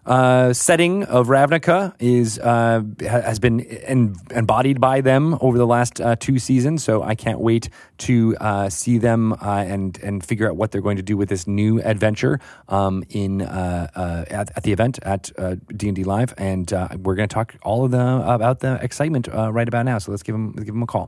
uh, 0.06 0.52
setting 0.54 1.04
of 1.06 1.28
Ravnica 1.28 1.94
is 2.00 2.38
uh, 2.40 2.82
has 3.02 3.40
been 3.40 3.62
en- 3.62 4.16
embodied 4.32 4.82
by 4.82 5.02
them 5.02 5.38
over 5.42 5.58
the 5.58 5.68
last 5.68 6.02
uh, 6.02 6.16
two 6.18 6.40
seasons. 6.40 6.84
So 6.84 7.04
I 7.04 7.16
can't 7.16 7.40
wait 7.40 7.70
to 8.00 8.36
uh, 8.38 8.70
see 8.70 8.98
them 8.98 9.34
uh, 9.34 9.64
and 9.66 9.98
and 10.04 10.24
figure 10.24 10.50
out 10.50 10.58
what 10.58 10.72
they're 10.72 10.82
going 10.82 10.98
to 10.98 11.04
do 11.04 11.16
with 11.16 11.30
this 11.30 11.48
new 11.48 11.82
adventure 11.82 12.40
um, 12.68 13.04
in 13.10 13.42
uh, 13.42 14.26
at, 14.30 14.52
at, 14.56 14.64
the 14.64 14.74
event 14.74 15.00
at 15.04 15.32
D 15.76 15.88
and 15.88 15.96
D 15.96 16.04
Live, 16.04 16.34
and 16.38 16.70
we're 17.00 17.16
going 17.16 17.30
to 17.30 17.34
talk 17.34 17.56
all 17.64 17.86
of 17.86 17.92
the 17.92 18.24
about 18.26 18.60
the 18.60 18.84
excitement 18.84 19.28
right 19.28 19.68
about 19.68 19.86
now. 19.86 20.00
So 20.00 20.12
let's 20.12 20.24
give 20.24 20.34
them 20.34 20.52
give 20.54 20.68
them 20.68 20.84
a 20.84 20.88
call. 20.88 21.08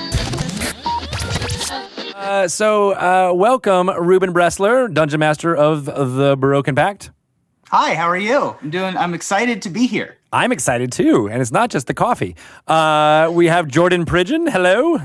so, 2.47 3.33
welcome, 3.33 3.89
Ruben 3.89 4.33
Bressler, 4.33 4.93
Dungeon 4.93 5.19
Master 5.19 5.55
of 5.55 5.85
the 5.85 6.37
Broken 6.37 6.75
Pact. 6.75 7.11
Hi, 7.77 7.93
how 7.93 8.07
are 8.07 8.15
you? 8.15 8.55
I'm 8.61 8.69
doing. 8.69 8.95
I'm 8.95 9.13
excited 9.13 9.61
to 9.63 9.69
be 9.69 9.85
here. 9.85 10.15
I'm 10.31 10.53
excited 10.53 10.93
too, 10.93 11.27
and 11.27 11.41
it's 11.41 11.51
not 11.51 11.69
just 11.69 11.87
the 11.87 11.93
coffee. 11.93 12.37
Uh, 12.65 13.29
we 13.33 13.47
have 13.47 13.67
Jordan 13.67 14.05
Pridgeon. 14.05 14.47
Hello. 14.49 14.97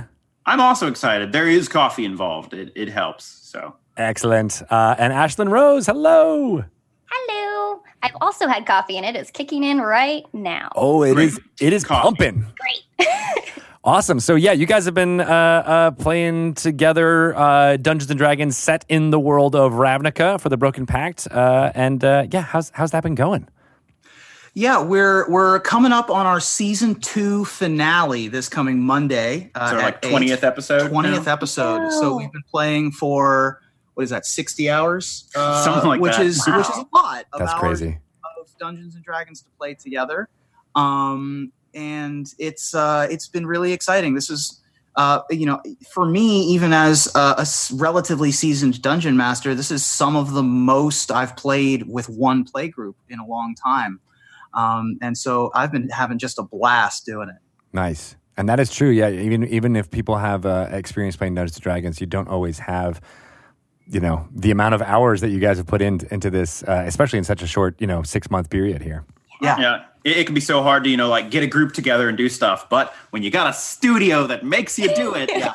I'm 0.47 0.61
also 0.61 0.87
excited. 0.87 1.33
There 1.33 1.49
is 1.49 1.69
coffee 1.69 2.05
involved. 2.05 2.55
It, 2.55 2.71
it 2.77 2.89
helps. 2.89 3.25
So 3.25 3.75
excellent. 3.97 4.63
Uh, 4.71 4.95
and 5.01 5.13
Ashlyn 5.13 5.51
Rose. 5.51 5.87
Hello. 5.87 6.65
Hello. 7.11 7.83
I've 8.05 8.17
also 8.21 8.47
had 8.47 8.67
coffee, 8.67 8.97
and 8.97 9.05
it 9.05 9.17
is 9.17 9.33
kicking 9.33 9.65
in 9.65 9.79
right 9.81 10.23
now. 10.33 10.69
Oh, 10.77 11.03
it 11.03 11.15
Great. 11.15 11.27
is. 11.31 11.41
It 11.61 11.73
is 11.73 11.83
coffee. 11.83 12.03
pumping. 12.05 12.47
Great. 12.61 13.09
Awesome. 13.83 14.21
So 14.21 14.35
yeah, 14.35 14.53
you 14.53 14.67
guys 14.67 14.85
have 14.85 14.95
been 14.95 15.21
uh, 15.21 15.25
uh, 15.25 15.91
playing 15.93 16.53
together 16.53 17.35
uh, 17.35 17.79
Dungeons 17.79 18.11
and 18.11 18.19
Dragons 18.19 18.57
set 18.57 18.85
in 18.91 19.11
the 19.11 19.19
world 19.19 19.57
of 19.57 19.73
Ravnica 19.73 20.39
for 20.39 20.51
the 20.51 20.59
Broken 20.59 20.85
Pact, 20.85 21.27
uh, 21.31 21.73
and 21.75 22.05
uh, 22.05 22.27
yeah, 22.31 22.43
how's 22.43 22.71
how's 22.75 22.91
that 22.91 23.03
been 23.03 23.15
going? 23.15 23.49
Yeah, 24.53 24.83
we're 24.83 25.31
we're 25.31 25.61
coming 25.61 25.93
up 25.93 26.11
on 26.11 26.27
our 26.27 26.41
season 26.41 26.97
two 26.97 27.47
finale 27.47 28.29
this 28.29 28.51
coming 28.51 28.81
Monday. 28.81 29.51
Uh, 29.55 29.71
so 29.71 29.77
like 29.77 30.03
twentieth 30.03 30.45
episode. 30.45 30.89
Twentieth 30.89 31.27
episode. 31.27 31.81
Oh. 31.85 32.01
So 32.01 32.17
we've 32.19 32.33
been 32.33 32.45
playing 32.51 32.93
for 32.93 33.63
what 33.95 34.03
is 34.03 34.11
that? 34.11 34.27
Sixty 34.27 34.69
hours, 34.69 35.27
something 35.33 35.89
like 35.89 36.03
which 36.03 36.17
that. 36.17 36.27
is 36.27 36.45
wow. 36.47 36.59
which 36.59 36.69
is 36.69 36.77
a 36.77 36.87
lot. 36.95 37.25
That's 37.39 37.55
crazy. 37.55 37.99
Of 38.39 38.59
Dungeons 38.59 38.95
and 38.95 39.03
Dragons 39.03 39.41
to 39.41 39.49
play 39.57 39.73
together. 39.73 40.29
Um, 40.75 41.53
and 41.75 42.33
it's 42.39 42.75
uh, 42.75 43.07
it's 43.11 43.29
been 43.29 43.47
really 43.47 43.73
exciting. 43.73 44.15
This 44.15 44.31
is 44.31 44.61
uh, 44.97 45.21
you 45.31 45.47
know 45.47 45.61
for 45.93 46.07
me 46.07 46.43
even 46.45 46.73
as 46.73 47.13
a, 47.15 47.19
a, 47.39 47.47
relatively 47.75 48.33
seasoned 48.33 48.83
dungeon 48.83 49.17
master, 49.17 49.55
this 49.55 49.71
is 49.71 49.85
some 49.85 50.17
of 50.17 50.33
the 50.33 50.43
most 50.43 51.11
I've 51.11 51.37
played 51.37 51.89
with 51.89 52.09
one 52.09 52.45
play 52.45 52.69
group 52.69 52.97
in 53.09 53.19
a 53.19 53.27
long 53.27 53.55
time, 53.55 54.01
um, 54.55 54.99
and 55.01 55.17
so 55.17 55.51
I've 55.55 55.73
been 55.73 55.89
having 55.89 56.19
just 56.19 56.39
a 56.39 56.43
blast 56.43 57.07
doing 57.07 57.29
it. 57.29 57.37
Nice. 57.73 58.17
And 58.37 58.49
that 58.49 58.59
is 58.59 58.73
true. 58.73 58.89
Yeah, 58.89 59.11
even 59.11 59.47
even 59.49 59.77
if 59.77 59.91
people 59.91 60.17
have 60.17 60.47
uh, 60.47 60.69
experience 60.71 61.17
playing 61.17 61.35
Dungeons 61.35 61.57
and 61.57 61.63
Dragons, 61.63 62.01
you 62.01 62.07
don't 62.07 62.29
always 62.29 62.59
have 62.59 63.01
you 63.87 64.01
know 64.01 64.27
the 64.35 64.51
amount 64.51 64.75
of 64.75 64.83
hours 64.83 65.21
that 65.21 65.31
you 65.31 65.41
guys 65.41 65.59
have 65.59 65.67
put 65.67 65.83
in, 65.83 66.01
into 66.11 66.31
this, 66.31 66.63
uh, 66.63 66.85
especially 66.87 67.19
in 67.19 67.25
such 67.25 67.43
a 67.43 67.47
short 67.47 67.79
you 67.81 67.87
know 67.87 68.03
six 68.03 68.31
month 68.31 68.49
period 68.49 68.83
here. 68.83 69.05
Yeah. 69.43 69.59
Yeah. 69.59 69.85
It, 70.05 70.19
it, 70.19 70.27
can 70.27 70.35
be 70.35 70.41
so 70.41 70.63
hard 70.63 70.85
to, 70.85 70.91
you 70.91 70.97
know, 70.97 71.09
like 71.09 71.31
get 71.31 71.43
a 71.43 71.47
group 71.47 71.73
together 71.73 72.09
and 72.09 72.17
do 72.17 72.29
stuff. 72.29 72.69
But 72.69 72.95
when 73.11 73.23
you 73.23 73.31
got 73.31 73.49
a 73.49 73.53
studio 73.53 74.27
that 74.27 74.45
makes 74.45 74.79
you 74.79 74.95
do 74.95 75.15
it, 75.15 75.31
yeah. 75.31 75.55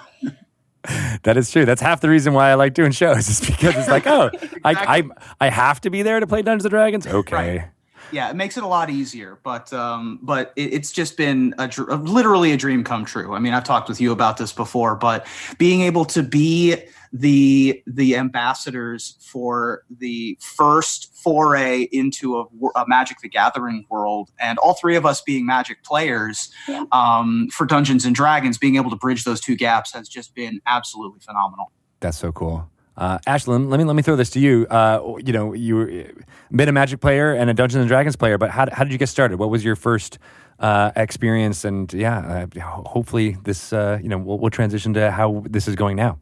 that 1.23 1.37
is 1.37 1.51
true. 1.51 1.65
That's 1.65 1.81
half 1.81 2.01
the 2.01 2.09
reason 2.09 2.33
why 2.33 2.49
I 2.49 2.53
like 2.55 2.73
doing 2.73 2.91
shows, 2.91 3.27
is 3.27 3.41
because 3.41 3.75
it's 3.75 3.87
like, 3.87 4.07
oh, 4.07 4.27
exactly. 4.33 4.61
I, 4.63 4.97
I 4.97 5.03
I 5.41 5.49
have 5.49 5.81
to 5.81 5.89
be 5.89 6.01
there 6.01 6.19
to 6.19 6.27
play 6.27 6.41
Dungeons 6.41 6.65
and 6.65 6.71
Dragons. 6.71 7.07
Okay. 7.07 7.35
Right. 7.35 7.69
Yeah, 8.11 8.29
it 8.29 8.35
makes 8.35 8.57
it 8.57 8.63
a 8.63 8.67
lot 8.67 8.89
easier, 8.89 9.39
but 9.43 9.71
um, 9.73 10.19
but 10.21 10.53
it, 10.55 10.73
it's 10.73 10.91
just 10.91 11.17
been 11.17 11.53
a, 11.57 11.67
literally 11.97 12.51
a 12.51 12.57
dream 12.57 12.83
come 12.83 13.05
true. 13.05 13.33
I 13.33 13.39
mean, 13.39 13.53
I've 13.53 13.63
talked 13.63 13.89
with 13.89 13.99
you 13.99 14.11
about 14.11 14.37
this 14.37 14.53
before, 14.53 14.95
but 14.95 15.27
being 15.57 15.81
able 15.81 16.05
to 16.05 16.23
be 16.23 16.75
the 17.11 17.81
the 17.87 18.15
ambassadors 18.17 19.17
for 19.21 19.83
the 19.89 20.37
first 20.41 21.13
foray 21.15 21.83
into 21.91 22.37
a, 22.37 22.45
a, 22.79 22.85
Magic 22.87 23.19
the 23.21 23.29
Gathering 23.29 23.85
world, 23.89 24.31
and 24.39 24.57
all 24.59 24.73
three 24.73 24.95
of 24.95 25.05
us 25.05 25.21
being 25.21 25.45
Magic 25.45 25.83
players 25.83 26.51
yeah. 26.67 26.83
um, 26.91 27.47
for 27.51 27.65
Dungeons 27.65 28.05
and 28.05 28.13
Dragons, 28.13 28.57
being 28.57 28.75
able 28.75 28.89
to 28.89 28.97
bridge 28.97 29.23
those 29.23 29.39
two 29.39 29.55
gaps 29.55 29.93
has 29.93 30.09
just 30.09 30.35
been 30.35 30.59
absolutely 30.67 31.19
phenomenal. 31.21 31.71
That's 32.01 32.17
so 32.17 32.31
cool. 32.31 32.69
Uh, 32.97 33.19
Ashlyn, 33.27 33.69
let 33.69 33.77
me 33.77 33.83
let 33.83 33.95
me 33.95 34.01
throw 34.01 34.15
this 34.15 34.29
to 34.31 34.39
you. 34.39 34.65
Uh, 34.69 35.15
you 35.25 35.33
know, 35.33 35.53
you 35.53 35.75
were 35.75 36.05
been 36.51 36.69
a 36.69 36.71
Magic 36.71 37.01
player 37.01 37.33
and 37.33 37.49
a 37.49 37.53
Dungeons 37.53 37.81
and 37.81 37.87
Dragons 37.87 38.15
player, 38.15 38.37
but 38.37 38.51
how 38.51 38.67
how 38.71 38.83
did 38.83 38.93
you 38.93 38.97
get 38.97 39.09
started? 39.09 39.37
What 39.37 39.49
was 39.49 39.65
your 39.65 39.75
first 39.75 40.17
uh, 40.59 40.91
experience? 40.95 41.65
And 41.65 41.91
yeah, 41.93 42.47
uh, 42.55 42.59
hopefully 42.61 43.37
this 43.43 43.73
uh, 43.73 43.99
you 44.01 44.07
know 44.07 44.17
we'll, 44.17 44.39
we'll 44.39 44.49
transition 44.49 44.93
to 44.93 45.11
how 45.11 45.43
this 45.45 45.67
is 45.67 45.75
going 45.75 45.97
now. 45.97 46.19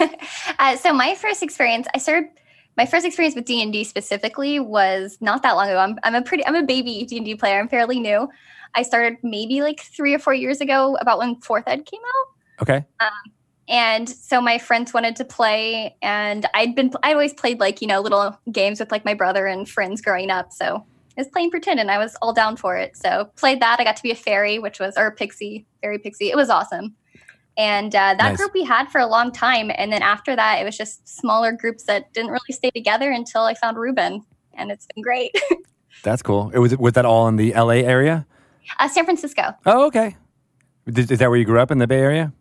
uh, 0.58 0.76
so 0.76 0.92
my 0.92 1.14
first 1.14 1.42
experience, 1.42 1.86
I 1.94 1.98
started. 1.98 2.30
My 2.76 2.84
first 2.84 3.06
experience 3.06 3.34
with 3.34 3.46
D 3.46 3.62
and 3.62 3.72
D 3.72 3.84
specifically 3.84 4.60
was 4.60 5.16
not 5.22 5.42
that 5.44 5.52
long 5.52 5.70
ago. 5.70 5.78
I'm, 5.78 5.98
I'm 6.02 6.14
a 6.14 6.20
pretty, 6.20 6.44
I'm 6.44 6.54
a 6.54 6.62
baby 6.62 7.06
D 7.06 7.16
and 7.16 7.24
D 7.24 7.34
player. 7.34 7.58
I'm 7.58 7.68
fairly 7.68 8.00
new. 8.00 8.28
I 8.74 8.82
started 8.82 9.16
maybe 9.22 9.62
like 9.62 9.80
three 9.80 10.12
or 10.12 10.18
four 10.18 10.34
years 10.34 10.60
ago, 10.60 10.94
about 11.00 11.18
when 11.18 11.36
Fourth 11.36 11.64
Ed 11.66 11.86
came 11.86 12.02
out. 12.02 12.62
Okay. 12.62 12.84
And 13.68 14.08
so 14.08 14.40
my 14.40 14.58
friends 14.58 14.94
wanted 14.94 15.16
to 15.16 15.24
play, 15.24 15.96
and 16.00 16.46
I'd 16.54 16.74
been 16.74 16.92
I 17.02 17.12
always 17.12 17.32
played 17.32 17.58
like 17.58 17.80
you 17.82 17.88
know 17.88 18.00
little 18.00 18.38
games 18.52 18.78
with 18.78 18.92
like 18.92 19.04
my 19.04 19.14
brother 19.14 19.46
and 19.46 19.68
friends 19.68 20.00
growing 20.00 20.30
up. 20.30 20.52
So 20.52 20.76
I 20.76 21.20
was 21.20 21.28
playing 21.28 21.50
pretend, 21.50 21.80
and 21.80 21.90
I 21.90 21.98
was 21.98 22.16
all 22.22 22.32
down 22.32 22.56
for 22.56 22.76
it. 22.76 22.96
So 22.96 23.30
played 23.36 23.60
that. 23.60 23.80
I 23.80 23.84
got 23.84 23.96
to 23.96 24.02
be 24.02 24.12
a 24.12 24.16
fairy, 24.16 24.58
which 24.58 24.78
was 24.78 24.94
or 24.96 25.06
a 25.06 25.12
pixie, 25.12 25.66
fairy 25.82 25.98
pixie. 25.98 26.30
It 26.30 26.36
was 26.36 26.48
awesome. 26.48 26.94
And 27.58 27.94
uh, 27.94 28.14
that 28.18 28.18
Nice. 28.18 28.36
group 28.36 28.52
we 28.52 28.64
had 28.64 28.88
for 28.90 29.00
a 29.00 29.06
long 29.06 29.32
time, 29.32 29.72
and 29.76 29.92
then 29.92 30.02
after 30.02 30.36
that, 30.36 30.60
it 30.60 30.64
was 30.64 30.76
just 30.76 31.08
smaller 31.08 31.52
groups 31.52 31.84
that 31.84 32.12
didn't 32.12 32.30
really 32.30 32.52
stay 32.52 32.70
together 32.70 33.10
until 33.10 33.44
I 33.44 33.54
found 33.54 33.78
Ruben, 33.78 34.22
and 34.54 34.70
it's 34.70 34.86
been 34.94 35.02
great. 35.02 35.34
That's 36.02 36.22
cool. 36.22 36.50
It 36.54 36.58
was 36.58 36.76
was 36.76 36.92
that 36.92 37.04
all 37.04 37.26
in 37.26 37.36
the 37.36 37.52
LA 37.52 37.82
area? 37.82 38.26
uh, 38.78 38.88
San 38.88 39.04
Francisco. 39.04 39.54
Oh, 39.64 39.86
okay. 39.86 40.16
Is 40.86 41.10
is 41.10 41.18
that 41.18 41.30
where 41.30 41.38
you 41.38 41.44
grew 41.44 41.58
up 41.58 41.70
in 41.70 41.78
the 41.78 41.86
Bay 41.86 41.98
Area? 41.98 42.32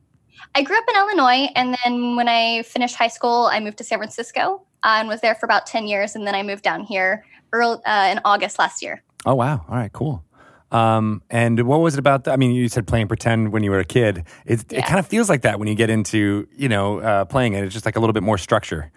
I 0.53 0.61
grew 0.61 0.77
up 0.77 0.85
in 0.89 0.95
Illinois, 0.95 1.51
and 1.55 1.77
then 1.83 2.15
when 2.15 2.27
I 2.27 2.63
finished 2.63 2.95
high 2.95 3.07
school, 3.07 3.49
I 3.51 3.59
moved 3.59 3.77
to 3.79 3.83
San 3.83 3.99
Francisco 3.99 4.61
uh, 4.83 4.97
and 4.99 5.07
was 5.07 5.21
there 5.21 5.35
for 5.35 5.45
about 5.45 5.65
10 5.65 5.87
years. 5.87 6.15
And 6.15 6.25
then 6.25 6.35
I 6.35 6.43
moved 6.43 6.63
down 6.63 6.83
here 6.83 7.25
early, 7.51 7.83
uh, 7.85 8.11
in 8.11 8.19
August 8.23 8.59
last 8.59 8.81
year. 8.81 9.03
Oh 9.25 9.35
wow! 9.35 9.65
All 9.67 9.75
right, 9.75 9.91
cool. 9.91 10.23
Um, 10.71 11.21
and 11.29 11.61
what 11.65 11.79
was 11.79 11.95
it 11.95 11.99
about? 11.99 12.25
The, 12.25 12.31
I 12.31 12.35
mean, 12.37 12.51
you 12.51 12.67
said 12.69 12.85
playing 12.85 13.07
pretend 13.07 13.51
when 13.51 13.63
you 13.63 13.71
were 13.71 13.79
a 13.79 13.85
kid. 13.85 14.25
It, 14.45 14.71
it 14.71 14.85
kind 14.85 14.99
of 14.99 15.07
feels 15.07 15.29
like 15.29 15.41
that 15.43 15.57
when 15.57 15.67
you 15.67 15.75
get 15.75 15.89
into 15.89 16.47
you 16.55 16.69
know 16.69 16.99
uh, 16.99 17.25
playing 17.25 17.53
it. 17.53 17.63
It's 17.63 17.73
just 17.73 17.85
like 17.85 17.95
a 17.95 17.99
little 17.99 18.13
bit 18.13 18.23
more 18.23 18.37
structure. 18.37 18.91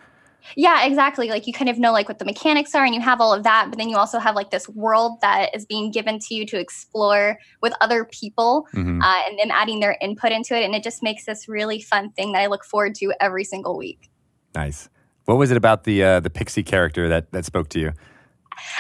Yeah, 0.57 0.87
exactly. 0.87 1.29
Like 1.29 1.47
you 1.47 1.53
kind 1.53 1.69
of 1.69 1.79
know 1.79 1.93
like 1.93 2.09
what 2.09 2.19
the 2.19 2.25
mechanics 2.25 2.75
are 2.75 2.85
and 2.85 2.95
you 2.95 3.01
have 3.01 3.21
all 3.21 3.35
of 3.35 3.43
that, 3.43 3.67
but 3.69 3.77
then 3.79 3.89
you 3.89 3.97
also 3.97 4.19
have 4.19 4.35
like 4.35 4.51
this 4.51 4.69
world 4.69 5.21
that 5.21 5.55
is 5.55 5.67
being 5.67 5.91
given 5.91 6.19
to 6.21 6.35
you 6.35 6.47
to 6.47 6.59
explore 6.59 7.39
with 7.61 7.75
other 7.81 8.05
people 8.07 8.67
Mhm. 8.75 9.03
uh, 9.03 9.23
and 9.29 9.39
them 9.39 9.51
adding 9.51 9.81
their 9.81 9.99
input 10.01 10.33
into 10.33 10.57
it. 10.57 10.65
And 10.65 10.75
it 10.75 10.83
just 10.83 11.03
makes 11.03 11.27
this 11.27 11.49
really 11.49 11.81
fun 11.83 12.11
thing 12.13 12.33
that 12.33 12.41
I 12.41 12.47
look 12.47 12.65
forward 12.65 12.95
to 12.97 13.13
every 13.21 13.45
single 13.45 13.77
week. 13.77 14.11
Nice. 14.55 14.89
What 15.27 15.37
was 15.37 15.51
it 15.51 15.57
about 15.59 15.85
the 15.85 16.03
uh, 16.03 16.21
the 16.21 16.31
pixie 16.31 16.63
character 16.63 17.09
that 17.11 17.31
that 17.33 17.45
spoke 17.45 17.69
to 17.71 17.81
you? 17.81 17.93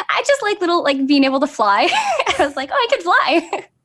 I 0.09 0.22
just 0.26 0.42
like 0.42 0.61
little 0.61 0.82
like 0.82 1.06
being 1.06 1.24
able 1.24 1.40
to 1.40 1.46
fly. 1.46 1.88
I 2.28 2.34
was 2.38 2.56
like, 2.56 2.70
oh, 2.72 2.74
I 2.74 2.86
could 2.94 3.02
fly. 3.02 3.64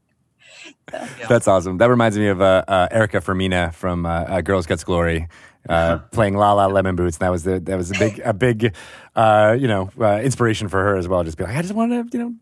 Yeah. 0.94 1.08
That's 1.28 1.48
awesome. 1.48 1.78
That 1.80 1.90
reminds 1.90 2.18
me 2.18 2.28
of 2.28 2.40
uh, 2.42 2.64
uh, 2.68 2.88
Erica 2.92 3.18
Fermina 3.20 3.74
from 3.74 4.06
uh, 4.06 4.10
uh, 4.26 4.42
Girls 4.42 4.66
Guts 4.66 4.84
Glory. 4.84 5.28
Uh, 5.68 5.98
playing 6.12 6.36
La 6.36 6.54
La 6.54 6.66
Lemon 6.68 6.96
Boots, 6.96 7.18
and 7.18 7.22
that 7.22 7.30
was 7.30 7.44
the, 7.44 7.60
that 7.62 7.78
was 7.78 7.92
a 7.92 8.00
big 8.00 8.20
a 8.26 8.34
big 8.34 8.76
uh, 9.16 9.56
you 9.58 9.68
know 9.68 9.90
uh, 10.00 10.20
inspiration 10.20 10.68
for 10.68 10.84
her 10.84 10.98
as 10.98 11.08
well. 11.08 11.24
Just 11.24 11.38
be 11.38 11.44
like, 11.46 11.56
I 11.56 11.62
just 11.62 11.74
want 11.74 11.92
to 11.92 12.18
you 12.18 12.24
know 12.24 12.34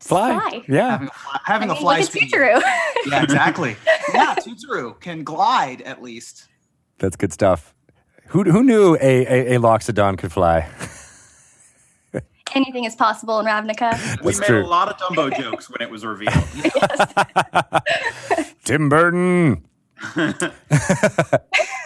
fly, 0.00 0.32
Fly. 0.32 0.64
yeah. 0.68 0.90
having 0.90 1.08
a 1.08 1.12
fly, 1.12 1.38
having 1.44 1.70
I 1.70 1.72
a 1.72 1.74
mean, 1.74 1.82
fly 1.82 2.00
speed. 2.02 2.30
Tsuru. 2.32 2.60
Yeah, 3.06 3.22
exactly. 3.22 3.76
yeah, 4.12 4.34
Tsuru 4.34 5.00
can 5.00 5.24
glide 5.24 5.80
at 5.82 6.02
least. 6.02 6.48
That's 6.98 7.16
good 7.16 7.32
stuff. 7.32 7.74
Who 8.26 8.44
who 8.44 8.62
knew 8.62 8.94
a 9.00 9.52
a, 9.52 9.56
a 9.56 9.58
Loxodon 9.58 10.18
could 10.18 10.32
fly? 10.32 10.68
Anything 12.54 12.84
is 12.84 12.96
possible 12.96 13.38
in 13.38 13.46
Ravnica. 13.46 14.20
We 14.22 14.32
made 14.32 14.42
true. 14.46 14.64
a 14.64 14.66
lot 14.66 14.88
of 14.88 14.96
Dumbo 14.96 15.36
jokes 15.40 15.70
when 15.70 15.80
it 15.80 15.90
was 15.90 16.04
revealed. 16.04 16.34
Tim 18.64 18.88
Burton. 18.88 19.64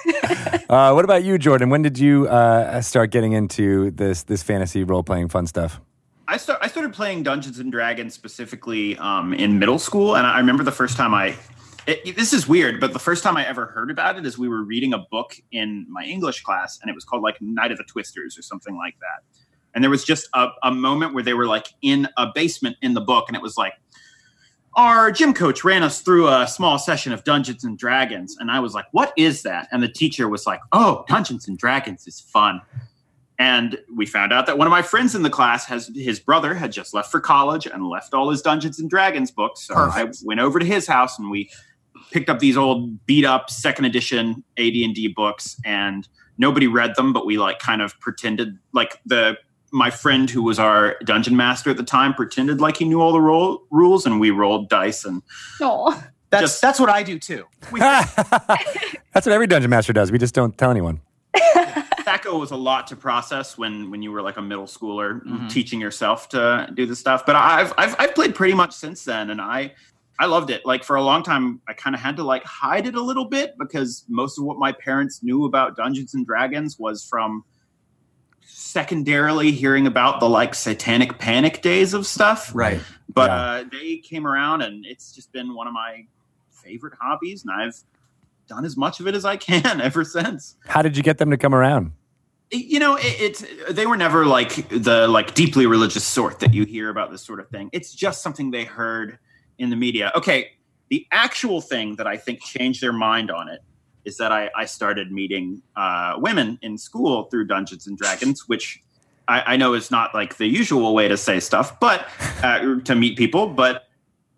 uh, 0.69 0.93
what 0.93 1.05
about 1.05 1.25
you, 1.25 1.39
Jordan? 1.39 1.71
When 1.71 1.83
did 1.83 1.99
you 1.99 2.29
uh, 2.29 2.81
start 2.81 3.11
getting 3.11 3.33
into 3.33 3.91
this 3.93 4.23
this 4.25 4.43
fantasy 4.43 4.85
role 4.85 5.03
playing 5.03 5.29
fun 5.29 5.47
stuff? 5.47 5.81
I 6.27 6.37
start 6.37 6.59
I 6.63 6.69
started 6.69 6.93
playing 6.93 7.23
Dungeons 7.23 7.59
and 7.59 7.71
Dragons 7.71 8.15
specifically 8.15 8.97
um, 8.99 9.33
in 9.35 9.59
middle 9.59 9.79
school, 9.79 10.17
and 10.17 10.27
I 10.27 10.39
remember 10.39 10.65
the 10.65 10.73
first 10.73 10.97
time 10.97 11.15
I. 11.15 11.37
It, 11.87 12.17
this 12.17 12.33
is 12.33 12.49
weird, 12.49 12.81
but 12.81 12.95
the 12.95 12.99
first 12.99 13.23
time 13.23 13.37
I 13.37 13.47
ever 13.47 13.67
heard 13.67 13.91
about 13.91 14.17
it 14.17 14.25
is 14.25 14.39
we 14.39 14.49
were 14.49 14.63
reading 14.63 14.95
a 14.95 15.05
book 15.11 15.35
in 15.53 15.87
my 15.91 16.03
English 16.05 16.43
class, 16.43 16.79
and 16.81 16.91
it 16.91 16.95
was 16.95 17.05
called 17.05 17.23
like 17.23 17.37
Night 17.43 17.73
of 17.73 17.79
the 17.79 17.85
Twisters 17.85 18.39
or 18.39 18.43
something 18.43 18.75
like 18.75 18.95
that. 19.01 19.23
And 19.75 19.85
there 19.85 19.91
was 19.91 20.05
just 20.05 20.29
a, 20.33 20.49
a 20.63 20.71
moment 20.71 21.13
where 21.13 21.23
they 21.23 21.35
were 21.35 21.47
like 21.47 21.67
in 21.83 22.09
a 22.17 22.29
basement 22.35 22.77
in 22.81 22.95
the 22.95 23.03
book, 23.03 23.27
and 23.29 23.37
it 23.37 23.43
was 23.43 23.59
like 23.59 23.75
our 24.77 25.11
gym 25.11 25.35
coach 25.35 25.65
ran 25.65 25.83
us 25.83 26.01
through 26.01 26.29
a 26.29 26.47
small 26.47 26.79
session 26.79 27.13
of 27.13 27.25
Dungeons 27.25 27.65
and 27.65 27.79
Dragons, 27.79 28.37
and 28.39 28.51
I 28.51 28.61
was 28.61 28.75
like, 28.75 28.87
"What 28.93 29.13
is 29.17 29.43
that?" 29.43 29.69
And 29.73 29.83
the 29.83 29.89
teacher 29.89 30.29
was 30.29 30.47
like, 30.47 30.61
"Oh, 30.73 31.05
Dungeons 31.09 31.49
and 31.49 31.59
Dragons 31.59 32.07
is 32.07 32.21
fun." 32.21 32.61
And 33.39 33.79
we 33.95 34.07
found 34.07 34.33
out 34.33 34.47
that 34.47 34.59
one 34.59 34.67
of 34.67 34.71
my 34.71 34.83
friends 34.83 35.15
in 35.15 35.23
the 35.23 35.31
class 35.31 35.65
has 35.67 35.91
his 35.95 36.21
brother 36.21 36.55
had 36.55 36.71
just 36.71 36.95
left 36.95 37.11
for 37.11 37.21
college 37.21 37.67
and 37.67 37.89
left 37.89 38.15
all 38.15 38.31
his 38.31 38.43
Dungeons 38.43 38.79
and 38.79 38.89
Dragons 38.89 39.31
books. 39.31 39.67
So 39.67 39.75
I 39.75 40.09
went 40.23 40.41
over 40.41 40.61
to 40.61 40.65
his 40.65 40.87
house 40.87 41.19
and 41.19 41.31
we 41.31 41.51
picked 42.13 42.31
up 42.31 42.39
these 42.39 42.57
old 42.57 43.05
beat 43.07 43.25
up 43.25 43.51
second 43.51 43.87
edition 43.87 44.45
AD&D 44.57 45.15
books 45.17 45.57
and 45.65 46.07
nobody 46.39 46.67
read 46.67 46.95
them 46.97 47.13
but 47.13 47.27
we 47.27 47.39
like 47.39 47.59
kind 47.59 47.83
of 47.83 47.99
pretended 48.01 48.59
like 48.73 49.01
the 49.07 49.37
my 49.75 49.91
friend 49.91 50.31
who 50.31 50.43
was 50.43 50.59
our 50.59 50.97
dungeon 51.05 51.37
master 51.37 51.69
at 51.71 51.77
the 51.77 51.83
time 51.83 52.15
pretended 52.15 52.61
like 52.61 52.77
he 52.77 52.85
knew 52.85 53.01
all 53.01 53.13
the 53.13 53.21
ro- 53.21 53.61
rules 53.71 54.07
and 54.07 54.21
we 54.21 54.31
rolled 54.31 54.69
dice 54.69 55.05
and 55.05 55.21
Oh, 55.61 55.91
That's 56.31 56.43
Just- 56.45 56.63
that's 56.63 56.79
what 56.81 56.89
I 56.89 57.03
do 57.03 57.19
too. 57.19 57.45
That's 57.73 59.27
what 59.27 59.33
every 59.33 59.47
dungeon 59.47 59.71
master 59.71 59.93
does. 59.93 60.11
We 60.11 60.19
just 60.19 60.35
don't 60.35 60.57
tell 60.59 60.71
anyone. 60.71 61.01
THACO 62.05 62.39
was 62.39 62.51
a 62.51 62.57
lot 62.57 62.87
to 62.89 62.97
process 62.97 63.57
when 63.57 63.91
when 63.91 64.03
you 64.03 64.13
were 64.13 64.23
like 64.23 64.37
a 64.37 64.43
middle 64.43 64.67
schooler 64.67 65.23
Mhm. 65.25 65.49
teaching 65.51 65.81
yourself 65.81 66.29
to 66.31 66.69
do 66.75 66.87
this 66.87 66.99
stuff. 66.99 67.25
But 67.27 67.37
I've, 67.37 67.73
I've 67.79 67.97
I've 67.99 68.15
played 68.15 68.35
pretty 68.35 68.55
much 68.55 68.73
since 68.73 69.05
then, 69.05 69.31
and 69.31 69.41
I 69.41 69.73
I 70.19 70.27
loved 70.27 70.51
it. 70.51 70.65
Like 70.67 70.85
for 70.85 70.97
a 70.97 71.03
long 71.03 71.23
time, 71.23 71.61
I 71.69 71.73
kind 71.73 71.95
of 71.97 72.01
had 72.01 72.17
to 72.17 72.25
like 72.25 72.45
hide 72.45 72.87
it 72.87 72.95
a 72.95 73.01
little 73.03 73.25
bit 73.25 73.55
because 73.59 74.05
most 74.09 74.39
of 74.39 74.45
what 74.45 74.59
my 74.59 74.73
parents 74.73 75.23
knew 75.23 75.45
about 75.45 75.77
Dungeons 75.77 76.15
and 76.15 76.27
Dragons 76.27 76.79
was 76.79 77.05
from 77.05 77.45
secondarily 78.55 79.51
hearing 79.51 79.87
about 79.87 80.21
the 80.21 80.29
like 80.29 80.55
satanic 80.55 81.19
panic 81.19 81.61
days 81.61 81.93
of 81.93 82.07
stuff. 82.07 82.53
Right. 82.55 82.81
But 83.13 83.31
Yeah. 83.31 83.37
uh, 83.37 83.65
they 83.71 83.97
came 83.97 84.27
around, 84.27 84.63
and 84.63 84.87
it's 84.87 85.13
just 85.13 85.33
been 85.33 85.55
one 85.55 85.67
of 85.67 85.73
my 85.73 86.07
favorite 86.51 86.95
hobbies, 87.01 87.45
and 87.45 87.53
I've 87.53 87.77
done 88.49 88.65
as 88.65 88.77
much 88.77 89.01
of 89.01 89.09
it 89.09 89.15
as 89.15 89.25
I 89.25 89.37
can 89.37 89.81
ever 89.81 90.05
since 90.05 90.57
How 90.67 90.83
did 90.83 90.97
you 90.97 91.03
get 91.03 91.19
them 91.19 91.31
to 91.31 91.37
come 91.37 91.55
around? 91.55 91.93
you 92.53 92.79
know 92.79 92.95
it, 92.97 93.17
it's 93.19 93.45
they 93.71 93.87
were 93.87 93.97
never 93.97 94.27
like 94.27 94.69
the 94.69 95.09
like 95.09 95.35
deeply 95.35 95.67
religious 95.67 96.05
sort 96.05 96.39
that 96.41 96.53
you 96.55 96.65
hear 96.65 96.91
about 96.91 97.11
this 97.11 97.23
sort 97.23 97.41
of 97.41 97.49
thing 97.49 97.69
it's 97.73 97.93
just 97.93 98.23
something 98.23 98.51
they 98.53 98.65
heard 98.65 99.19
in 99.59 99.71
the 99.71 99.77
media 99.77 100.13
okay 100.15 100.51
the 100.91 101.05
actual 101.11 101.61
thing 101.63 101.97
that 101.97 102.07
i 102.07 102.17
think 102.17 102.41
changed 102.43 102.81
their 102.83 102.93
mind 102.93 103.31
on 103.31 103.49
it 103.49 103.61
is 104.05 104.17
that 104.17 104.33
i, 104.33 104.51
I 104.57 104.65
started 104.65 105.13
meeting 105.13 105.63
uh, 105.77 106.15
women 106.19 106.59
in 106.63 106.79
school 106.79 107.25
through 107.25 107.47
dungeons 107.47 107.87
and 107.87 107.97
dragons 107.99 108.49
which 108.49 108.83
I, 109.27 109.55
I 109.55 109.57
know 109.57 109.73
is 109.75 109.91
not 109.91 110.15
like 110.15 110.37
the 110.37 110.47
usual 110.47 110.95
way 110.95 111.09
to 111.09 111.17
say 111.17 111.41
stuff 111.41 111.79
but 111.81 112.07
uh, 112.43 112.81
to 112.81 112.95
meet 112.95 113.17
people 113.17 113.49
but 113.49 113.89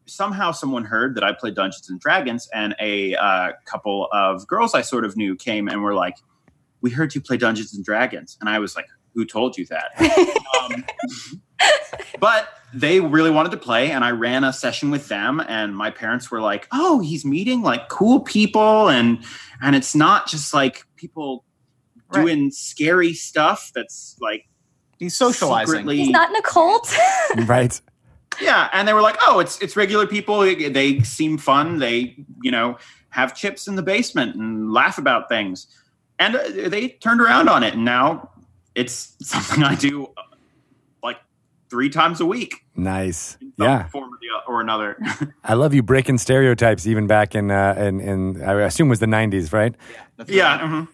somehow 0.06 0.52
someone 0.52 0.84
heard 0.84 1.14
that 1.16 1.24
i 1.24 1.32
played 1.32 1.54
dungeons 1.54 1.90
and 1.90 1.98
dragons 1.98 2.48
and 2.54 2.74
a 2.80 3.14
uh, 3.16 3.52
couple 3.64 4.08
of 4.12 4.46
girls 4.46 4.74
i 4.74 4.80
sort 4.80 5.04
of 5.04 5.16
knew 5.16 5.34
came 5.34 5.68
and 5.68 5.82
were 5.82 5.94
like 5.94 6.16
we 6.86 6.90
heard 6.90 7.14
you 7.14 7.20
play 7.20 7.36
Dungeons 7.36 7.74
and 7.74 7.84
Dragons. 7.84 8.36
And 8.40 8.48
I 8.48 8.58
was 8.58 8.76
like, 8.76 8.86
who 9.16 9.24
told 9.24 9.56
you 9.58 9.66
that? 9.66 9.90
um, 10.70 10.84
but 12.20 12.48
they 12.72 13.00
really 13.00 13.30
wanted 13.30 13.50
to 13.50 13.56
play. 13.56 13.90
And 13.90 14.04
I 14.04 14.10
ran 14.10 14.44
a 14.44 14.52
session 14.52 14.90
with 14.90 15.08
them. 15.08 15.40
And 15.48 15.76
my 15.76 15.90
parents 15.90 16.30
were 16.30 16.40
like, 16.40 16.68
oh, 16.72 17.00
he's 17.00 17.24
meeting 17.24 17.62
like 17.62 17.88
cool 17.88 18.20
people. 18.20 18.88
And, 18.88 19.24
and 19.62 19.74
it's 19.74 19.94
not 19.96 20.28
just 20.28 20.54
like 20.54 20.84
people 20.96 21.42
Right. 22.08 22.22
doing 22.22 22.52
scary 22.52 23.14
stuff 23.14 23.72
that's 23.74 24.16
like 24.20 24.44
He's 25.00 25.16
socializing. 25.16 25.66
secretly- 25.74 25.96
he's 25.96 26.10
not 26.10 26.30
in 26.30 26.36
a 26.36 26.42
cult. 26.42 26.94
right. 27.48 27.80
yeah 28.40 28.68
and 28.72 28.86
they 28.86 28.92
were 28.92 29.00
like 29.02 29.16
oh 29.22 29.40
it's 29.40 29.60
it's 29.60 29.74
regular 29.76 30.06
people 30.06 30.38
they, 30.38 30.68
they 30.68 31.00
seem 31.00 31.36
fun 31.36 31.80
they 31.80 32.14
you 32.42 32.52
know 32.52 32.78
have 33.10 33.34
chips 33.34 33.66
in 33.66 33.74
the 33.74 33.82
basement 33.82 34.36
and 34.36 34.72
laugh 34.72 34.98
about 34.98 35.28
things 35.28 35.66
and 36.20 36.36
uh, 36.36 36.44
they 36.68 36.90
turned 37.02 37.20
around 37.20 37.48
on 37.48 37.64
it 37.64 37.74
and 37.74 37.84
now 37.84 38.30
it's 38.76 39.16
something 39.28 39.64
i 39.64 39.74
do 39.74 40.06
like 41.02 41.18
three 41.70 41.88
times 41.90 42.20
a 42.20 42.26
week 42.26 42.54
Nice. 42.76 43.36
in 43.40 43.52
some 43.58 43.66
Yeah. 43.66 43.88
form 43.88 44.12
or, 44.12 44.18
the, 44.20 44.52
or 44.52 44.60
another 44.60 44.96
I 45.44 45.54
love 45.54 45.72
you 45.74 45.82
breaking 45.82 46.18
stereotypes 46.18 46.86
even 46.86 47.06
back 47.06 47.34
in 47.34 47.50
uh, 47.50 47.74
in, 47.78 48.00
in 48.00 48.42
I 48.42 48.52
assume 48.62 48.86
it 48.88 48.90
was 48.90 49.00
the 49.00 49.06
90s, 49.06 49.52
right? 49.52 49.74
That's 50.16 50.30
yeah 50.30 50.60
right. 50.60 50.70
mhm. 50.70 50.88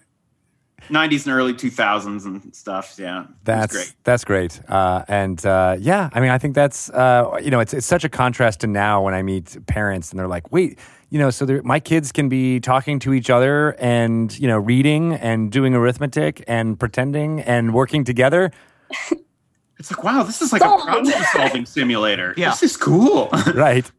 90s 0.90 1.26
and 1.26 1.34
early 1.34 1.54
2000s 1.54 2.24
and 2.24 2.54
stuff 2.54 2.94
yeah 2.98 3.24
That's 3.44 3.72
great 3.74 3.94
that's 4.04 4.24
great. 4.24 4.60
Uh, 4.68 5.04
and 5.08 5.44
uh, 5.46 5.76
yeah, 5.78 6.08
I 6.12 6.20
mean, 6.20 6.30
I 6.30 6.38
think 6.38 6.54
that's 6.54 6.90
uh, 6.90 7.38
you 7.42 7.50
know, 7.50 7.60
it's 7.60 7.72
it's 7.74 7.86
such 7.86 8.04
a 8.04 8.08
contrast 8.08 8.60
to 8.60 8.66
now 8.66 9.02
when 9.04 9.14
I 9.14 9.22
meet 9.22 9.46
parents 9.66 10.10
and 10.10 10.18
they're 10.18 10.28
like, 10.36 10.50
wait, 10.52 10.78
you 11.12 11.18
know, 11.18 11.28
so 11.28 11.60
my 11.62 11.78
kids 11.78 12.10
can 12.10 12.30
be 12.30 12.58
talking 12.58 12.98
to 13.00 13.12
each 13.12 13.28
other 13.28 13.76
and 13.78 14.32
you 14.38 14.48
know, 14.48 14.56
reading 14.56 15.12
and 15.12 15.52
doing 15.52 15.74
arithmetic 15.74 16.42
and 16.48 16.80
pretending 16.80 17.40
and 17.40 17.74
working 17.74 18.02
together. 18.02 18.50
it's 19.78 19.90
like 19.90 20.02
wow 20.04 20.22
this 20.22 20.40
is 20.40 20.52
like 20.52 20.62
a 20.62 20.64
problem 20.64 21.12
solving 21.32 21.66
simulator 21.66 22.32
Yeah. 22.36 22.50
this 22.50 22.62
is 22.62 22.76
cool 22.76 23.28
right. 23.54 23.90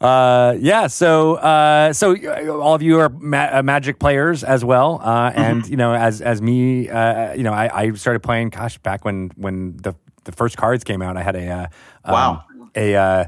Uh, 0.00 0.54
yeah. 0.60 0.86
So, 0.86 1.34
uh, 1.36 1.92
so 1.92 2.14
uh, 2.16 2.58
all 2.62 2.74
of 2.74 2.82
you 2.82 3.00
are 3.00 3.08
ma- 3.08 3.48
uh, 3.58 3.62
Magic 3.62 3.98
players 3.98 4.44
as 4.44 4.64
well, 4.64 5.00
uh, 5.02 5.32
and 5.34 5.66
you 5.66 5.76
know, 5.76 5.94
as 5.94 6.20
as 6.20 6.40
me, 6.42 6.88
uh, 6.88 7.32
you 7.34 7.42
know, 7.42 7.52
I, 7.52 7.82
I 7.82 7.92
started 7.94 8.20
playing. 8.22 8.50
Gosh, 8.50 8.78
back 8.78 9.04
when 9.06 9.30
when 9.36 9.76
the 9.78 9.94
the 10.24 10.32
first 10.32 10.56
cards 10.56 10.84
came 10.84 11.00
out, 11.02 11.16
I 11.16 11.22
had 11.22 11.34
a 11.36 11.48
uh, 11.50 11.66
um, 12.04 12.12
Wow. 12.14 12.44
a. 12.76 12.94
Uh, 12.94 13.24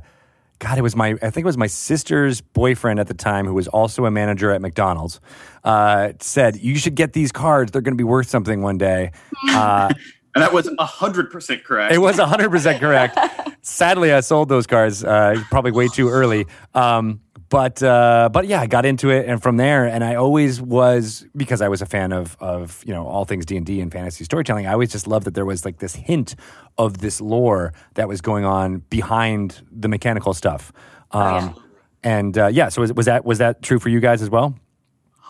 God, 0.60 0.78
it 0.78 0.82
was 0.82 0.94
my, 0.94 1.16
I 1.22 1.30
think 1.30 1.38
it 1.38 1.44
was 1.46 1.56
my 1.56 1.66
sister's 1.66 2.40
boyfriend 2.42 3.00
at 3.00 3.08
the 3.08 3.14
time, 3.14 3.46
who 3.46 3.54
was 3.54 3.66
also 3.68 4.04
a 4.04 4.10
manager 4.10 4.52
at 4.52 4.60
McDonald's, 4.60 5.18
uh, 5.64 6.12
said, 6.20 6.56
You 6.56 6.76
should 6.76 6.94
get 6.94 7.12
these 7.14 7.32
cards. 7.32 7.72
They're 7.72 7.80
going 7.82 7.94
to 7.94 7.98
be 7.98 8.04
worth 8.04 8.28
something 8.28 8.62
one 8.62 8.78
day. 8.78 9.10
Uh, 9.50 9.88
And 10.34 10.42
that 10.42 10.52
was 10.52 10.68
100% 10.68 11.64
correct. 11.64 11.92
it 11.92 11.98
was 11.98 12.16
100% 12.18 12.78
correct. 12.78 13.18
Sadly, 13.62 14.12
I 14.12 14.20
sold 14.20 14.48
those 14.48 14.64
cards 14.66 15.02
uh, 15.02 15.42
probably 15.50 15.72
way 15.72 15.88
too 15.88 16.08
early. 16.08 16.46
Um, 16.72 17.20
but 17.50 17.82
uh, 17.82 18.30
but 18.32 18.46
yeah, 18.46 18.60
I 18.60 18.66
got 18.66 18.86
into 18.86 19.10
it, 19.10 19.26
and 19.28 19.42
from 19.42 19.58
there, 19.58 19.84
and 19.84 20.02
I 20.02 20.14
always 20.14 20.62
was 20.62 21.26
because 21.36 21.60
I 21.60 21.68
was 21.68 21.82
a 21.82 21.86
fan 21.86 22.12
of 22.12 22.36
of 22.40 22.82
you 22.86 22.94
know 22.94 23.06
all 23.06 23.24
things 23.26 23.44
D 23.44 23.56
and 23.56 23.66
D 23.66 23.80
and 23.80 23.92
fantasy 23.92 24.24
storytelling. 24.24 24.66
I 24.66 24.72
always 24.72 24.90
just 24.90 25.06
loved 25.06 25.26
that 25.26 25.34
there 25.34 25.44
was 25.44 25.64
like 25.64 25.78
this 25.78 25.94
hint 25.94 26.34
of 26.78 26.98
this 26.98 27.20
lore 27.20 27.72
that 27.94 28.08
was 28.08 28.20
going 28.22 28.44
on 28.44 28.78
behind 28.88 29.60
the 29.70 29.88
mechanical 29.88 30.32
stuff. 30.32 30.72
Um, 31.10 31.54
And 32.02 32.38
uh, 32.38 32.46
yeah, 32.46 32.70
so 32.70 32.80
was, 32.80 32.92
was 32.94 33.04
that 33.06 33.26
was 33.26 33.38
that 33.38 33.60
true 33.60 33.78
for 33.78 33.90
you 33.90 34.00
guys 34.00 34.22
as 34.22 34.30
well? 34.30 34.54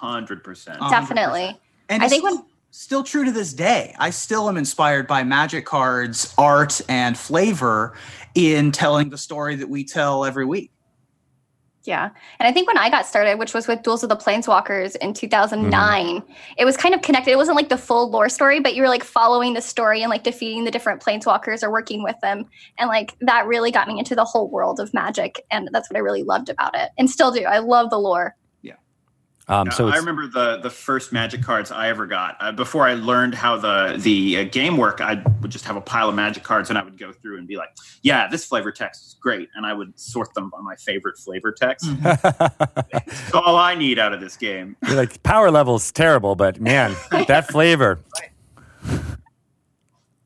100%. 0.01 0.80
Um, 0.80 0.90
Definitely. 0.90 1.59
And 1.88 2.02
I 2.02 2.09
think 2.09 2.22
when- 2.22 2.34
still, 2.34 2.47
still 2.70 3.02
true 3.05 3.24
to 3.24 3.32
this 3.32 3.52
day. 3.52 3.94
I 3.98 4.10
still 4.10 4.48
am 4.48 4.56
inspired 4.56 5.06
by 5.06 5.24
Magic 5.24 5.66
Cards 5.66 6.32
art 6.38 6.80
and 6.88 7.18
flavor 7.18 7.94
in 8.34 8.72
telling 8.72 9.10
the 9.10 9.18
story 9.18 9.56
that 9.56 9.68
we 9.68 9.84
tell 9.84 10.24
every 10.24 10.44
week. 10.44 10.70
Yeah. 11.85 12.11
And 12.39 12.47
I 12.47 12.52
think 12.52 12.69
when 12.69 12.77
I 12.77 12.90
got 12.90 13.07
started, 13.07 13.39
which 13.39 13.55
was 13.55 13.66
with 13.66 13.82
Duels 13.82 14.02
of 14.02 14.11
the 14.11 14.16
Planeswalkers 14.16 14.97
in 14.97 15.15
2009, 15.15 16.07
mm-hmm. 16.07 16.32
it 16.59 16.66
was 16.66 16.77
kind 16.77 16.94
of 16.94 17.01
connected. 17.01 17.31
It 17.31 17.39
wasn't 17.39 17.57
like 17.57 17.70
the 17.70 17.78
full 17.78 18.11
lore 18.11 18.28
story, 18.28 18.61
but 18.61 18.74
you 18.74 18.82
were 18.82 18.89
like 18.89 19.02
following 19.02 19.55
the 19.55 19.62
story 19.62 20.02
and 20.02 20.11
like 20.11 20.23
defeating 20.23 20.65
the 20.65 20.70
different 20.70 21.02
Planeswalkers 21.02 21.62
or 21.62 21.70
working 21.70 22.02
with 22.02 22.16
them. 22.20 22.44
And 22.78 22.89
like 22.89 23.16
that 23.23 23.47
really 23.47 23.70
got 23.70 23.89
me 23.89 23.98
into 23.98 24.15
the 24.15 24.24
whole 24.24 24.51
world 24.51 24.78
of 24.78 24.93
magic. 24.93 25.44
And 25.51 25.70
that's 25.73 25.89
what 25.89 25.97
I 25.97 26.01
really 26.01 26.23
loved 26.23 26.51
about 26.51 26.77
it 26.77 26.90
and 26.98 27.09
still 27.09 27.31
do. 27.31 27.44
I 27.44 27.61
love 27.61 27.89
the 27.89 27.98
lore. 27.98 28.36
Um, 29.51 29.66
Yeah, 29.66 29.72
so 29.72 29.89
I 29.89 29.97
remember 29.97 30.28
the 30.28 30.59
the 30.59 30.70
first 30.70 31.12
Magic 31.12 31.43
cards 31.43 31.72
I 31.72 31.89
ever 31.89 32.06
got. 32.06 32.36
Uh, 32.39 32.52
before 32.52 32.86
I 32.86 32.94
learned 32.94 33.35
how 33.35 33.56
the 33.56 33.97
the 33.98 34.39
uh, 34.39 34.44
game 34.44 34.77
worked, 34.77 35.01
I 35.01 35.20
would 35.43 35.51
just 35.51 35.64
have 35.64 35.74
a 35.74 35.81
pile 35.81 36.09
of 36.09 36.14
Magic 36.14 36.44
cards, 36.44 36.70
and 36.70 36.78
I 36.78 36.85
would 36.85 36.97
go 36.97 37.10
through 37.12 37.39
and 37.39 37.48
be 37.48 37.56
like, 37.56 37.70
"Yeah, 38.02 38.28
this 38.28 38.44
flavor 38.44 38.70
text 38.70 39.06
is 39.06 39.14
great," 39.20 39.48
and 39.56 39.66
I 39.66 39.72
would 39.72 39.98
sort 39.98 40.32
them 40.35 40.51
by 40.51 40.60
my 40.60 40.77
favorite 40.77 41.18
flavor 41.18 41.51
text. 41.51 41.90
That's 42.01 43.35
all 43.35 43.56
I 43.56 43.74
need 43.74 43.98
out 43.98 44.12
of 44.12 44.20
this 44.20 44.36
game. 44.36 44.77
You're 44.86 44.97
like 44.97 45.20
power 45.24 45.51
level's 45.51 45.90
terrible, 45.90 46.36
but 46.36 46.60
man, 46.60 46.94
that 47.10 47.48
flavor. 47.48 47.98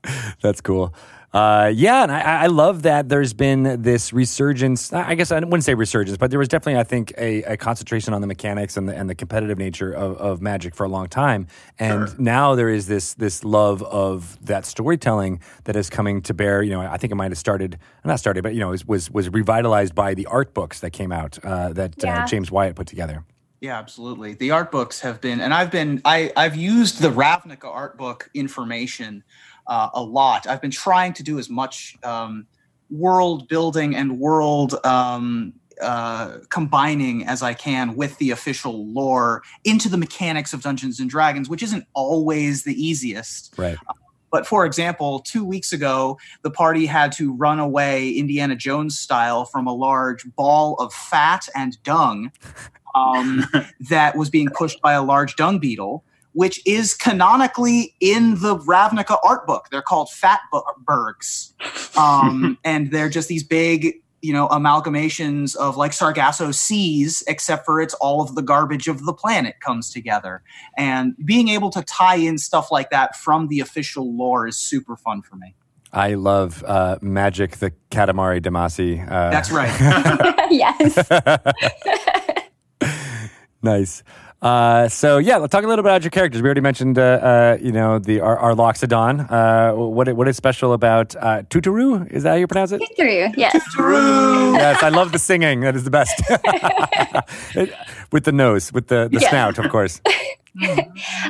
That's 0.42 0.60
cool. 0.60 0.94
Uh, 1.34 1.72
yeah, 1.74 2.04
and 2.04 2.12
I, 2.12 2.44
I 2.44 2.46
love 2.46 2.82
that 2.82 3.08
there's 3.08 3.32
been 3.32 3.82
this 3.82 4.12
resurgence. 4.12 4.92
I 4.92 5.16
guess 5.16 5.32
I 5.32 5.40
wouldn't 5.40 5.64
say 5.64 5.74
resurgence, 5.74 6.16
but 6.16 6.30
there 6.30 6.38
was 6.38 6.46
definitely, 6.46 6.78
I 6.78 6.84
think, 6.84 7.12
a, 7.18 7.42
a 7.42 7.56
concentration 7.56 8.14
on 8.14 8.20
the 8.20 8.28
mechanics 8.28 8.76
and 8.76 8.88
the, 8.88 8.94
and 8.94 9.10
the 9.10 9.16
competitive 9.16 9.58
nature 9.58 9.92
of, 9.92 10.16
of 10.18 10.40
Magic 10.40 10.76
for 10.76 10.84
a 10.84 10.88
long 10.88 11.08
time. 11.08 11.48
And 11.76 12.08
Sure. 12.08 12.16
now 12.20 12.54
there 12.54 12.68
is 12.68 12.86
this 12.86 13.14
this 13.14 13.42
love 13.42 13.82
of 13.82 14.38
that 14.46 14.64
storytelling 14.64 15.40
that 15.64 15.74
is 15.74 15.90
coming 15.90 16.22
to 16.22 16.34
bear. 16.34 16.62
You 16.62 16.70
know, 16.70 16.80
I 16.82 16.98
think 16.98 17.10
it 17.10 17.16
might 17.16 17.32
have 17.32 17.38
started, 17.38 17.80
not 18.04 18.20
started, 18.20 18.42
but 18.42 18.54
you 18.54 18.60
know, 18.60 18.68
was 18.68 18.86
was, 18.86 19.10
was 19.10 19.28
revitalized 19.28 19.94
by 19.96 20.14
the 20.14 20.26
art 20.26 20.54
books 20.54 20.78
that 20.80 20.90
came 20.90 21.10
out 21.10 21.44
uh, 21.44 21.72
that 21.72 22.04
uh, 22.04 22.26
James 22.28 22.52
Wyatt 22.52 22.76
put 22.76 22.86
together. 22.86 23.24
Yeah, 23.60 23.78
absolutely. 23.78 24.34
The 24.34 24.50
art 24.50 24.70
books 24.70 25.00
have 25.00 25.20
been, 25.22 25.40
and 25.40 25.54
I've 25.54 25.70
been, 25.70 26.02
I, 26.04 26.30
I've 26.36 26.54
used 26.54 27.00
the 27.00 27.08
Ravnica 27.08 27.64
art 27.64 27.96
book 27.96 28.28
information 28.34 29.24
uh, 29.66 29.90
a 29.94 30.02
lot. 30.02 30.46
I've 30.46 30.60
been 30.60 30.70
trying 30.70 31.12
to 31.14 31.22
do 31.22 31.38
as 31.38 31.48
much 31.48 31.96
um, 32.02 32.46
world 32.90 33.48
building 33.48 33.94
and 33.94 34.18
world 34.18 34.74
um, 34.84 35.54
uh, 35.80 36.38
combining 36.50 37.26
as 37.26 37.42
I 37.42 37.54
can 37.54 37.96
with 37.96 38.16
the 38.18 38.30
official 38.30 38.86
lore 38.86 39.42
into 39.64 39.88
the 39.88 39.96
mechanics 39.96 40.52
of 40.52 40.62
Dungeons 40.62 41.00
and 41.00 41.10
Dragons, 41.10 41.48
which 41.48 41.62
isn't 41.62 41.84
always 41.94 42.64
the 42.64 42.74
easiest. 42.74 43.54
Right. 43.56 43.76
But 44.30 44.46
for 44.48 44.66
example, 44.66 45.20
two 45.20 45.44
weeks 45.44 45.72
ago, 45.72 46.18
the 46.42 46.50
party 46.50 46.86
had 46.86 47.12
to 47.12 47.32
run 47.32 47.60
away 47.60 48.10
Indiana 48.10 48.56
Jones 48.56 48.98
style 48.98 49.44
from 49.44 49.68
a 49.68 49.72
large 49.72 50.24
ball 50.34 50.74
of 50.80 50.92
fat 50.92 51.48
and 51.54 51.80
dung 51.84 52.32
um, 52.96 53.44
that 53.88 54.16
was 54.16 54.30
being 54.30 54.48
pushed 54.48 54.80
by 54.80 54.92
a 54.94 55.02
large 55.02 55.36
dung 55.36 55.60
beetle, 55.60 56.04
which 56.34 56.60
is 56.66 56.94
canonically 56.94 57.94
in 58.00 58.40
the 58.40 58.56
Ravnica 58.56 59.18
art 59.24 59.46
book. 59.46 59.68
They're 59.70 59.82
called 59.82 60.08
Fatbergs. 60.08 61.52
Um, 61.96 62.58
and 62.64 62.90
they're 62.90 63.08
just 63.08 63.28
these 63.28 63.44
big, 63.44 63.94
you 64.20 64.32
know, 64.32 64.48
amalgamations 64.48 65.54
of 65.54 65.76
like 65.76 65.92
Sargasso 65.92 66.50
seas, 66.50 67.22
except 67.28 67.64
for 67.64 67.80
it's 67.80 67.94
all 67.94 68.20
of 68.20 68.34
the 68.34 68.42
garbage 68.42 68.88
of 68.88 69.04
the 69.04 69.12
planet 69.12 69.60
comes 69.60 69.90
together. 69.90 70.42
And 70.76 71.14
being 71.24 71.48
able 71.50 71.70
to 71.70 71.82
tie 71.82 72.16
in 72.16 72.36
stuff 72.36 72.72
like 72.72 72.90
that 72.90 73.14
from 73.14 73.46
the 73.46 73.60
official 73.60 74.12
lore 74.16 74.48
is 74.48 74.56
super 74.56 74.96
fun 74.96 75.22
for 75.22 75.36
me. 75.36 75.54
I 75.92 76.14
love 76.14 76.64
uh, 76.66 76.98
Magic 77.00 77.58
the 77.58 77.72
Katamari 77.92 78.40
Damacy. 78.40 79.00
Uh, 79.00 79.30
That's 79.30 79.52
right. 79.52 79.70
yes. 80.50 80.96
nice. 83.62 84.02
Uh, 84.44 84.88
so 84.90 85.16
yeah, 85.16 85.38
let's 85.38 85.50
talk 85.52 85.64
a 85.64 85.66
little 85.66 85.82
bit 85.82 85.88
about 85.88 86.02
your 86.02 86.10
characters. 86.10 86.42
We 86.42 86.46
already 86.46 86.60
mentioned, 86.60 86.98
uh, 86.98 87.02
uh, 87.02 87.58
you 87.62 87.72
know, 87.72 87.98
the 87.98 88.20
our, 88.20 88.38
our 88.38 88.52
Loxodon. 88.52 89.26
Uh, 89.30 89.74
what 89.74 90.12
what 90.14 90.28
is 90.28 90.36
special 90.36 90.74
about 90.74 91.16
uh, 91.16 91.42
Tuturu? 91.48 92.06
Is 92.10 92.24
that 92.24 92.30
how 92.30 92.34
you 92.36 92.46
pronounce 92.46 92.70
it? 92.72 92.82
Through. 92.94 93.28
Yes. 93.38 93.54
yes, 93.78 94.82
I 94.82 94.90
love 94.90 95.12
the 95.12 95.18
singing. 95.18 95.60
That 95.60 95.74
is 95.74 95.84
the 95.84 95.90
best. 95.90 96.22
It- 97.56 97.72
with 98.12 98.24
the 98.24 98.32
nose, 98.32 98.70
with 98.72 98.88
the, 98.88 99.08
the 99.10 99.18
Yeah. 99.20 99.30
snout, 99.30 99.58
of 99.58 99.70
course. 99.70 100.00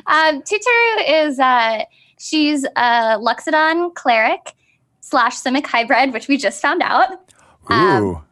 Um, 0.07 0.43
Tuturu 0.43 1.25
is 1.27 1.39
uh, 1.39 1.85
she's 2.19 2.65
a 2.65 3.17
Loxodon 3.19 3.95
cleric 3.95 4.53
slash 5.01 5.37
Simic 5.41 5.65
hybrid, 5.67 6.13
which 6.13 6.29
we 6.29 6.37
just 6.37 6.61
found 6.61 6.83
out. 6.83 7.09
Ooh, 7.71 8.17
Um, 8.17 8.25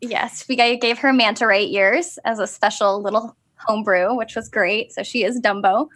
Yes, 0.00 0.44
we 0.48 0.54
gave 0.54 0.98
her 0.98 1.12
manta 1.12 1.48
ray 1.48 1.66
ears 1.66 2.18
as 2.24 2.38
a 2.38 2.46
special 2.46 3.02
little 3.02 3.34
homebrew, 3.66 4.14
which 4.14 4.36
was 4.36 4.48
great. 4.48 4.92
So 4.92 5.02
she 5.02 5.24
is 5.24 5.40
Dumbo. 5.40 5.88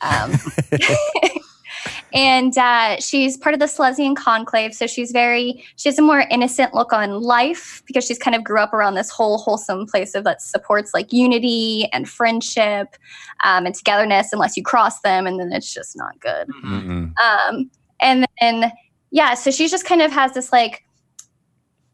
Um, 0.00 0.32
and 2.12 2.56
uh, 2.58 2.96
she's 3.00 3.36
part 3.36 3.54
of 3.54 3.60
the 3.60 3.66
Selesnya 3.66 4.14
conclave. 4.16 4.74
So 4.74 4.86
she's 4.86 5.12
very, 5.12 5.64
she 5.76 5.88
has 5.88 5.98
a 5.98 6.02
more 6.02 6.24
innocent 6.30 6.74
look 6.74 6.92
on 6.92 7.20
life 7.22 7.82
because 7.86 8.04
she's 8.04 8.18
kind 8.18 8.34
of 8.34 8.44
grew 8.44 8.60
up 8.60 8.72
around 8.72 8.94
this 8.94 9.10
whole 9.10 9.38
wholesome 9.38 9.86
place 9.86 10.14
of 10.14 10.24
that 10.24 10.42
supports 10.42 10.92
like 10.94 11.12
unity 11.12 11.88
and 11.92 12.08
friendship 12.08 12.96
um, 13.44 13.66
and 13.66 13.74
togetherness, 13.74 14.32
unless 14.32 14.56
you 14.56 14.62
cross 14.62 15.00
them, 15.00 15.26
and 15.26 15.40
then 15.40 15.52
it's 15.52 15.72
just 15.72 15.96
not 15.96 16.18
good. 16.20 16.48
Mm-mm. 16.64 17.12
Um, 17.18 17.70
and 18.00 18.26
then, 18.40 18.72
yeah, 19.10 19.34
so 19.34 19.50
she 19.50 19.68
just 19.68 19.86
kind 19.86 20.02
of 20.02 20.10
has 20.12 20.32
this 20.32 20.52
like 20.52 20.84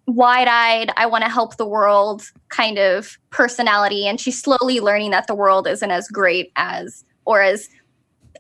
wide 0.09 0.49
eyed, 0.49 0.91
I 0.97 1.07
want 1.07 1.23
to 1.25 1.31
help 1.31 1.57
the 1.57 1.67
world 1.67 2.23
kind 2.49 2.79
of 2.79 3.19
personality. 3.31 4.09
And 4.09 4.19
she's 4.19 4.41
slowly 4.41 4.81
learning 4.81 5.11
that 5.13 5.27
the 5.27 5.35
world 5.35 5.69
isn't 5.69 5.91
as 5.91 6.09
great 6.09 6.51
as 6.57 7.05
or 7.25 7.43
as 7.43 7.69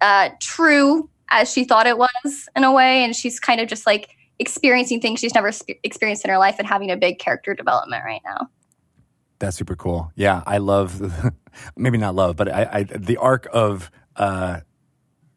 uh, 0.00 0.30
true 0.40 1.08
as 1.30 1.52
she 1.52 1.64
thought 1.64 1.86
it 1.86 1.98
was 1.98 2.48
in 2.56 2.64
a 2.64 2.72
way. 2.72 3.04
And 3.04 3.14
she's 3.14 3.38
kind 3.38 3.60
of 3.60 3.68
just 3.68 3.86
like 3.86 4.08
experiencing 4.38 5.00
things 5.00 5.20
she's 5.20 5.34
never 5.34 5.52
spe- 5.52 5.78
experienced 5.82 6.24
in 6.24 6.30
her 6.30 6.38
life 6.38 6.56
and 6.58 6.66
having 6.66 6.90
a 6.90 6.96
big 6.96 7.18
character 7.18 7.54
development 7.54 8.02
right 8.04 8.22
now. 8.24 8.48
That's 9.38 9.56
super 9.56 9.76
cool. 9.76 10.10
Yeah, 10.16 10.42
I 10.46 10.58
love, 10.58 11.00
maybe 11.76 11.98
not 11.98 12.14
love, 12.14 12.36
but 12.36 12.52
I, 12.52 12.68
I 12.72 12.82
the 12.84 13.18
arc 13.18 13.46
of 13.52 13.90
uh, 14.16 14.60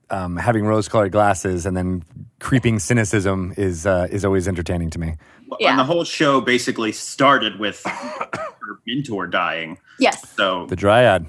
um, 0.10 0.38
having 0.38 0.66
rose-colored 0.66 1.12
glasses 1.12 1.66
and 1.66 1.76
then 1.76 2.04
creeping 2.40 2.80
cynicism 2.80 3.54
is 3.58 3.86
uh, 3.86 4.08
is 4.10 4.26
always 4.26 4.48
entertaining 4.48 4.90
to 4.92 5.00
me. 5.00 5.16
Yeah. 5.60 5.72
And 5.72 5.80
the 5.80 5.84
whole 5.84 6.04
show 6.04 6.42
basically 6.42 6.92
started 6.92 7.60
with 7.60 7.82
her 7.86 8.80
mentor 8.88 9.28
dying. 9.28 9.78
Yes. 10.00 10.28
So 10.36 10.66
The 10.68 10.76
Dryad. 10.76 11.26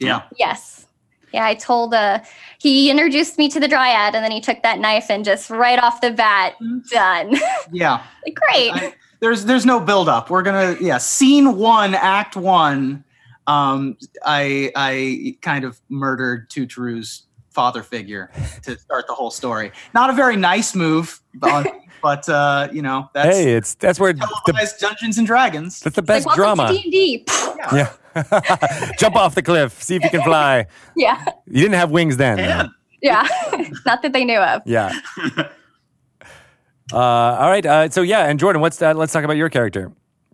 Yeah. 0.00 0.22
Yes. 0.38 0.86
Yeah, 1.32 1.44
I 1.46 1.54
told 1.54 1.94
uh 1.94 2.20
he 2.58 2.90
introduced 2.90 3.38
me 3.38 3.48
to 3.48 3.58
the 3.58 3.66
dryad 3.68 4.14
and 4.14 4.22
then 4.24 4.30
he 4.30 4.40
took 4.40 4.62
that 4.62 4.78
knife 4.78 5.10
and 5.10 5.24
just 5.24 5.50
right 5.50 5.78
off 5.78 6.00
the 6.00 6.10
bat, 6.12 6.54
done. 6.90 7.34
Yeah. 7.72 8.02
like, 8.24 8.34
great. 8.34 8.72
I- 8.72 8.94
there's 9.20 9.44
there's 9.46 9.64
no 9.64 9.80
build 9.80 10.08
up. 10.08 10.28
We're 10.28 10.42
gonna 10.42 10.76
yeah. 10.80 10.98
Scene 10.98 11.56
one, 11.56 11.94
act 11.94 12.36
one. 12.36 13.04
Um, 13.46 13.96
I 14.24 14.70
I 14.76 15.36
kind 15.40 15.64
of 15.64 15.80
murdered 15.88 16.50
Tuturu's 16.50 17.22
father 17.50 17.82
figure 17.82 18.30
to 18.62 18.76
start 18.78 19.06
the 19.06 19.14
whole 19.14 19.30
story. 19.30 19.72
Not 19.94 20.10
a 20.10 20.12
very 20.12 20.36
nice 20.36 20.74
move, 20.74 21.20
but, 21.36 21.72
but 22.04 22.28
uh, 22.28 22.68
you 22.70 22.82
know 22.82 23.08
that's 23.14 23.34
Hey, 23.36 23.54
it's 23.54 23.74
that's 23.74 23.98
where 23.98 24.12
the, 24.12 24.20
televised 24.46 24.78
Dungeons 24.78 25.16
and 25.18 25.26
Dragons. 25.26 25.80
that's 25.80 25.96
the 25.96 26.02
best 26.02 26.26
like, 26.26 26.36
drama. 26.36 26.68
D&D. 26.68 27.24
Yeah. 27.72 27.90
Jump 28.98 29.16
off 29.16 29.34
the 29.34 29.42
cliff, 29.42 29.82
see 29.82 29.96
if 29.96 30.04
you 30.04 30.10
can 30.10 30.22
fly. 30.30 30.66
yeah. 30.94 31.24
You 31.46 31.62
didn't 31.62 31.74
have 31.74 31.90
wings 31.90 32.16
then. 32.18 32.36
though. 32.36 32.42
And 32.44 32.68
Yeah. 33.02 33.26
Not 33.86 34.02
that 34.02 34.12
they 34.12 34.24
knew 34.24 34.38
of. 34.38 34.62
Yeah. 34.66 34.92
Uh, 36.92 36.96
all 36.98 37.48
right. 37.50 37.64
Uh, 37.64 37.88
so 37.88 38.02
yeah, 38.02 38.26
and 38.28 38.38
Jordan, 38.38 38.60
what's 38.60 38.76
that? 38.78 38.96
Let's 38.96 39.12
talk 39.12 39.24
about 39.24 39.36
your 39.36 39.48
character. 39.48 39.90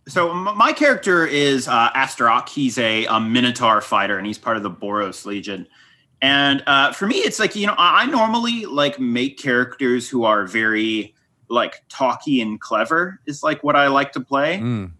So 0.09 0.31
m- 0.31 0.57
my 0.57 0.73
character 0.73 1.25
is 1.27 1.69
uh, 1.69 1.91
Astaroth. 1.95 2.49
He's 2.49 2.77
a, 2.79 3.07
a 3.07 3.21
Minotaur 3.21 3.81
fighter, 3.81 4.19
and 4.19 4.27
he's 4.27 4.39
part 4.39 4.57
of 4.57 4.63
the 4.63 4.71
Boros 4.71 5.25
Legion. 5.25 5.67
And 6.21 6.63
uh, 6.67 6.93
for 6.93 7.07
me, 7.07 7.17
it's 7.17 7.39
like 7.39 7.55
you 7.55 7.67
know, 7.67 7.75
I, 7.79 8.03
I 8.03 8.07
normally 8.07 8.67
like 8.67 8.99
make 8.99 9.39
characters 9.39 10.09
who 10.09 10.25
are 10.25 10.45
very 10.47 11.15
like 11.51 11.83
talky 11.89 12.41
and 12.41 12.61
clever. 12.61 13.21
Is 13.27 13.43
like 13.43 13.63
what 13.63 13.77
I 13.77 13.89
like 13.89 14.13
to 14.13 14.21
play. 14.21 14.59
Mm. 14.59 14.93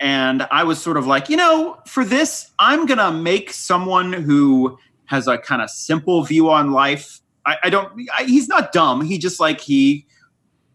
And 0.00 0.46
I 0.50 0.64
was 0.64 0.80
sort 0.80 0.96
of 0.96 1.06
like, 1.06 1.28
you 1.28 1.36
know, 1.36 1.78
for 1.86 2.04
this, 2.04 2.50
I'm 2.58 2.86
gonna 2.86 3.12
make 3.12 3.52
someone 3.52 4.12
who 4.12 4.78
has 5.06 5.26
a 5.26 5.38
kind 5.38 5.62
of 5.62 5.70
simple 5.70 6.22
view 6.22 6.50
on 6.50 6.72
life. 6.72 7.20
I, 7.46 7.56
I 7.64 7.70
don't. 7.70 8.08
I, 8.16 8.24
he's 8.24 8.48
not 8.48 8.72
dumb. 8.72 9.02
He 9.04 9.18
just 9.18 9.40
like 9.40 9.60
he 9.60 10.06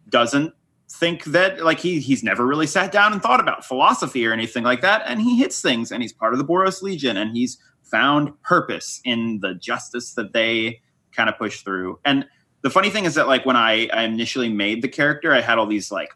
doesn't 0.10 0.54
think 0.94 1.24
that 1.26 1.64
like 1.64 1.80
he 1.80 2.00
he's 2.00 2.24
never 2.24 2.46
really 2.46 2.68
sat 2.68 2.92
down 2.92 3.14
and 3.14 3.22
thought 3.22 3.40
about 3.40 3.66
philosophy 3.66 4.26
or 4.28 4.32
anything 4.32 4.64
like 4.64 4.82
that 4.82 5.02
and 5.08 5.20
he 5.20 5.38
hits 5.38 5.60
things 5.60 5.92
and 5.92 6.04
he's 6.04 6.14
part 6.14 6.34
of 6.34 6.38
the 6.38 6.46
boros 6.46 6.84
legion 6.84 7.18
and 7.18 7.36
he's 7.36 7.58
found 7.82 8.30
purpose 8.44 9.02
in 9.04 9.40
the 9.42 9.56
justice 9.56 10.14
that 10.14 10.34
they 10.34 10.80
kind 11.12 11.30
of 11.30 11.38
push 11.38 11.62
through 11.62 12.00
and 12.06 12.26
the 12.64 12.70
funny 12.70 12.90
thing 12.90 13.06
is 13.06 13.14
that 13.16 13.28
like 13.28 13.46
when 13.46 13.56
I, 13.56 13.88
I 13.94 14.04
initially 14.04 14.50
made 14.50 14.82
the 14.82 14.88
character 14.88 15.32
i 15.34 15.42
had 15.42 15.58
all 15.60 15.68
these 15.68 15.92
like 15.92 16.10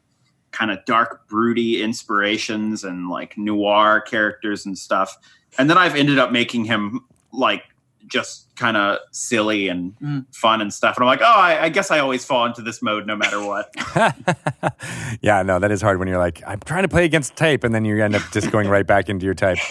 kind 0.52 0.72
of 0.72 0.84
dark 0.86 1.28
broody 1.28 1.82
inspirations 1.84 2.84
and 2.84 3.10
like 3.10 3.38
noir 3.38 4.02
characters 4.02 4.65
and 4.65 4.78
stuff 4.78 5.15
and 5.57 5.69
then 5.69 5.78
i've 5.78 5.95
ended 5.95 6.18
up 6.18 6.32
making 6.32 6.65
him 6.65 7.02
like 7.32 7.64
just 8.07 8.48
kind 8.56 8.78
of 8.78 8.99
silly 9.11 9.68
and 9.68 9.94
Mm. 9.99 10.26
fun 10.34 10.61
and 10.61 10.74
stuff 10.74 10.95
and 10.95 11.03
i'm 11.03 11.07
like 11.07 11.22
oh 11.22 11.26
I, 11.26 11.65
I 11.65 11.69
guess 11.69 11.91
i 11.91 11.99
always 11.99 12.24
fall 12.24 12.45
into 12.45 12.61
this 12.61 12.82
mode 12.82 13.06
no 13.06 13.15
matter 13.18 13.44
what 13.45 13.74
yeah, 15.22 15.41
no, 15.44 15.60
that 15.60 15.72
is 15.72 15.82
hard 15.82 15.99
when 15.99 16.07
you're 16.07 16.18
like, 16.18 16.41
I'm 16.45 16.60
trying 16.60 16.84
to 16.84 16.88
play 16.90 17.06
against 17.06 17.36
type, 17.36 17.64
and 17.64 17.74
then 17.74 17.86
you 17.86 18.02
end 18.03 18.15
up 18.15 18.22
just 18.32 18.52
going 18.52 18.68
right 18.68 18.86
back 18.86 19.10
into 19.10 19.26
your 19.26 19.34
type. 19.36 19.57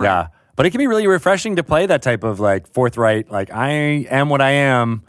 Yeah. 0.00 0.28
But 0.56 0.64
it 0.66 0.70
can 0.70 0.78
be 0.78 0.86
really 0.86 1.06
refreshing 1.06 1.56
to 1.56 1.62
play 1.62 1.84
that 1.86 2.00
type 2.02 2.24
of 2.24 2.40
like 2.40 2.66
forthright, 2.66 3.30
like, 3.30 3.52
I 3.52 3.70
am 4.10 4.28
what 4.30 4.40
I 4.40 4.50
am. 4.52 5.02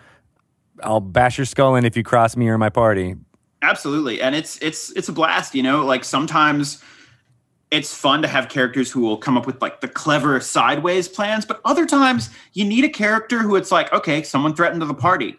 I'll 0.84 1.00
bash 1.00 1.38
your 1.38 1.46
skull 1.46 1.76
in 1.76 1.86
if 1.86 1.96
you 1.98 2.04
cross 2.04 2.36
me 2.36 2.48
or 2.50 2.58
my 2.58 2.70
party. 2.70 3.16
Absolutely, 3.62 4.22
and 4.22 4.36
it's 4.36 4.58
it's 4.62 4.92
it's 4.92 5.10
a 5.10 5.14
blast. 5.14 5.56
You 5.56 5.64
know, 5.64 5.86
like 5.86 6.04
sometimes 6.04 6.84
it's 7.72 7.94
fun 7.96 8.22
to 8.22 8.28
have 8.28 8.50
characters 8.50 8.92
who 8.92 9.02
will 9.02 9.18
come 9.18 9.38
up 9.38 9.48
with 9.48 9.62
like 9.62 9.82
the 9.82 9.88
clever 9.88 10.40
sideways 10.40 11.08
plans, 11.08 11.46
but 11.46 11.60
other 11.66 11.86
times 11.86 12.30
you 12.54 12.66
need 12.66 12.84
a 12.84 12.90
character 12.90 13.40
who 13.40 13.56
it's 13.56 13.72
like, 13.72 13.92
okay, 13.94 14.22
someone 14.22 14.54
threatened 14.54 14.82
to 14.82 14.86
the 14.86 14.94
party, 14.94 15.36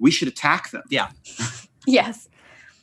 we 0.00 0.10
should 0.10 0.26
attack 0.26 0.70
them. 0.70 0.82
Yeah, 0.90 1.10
Yes. 1.86 2.28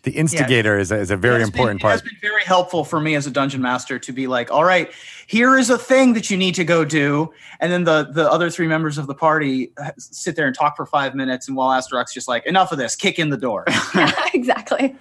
The 0.03 0.11
instigator 0.11 0.77
is, 0.77 0.91
a, 0.91 0.99
is 0.99 1.11
a 1.11 1.18
very 1.18 1.41
It's 1.41 1.49
been- 1.49 1.60
important 1.61 1.81
It 1.81 1.88
has 1.88 2.02
part. 2.02 2.11
been 2.11 2.19
very 2.30 2.44
helpful 2.44 2.84
for 2.84 2.99
me 2.99 3.15
as 3.15 3.26
a 3.26 3.31
dungeon 3.31 3.61
master 3.61 3.98
to 3.99 4.11
be 4.11 4.27
like, 4.27 4.52
all 4.52 4.64
right, 4.65 4.91
here 5.34 5.58
is 5.58 5.72
a 5.72 5.80
thing 5.80 6.14
that 6.14 6.30
you 6.30 6.38
need 6.38 6.54
to 6.54 6.64
go 6.64 6.86
do, 6.86 7.34
and 7.60 7.72
then 7.72 7.86
the 7.86 8.04
the 8.12 8.32
other 8.32 8.52
three 8.52 8.68
members 8.68 9.00
of 9.00 9.08
the 9.08 9.16
party 9.16 9.74
uh, 9.78 9.90
sit 9.98 10.36
there 10.36 10.46
and 10.46 10.56
talk 10.56 10.78
for 10.78 10.86
five 10.86 11.16
minutes, 11.16 11.48
and 11.48 11.58
while 11.58 11.72
Astaroth's 11.72 12.14
just 12.14 12.28
like, 12.28 12.46
enough 12.46 12.72
of 12.72 12.78
this, 12.78 12.96
kick 12.96 13.18
in 13.18 13.32
the 13.32 13.38
door. 13.38 13.66
exactly. 14.34 14.96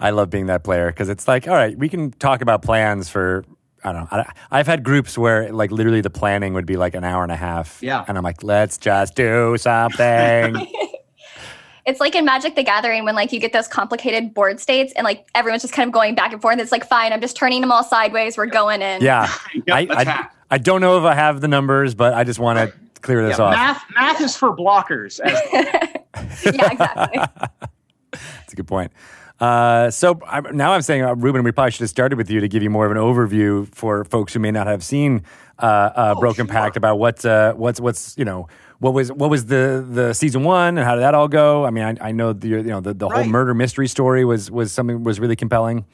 I 0.00 0.10
love 0.10 0.30
being 0.30 0.46
that 0.46 0.64
player 0.64 0.88
because 0.88 1.08
it's 1.08 1.28
like, 1.28 1.46
all 1.46 1.54
right, 1.54 1.78
we 1.78 1.88
can 1.88 2.10
talk 2.10 2.42
about 2.42 2.62
plans 2.62 3.08
for. 3.08 3.44
I 3.84 3.92
don't 3.92 4.10
know. 4.10 4.18
I, 4.18 4.32
I've 4.50 4.66
had 4.66 4.82
groups 4.82 5.16
where, 5.16 5.52
like, 5.52 5.70
literally 5.70 6.00
the 6.00 6.10
planning 6.10 6.52
would 6.54 6.66
be 6.66 6.76
like 6.76 6.96
an 6.96 7.04
hour 7.04 7.22
and 7.22 7.30
a 7.30 7.36
half. 7.36 7.80
Yeah. 7.80 8.04
And 8.08 8.18
I'm 8.18 8.24
like, 8.24 8.42
let's 8.42 8.76
just 8.76 9.14
do 9.14 9.56
something. 9.56 10.56
It's 11.88 12.00
like 12.00 12.14
in 12.14 12.24
Magic 12.24 12.54
the 12.54 12.62
Gathering 12.62 13.04
when 13.04 13.14
like 13.14 13.32
you 13.32 13.40
get 13.40 13.52
those 13.52 13.66
complicated 13.66 14.34
board 14.34 14.60
states 14.60 14.92
and 14.94 15.04
like 15.04 15.26
everyone's 15.34 15.62
just 15.62 15.72
kind 15.74 15.88
of 15.88 15.92
going 15.92 16.14
back 16.14 16.32
and 16.32 16.42
forth. 16.42 16.58
It's 16.58 16.70
like 16.72 16.86
fine, 16.86 17.12
I'm 17.12 17.20
just 17.20 17.36
turning 17.36 17.62
them 17.62 17.72
all 17.72 17.82
sideways. 17.82 18.36
We're 18.36 18.46
going 18.46 18.82
in. 18.82 19.02
yeah. 19.02 19.32
Yep, 19.54 19.64
I, 19.68 19.86
I. 19.90 20.28
I 20.50 20.58
don't 20.58 20.80
know 20.80 20.98
if 20.98 21.04
I 21.04 21.14
have 21.14 21.40
the 21.40 21.48
numbers, 21.48 21.94
but 21.94 22.14
I 22.14 22.24
just 22.24 22.38
want 22.38 22.58
to 22.58 22.72
clear 23.00 23.26
this 23.26 23.38
Yeah, 23.38 23.44
off. 23.46 23.52
math 23.54 23.84
math 23.94 24.20
is 24.20 24.36
for 24.36 24.56
blockers. 24.56 25.20
As, 25.20 25.40
yeah, 26.44 26.70
exactly. 26.72 27.22
That's 28.12 28.52
a 28.52 28.56
good 28.56 28.66
point. 28.66 28.92
Uh, 29.40 29.90
so 29.90 30.18
I, 30.26 30.40
now 30.40 30.72
I'm 30.72 30.82
saying, 30.82 31.02
uh, 31.02 31.14
Ruben, 31.14 31.42
we 31.44 31.52
probably 31.52 31.70
should 31.70 31.80
have 31.82 31.90
started 31.90 32.16
with 32.16 32.30
you 32.30 32.40
to 32.40 32.48
give 32.48 32.62
you 32.62 32.70
more 32.70 32.86
of 32.86 32.92
an 32.92 32.98
overview 32.98 33.72
for 33.74 34.04
folks 34.04 34.32
who 34.32 34.40
may 34.40 34.50
not 34.50 34.66
have 34.66 34.82
seen 34.82 35.22
uh, 35.58 35.64
uh, 35.66 36.14
Oh, 36.16 36.20
Broken 36.20 36.46
Pact 36.46 36.76
about 36.76 36.98
what 36.98 37.24
uh, 37.24 37.52
what's 37.54 37.80
what's 37.80 38.16
you 38.18 38.24
know 38.24 38.48
what 38.80 38.94
was 38.94 39.10
what 39.10 39.30
was 39.30 39.46
the 39.46 39.84
the 39.88 40.12
season 40.12 40.44
one 40.44 40.78
and 40.78 40.86
how 40.86 40.94
did 40.94 41.02
that 41.02 41.14
all 41.14 41.28
go? 41.28 41.64
I 41.64 41.70
mean, 41.70 41.84
I, 41.84 42.08
I 42.08 42.12
know 42.12 42.32
the 42.32 42.48
you 42.48 42.62
know 42.62 42.80
the, 42.80 42.94
the 42.94 43.08
whole 43.08 43.18
Right. 43.22 43.28
murder 43.28 43.54
mystery 43.54 43.88
story 43.88 44.24
was 44.24 44.50
was 44.50 44.72
something 44.72 45.02
was 45.02 45.18
really 45.18 45.36
compelling. 45.36 45.84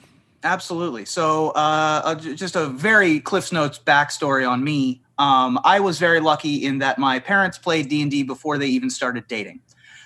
Absolutely. 0.43 1.07
So, 1.07 1.51
uh, 1.51 2.03
uh, 2.05 2.15
just 2.17 2.55
a 2.55 2.67
very 2.67 3.19
Cliff's 3.21 3.51
Notes 3.51 3.81
backstory 3.83 4.47
on 4.47 4.63
me. 4.63 5.01
Um, 5.19 5.59
I 5.65 5.81
was 5.81 5.99
very 5.99 6.21
lucky 6.21 6.67
in 6.67 6.79
that 6.81 6.99
my 6.99 7.19
parents 7.19 7.57
played 7.57 7.89
D 7.89 8.03
and 8.03 8.11
D 8.11 8.23
before 8.25 8.59
they 8.59 8.67
even 8.67 8.91
started 8.91 9.27
dating, 9.27 9.61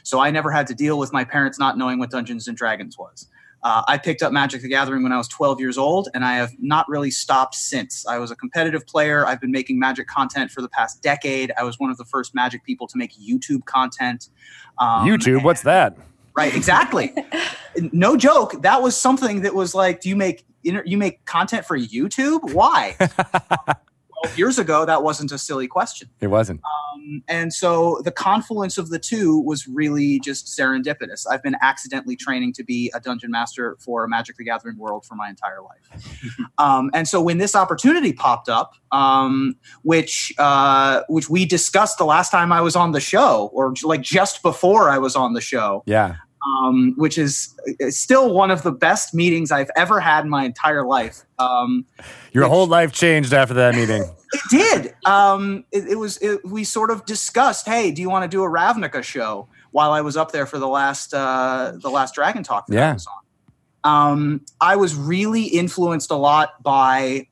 so 0.05 0.21
I 0.21 0.31
never 0.31 0.53
had 0.53 0.69
to 0.69 0.75
deal 0.75 0.97
with 0.99 1.13
my 1.13 1.25
parents 1.25 1.59
not 1.59 1.77
knowing 1.77 1.99
what 1.99 2.11
Dungeons 2.11 2.47
and 2.47 2.57
Dragons 2.57 2.97
was. 2.97 3.27
Uh, 3.63 3.83
I 3.89 3.99
picked 3.99 4.23
up 4.23 4.33
Magic 4.33 4.63
the 4.63 4.69
Gathering 4.69 5.03
when 5.03 5.13
I 5.13 5.17
was 5.17 5.29
12 5.29 5.61
years 5.61 5.77
old, 5.77 6.09
and 6.15 6.25
I 6.25 6.35
have 6.35 6.53
not 6.59 6.89
really 6.89 7.11
stopped 7.11 7.55
since. 7.55 8.07
I 8.07 8.19
was 8.19 8.31
a 8.31 8.37
competitive 8.37 8.87
player. 8.87 9.27
I've 9.27 9.41
been 9.41 9.51
making 9.51 9.79
Magic 9.79 10.07
content 10.07 10.51
for 10.51 10.63
the 10.63 10.69
past 10.69 11.03
decade. 11.03 11.53
I 11.59 11.65
was 11.65 11.79
one 11.79 11.91
of 11.91 11.97
the 11.97 12.05
first 12.05 12.35
Magic 12.35 12.65
people 12.65 12.87
to 12.87 12.97
make 12.97 13.13
YouTube 13.19 13.65
content. 13.65 14.29
Um, 14.79 15.07
YouTube, 15.07 15.43
what's 15.43 15.63
that? 15.63 15.97
Right, 16.37 16.55
exactly. 16.55 17.13
no 17.93 18.17
joke. 18.17 18.63
That 18.63 18.81
was 18.81 18.97
something 18.97 19.43
that 19.43 19.55
was 19.55 19.75
like, 19.75 20.01
do 20.01 20.09
you 20.09 20.17
make 20.17 20.45
you 20.63 20.99
make 20.99 21.25
content 21.25 21.65
for 21.65 21.79
YouTube? 21.79 22.53
Why? 22.53 22.97
Years 24.37 24.59
ago, 24.59 24.85
that 24.85 25.03
wasn't 25.03 25.33
a 25.33 25.39
silly 25.39 25.67
question. 25.67 26.09
It 26.21 26.29
wasn't. 26.29 26.61
Um, 26.65 27.23
and 27.29 27.53
so 27.53 28.01
the 28.05 28.11
confluence 28.11 28.79
of 28.79 28.91
the 28.91 28.99
two 28.99 29.41
was 29.41 29.67
really 29.67 30.21
just 30.21 30.47
serendipitous. 30.47 31.27
I've 31.31 31.43
been 31.43 31.57
accidentally 31.63 32.17
training 32.17 32.53
to 32.55 32.65
be 32.65 32.91
a 32.95 33.01
dungeon 33.01 33.31
master 33.31 33.77
for 33.81 34.05
a 34.05 34.09
Magic 34.09 34.37
the 34.37 34.45
Gathering 34.45 34.79
world 34.79 35.05
for 35.05 35.15
my 35.15 35.29
entire 35.29 35.61
life. 35.63 36.37
um, 36.59 36.91
and 36.95 37.07
so 37.07 37.23
when 37.23 37.39
this 37.39 37.55
opportunity 37.55 38.13
popped 38.13 38.49
up, 38.49 38.75
um, 38.93 39.57
which 39.83 40.33
uh, 40.39 41.03
which 41.09 41.29
we 41.29 41.45
discussed 41.45 41.99
the 41.99 42.05
last 42.05 42.31
time 42.31 42.53
I 42.53 42.61
was 42.61 42.77
on 42.77 42.93
the 42.93 43.01
show, 43.01 43.51
or 43.53 43.75
like 43.83 44.03
just 44.03 44.43
before 44.43 44.91
I 44.91 44.99
was 44.99 45.17
on 45.17 45.33
the 45.35 45.41
show, 45.41 45.83
Yeah. 45.87 46.17
Um, 46.57 46.95
which 46.97 47.19
is, 47.19 47.55
is 47.79 47.99
still 47.99 48.33
one 48.33 48.51
of 48.51 48.63
the 48.63 48.73
best 48.73 49.15
meetings 49.15 49.51
I've 49.51 49.71
ever 49.77 50.01
had 50.01 50.25
in 50.25 50.31
my 50.31 50.45
entire 50.45 50.85
life. 50.85 51.23
Um, 51.39 51.85
Your 52.33 52.45
Which- 52.45 52.51
whole 52.51 52.67
life 52.67 52.93
changed 52.93 53.33
after 53.33 53.55
that 53.55 53.75
meeting. 53.75 54.03
it 54.33 54.41
did. 54.51 54.95
Um, 55.05 55.65
it, 55.73 55.89
it 55.89 55.97
was. 55.97 56.19
It, 56.19 56.41
we 56.45 56.65
sort 56.65 56.91
of 56.91 57.05
discussed, 57.07 57.67
hey, 57.67 57.91
do 57.91 58.03
you 58.03 58.11
want 58.11 58.25
to 58.25 58.29
do 58.29 58.43
a 58.45 58.49
Ravnica 58.49 59.03
show? 59.03 59.49
While 59.71 59.93
I 59.93 60.01
was 60.01 60.17
up 60.17 60.33
there 60.33 60.47
for 60.47 60.59
the 60.59 60.67
last 60.69 61.13
uh, 61.13 61.73
the 61.77 61.91
last 61.91 62.15
Dragon 62.15 62.43
Talk 62.43 62.67
that 62.69 62.75
Yeah. 62.75 62.91
I 62.91 62.93
was 62.95 63.07
on, 63.85 64.13
um, 64.13 64.41
I 64.61 64.77
was 64.77 64.95
really 64.95 65.45
influenced 65.45 66.11
a 66.11 66.17
lot 66.17 66.63
by 66.63 67.27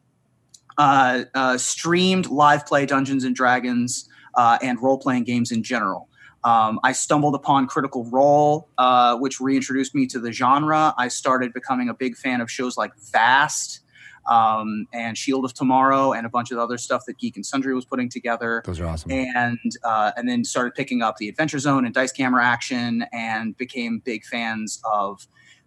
uh, 0.78 1.24
uh, 1.34 1.56
streamed 1.58 2.26
live 2.28 2.66
play 2.66 2.84
Dungeons 2.86 3.24
and 3.24 3.34
Dragons 3.34 4.08
uh, 4.34 4.58
and 4.62 4.80
role 4.82 4.98
playing 4.98 5.24
games 5.24 5.50
in 5.50 5.62
general. 5.62 6.08
Um, 6.46 6.78
I 6.84 6.92
stumbled 6.92 7.34
upon 7.34 7.66
Critical 7.66 8.04
Role, 8.04 8.68
uh, 8.78 9.16
which 9.16 9.40
reintroduced 9.40 9.96
me 9.96 10.06
to 10.06 10.20
the 10.20 10.30
genre. 10.30 10.94
I 10.96 11.08
started 11.08 11.52
becoming 11.52 11.88
a 11.88 11.94
big 11.94 12.16
fan 12.16 12.40
of 12.40 12.48
shows 12.48 12.76
like 12.76 12.92
Vast 13.10 13.80
um, 14.28 14.86
and 14.92 15.18
Shield 15.18 15.44
of 15.44 15.54
Tomorrow 15.54 16.12
and 16.12 16.24
a 16.24 16.28
bunch 16.28 16.52
of 16.52 16.58
other 16.58 16.78
stuff 16.78 17.02
that 17.08 17.18
Geek 17.18 17.34
and 17.34 17.44
Sundry 17.44 17.74
was 17.74 17.84
putting 17.84 18.08
together 18.08 18.62
Those 18.64 18.78
are 18.78 18.86
awesome. 18.86 19.10
and 19.10 19.58
uh, 19.82 20.12
and 20.16 20.28
then 20.28 20.44
started 20.44 20.74
picking 20.76 21.02
up 21.02 21.16
the 21.16 21.28
Adventure 21.28 21.58
Zone 21.58 21.84
and 21.84 21.92
Dice 21.92 22.12
Camera 22.12 22.44
Action, 22.44 23.04
and 23.12 23.56
became 23.56 24.00
big 24.04 24.24
fans 24.24 24.80
of 24.92 25.26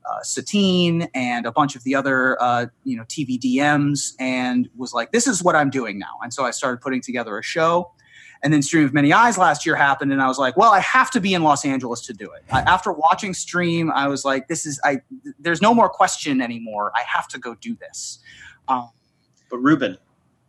uh, 0.09 0.23
Satine 0.23 1.09
and 1.13 1.45
a 1.45 1.51
bunch 1.51 1.75
of 1.75 1.83
the 1.83 1.93
other 1.93 2.41
uh, 2.41 2.67
you 2.85 2.95
know 2.95 3.03
TV 3.03 3.37
DMs, 3.37 4.13
and 4.17 4.69
was 4.77 4.93
like, 4.93 5.11
this 5.11 5.27
is 5.27 5.43
what 5.43 5.57
I'm 5.57 5.69
doing 5.69 5.99
now. 5.99 6.19
And 6.23 6.33
so 6.33 6.45
I 6.45 6.51
started 6.51 6.79
putting 6.79 7.01
together 7.01 7.37
a 7.37 7.43
show. 7.43 7.91
And 8.41 8.53
then 8.53 8.61
Stream 8.61 8.85
of 8.85 8.93
Many 8.93 9.11
Eyes 9.11 9.37
last 9.37 9.65
year 9.65 9.75
happened, 9.75 10.13
and 10.13 10.21
I 10.21 10.27
was 10.27 10.37
like, 10.37 10.55
"Well, 10.55 10.71
I 10.71 10.79
have 10.79 11.11
to 11.11 11.19
be 11.19 11.33
in 11.33 11.43
Los 11.43 11.65
Angeles 11.65 12.01
to 12.01 12.13
do 12.13 12.31
it." 12.31 12.43
I, 12.51 12.61
after 12.61 12.93
watching 12.93 13.33
Stream, 13.33 13.91
I 13.91 14.07
was 14.07 14.23
like, 14.23 14.47
"This 14.47 14.65
is 14.65 14.79
I. 14.85 15.01
There's 15.39 15.61
no 15.61 15.73
more 15.73 15.89
question 15.89 16.41
anymore. 16.41 16.91
I 16.95 17.01
have 17.01 17.27
to 17.29 17.39
go 17.39 17.55
do 17.55 17.75
this." 17.75 18.19
Um, 18.69 18.91
But 19.49 19.57
Ruben, 19.57 19.97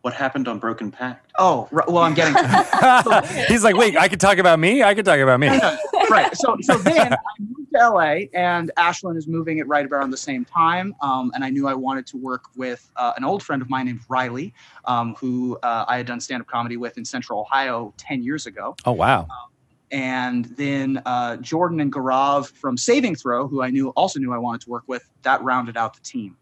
What 0.03 0.15
happened 0.15 0.49
on 0.49 0.59
Broken 0.59 0.91
Pact? 0.91 1.31
Oh, 1.39 1.69
right, 1.71 1.87
well, 1.87 2.03
I'm 2.03 2.15
getting 2.15 2.35
He's 3.49 3.63
like, 3.63 3.77
wait, 3.77 3.99
I 3.99 4.09
could 4.09 4.21
talk 4.21 4.39
about 4.39 4.59
me. 4.59 4.83
I 4.83 4.95
could 4.95 5.05
talk 5.05 5.19
about 5.19 5.39
me. 5.39 5.49
right. 6.09 6.35
So, 6.35 6.57
so 6.63 6.79
then 6.79 7.13
I 7.13 7.19
moved 7.39 7.71
to 7.75 7.91
LA, 7.91 8.27
and 8.33 8.71
Ashlyn 8.79 9.17
is 9.19 9.29
moving 9.29 9.59
it 9.59 9.67
right 9.67 9.85
around 9.85 10.11
the 10.11 10.17
same 10.17 10.47
time. 10.47 10.95
Um, 11.03 11.31
and 11.35 11.45
I 11.45 11.51
knew 11.51 11.69
I 11.69 11.75
wanted 11.75 12.07
to 12.09 12.17
work 12.17 12.45
with 12.57 12.91
uh, 12.97 13.13
an 13.17 13.25
old 13.25 13.43
friend 13.43 13.61
of 13.61 13.69
mine 13.69 13.87
named 13.87 14.01
Riley, 14.09 14.55
um, 14.87 15.15
who 15.17 15.59
uh, 15.63 15.85
I 15.87 15.99
had 15.99 16.07
done 16.07 16.21
stand-up 16.21 16.47
comedy 16.47 16.79
with 16.79 16.97
in 16.97 17.05
Central 17.05 17.41
Ohio 17.41 17.93
ten 17.99 18.23
years 18.23 18.47
ago. 18.47 18.77
Oh 18.87 18.93
wow. 18.93 19.27
And 19.93 20.45
then 20.57 21.03
uh, 21.05 21.37
Jordan 21.39 21.81
and 21.81 21.93
Gaurav 21.93 22.53
from 22.53 22.77
Saving 22.77 23.17
Throw, 23.17 23.49
who 23.49 23.63
I 23.63 23.71
knew 23.71 23.89
also 23.91 24.21
knew 24.21 24.33
I 24.33 24.39
wanted 24.39 24.61
to 24.63 24.71
work 24.71 24.85
with, 24.87 25.09
that 25.23 25.43
rounded 25.43 25.77
out 25.77 25.95
the 25.95 26.01
team. 26.01 26.37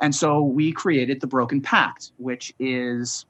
And 0.00 0.14
so 0.14 0.42
we 0.42 0.72
created 0.72 1.20
the 1.20 1.26
Broken 1.26 1.60
Pact, 1.60 2.12
which 2.16 2.52
is 2.58 3.26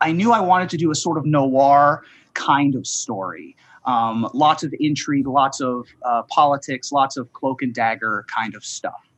I 0.00 0.12
knew 0.12 0.32
I 0.32 0.40
wanted 0.40 0.70
to 0.70 0.76
do 0.76 0.90
a 0.90 0.94
sort 0.94 1.18
of 1.18 1.26
noir 1.26 2.02
kind 2.34 2.74
of 2.74 2.86
story. 2.86 3.56
Um, 3.84 4.28
lots 4.34 4.62
of 4.64 4.74
intrigue, 4.80 5.26
lots 5.26 5.60
of 5.60 5.86
uh, 6.04 6.22
politics, 6.24 6.92
lots 6.92 7.16
of 7.16 7.32
cloak 7.32 7.62
and 7.62 7.74
dagger 7.74 8.24
kind 8.34 8.54
of 8.54 8.64
stuff. 8.64 9.08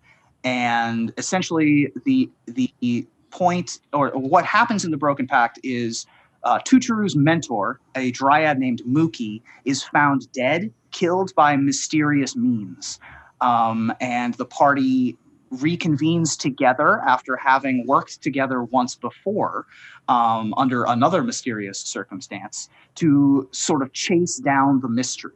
And 0.45 1.13
essentially, 1.19 1.93
the 2.05 2.31
the 2.47 3.07
point 3.31 3.79
or 3.93 4.11
what 4.11 4.45
happens 4.45 4.85
in 4.85 4.91
the 4.91 4.97
Broken 4.97 5.27
Pact 5.27 5.59
is 5.63 6.07
uh, 6.43 6.59
mentor, 7.15 7.81
a 7.95 8.11
dryad 8.13 8.59
named 8.59 8.83
Mookie, 8.87 9.43
is 9.65 9.83
found 9.83 10.31
dead, 10.33 10.73
killed 10.91 11.35
by 11.35 11.57
mysterious 11.57 12.35
means. 12.35 12.99
Um, 13.41 13.93
and 14.01 14.35
the 14.35 14.45
party 14.45 15.17
reconvenes 15.53 16.39
together 16.39 17.01
after 17.01 17.37
having 17.37 17.87
worked 17.87 18.23
together 18.23 18.63
once 18.63 18.95
before 18.95 19.67
um, 20.09 20.55
under 20.57 20.85
another 20.85 21.23
mysterious 21.23 21.81
circumstance 21.81 22.69
to 22.95 23.49
sort 23.53 23.83
of 23.83 23.93
chase 23.93 24.37
down 24.37 24.81
the 24.81 24.89
mystery. 24.89 25.33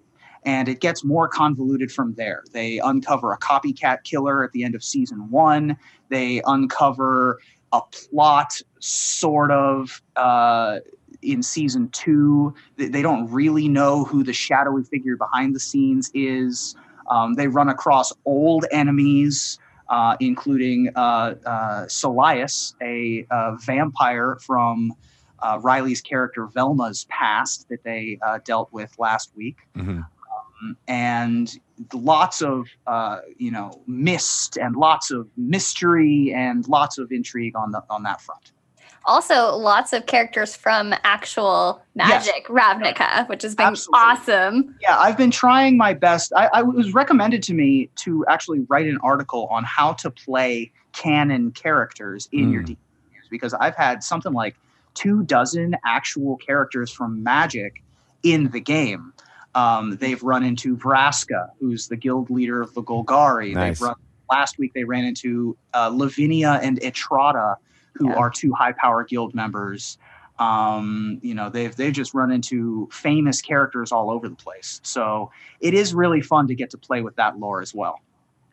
And 0.46 0.68
it 0.68 0.80
gets 0.80 1.04
more 1.04 1.26
convoluted 1.26 1.90
from 1.90 2.14
there. 2.14 2.44
They 2.52 2.78
uncover 2.78 3.32
a 3.32 3.38
copycat 3.38 4.04
killer 4.04 4.44
at 4.44 4.52
the 4.52 4.62
end 4.62 4.74
of 4.74 4.84
season 4.84 5.30
one. 5.30 5.76
They 6.10 6.42
uncover 6.46 7.40
a 7.72 7.80
plot, 7.80 8.60
sort 8.78 9.50
of, 9.50 10.02
uh, 10.16 10.80
in 11.22 11.42
season 11.42 11.88
two. 11.88 12.54
They 12.76 13.00
don't 13.00 13.28
really 13.30 13.68
know 13.68 14.04
who 14.04 14.22
the 14.22 14.34
shadowy 14.34 14.84
figure 14.84 15.16
behind 15.16 15.54
the 15.54 15.60
scenes 15.60 16.10
is. 16.12 16.76
Um, 17.10 17.34
they 17.34 17.48
run 17.48 17.70
across 17.70 18.12
old 18.26 18.66
enemies 18.70 19.58
uh, 19.88 20.16
including 20.20 20.90
uh, 20.96 21.34
uh, 21.44 21.86
Solias, 21.86 22.74
a 22.82 23.26
uh, 23.30 23.56
vampire 23.56 24.36
from 24.40 24.92
uh, 25.40 25.58
Riley's 25.62 26.00
character 26.00 26.46
Velma's 26.46 27.04
past 27.10 27.68
that 27.68 27.82
they 27.84 28.18
uh, 28.22 28.38
dealt 28.44 28.72
with 28.72 28.94
last 28.98 29.32
week. 29.36 29.58
Mm-hmm. 29.76 30.00
Um, 30.00 30.76
and 30.88 31.52
lots 31.92 32.40
of 32.40 32.68
you 33.36 33.50
know 33.50 33.82
mist 33.86 34.56
and 34.56 34.76
lots 34.76 35.10
of 35.10 35.28
mystery 35.36 36.32
and 36.34 36.66
lots 36.68 36.96
of 36.96 37.12
intrigue 37.12 37.56
on 37.56 37.72
the 37.72 37.82
on 37.90 38.04
that 38.04 38.20
front 38.20 38.53
also 39.06 39.56
lots 39.56 39.92
of 39.92 40.06
characters 40.06 40.56
from 40.56 40.94
actual 41.04 41.82
Magic 41.94 42.46
yes. 42.48 42.50
Ravnica, 42.50 43.28
which 43.28 43.42
has 43.42 43.54
been 43.54 43.68
Absolutely. 43.68 44.00
awesome. 44.00 44.76
Yeah, 44.80 44.98
I've 44.98 45.16
been 45.16 45.30
trying 45.30 45.76
my 45.76 45.94
best. 45.94 46.32
I, 46.34 46.48
I, 46.52 46.62
was 46.62 46.92
recommended 46.94 47.42
to 47.44 47.54
me 47.54 47.90
to 47.96 48.24
actually 48.28 48.60
write 48.68 48.86
an 48.86 48.98
article 49.02 49.46
on 49.50 49.64
how 49.64 49.92
to 49.94 50.10
play 50.10 50.72
canon 50.92 51.50
characters 51.52 52.28
in 52.32 52.50
mm. 52.50 52.52
your 52.52 52.62
DMs 52.62 52.76
because 53.30 53.54
I've 53.54 53.76
had 53.76 54.02
something 54.02 54.32
like 54.32 54.56
two 54.94 55.22
dozen 55.24 55.76
actual 55.84 56.36
characters 56.36 56.90
from 56.90 57.22
Magic 57.22 57.82
in 58.22 58.50
the 58.50 58.60
game. 58.60 59.12
Um, 59.54 59.96
they've 59.96 60.22
run 60.22 60.42
into 60.42 60.76
Vraska, 60.76 61.50
who's 61.60 61.88
the 61.88 61.96
guild 61.96 62.30
leader 62.30 62.60
of 62.60 62.74
the 62.74 62.82
Golgari. 62.82 63.54
Nice. 63.54 63.78
They've 63.78 63.88
run, 63.88 63.94
last 64.30 64.58
week 64.58 64.72
they 64.74 64.84
ran 64.84 65.04
into 65.04 65.56
uh, 65.74 65.90
Lavinia 65.92 66.58
and 66.62 66.80
Etrata 66.80 67.56
who 67.94 68.08
yeah. 68.08 68.14
are 68.14 68.30
two 68.30 68.52
high 68.52 68.72
power 68.72 69.04
guild 69.04 69.34
members. 69.34 69.98
Um, 70.38 71.20
you 71.22 71.34
know, 71.34 71.48
they've 71.48 71.74
they've 71.74 71.92
just 71.92 72.12
run 72.14 72.32
into 72.32 72.88
famous 72.90 73.40
characters 73.40 73.92
all 73.92 74.10
over 74.10 74.28
the 74.28 74.34
place. 74.34 74.80
So 74.82 75.30
it 75.60 75.74
is 75.74 75.94
really 75.94 76.20
fun 76.20 76.48
to 76.48 76.54
get 76.54 76.70
to 76.70 76.78
play 76.78 77.02
with 77.02 77.16
that 77.16 77.38
lore 77.38 77.60
as 77.60 77.74
well. 77.74 78.00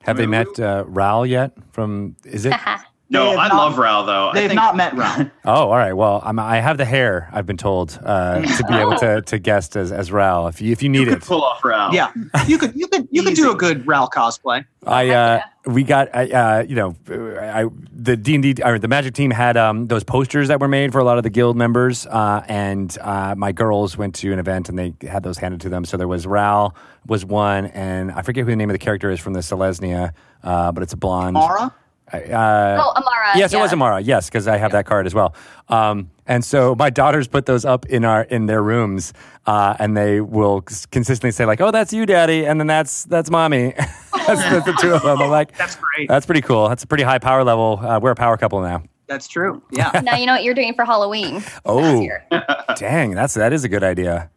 Have 0.03 0.17
they 0.17 0.27
met 0.27 0.59
uh, 0.59 0.83
Ral 0.87 1.25
yet? 1.25 1.53
From 1.71 2.15
is 2.25 2.45
it? 2.45 2.53
No, 3.11 3.37
I 3.37 3.49
not, 3.49 3.57
love 3.57 3.77
Ral 3.77 4.05
though. 4.05 4.31
They've 4.33 4.53
not 4.53 4.77
met 4.77 4.95
Ral. 4.95 5.29
oh, 5.45 5.51
all 5.51 5.75
right. 5.75 5.91
Well, 5.91 6.21
I'm, 6.23 6.39
i 6.39 6.61
have 6.61 6.77
the 6.77 6.85
hair. 6.85 7.29
I've 7.33 7.45
been 7.45 7.57
told 7.57 7.99
uh, 8.01 8.41
to 8.57 8.63
be 8.69 8.73
able 8.75 8.95
to, 8.99 9.21
to 9.21 9.37
guest 9.37 9.75
as, 9.75 9.91
as 9.91 10.13
Ral 10.13 10.47
if 10.47 10.61
you 10.61 10.71
if 10.71 10.81
you 10.81 10.87
need 10.87 11.07
you 11.07 11.13
it. 11.13 11.21
Pull 11.21 11.43
off 11.43 11.63
Ral. 11.63 11.93
Yeah, 11.93 12.13
you 12.47 12.57
could 12.57 12.73
you 12.73 12.87
could 12.87 13.09
you 13.11 13.21
could 13.21 13.35
do 13.35 13.51
a 13.51 13.55
good 13.55 13.85
Ral 13.85 14.09
cosplay. 14.09 14.65
I 14.87 15.09
uh, 15.09 15.41
we 15.65 15.83
got 15.83 16.09
uh, 16.13 16.63
you 16.67 16.75
know 16.75 16.95
I 17.07 17.65
the 17.93 18.17
D 18.17 18.35
and 18.35 18.43
D 18.43 18.53
the 18.53 18.87
Magic 18.87 19.13
team 19.13 19.31
had 19.31 19.57
um, 19.57 19.87
those 19.87 20.03
posters 20.03 20.47
that 20.47 20.59
were 20.59 20.67
made 20.67 20.91
for 20.91 20.99
a 20.99 21.03
lot 21.03 21.17
of 21.17 21.23
the 21.23 21.29
guild 21.29 21.55
members, 21.55 22.05
uh, 22.07 22.43
and 22.47 22.95
uh, 22.99 23.35
my 23.37 23.51
girls 23.51 23.97
went 23.97 24.15
to 24.15 24.33
an 24.33 24.39
event 24.39 24.69
and 24.69 24.77
they 24.77 24.93
had 25.07 25.23
those 25.23 25.37
handed 25.37 25.61
to 25.61 25.69
them. 25.69 25.85
So 25.85 25.97
there 25.97 26.07
was 26.07 26.25
Ral 26.25 26.75
was 27.05 27.25
one, 27.25 27.67
and 27.67 28.11
I 28.11 28.21
forget 28.21 28.45
who 28.45 28.51
the 28.51 28.55
name 28.55 28.69
of 28.69 28.73
the 28.73 28.79
character 28.79 29.11
is 29.11 29.19
from 29.19 29.33
the 29.33 29.41
Selesnya, 29.41 30.13
uh, 30.43 30.71
but 30.71 30.83
it's 30.83 30.93
a 30.93 30.97
blonde. 30.97 31.33
Mara. 31.33 31.73
Uh, 32.13 32.77
oh, 32.79 32.93
Emmara. 32.97 33.35
Yes, 33.35 33.53
yeah. 33.53 33.59
it 33.59 33.61
was 33.61 33.71
Emmara. 33.71 34.01
Yes, 34.03 34.27
because 34.27 34.47
I 34.47 34.57
have 34.57 34.71
yeah. 34.71 34.77
that 34.77 34.85
card 34.85 35.05
as 35.05 35.13
well. 35.13 35.33
Um, 35.69 36.11
and 36.25 36.43
so 36.43 36.75
my 36.75 36.89
daughters 36.89 37.27
put 37.27 37.45
those 37.45 37.65
up 37.65 37.85
in 37.87 38.05
our 38.05 38.23
in 38.23 38.45
their 38.45 38.61
rooms, 38.61 39.13
uh, 39.45 39.75
and 39.79 39.95
they 39.95 40.21
will 40.21 40.61
consistently 40.61 41.31
say 41.31 41.45
like, 41.45 41.61
"Oh, 41.61 41.71
that's 41.71 41.93
you, 41.93 42.05
Daddy," 42.05 42.45
and 42.45 42.59
then 42.59 42.67
that's 42.67 43.05
that's 43.05 43.29
Mommy. 43.29 43.73
that's, 43.77 44.41
that's, 44.41 44.65
the 44.65 44.77
two 44.79 44.93
of 44.93 45.03
them. 45.03 45.21
I'm 45.21 45.29
like, 45.29 45.57
that's 45.57 45.75
great. 45.75 46.07
That's 46.07 46.25
pretty 46.25 46.41
cool. 46.41 46.69
That's 46.69 46.83
a 46.83 46.87
pretty 46.87 47.03
high 47.03 47.19
power 47.19 47.43
level. 47.43 47.79
Uh, 47.81 47.99
we're 47.99 48.11
a 48.11 48.15
power 48.15 48.37
couple 48.37 48.61
now. 48.61 48.83
That's 49.07 49.27
true. 49.27 49.61
Yeah. 49.71 49.91
now 50.03 50.15
you 50.15 50.25
know 50.25 50.33
what 50.33 50.43
you're 50.43 50.53
doing 50.53 50.73
for 50.73 50.85
Halloween. 50.85 51.43
Oh, 51.65 52.07
dang! 52.77 53.11
That's 53.11 53.33
that 53.33 53.51
is 53.51 53.63
a 53.63 53.69
good 53.69 53.83
idea. 53.83 54.29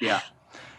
yeah, 0.00 0.20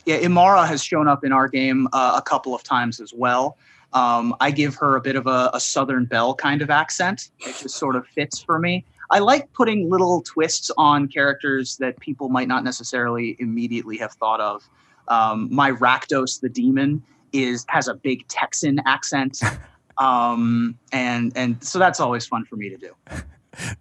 yeah. 0.06 0.20
Emmara 0.20 0.68
has 0.68 0.84
shown 0.84 1.08
up 1.08 1.24
in 1.24 1.32
our 1.32 1.48
game 1.48 1.88
uh, 1.94 2.14
a 2.18 2.22
couple 2.22 2.56
of 2.56 2.64
times 2.64 3.00
as 3.00 3.14
well. 3.14 3.58
Um, 3.94 4.36
I 4.40 4.52
give 4.52 4.76
her 4.76 4.96
a 4.96 5.02
bit 5.02 5.16
of 5.16 5.26
a, 5.26 5.50
a, 5.54 5.60
Southern 5.60 6.06
Belle 6.06 6.36
kind 6.36 6.62
of 6.62 6.70
accent. 6.70 7.32
It 7.40 7.56
just 7.58 7.76
sort 7.76 7.96
of 7.96 8.06
fits 8.06 8.40
for 8.40 8.60
me. 8.60 8.86
I 9.10 9.18
like 9.20 9.52
putting 9.54 9.90
little 9.90 10.22
twists 10.22 10.70
on 10.78 11.08
characters 11.08 11.78
that 11.78 12.00
people 12.00 12.30
might 12.30 12.48
not 12.48 12.64
necessarily 12.64 13.36
immediately 13.40 13.98
have 13.98 14.12
thought 14.14 14.40
of. 14.40 14.64
Um, 15.08 15.50
my 15.52 15.72
Rakdos 15.72 16.40
the 16.40 16.50
demon 16.50 17.02
is 17.34 17.66
has 17.70 17.88
a 17.88 17.96
big 17.96 18.28
Texan 18.28 18.80
accent, 18.86 19.42
um, 19.98 20.78
and 20.92 21.32
and 21.36 21.64
so 21.64 21.80
that's 21.80 22.00
always 22.00 22.28
fun 22.28 22.46
for 22.46 22.56
me 22.58 22.70
to 22.70 22.78
do. 22.78 22.96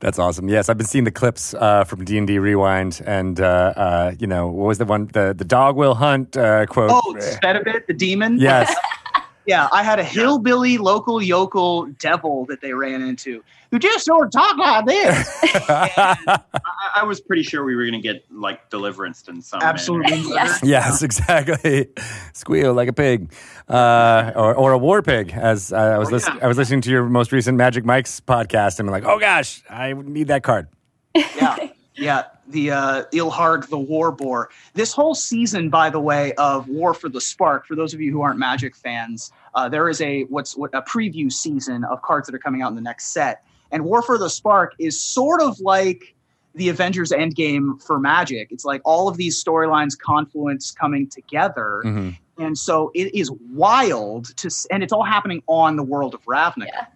That's 0.01 0.19
awesome. 0.19 0.49
Yes, 0.49 0.69
I've 0.69 0.79
been 0.79 0.87
seeing 0.87 1.05
the 1.05 1.13
clips 1.13 1.55
uh, 1.55 1.85
from 1.85 2.05
D 2.05 2.19
and 2.19 2.27
D 2.27 2.39
Rewind, 2.39 3.01
and 3.07 3.39
uh, 3.39 3.75
uh, 3.77 4.15
you 4.19 4.27
know 4.27 4.49
what 4.49 4.67
was 4.67 4.79
the 4.79 4.87
one 4.87 5.09
the 5.13 5.35
the 5.37 5.45
dog 5.45 5.77
will 5.77 5.95
hunt 5.95 6.37
uh, 6.37 6.67
quote? 6.67 6.91
Oh, 6.91 7.15
Spedabit 7.19 7.87
the 7.87 7.93
demon. 7.93 8.39
Yes. 8.39 8.75
Yeah, 9.49 9.67
I 9.73 9.83
had 9.83 9.99
a 9.99 10.05
hillbilly 10.05 10.77
local 10.77 11.23
yokel 11.23 11.87
devil 11.99 12.45
that 12.51 12.61
they 12.61 12.75
ran 12.75 13.01
into 13.01 13.43
who 13.71 13.79
just 13.79 14.05
sort 14.05 14.27
of 14.27 14.31
talked 14.31 14.59
like 14.59 14.85
this. 14.85 15.39
I, 15.71 16.51
I, 16.97 17.05
was 17.05 17.19
pretty 17.23 17.43
sure 17.43 17.65
we 17.65 17.75
were 17.75 17.85
going 17.85 17.95
to 17.95 18.07
get 18.07 18.27
like 18.31 18.69
deliverance 18.69 19.27
in 19.27 19.41
some 19.41 19.61
absolutely. 19.63 20.19
yes. 20.27 20.61
yes, 20.63 21.03
exactly. 21.03 21.89
Squeal 22.35 22.75
like 22.75 22.91
a 22.91 22.93
pig, 22.93 23.33
uh, 23.71 24.33
or 24.37 24.55
or 24.55 24.73
a 24.73 24.79
war 24.79 25.01
pig. 25.01 25.33
As 25.33 25.73
I 25.73 25.97
was 25.97 26.09
oh, 26.09 26.13
listening, 26.13 26.37
yeah. 26.37 26.45
I 26.45 26.49
was 26.49 26.59
listening 26.59 26.83
to 26.83 26.91
your 26.91 27.05
most 27.05 27.33
recent 27.33 27.57
Magic 27.57 27.87
Mike's 27.87 28.21
podcast, 28.21 28.81
and 28.81 28.87
I'm 28.87 28.93
like, 28.93 29.07
oh 29.07 29.19
gosh, 29.19 29.63
I 29.71 29.95
need 29.95 30.29
that 30.29 30.43
card. 30.43 30.69
Yeah. 31.15 31.57
Yeah, 31.99 32.25
the 32.47 32.71
uh, 32.71 33.05
Ilharg 33.13 33.69
the 33.69 33.79
War 33.79 34.13
Boar. 34.13 34.51
This 34.75 34.93
whole 34.93 35.15
season, 35.15 35.69
by 35.69 35.91
the 35.91 35.99
way, 35.99 36.33
of 36.35 36.69
War 36.69 36.97
of 37.03 37.13
the 37.13 37.21
Spark. 37.21 37.67
For 37.67 37.75
those 37.75 37.93
of 37.93 38.01
you 38.01 38.13
who 38.13 38.23
aren't 38.23 38.39
Magic 38.39 38.77
fans, 38.77 39.33
uh, 39.55 39.69
there 39.69 39.89
is 39.89 40.01
a 40.01 40.23
what's 40.25 40.57
what 40.57 40.71
a 40.75 40.83
preview 40.83 41.33
season 41.33 41.85
of 41.85 42.03
cards 42.03 42.27
that 42.27 42.35
are 42.35 42.41
coming 42.41 42.63
out 42.63 42.69
in 42.69 42.75
the 42.75 42.83
next 42.83 43.13
set. 43.13 43.45
And 43.71 43.85
War 43.85 44.01
of 44.01 44.21
the 44.21 44.31
Spark 44.31 44.75
is 44.79 45.01
sort 45.01 45.43
of 45.43 45.61
like 45.61 46.15
the 46.55 46.69
Avengers 46.69 47.13
Endgame 47.13 47.83
for 47.83 47.99
Magic. 47.99 48.49
It's 48.51 48.65
like 48.65 48.81
all 48.85 49.09
of 49.09 49.17
these 49.17 49.43
storylines 49.43 49.99
confluence 49.99 50.71
coming 50.71 51.09
together. 51.09 51.83
Mm-hmm. 51.85 52.11
And 52.43 52.57
so 52.57 52.91
it 52.95 53.15
is 53.15 53.31
wild 53.53 54.37
to, 54.39 54.51
and 54.71 54.83
it's 54.83 54.93
all 54.93 55.05
happening 55.05 55.43
on 55.49 55.77
the 55.77 55.83
world 55.83 56.15
of 56.15 56.25
Ravnica. 56.25 56.67
Yeah. 56.67 56.87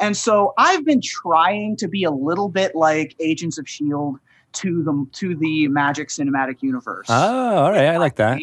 And 0.00 0.16
so 0.16 0.52
I've 0.58 0.84
been 0.84 1.00
trying 1.00 1.76
to 1.76 1.88
be 1.88 2.04
a 2.04 2.10
little 2.10 2.48
bit 2.48 2.74
like 2.74 3.14
Agents 3.20 3.58
of 3.58 3.68
Shield 3.68 4.18
to 4.54 4.82
the 4.82 5.06
to 5.12 5.34
the 5.34 5.68
Magic 5.68 6.08
Cinematic 6.08 6.62
Universe. 6.62 7.06
Oh, 7.08 7.56
all 7.56 7.70
right, 7.70 7.86
I 7.86 7.96
like 7.98 8.16
that. 8.16 8.40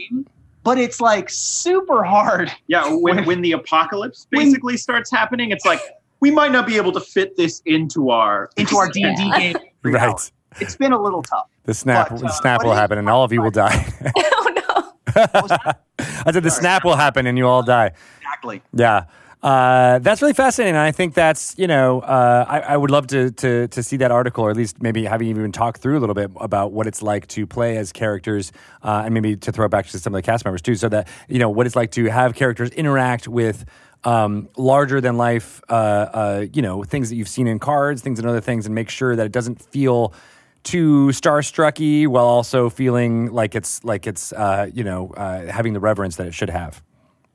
But 0.64 0.78
it's 0.78 1.02
like 1.02 1.30
super 1.30 2.04
hard. 2.04 2.52
Yeah, 2.68 2.88
when 2.96 3.26
when 3.26 3.42
the 3.42 3.54
apocalypse 3.54 4.28
basically 4.30 4.74
when, 4.74 4.78
starts 4.78 5.12
happening, 5.12 5.52
it's 5.52 5.66
like 5.66 5.82
we 6.20 6.32
might 6.32 6.52
not 6.52 6.66
be 6.66 6.78
able 6.78 6.92
to 6.94 7.02
fit 7.02 7.36
this 7.36 7.62
into 7.66 8.10
our 8.10 8.50
into 8.58 8.78
our 8.78 8.90
D 8.90 9.04
and 9.04 9.18
D 9.18 9.32
game. 9.38 9.58
reality. 9.84 10.32
Right. 10.54 10.62
It's 10.62 10.76
been 10.76 10.94
a 10.94 11.02
little 11.02 11.24
tough. 11.24 11.48
The 11.66 11.74
snap, 11.74 12.10
But, 12.10 12.20
the 12.20 12.28
uh, 12.28 12.32
snap 12.32 12.64
will 12.64 12.74
happen, 12.74 12.98
and 12.98 13.10
all 13.10 13.24
of 13.24 13.34
you 13.34 13.42
will 13.42 13.52
die. 13.52 13.86
oh 14.16 14.54
no. 14.56 14.92
What 15.14 15.34
was 15.34 15.50
that? 15.50 15.82
I 15.98 16.32
said 16.32 16.44
the 16.44 16.52
snap 16.52 16.84
will 16.84 16.96
happen, 16.96 17.26
and 17.26 17.38
you 17.38 17.48
all 17.48 17.64
die. 17.64 17.92
exactly. 18.22 18.62
Yeah. 18.74 19.06
Uh, 19.44 20.00
that's 20.00 20.22
really 20.22 20.34
fascinating. 20.34 20.76
And 20.76 20.84
I 20.84 20.94
think 20.94 21.16
that's, 21.16 21.54
you 21.58 21.68
know, 21.68 22.00
uh, 22.00 22.46
I, 22.48 22.60
I 22.62 22.78
would 22.78 22.90
love 22.90 23.08
to, 23.08 23.30
to, 23.32 23.68
to 23.68 23.84
see 23.84 23.98
that 23.98 24.10
article, 24.10 24.46
or 24.46 24.52
at 24.52 24.56
least 24.56 24.82
maybe 24.82 25.04
having 25.04 25.28
even 25.28 25.52
talk 25.52 25.80
through 25.80 25.98
a 25.98 26.00
little 26.00 26.16
bit 26.16 26.32
about 26.40 26.72
what 26.72 26.88
it's 26.88 27.02
like 27.02 27.28
to 27.28 27.46
play 27.46 27.76
as 27.76 27.92
characters, 27.92 28.54
uh, 28.84 29.02
and 29.04 29.14
maybe 29.14 29.36
to 29.36 29.52
throw 29.52 29.68
back 29.68 29.86
to 29.88 30.00
some 30.00 30.16
of 30.16 30.18
the 30.18 30.22
cast 30.22 30.46
members 30.46 30.62
too, 30.62 30.76
so 30.76 30.88
that, 30.88 31.10
you 31.28 31.40
know, 31.40 31.50
what 31.50 31.66
it's 31.66 31.76
like 31.76 31.92
to 31.92 32.06
have 32.06 32.36
characters 32.36 32.70
interact 32.70 33.28
with 33.28 33.66
um, 34.06 34.48
larger 34.56 35.02
than 35.02 35.18
life, 35.18 35.62
uh, 35.68 35.74
uh, 35.74 36.46
you 36.54 36.62
know, 36.62 36.84
things 36.84 37.10
that 37.10 37.18
you've 37.18 37.28
seen 37.28 37.48
in 37.48 37.60
cards, 37.60 38.02
things 38.02 38.20
and 38.20 38.28
other 38.30 38.42
things, 38.42 38.66
and 38.66 38.74
make 38.74 38.90
sure 38.90 39.14
that 39.14 39.26
it 39.26 39.34
doesn't 39.34 39.62
feel 39.62 40.14
too 40.64 41.08
starstrucky 41.08 42.08
while 42.08 42.26
also 42.26 42.70
feeling 42.70 43.30
like 43.34 43.56
it's 43.56 43.84
like 43.84 44.08
it's 44.08 44.32
uh, 44.32 44.70
you 44.74 44.86
know 44.86 45.12
having 45.18 45.74
the 45.74 45.80
reverence 45.82 46.16
that 46.16 46.28
it 46.28 46.34
should 46.34 46.50
have. 46.50 46.82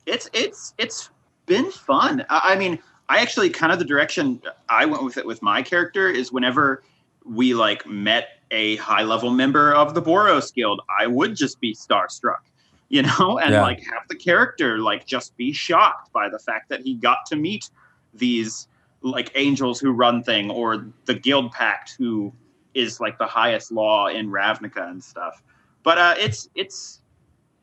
it's 0.07 0.31
it's 0.33 0.75
it's 0.79 1.11
been 1.49 1.71
fun. 1.71 2.25
I, 2.29 2.53
I 2.53 2.57
mean, 2.57 2.79
I 3.09 3.19
actually 3.21 3.51
kind 3.51 3.73
of 3.73 3.79
the 3.79 3.85
direction 3.85 4.41
I 4.69 4.85
went 4.85 5.03
with 5.03 5.17
it 5.17 5.27
with 5.27 5.43
my 5.43 5.63
character 5.63 6.09
is 6.09 6.31
whenever 6.31 6.83
we 7.25 7.55
like 7.55 7.87
met 7.87 8.29
a 8.51 8.77
high 8.77 9.03
level 9.03 9.31
member 9.31 9.73
of 9.75 9.95
the 9.95 10.03
Boros 10.03 10.53
Guild, 10.55 10.81
I 10.99 11.07
would 11.07 11.35
just 11.37 11.61
be 11.61 11.75
starstruck, 11.75 12.45
you 12.89 13.03
know, 13.03 13.39
and 13.43 13.53
Yeah. 13.53 13.63
like 13.63 13.83
have 13.85 14.03
the 14.09 14.17
character 14.17 14.79
like 14.79 15.07
just 15.07 15.37
be 15.37 15.53
shocked 15.53 16.13
by 16.13 16.29
the 16.29 16.39
fact 16.39 16.69
that 16.69 16.83
he 16.83 16.95
got 16.95 17.19
to 17.27 17.37
meet 17.37 17.71
these 18.15 18.69
like 19.03 19.31
angels 19.35 19.81
who 19.81 19.93
run 19.93 20.23
thing 20.23 20.51
or 20.51 20.87
the 21.05 21.15
guild 21.15 21.53
pact 21.53 21.95
who 21.99 22.33
is 22.75 23.01
like 23.01 23.19
the 23.19 23.27
highest 23.27 23.73
law 23.73 24.09
in 24.09 24.29
Ravnica 24.31 24.91
and 24.91 25.03
stuff. 25.03 25.43
But 25.83 25.99
uh, 25.99 26.15
it's 26.19 26.49
it's 26.55 27.01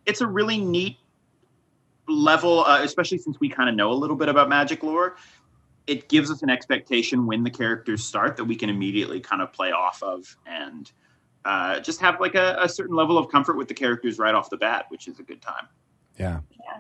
it's 0.06 0.22
a 0.22 0.28
really 0.28 0.60
neat 0.60 0.98
level, 2.08 2.64
uh, 2.66 2.82
especially 2.84 3.18
since 3.18 3.40
we 3.40 3.50
kind 3.50 3.70
of 3.70 3.76
know 3.76 3.92
a 3.92 3.94
little 3.94 4.16
bit 4.16 4.30
about 4.30 4.50
magic 4.50 4.84
lore. 4.84 5.18
It 5.88 6.10
gives 6.10 6.32
us 6.32 6.42
an 6.42 6.50
expectation 6.50 7.28
when 7.28 7.44
the 7.44 7.50
characters 7.50 8.04
start 8.04 8.38
that 8.38 8.46
we 8.46 8.56
can 8.56 8.70
immediately 8.70 9.20
kind 9.20 9.42
of 9.42 9.54
play 9.54 9.72
off 9.72 10.02
of 10.02 10.36
and 10.46 10.92
uh, 11.46 11.80
just 11.80 12.02
have 12.02 12.20
like 12.20 12.34
a, 12.34 12.58
a 12.60 12.68
certain 12.68 12.96
level 12.96 13.18
of 13.18 13.30
comfort 13.30 13.56
with 13.56 13.68
the 13.68 13.74
characters 13.74 14.18
right 14.18 14.34
off 14.34 14.50
the 14.50 14.58
bat, 14.58 14.86
which 14.90 15.08
is 15.08 15.20
a 15.20 15.24
good 15.24 15.42
time. 15.42 15.68
Yeah. 16.66 16.80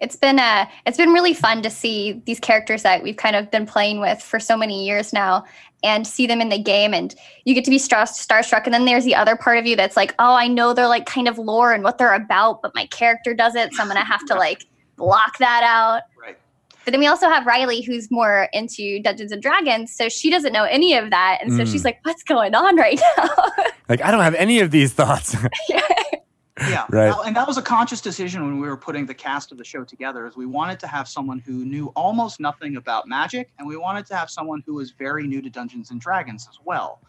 It's 0.00 0.16
been 0.16 0.38
uh 0.38 0.66
it's 0.84 0.96
been 0.96 1.12
really 1.12 1.32
fun 1.34 1.62
to 1.62 1.70
see 1.70 2.20
these 2.26 2.38
characters 2.40 2.82
that 2.82 3.02
we've 3.02 3.16
kind 3.16 3.34
of 3.36 3.50
been 3.50 3.66
playing 3.66 4.00
with 4.00 4.20
for 4.22 4.38
so 4.38 4.56
many 4.56 4.84
years 4.86 5.12
now 5.12 5.44
and 5.82 6.06
see 6.06 6.26
them 6.26 6.40
in 6.40 6.48
the 6.48 6.58
game. 6.62 6.92
And 6.94 7.14
you 7.44 7.54
get 7.54 7.64
to 7.66 7.70
be 7.70 7.78
star- 7.78 8.04
starstruck. 8.04 8.64
And 8.64 8.74
then 8.74 8.84
there's 8.86 9.04
the 9.04 9.14
other 9.14 9.36
part 9.36 9.58
of 9.58 9.66
you 9.66 9.76
that's 9.76 9.96
like 9.96 10.14
oh 10.18 10.34
i 10.34 10.48
know 10.48 10.72
they're 10.74 10.88
like 10.88 11.06
kind 11.06 11.28
of 11.28 11.38
lore 11.38 11.72
and 11.72 11.82
what 11.84 11.98
they're 11.98 12.14
about 12.14 12.60
but 12.62 12.74
my 12.74 12.86
character 12.86 13.32
doesn't. 13.34 13.72
So 13.74 13.82
i'm 13.82 13.88
gonna 13.88 14.04
have 14.04 14.24
to 14.26 14.34
like 14.34 14.64
block 14.96 15.38
that 15.38 15.62
out. 15.62 16.02
Right. 16.20 16.36
but 16.84 16.90
then 16.92 17.00
we 17.00 17.06
also 17.06 17.28
have 17.28 17.46
riley 17.46 17.80
who's 17.82 18.10
more 18.10 18.48
into 18.52 19.00
dungeons 19.00 19.32
and 19.32 19.40
dragons. 19.42 19.92
So 19.94 20.08
she 20.08 20.30
doesn't 20.30 20.52
know 20.52 20.64
any 20.64 20.94
of 20.94 21.10
that. 21.10 21.38
And 21.40 21.52
so 21.52 21.62
Mm. 21.62 21.72
she's 21.72 21.84
like 21.84 22.00
what's 22.02 22.22
going 22.22 22.54
on 22.54 22.76
right 22.76 23.00
now? 23.16 23.28
Like 23.88 24.02
I 24.02 24.10
don't 24.10 24.22
have 24.22 24.34
any 24.34 24.58
of 24.58 24.72
these 24.72 24.92
thoughts. 24.92 25.36
Yeah, 26.60 26.86
Right. 26.90 27.14
And 27.26 27.36
that 27.36 27.46
was 27.46 27.58
a 27.58 27.62
conscious 27.62 28.00
decision 28.00 28.42
when 28.44 28.60
we 28.60 28.68
were 28.68 28.76
putting 28.76 29.06
the 29.06 29.14
cast 29.14 29.52
of 29.52 29.58
the 29.58 29.64
show 29.64 29.84
together. 29.84 30.26
Is 30.26 30.36
we 30.36 30.46
wanted 30.46 30.80
to 30.80 30.86
have 30.86 31.08
someone 31.08 31.38
who 31.38 31.64
knew 31.64 31.88
almost 31.96 32.40
nothing 32.40 32.76
about 32.76 33.06
magic, 33.06 33.50
and 33.58 33.66
we 33.66 33.76
wanted 33.76 34.06
to 34.06 34.16
have 34.16 34.30
someone 34.30 34.62
who 34.66 34.74
was 34.74 34.90
very 34.92 35.26
new 35.26 35.42
to 35.42 35.50
Dungeons 35.50 35.90
and 35.90 36.00
Dragons 36.00 36.48
as 36.50 36.58
well. 36.64 37.00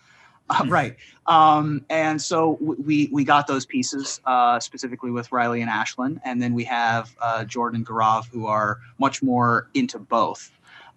Uh, 0.49 0.63
right. 0.67 0.95
Um, 1.25 1.85
and 1.89 2.21
so 2.21 2.57
we 2.61 3.09
we 3.11 3.23
got 3.23 3.47
those 3.47 3.65
pieces 3.65 4.21
uh, 4.25 4.59
specifically 4.59 5.11
with 5.11 5.31
Riley 5.31 5.61
and 5.61 5.69
Ashlyn, 5.69 6.19
and 6.23 6.41
then 6.41 6.53
we 6.53 6.63
have 6.65 7.15
uh, 7.21 7.43
Jordan 7.45 7.77
and 7.77 7.85
Gaurav 7.85 8.27
who 8.27 8.47
are 8.47 8.79
much 8.97 9.21
more 9.21 9.69
into 9.73 9.99
both. 9.99 10.51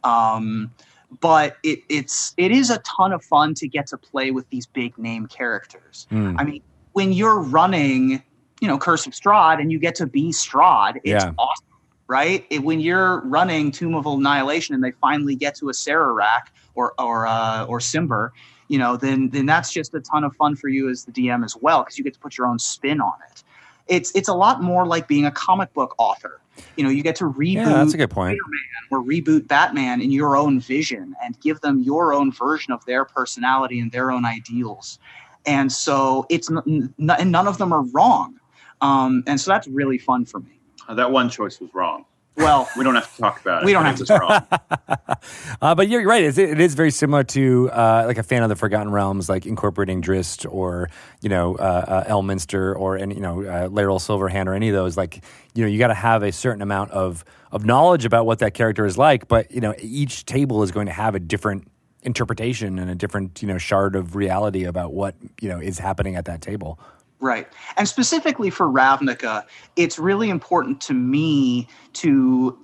Um, 0.05 0.73
but 1.21 1.57
it, 1.65 1.81
it's 1.89 2.35
it 2.37 2.53
is 2.53 2.71
a 2.71 2.79
ton 2.79 3.13
of 3.13 3.25
fun 3.25 3.55
to 3.55 3.67
get 3.67 3.89
to 3.89 3.99
play 3.99 4.31
with 4.31 4.49
these 4.51 4.67
big 4.67 4.97
name 4.97 5.27
characters. 5.27 6.07
Mm. 6.13 6.37
I 6.39 6.45
mean, 6.45 6.63
when 6.93 7.13
you're 7.13 7.41
running, 7.41 8.23
you 8.61 8.69
know, 8.69 8.79
Curse 8.79 9.07
of 9.07 9.13
Strahd 9.13 9.61
and 9.61 9.73
you 9.73 9.79
get 9.79 9.95
to 9.97 10.07
be 10.07 10.31
Strahd, 10.31 10.97
it's 10.97 11.07
Yeah. 11.25 11.33
awesome, 11.39 11.67
right? 12.09 12.47
It, 12.51 12.63
when 12.63 12.81
you're 12.81 13.21
running 13.23 13.71
Tomb 13.71 13.95
of 13.95 14.07
Annihilation 14.07 14.75
and 14.75 14.85
they 14.85 14.93
finally 14.93 15.35
get 15.35 15.55
to 15.57 15.69
a 15.69 15.73
Acererak 15.73 16.43
or 16.75 16.93
or 16.99 17.27
uh, 17.27 17.65
or 17.65 17.79
Simber, 17.81 18.31
you 18.69 18.79
know, 18.79 18.97
then 18.97 19.31
then 19.31 19.47
that's 19.47 19.73
just 19.73 19.95
a 19.95 20.01
ton 20.01 20.25
of 20.25 20.35
fun 20.37 20.57
for 20.57 20.69
you 20.69 20.89
as 20.89 21.05
the 21.05 21.13
DM 21.13 21.45
as 21.45 21.57
well 21.61 21.83
because 21.83 21.99
you 21.99 22.05
get 22.05 22.15
to 22.15 22.21
put 22.21 22.37
your 22.39 22.47
own 22.47 22.59
spin 22.59 23.01
on 23.01 23.15
it. 23.31 23.43
It's 23.89 24.13
it's 24.15 24.29
a 24.29 24.35
lot 24.35 24.63
more 24.63 24.87
like 24.87 25.09
being 25.09 25.27
a 25.27 25.31
comic 25.33 25.73
book 25.75 25.95
author. 25.99 26.41
You 26.77 26.85
know, 26.85 26.91
you 26.91 27.03
get 27.03 27.17
to 27.17 27.25
reboot 27.25 27.55
Yeah, 27.55 27.73
that's 27.73 27.95
a 27.95 27.97
good 27.97 28.11
point. 28.11 28.39
or 28.91 29.03
reboot 29.03 29.47
Batman 29.49 30.01
in 30.01 30.11
your 30.13 30.37
own 30.37 30.61
vision 30.61 31.15
and 31.23 31.39
give 31.41 31.61
them 31.63 31.81
your 31.83 32.15
own 32.15 32.31
version 32.33 32.73
of 32.73 32.85
their 32.85 33.05
personality 33.05 33.81
and 33.81 33.91
their 33.91 34.11
own 34.11 34.25
ideals. 34.25 34.99
And 35.47 35.73
so 35.73 36.27
it's 36.29 36.51
n- 36.51 36.93
n- 36.99 37.11
and 37.19 37.33
none 37.33 37.47
of 37.49 37.59
them 37.59 37.73
are 37.73 37.83
wrong. 37.83 38.39
Um, 38.81 39.25
and 39.27 39.41
so 39.41 39.51
that's 39.51 39.69
really 39.69 39.99
fun 39.99 40.25
for 40.25 40.41
me. 40.41 40.59
Uh, 40.89 40.95
that 40.95 41.11
one 41.11 41.29
choice 41.29 41.61
was 41.61 41.71
wrong. 41.75 42.05
Well, 42.37 42.69
We 42.77 42.85
don't 42.85 42.95
have 42.95 43.15
to 43.15 43.21
talk 43.21 43.41
about 43.41 43.63
it. 43.63 43.67
We 43.67 43.73
don't 43.73 43.85
have 43.85 43.97
to. 43.97 44.03
was 44.03 44.11
wrong. 44.11 44.47
Uh, 45.61 45.75
but 45.75 45.89
you're 45.89 46.07
right. 46.07 46.25
It's, 46.25 46.39
it 46.39 46.59
is 46.59 46.75
very 46.75 46.91
similar 46.91 47.23
to 47.25 47.71
uh, 47.71 48.05
like 48.07 48.17
a 48.17 48.23
fan 48.23 48.43
of 48.43 48.49
the 48.49 48.57
Forgotten 48.57 48.91
Realms, 48.91 49.29
like 49.29 49.45
incorporating 49.45 50.01
Drizzt 50.01 50.51
or 50.51 50.89
you 51.21 51.29
know 51.29 51.57
uh, 51.57 52.05
uh, 52.09 52.11
Elminster 52.11 52.75
or 52.75 52.97
any 52.97 53.17
you 53.17 53.21
know 53.21 53.43
uh, 53.43 53.69
Laeral 53.69 53.99
Silverhand 53.99 54.47
or 54.47 54.55
any 54.55 54.71
of 54.71 54.75
those. 54.75 54.97
Like 54.97 55.23
you 55.55 55.63
know, 55.63 55.69
you 55.69 55.79
got 55.79 55.89
to 55.89 55.95
have 55.95 56.23
a 56.23 56.33
certain 56.33 56.63
amount 56.63 56.93
of 56.93 57.23
of 57.53 57.67
knowledge 57.67 58.07
about 58.07 58.25
what 58.25 58.39
that 58.39 58.55
character 58.55 58.87
is 58.87 58.97
like. 58.97 59.29
But 59.29 59.51
you 59.51 59.61
know, 59.61 59.75
each 59.79 60.25
table 60.25 60.63
is 60.63 60.71
going 60.71 60.87
to 60.87 60.93
have 60.93 61.15
a 61.15 61.21
different 61.21 61.69
interpretation 62.03 62.79
and 62.79 62.91
a 62.91 62.95
different 62.95 63.43
you 63.43 63.49
know 63.49 63.59
shard 63.59 63.95
of 63.95 64.17
reality 64.17 64.65
about 64.65 64.95
what 64.95 65.15
you 65.43 65.51
know 65.51 65.61
is 65.61 65.79
happening 65.79 66.17
at 66.17 66.25
that 66.25 66.41
table. 66.41 66.79
Right. 67.21 67.47
And 67.77 67.87
specifically 67.87 68.49
for 68.49 68.67
Ravnica, 68.67 69.45
it's 69.77 69.99
really 69.99 70.31
important 70.31 70.81
to 70.83 70.95
me 70.95 71.69
to 71.95 72.59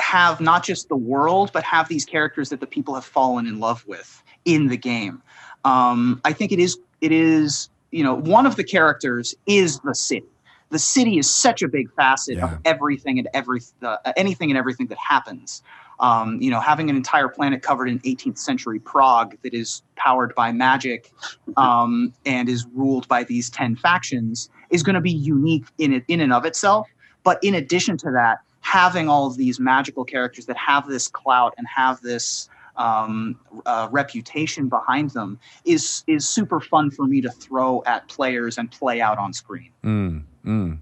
have 0.00 0.40
not 0.40 0.64
just 0.64 0.88
the 0.88 0.96
world, 0.96 1.50
but 1.52 1.62
have 1.62 1.88
these 1.88 2.04
characters 2.04 2.48
that 2.48 2.60
the 2.60 2.66
people 2.66 2.94
have 2.94 3.04
fallen 3.04 3.46
in 3.46 3.60
love 3.60 3.86
with 3.86 4.22
in 4.44 4.66
the 4.66 4.76
game. 4.76 5.22
Um, 5.64 6.20
I 6.24 6.32
think 6.32 6.50
it 6.52 6.58
is 6.58 6.78
it 7.00 7.12
is 7.12 7.68
you 7.92 8.02
know 8.02 8.14
one 8.14 8.46
of 8.46 8.56
the 8.56 8.64
characters 8.64 9.34
is 9.46 9.78
the 9.80 9.94
city. 9.94 10.26
The 10.70 10.78
city 10.78 11.18
is 11.18 11.30
such 11.30 11.62
a 11.62 11.68
big 11.68 11.92
facet 11.92 12.36
Yeah. 12.36 12.44
of 12.54 12.58
everything 12.64 13.18
and 13.18 13.28
every 13.34 13.60
uh, 13.82 13.96
anything 14.16 14.50
and 14.50 14.58
everything 14.58 14.86
that 14.88 14.98
happens. 14.98 15.62
Um, 15.98 16.40
you 16.40 16.50
know, 16.50 16.60
having 16.60 16.88
an 16.88 16.96
entire 16.96 17.28
planet 17.28 17.60
covered 17.62 17.88
in 17.88 17.98
18th 18.00 18.38
century 18.38 18.78
Prague 18.78 19.36
that 19.42 19.52
is 19.52 19.82
powered 19.96 20.34
by 20.34 20.50
magic 20.50 21.12
um, 21.58 22.14
and 22.24 22.48
is 22.48 22.66
ruled 22.74 23.06
by 23.08 23.22
these 23.22 23.50
10 23.50 23.76
factions 23.76 24.48
is 24.70 24.82
going 24.82 24.94
to 24.94 25.02
be 25.02 25.10
unique 25.12 25.66
in 25.76 25.92
it 25.92 26.04
in 26.08 26.20
and 26.20 26.32
of 26.32 26.46
itself. 26.46 26.88
But 27.22 27.38
in 27.42 27.54
addition 27.54 27.98
to 27.98 28.10
that, 28.12 28.38
having 28.60 29.10
all 29.10 29.26
of 29.26 29.36
these 29.36 29.60
magical 29.60 30.04
characters 30.04 30.46
that 30.46 30.56
have 30.56 30.88
this 30.88 31.06
clout 31.06 31.52
and 31.58 31.66
have 31.66 32.00
this 32.00 32.48
um, 32.76 33.38
uh, 33.66 33.88
reputation 33.90 34.70
behind 34.70 35.10
them 35.10 35.38
is 35.66 36.02
is 36.06 36.26
super 36.26 36.60
fun 36.60 36.90
for 36.90 37.04
me 37.06 37.20
to 37.20 37.30
throw 37.30 37.82
at 37.84 38.08
players 38.08 38.56
and 38.56 38.70
play 38.70 39.02
out 39.02 39.18
on 39.18 39.34
screen. 39.34 39.70
Mm, 39.84 40.22
mm. 40.44 40.78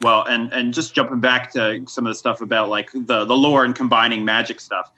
Well, 0.00 0.24
and 0.24 0.52
and 0.52 0.74
just 0.74 0.94
jumping 0.94 1.20
back 1.20 1.50
to 1.52 1.82
some 1.86 2.06
of 2.06 2.10
the 2.10 2.14
stuff 2.14 2.40
about 2.42 2.68
like 2.68 2.90
the 2.92 3.24
the 3.24 3.36
lore 3.36 3.64
and 3.64 3.74
combining 3.74 4.24
magic 4.24 4.60
stuff, 4.60 4.90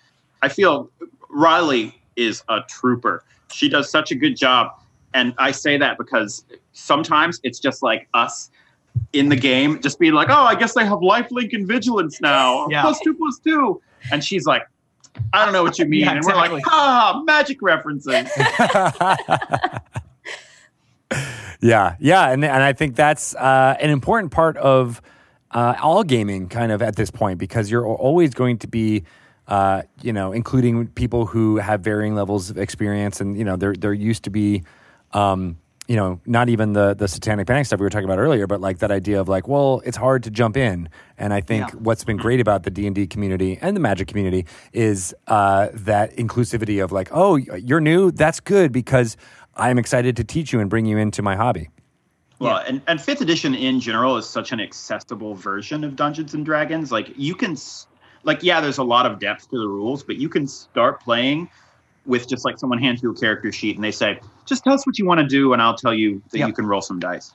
I 0.43 0.49
feel 0.49 0.91
Riley 1.29 2.01
is 2.17 2.43
a 2.49 2.61
trooper. 2.69 3.23
She 3.53 3.69
does 3.69 3.89
such 3.89 4.11
a 4.11 4.15
good 4.17 4.37
job, 4.37 4.73
and 5.15 5.33
I 5.39 5.53
say 5.53 5.77
that 5.79 5.97
because 5.99 6.45
sometimes 6.73 7.39
it's 7.45 7.61
just 7.61 7.83
like 7.83 8.09
us 8.15 8.51
in 9.13 9.29
the 9.29 9.37
game, 9.37 9.81
just 9.81 10.01
being 10.01 10.15
like, 10.15 10.29
"Oh, 10.31 10.43
I 10.45 10.55
guess 10.57 10.75
they 10.75 10.85
have 10.85 10.99
lifelink 10.99 11.53
and 11.53 11.69
vigilance 11.69 12.21
now, 12.21 12.67
Yeah. 12.69 12.81
plus 12.83 12.99
two 13.01 13.15
plus 13.15 13.39
two. 13.39 13.81
and 14.11 14.25
she's 14.25 14.45
like, 14.47 14.63
"I 15.33 15.45
don't 15.45 15.53
know 15.53 15.63
what 15.63 15.79
you 15.79 15.85
mean," 15.95 16.01
Yeah, 16.01 16.13
and 16.13 16.25
we're 16.25 16.35
like, 16.35 16.51
exactly. 16.51 16.63
"Ah, 16.67 17.23
magic 17.25 17.63
references." 17.63 18.29
yeah, 21.61 21.97
yeah, 21.99 22.31
and 22.31 22.45
and 22.45 22.63
I 22.63 22.73
think 22.73 22.97
that's 22.97 23.35
uh, 23.35 23.77
an 23.81 23.91
important 23.91 24.33
part 24.33 24.57
of 24.57 25.01
uh, 25.51 25.75
all 25.83 26.03
gaming, 26.05 26.49
kind 26.49 26.73
of 26.73 26.83
at 26.83 26.97
this 26.97 27.11
point, 27.11 27.39
because 27.39 27.71
you're 27.71 27.87
always 27.87 28.35
going 28.35 28.59
to 28.59 28.69
be, 28.69 29.05
uh, 29.49 29.83
you 30.03 30.13
know, 30.13 30.33
including 30.33 30.89
people 30.89 31.27
who 31.27 31.57
have 31.57 31.81
varying 31.81 32.15
levels 32.15 32.51
of 32.51 32.59
experience, 32.59 33.21
and 33.21 33.37
you 33.39 33.45
know, 33.45 33.57
there 33.57 33.75
there 33.75 33.93
used 33.95 34.25
to 34.25 34.31
be. 34.31 34.63
Um, 35.13 35.59
you 35.89 35.95
know, 35.95 36.21
not 36.27 36.49
even 36.49 36.73
the 36.73 36.95
the 36.95 37.07
satanic 37.07 37.47
panic 37.47 37.65
stuff 37.65 37.79
we 37.79 37.85
were 37.85 37.91
talking 37.91 38.07
about 38.07 38.19
earlier, 38.19 38.49
but 38.49 38.61
like 38.61 38.79
that 38.79 38.91
idea 38.91 39.21
of 39.21 39.29
like, 39.29 39.47
well, 39.47 39.83
it's 39.85 39.97
hard 39.97 40.25
to 40.25 40.33
jump 40.33 40.57
in. 40.57 40.89
And 41.17 41.33
I 41.33 41.41
think 41.41 41.69
Yeah. 41.69 41.79
what's 41.79 42.03
been 42.03 42.17
great 42.17 42.41
about 42.41 42.65
the 42.65 42.71
D 42.73 42.87
and 42.89 42.95
D 42.97 43.07
community 43.07 43.57
and 43.63 43.77
the 43.77 43.81
Magic 43.81 44.09
community 44.09 44.47
is 44.73 45.15
uh, 45.29 45.69
that 45.73 46.17
inclusivity 46.17 46.83
of 46.83 46.91
like, 46.91 47.09
oh, 47.13 47.37
you're 47.37 47.81
new, 47.81 48.11
that's 48.11 48.41
good 48.41 48.73
because 48.73 49.17
I'm 49.57 49.79
excited 49.79 50.17
to 50.17 50.25
teach 50.25 50.53
you 50.53 50.61
and 50.61 50.69
bring 50.71 50.87
you 50.87 50.99
into 50.99 51.23
my 51.23 51.35
hobby. 51.37 51.71
Well, 52.39 52.59
and, 52.67 52.83
and 52.87 53.01
fifth 53.01 53.23
edition 53.23 53.55
in 53.55 53.81
general 53.81 54.17
is 54.19 54.29
such 54.29 54.53
an 54.53 54.61
accessible 54.61 55.35
version 55.35 55.83
of 55.85 55.97
Dungeons 55.97 56.35
and 56.35 56.45
Dragons. 56.45 56.93
Like 56.93 57.11
you 57.17 57.35
can, 57.35 57.57
like 58.25 58.43
yeah, 58.43 58.61
there's 58.61 58.77
a 58.79 58.85
lot 58.85 59.07
of 59.07 59.19
depth 59.19 59.49
to 59.51 59.59
the 59.59 59.67
rules, 59.69 60.03
but 60.03 60.17
you 60.17 60.29
can 60.29 60.47
start 60.47 61.01
playing 61.01 61.49
with 62.05 62.29
just 62.29 62.45
like 62.45 62.59
someone 62.59 62.79
hands 62.79 63.03
you 63.03 63.11
a 63.11 63.15
character 63.15 63.51
sheet 63.51 63.75
and 63.77 63.83
they 63.83 63.91
say, 63.91 64.21
just 64.45 64.63
tell 64.65 64.75
us 64.75 64.87
what 64.87 64.99
you 64.99 65.07
want 65.07 65.21
to 65.21 65.27
do, 65.27 65.53
and 65.55 65.63
I'll 65.63 65.75
tell 65.77 65.95
you 65.95 66.23
that 66.31 66.39
Yep. 66.39 66.49
you 66.49 66.55
can 66.55 66.67
roll 66.67 66.83
some 66.83 67.01
dice. 67.01 67.33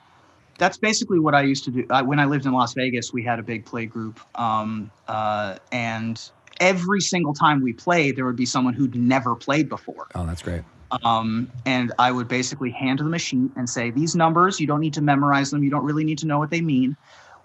that's 0.58 0.78
basically 0.78 1.18
what 1.18 1.34
I 1.34 1.42
used 1.42 1.64
to 1.64 1.70
do. 1.72 1.84
Uh, 1.90 2.02
when 2.04 2.20
I 2.20 2.24
lived 2.24 2.46
in 2.46 2.52
Las 2.52 2.72
Vegas, 2.74 3.12
we 3.12 3.22
had 3.24 3.38
a 3.40 3.42
big 3.42 3.64
play 3.66 3.84
group, 3.86 4.20
um, 4.38 4.90
uh, 5.08 5.56
and 5.72 6.20
every 6.60 7.00
single 7.00 7.34
time 7.34 7.60
we 7.60 7.72
played, 7.72 8.14
there 8.16 8.24
would 8.24 8.36
be 8.36 8.46
someone 8.46 8.72
who'd 8.72 8.94
never 8.94 9.34
played 9.34 9.68
before. 9.68 10.06
Oh, 10.14 10.24
that's 10.24 10.42
great. 10.42 10.62
Um, 11.04 11.50
and 11.66 11.92
I 11.98 12.12
would 12.12 12.28
basically 12.28 12.70
hand 12.70 12.98
them 12.98 13.14
a 13.14 13.18
sheet 13.18 13.50
and 13.56 13.68
say, 13.68 13.90
These 13.90 14.14
numbers, 14.14 14.60
you 14.60 14.66
don't 14.66 14.80
need 14.80 14.94
to 14.94 15.02
memorize 15.02 15.50
them. 15.50 15.62
You 15.62 15.70
don't 15.70 15.84
really 15.84 16.04
need 16.04 16.18
to 16.18 16.26
know 16.26 16.38
what 16.38 16.50
they 16.50 16.60
mean. 16.60 16.96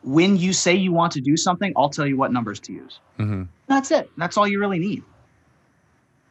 When 0.03 0.37
you 0.37 0.53
say 0.53 0.75
you 0.75 0.91
want 0.91 1.13
to 1.13 1.21
do 1.21 1.35
something, 1.37 1.73
I'll 1.75 1.89
tell 1.89 2.05
you 2.05 2.17
what 2.17 2.31
numbers 2.31 2.59
to 2.61 2.73
use. 2.73 2.99
hmm 3.17 3.43
That's 3.67 3.91
it. 3.91 4.09
That's 4.17 4.37
all 4.37 4.47
you 4.47 4.59
really 4.59 4.79
need. 4.79 5.03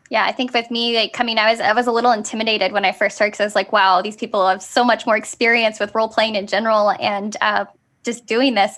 Yeah, 0.08 0.24
I 0.24 0.32
think 0.32 0.54
with 0.54 0.70
me, 0.70 0.96
like 0.96 1.12
coming, 1.12 1.38
I 1.38 1.50
was 1.50 1.60
I 1.60 1.72
was 1.72 1.86
a 1.86 1.92
little 1.92 2.12
intimidated 2.12 2.72
when 2.72 2.84
I 2.84 2.92
first 2.92 3.16
started 3.16 3.32
because 3.32 3.40
I 3.40 3.44
was 3.44 3.54
like, 3.56 3.72
wow, 3.72 4.02
these 4.02 4.16
people 4.16 4.46
have 4.46 4.62
so 4.62 4.84
much 4.84 5.04
more 5.04 5.16
experience 5.16 5.80
with 5.80 5.94
role 5.94 6.08
playing 6.08 6.36
in 6.36 6.46
general 6.46 6.92
and 7.00 7.36
uh, 7.40 7.64
just 8.04 8.24
doing 8.26 8.54
this. 8.54 8.76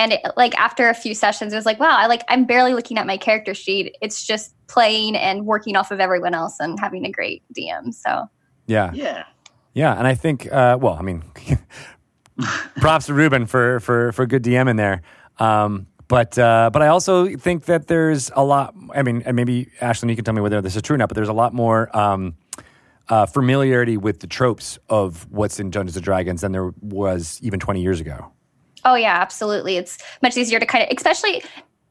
And 0.00 0.14
it, 0.14 0.22
like 0.34 0.58
after 0.58 0.88
a 0.88 0.94
few 0.94 1.14
sessions, 1.14 1.52
it 1.52 1.56
was 1.56 1.66
like, 1.66 1.78
wow, 1.78 1.94
I 1.94 2.06
like 2.06 2.22
I'm 2.28 2.46
barely 2.46 2.72
looking 2.72 2.96
at 2.96 3.06
my 3.06 3.18
character 3.18 3.52
sheet. 3.52 3.96
It's 4.00 4.26
just 4.26 4.54
playing 4.66 5.14
and 5.14 5.44
working 5.44 5.76
off 5.76 5.90
of 5.90 6.00
everyone 6.00 6.32
else 6.32 6.56
and 6.58 6.80
having 6.80 7.04
a 7.04 7.10
great 7.10 7.42
DM. 7.54 7.92
So 7.92 8.30
Yeah. 8.66 8.92
Yeah. 8.94 9.24
Yeah, 9.72 9.96
and 9.96 10.06
I 10.06 10.14
think, 10.14 10.50
uh, 10.52 10.78
well, 10.80 10.94
I 10.94 11.02
mean, 11.02 11.22
props 12.80 13.06
to 13.06 13.14
Ruben 13.14 13.46
for 13.46 13.78
for 13.80 14.10
for 14.12 14.26
good 14.26 14.42
DM 14.42 14.68
in 14.68 14.76
there. 14.76 15.02
Um, 15.38 15.86
but 16.08 16.36
uh, 16.38 16.70
but 16.72 16.82
I 16.82 16.88
also 16.88 17.36
think 17.36 17.66
that 17.66 17.86
there's 17.86 18.30
a 18.34 18.42
lot. 18.42 18.74
I 18.94 19.02
mean, 19.02 19.22
and 19.26 19.36
maybe 19.36 19.68
Ashlyn, 19.80 20.08
you 20.08 20.16
can 20.16 20.24
tell 20.24 20.34
me 20.34 20.40
whether 20.40 20.60
this 20.62 20.76
is 20.76 20.82
true 20.82 20.94
or 20.94 20.98
not. 20.98 21.08
But 21.08 21.14
there's 21.14 21.28
a 21.28 21.34
lot 21.34 21.54
more 21.54 21.94
um, 21.96 22.34
uh, 23.08 23.26
familiarity 23.26 23.96
with 23.96 24.20
the 24.20 24.26
tropes 24.26 24.78
of 24.88 25.30
what's 25.30 25.60
in 25.60 25.70
Dungeons 25.70 25.96
and 25.96 26.04
Dragons 26.04 26.40
than 26.40 26.52
there 26.52 26.72
was 26.80 27.38
even 27.42 27.60
20 27.60 27.82
years 27.82 28.00
ago. 28.00 28.32
Oh 28.84 28.94
yeah, 28.94 29.18
absolutely. 29.20 29.76
It's 29.76 29.98
much 30.22 30.36
easier 30.36 30.60
to 30.60 30.66
kind 30.66 30.84
of, 30.84 30.96
especially, 30.96 31.42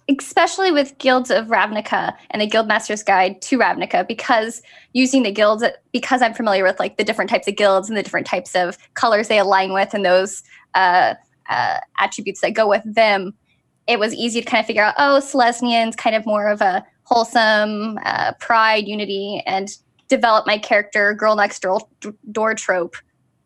especially 0.07 0.71
with 0.71 0.97
Guilds 0.97 1.29
of 1.29 1.47
Ravnica 1.47 2.15
and 2.31 2.41
the 2.41 2.47
Guildmaster's 2.47 3.03
Guide 3.03 3.41
to 3.43 3.59
Ravnica, 3.59 4.07
because 4.07 4.61
using 4.93 5.23
the 5.23 5.31
guilds, 5.31 5.63
because 5.91 6.21
I'm 6.21 6.33
familiar 6.33 6.63
with 6.63 6.79
like 6.79 6.97
the 6.97 7.03
different 7.03 7.29
types 7.29 7.47
of 7.47 7.55
guilds 7.55 7.89
and 7.89 7.97
the 7.97 8.03
different 8.03 8.27
types 8.27 8.55
of 8.55 8.77
colors 8.95 9.27
they 9.27 9.39
align 9.39 9.73
with 9.73 9.93
and 9.93 10.03
those 10.03 10.43
uh, 10.73 11.13
uh, 11.49 11.79
attributes 11.99 12.41
that 12.41 12.53
go 12.53 12.67
with 12.67 12.83
them. 12.85 13.33
It 13.87 13.99
was 13.99 14.13
easy 14.13 14.41
to 14.41 14.47
kind 14.47 14.61
of 14.61 14.67
figure 14.67 14.83
out. 14.83 14.95
Oh, 14.97 15.19
Selesnian's 15.19 15.95
kind 15.95 16.15
of 16.15 16.25
more 16.25 16.47
of 16.47 16.61
a 16.61 16.83
wholesome 17.03 17.99
uh, 18.05 18.33
pride, 18.39 18.87
unity, 18.87 19.41
and 19.47 19.69
develop 20.07 20.45
my 20.45 20.57
character 20.57 21.13
girl 21.13 21.35
next 21.35 21.61
door, 21.61 21.81
door 22.31 22.53
trope 22.53 22.95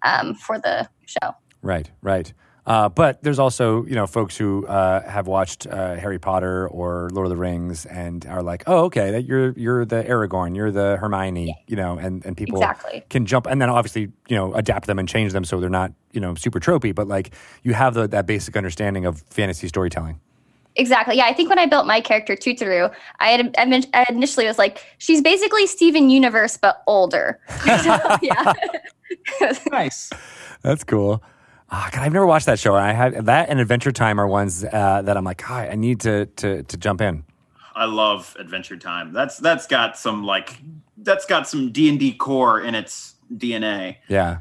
um, 0.04 0.36
for 0.36 0.60
the 0.60 0.88
show. 1.06 1.34
Right, 1.62 1.90
right. 2.02 2.34
Uh, 2.66 2.88
but 2.88 3.22
there's 3.24 3.40
also, 3.40 3.86
you 3.86 3.96
know, 3.96 4.08
folks 4.08 4.38
who 4.38 4.66
uh, 4.68 5.02
have 5.10 5.28
watched 5.28 5.68
uh, 5.68 5.96
Harry 5.96 6.18
Potter 6.18 6.68
or 6.70 7.10
Lord 7.12 7.26
of 7.26 7.30
the 7.30 7.38
Rings 7.38 7.86
and 7.86 8.26
are 8.26 8.42
like, 8.42 8.64
"Oh, 8.68 8.86
okay, 8.86 9.12
that 9.12 9.26
you're 9.26 9.52
you're 9.52 9.84
the 9.84 10.02
Aragorn, 10.04 10.56
you're 10.56 10.72
the 10.72 10.96
Hermione," 10.98 11.62
you 11.68 11.76
know, 11.76 11.98
and 11.98 12.26
and 12.26 12.38
people 12.38 12.58
Exactly. 12.60 13.04
can 13.10 13.26
jump 13.26 13.48
and 13.48 13.62
then 13.62 13.70
obviously, 13.70 14.04
you 14.30 14.38
know, 14.38 14.54
adapt 14.54 14.88
them 14.88 14.98
and 14.98 15.10
change 15.10 15.34
them 15.34 15.44
so 15.44 15.60
they're 15.60 15.70
not, 15.70 15.92
you 16.14 16.22
know, 16.22 16.36
super 16.36 16.60
tropey, 16.62 16.96
but 16.96 17.08
like 17.08 17.34
you 17.64 17.74
have 17.74 17.96
the, 17.96 18.08
that 18.08 18.26
basic 18.26 18.56
understanding 18.56 19.06
of 19.06 19.22
fantasy 19.24 19.68
storytelling. 19.68 20.20
Exactly. 20.76 21.18
Yeah, 21.18 21.26
I 21.26 21.34
think 21.34 21.50
when 21.50 21.60
I 21.60 21.66
built 21.66 21.86
my 21.86 22.02
character 22.02 22.36
Tuturu, 22.36 22.94
I 23.20 23.30
had 23.30 23.56
I 23.94 24.06
initially 24.10 24.48
was 24.48 24.58
like, 24.58 24.84
she's 24.98 25.22
basically 25.22 25.68
Steven 25.68 26.10
Universe 26.10 26.58
but 26.58 26.82
older. 26.88 27.40
so, 27.66 28.18
yeah. 28.22 28.54
Nice. 29.70 30.10
That's 30.64 30.84
cool. 30.84 31.22
Ah, 31.76 31.90
God, 31.92 32.04
I've 32.04 32.14
never 32.14 32.28
watched 32.28 32.46
that 32.46 32.60
show. 32.60 32.76
And 32.76 32.86
I 32.86 32.92
had 32.92 33.26
that 33.26 33.50
and 33.50 33.60
Adventure 33.60 33.92
Time 33.92 34.20
are 34.20 34.28
ones 34.28 34.64
uh, 34.64 35.02
that 35.02 35.18
I'm 35.18 35.24
like, 35.24 35.50
"Ah, 35.50 35.62
I 35.62 35.76
need 35.76 36.02
to 36.02 36.28
to 36.28 36.62
to 36.62 36.78
jump 36.78 37.02
in. 37.02 37.24
I 37.76 37.86
love 37.86 38.38
Adventure 38.40 38.78
Time. 38.78 39.12
That's 39.12 39.38
that's 39.38 39.66
got 39.66 39.98
some 39.98 40.24
like 40.24 40.62
that's 40.98 41.26
got 41.26 41.48
some 41.48 41.72
D 41.72 41.90
and 41.90 42.00
D 42.00 42.14
core 42.14 42.62
in 42.62 42.76
its 42.76 43.16
DNA. 43.36 43.98
Yeah, 44.08 44.38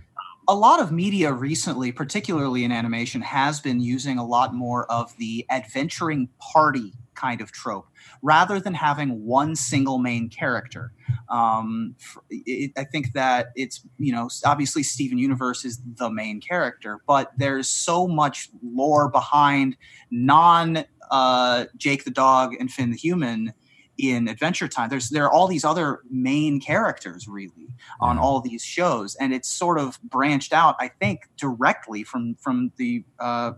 a 0.46 0.54
lot 0.54 0.78
of 0.78 0.92
media 0.92 1.32
recently, 1.32 1.90
particularly 1.90 2.64
in 2.64 2.72
animation, 2.72 3.22
has 3.22 3.60
been 3.60 3.80
using 3.80 4.18
a 4.18 4.26
lot 4.26 4.54
more 4.54 4.84
of 4.92 5.16
the 5.16 5.46
adventuring 5.48 6.28
party 6.38 6.92
kind 7.14 7.40
of 7.40 7.52
trope 7.52 7.86
rather 8.22 8.60
than 8.60 8.74
having 8.74 9.24
one 9.24 9.56
single 9.56 9.98
main 9.98 10.28
character. 10.28 10.92
Um, 11.28 11.96
it, 12.30 12.72
I 12.76 12.84
think 12.84 13.12
that 13.14 13.48
it's, 13.54 13.82
you 13.98 14.12
know, 14.12 14.28
obviously 14.44 14.82
Steven 14.82 15.18
Universe 15.18 15.64
is 15.64 15.80
the 15.96 16.10
main 16.10 16.40
character, 16.40 17.00
but 17.06 17.32
there's 17.36 17.68
so 17.68 18.06
much 18.06 18.48
lore 18.62 19.08
behind 19.08 19.76
non 20.10 20.84
uh, 21.10 21.66
Jake 21.76 22.04
the 22.04 22.10
dog 22.10 22.54
and 22.58 22.70
Finn 22.72 22.90
the 22.90 22.96
human 22.96 23.52
in 23.98 24.28
Adventure 24.28 24.68
Time. 24.68 24.88
There's 24.88 25.10
there 25.10 25.24
are 25.24 25.30
all 25.30 25.46
these 25.46 25.64
other 25.64 26.00
main 26.10 26.60
characters 26.60 27.28
really 27.28 27.74
on 28.00 28.18
all 28.18 28.40
these 28.40 28.64
shows, 28.64 29.14
and 29.16 29.32
it's 29.32 29.48
sort 29.48 29.78
of 29.78 30.00
branched 30.02 30.52
out. 30.52 30.76
I 30.80 30.88
think 30.88 31.28
directly 31.36 32.02
from 32.02 32.36
from 32.36 32.72
the 32.76 33.04
uh, 33.20 33.52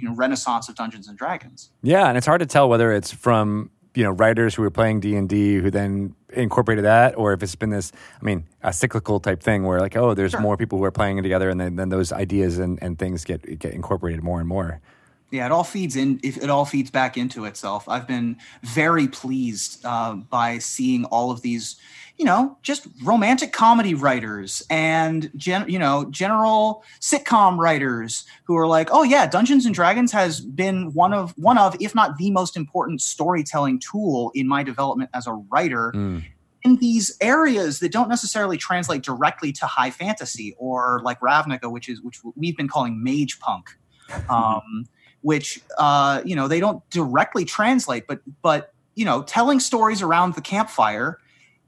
you 0.00 0.08
know 0.08 0.14
Renaissance 0.14 0.68
of 0.68 0.74
Dungeons 0.74 1.08
and 1.08 1.16
Dragons. 1.18 1.70
yeah, 1.82 2.08
and 2.08 2.16
it's 2.18 2.26
hard 2.26 2.40
to 2.40 2.46
tell 2.46 2.68
whether 2.68 2.92
it's 2.92 3.12
from 3.12 3.70
you 3.94 4.04
know 4.04 4.10
writers 4.10 4.54
who 4.54 4.62
were 4.62 4.70
playing 4.70 5.00
D 5.00 5.16
and 5.16 5.28
D 5.28 5.54
who 5.56 5.70
then 5.70 6.14
incorporated 6.34 6.84
that, 6.84 7.16
or 7.16 7.32
if 7.32 7.42
it's 7.42 7.54
been 7.54 7.70
this, 7.70 7.92
I 8.20 8.24
mean, 8.24 8.44
a 8.62 8.72
cyclical 8.72 9.20
type 9.20 9.42
thing 9.42 9.62
where 9.64 9.80
like, 9.80 9.96
oh, 9.96 10.12
there's 10.12 10.32
Sure. 10.32 10.40
more 10.40 10.56
people 10.58 10.76
who 10.78 10.84
are 10.84 10.90
playing 10.90 11.16
it 11.18 11.22
together, 11.22 11.48
and 11.48 11.58
then, 11.58 11.76
then 11.76 11.88
those 11.88 12.12
ideas 12.12 12.58
and, 12.58 12.78
and 12.82 12.98
things 12.98 13.24
get 13.24 13.58
get 13.58 13.72
incorporated 13.72 14.22
more 14.22 14.38
and 14.40 14.48
more. 14.48 14.80
Yeah, 15.32 15.46
it 15.46 15.50
all 15.52 15.64
feeds 15.64 15.96
in. 15.96 16.20
If 16.22 16.36
it 16.36 16.50
all 16.50 16.64
feeds 16.64 16.90
back 16.90 17.16
into 17.16 17.46
itself, 17.46 17.88
I've 17.88 18.06
been 18.06 18.36
very 18.62 19.08
pleased 19.08 19.84
uh, 19.84 20.14
by 20.14 20.58
seeing 20.58 21.04
all 21.06 21.30
of 21.32 21.40
these, 21.42 21.76
you 22.18 22.24
know, 22.24 22.56
just 22.62 22.86
romantic 23.02 23.52
comedy 23.52 23.92
writers 23.94 24.62
and 24.70 25.30
gen, 25.36 25.68
you 25.68 25.78
know, 25.78 26.06
general 26.10 26.82
sitcom 27.00 27.58
writers 27.58 28.24
who 28.44 28.56
are 28.56 28.66
like, 28.66 28.88
oh 28.90 29.02
yeah, 29.02 29.26
Dungeons 29.26 29.66
and 29.66 29.74
Dragons 29.74 30.12
has 30.12 30.40
been 30.40 30.92
one 30.94 31.12
of 31.12 31.34
one 31.36 31.58
of, 31.58 31.76
if 31.80 31.94
not 31.94 32.16
the 32.16 32.30
most 32.30 32.56
important 32.56 33.02
storytelling 33.02 33.78
tool 33.80 34.32
in 34.34 34.48
my 34.48 34.62
development 34.62 35.10
as 35.12 35.26
a 35.26 35.32
writer 35.32 35.92
Mm. 35.94 36.24
in 36.64 36.76
these 36.76 37.16
areas 37.20 37.80
that 37.80 37.92
don't 37.92 38.08
necessarily 38.08 38.56
translate 38.56 39.02
directly 39.02 39.52
to 39.52 39.66
high 39.66 39.90
fantasy 39.90 40.54
or 40.58 41.00
like 41.04 41.20
Ravnica, 41.20 41.70
which 41.70 41.88
is 41.88 42.00
which 42.00 42.20
we've 42.34 42.56
been 42.56 42.68
calling 42.68 43.04
mage 43.04 43.38
punk, 43.40 43.68
um, 44.30 44.86
which 45.20 45.60
uh, 45.76 46.22
you 46.24 46.34
know 46.34 46.48
they 46.48 46.60
don't 46.60 46.88
directly 46.88 47.44
translate, 47.44 48.06
but 48.06 48.20
but 48.40 48.72
you 48.94 49.04
know 49.04 49.22
telling 49.22 49.60
stories 49.60 50.00
around 50.00 50.34
the 50.34 50.40
campfire 50.40 51.18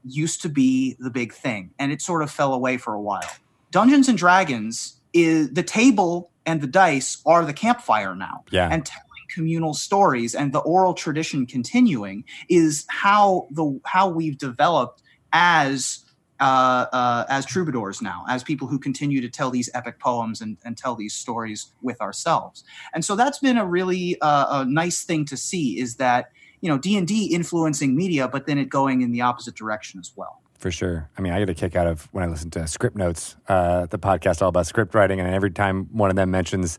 used 0.03 0.41
to 0.41 0.49
be 0.49 0.95
the 0.99 1.09
big 1.09 1.33
thing, 1.33 1.71
and 1.79 1.91
it 1.91 2.01
sort 2.01 2.23
of 2.23 2.31
fell 2.31 2.53
away 2.53 2.77
for 2.77 2.93
a 2.93 3.01
while. 3.01 3.29
Dungeons 3.71 4.09
and 4.09 4.17
Dragons 4.17 4.99
is 5.13 5.51
the 5.51 5.63
table 5.63 6.31
and 6.45 6.61
the 6.61 6.67
dice 6.67 7.21
are 7.25 7.45
the 7.45 7.53
campfire 7.53 8.15
now 8.15 8.43
Yeah, 8.51 8.69
and 8.71 8.85
telling 8.85 9.05
communal 9.33 9.73
stories 9.73 10.33
and 10.35 10.51
the 10.53 10.59
oral 10.59 10.93
tradition 10.93 11.45
continuing 11.45 12.23
is 12.49 12.85
how 12.89 13.47
the 13.51 13.79
how 13.85 14.09
we've 14.09 14.37
developed 14.37 15.01
as 15.31 16.03
uh, 16.39 16.85
uh, 16.93 17.25
as 17.27 17.45
troubadours 17.45 18.01
now, 18.01 18.23
as 18.29 18.43
people 18.43 18.67
who 18.67 18.79
continue 18.79 19.19
to 19.21 19.29
tell 19.29 19.51
these 19.51 19.69
epic 19.73 19.99
poems 19.99 20.39
and, 20.39 20.57
and 20.63 20.77
tell 20.77 20.95
these 20.95 21.13
stories 21.13 21.73
with 21.81 21.99
ourselves. 21.99 22.63
And 22.93 23.03
so 23.03 23.15
that's 23.15 23.39
been 23.39 23.57
a 23.57 23.65
really 23.65 24.17
uh, 24.21 24.61
a 24.61 24.65
nice 24.65 25.03
thing 25.03 25.25
to 25.25 25.37
see 25.37 25.79
is 25.79 25.97
that 25.97 26.31
you 26.61 26.69
know 26.69 26.77
D 26.77 26.97
and 26.97 27.07
D 27.07 27.25
influencing 27.27 27.95
media, 27.95 28.27
but 28.27 28.45
then 28.47 28.57
it 28.57 28.69
going 28.69 29.01
in 29.01 29.11
the 29.11 29.21
opposite 29.21 29.55
direction 29.55 29.99
as 29.99 30.11
well. 30.15 30.41
for 30.57 30.71
sure. 30.71 31.09
I 31.17 31.21
mean, 31.21 31.31
I 31.33 31.39
get 31.39 31.49
a 31.49 31.53
kick 31.53 31.75
out 31.75 31.87
of 31.87 32.07
when 32.11 32.23
I 32.23 32.27
listen 32.27 32.49
to 32.51 32.67
Script 32.67 32.97
Notes, 32.97 33.35
uh, 33.47 33.85
the 33.85 33.97
podcast 33.99 34.41
all 34.41 34.49
about 34.49 34.67
script 34.67 34.93
writing, 34.93 35.19
and 35.19 35.33
every 35.33 35.51
time 35.51 35.87
one 35.91 36.09
of 36.09 36.15
them 36.17 36.31
mentions 36.31 36.77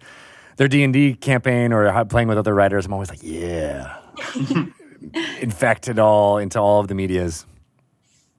their 0.57 0.69
D 0.69 0.82
and 0.85 0.93
D 0.93 1.15
campaign 1.15 1.73
or 1.73 1.90
how- 1.90 2.05
playing 2.05 2.28
with 2.28 2.36
other 2.39 2.55
writers, 2.55 2.85
I'm 2.86 2.93
always 2.93 3.09
like, 3.09 3.23
yeah, 3.23 3.97
infect 5.40 5.89
it 5.89 5.98
all 5.98 6.39
into 6.39 6.59
all 6.61 6.81
of 6.81 6.89
the 6.89 6.94
medias. 6.94 7.47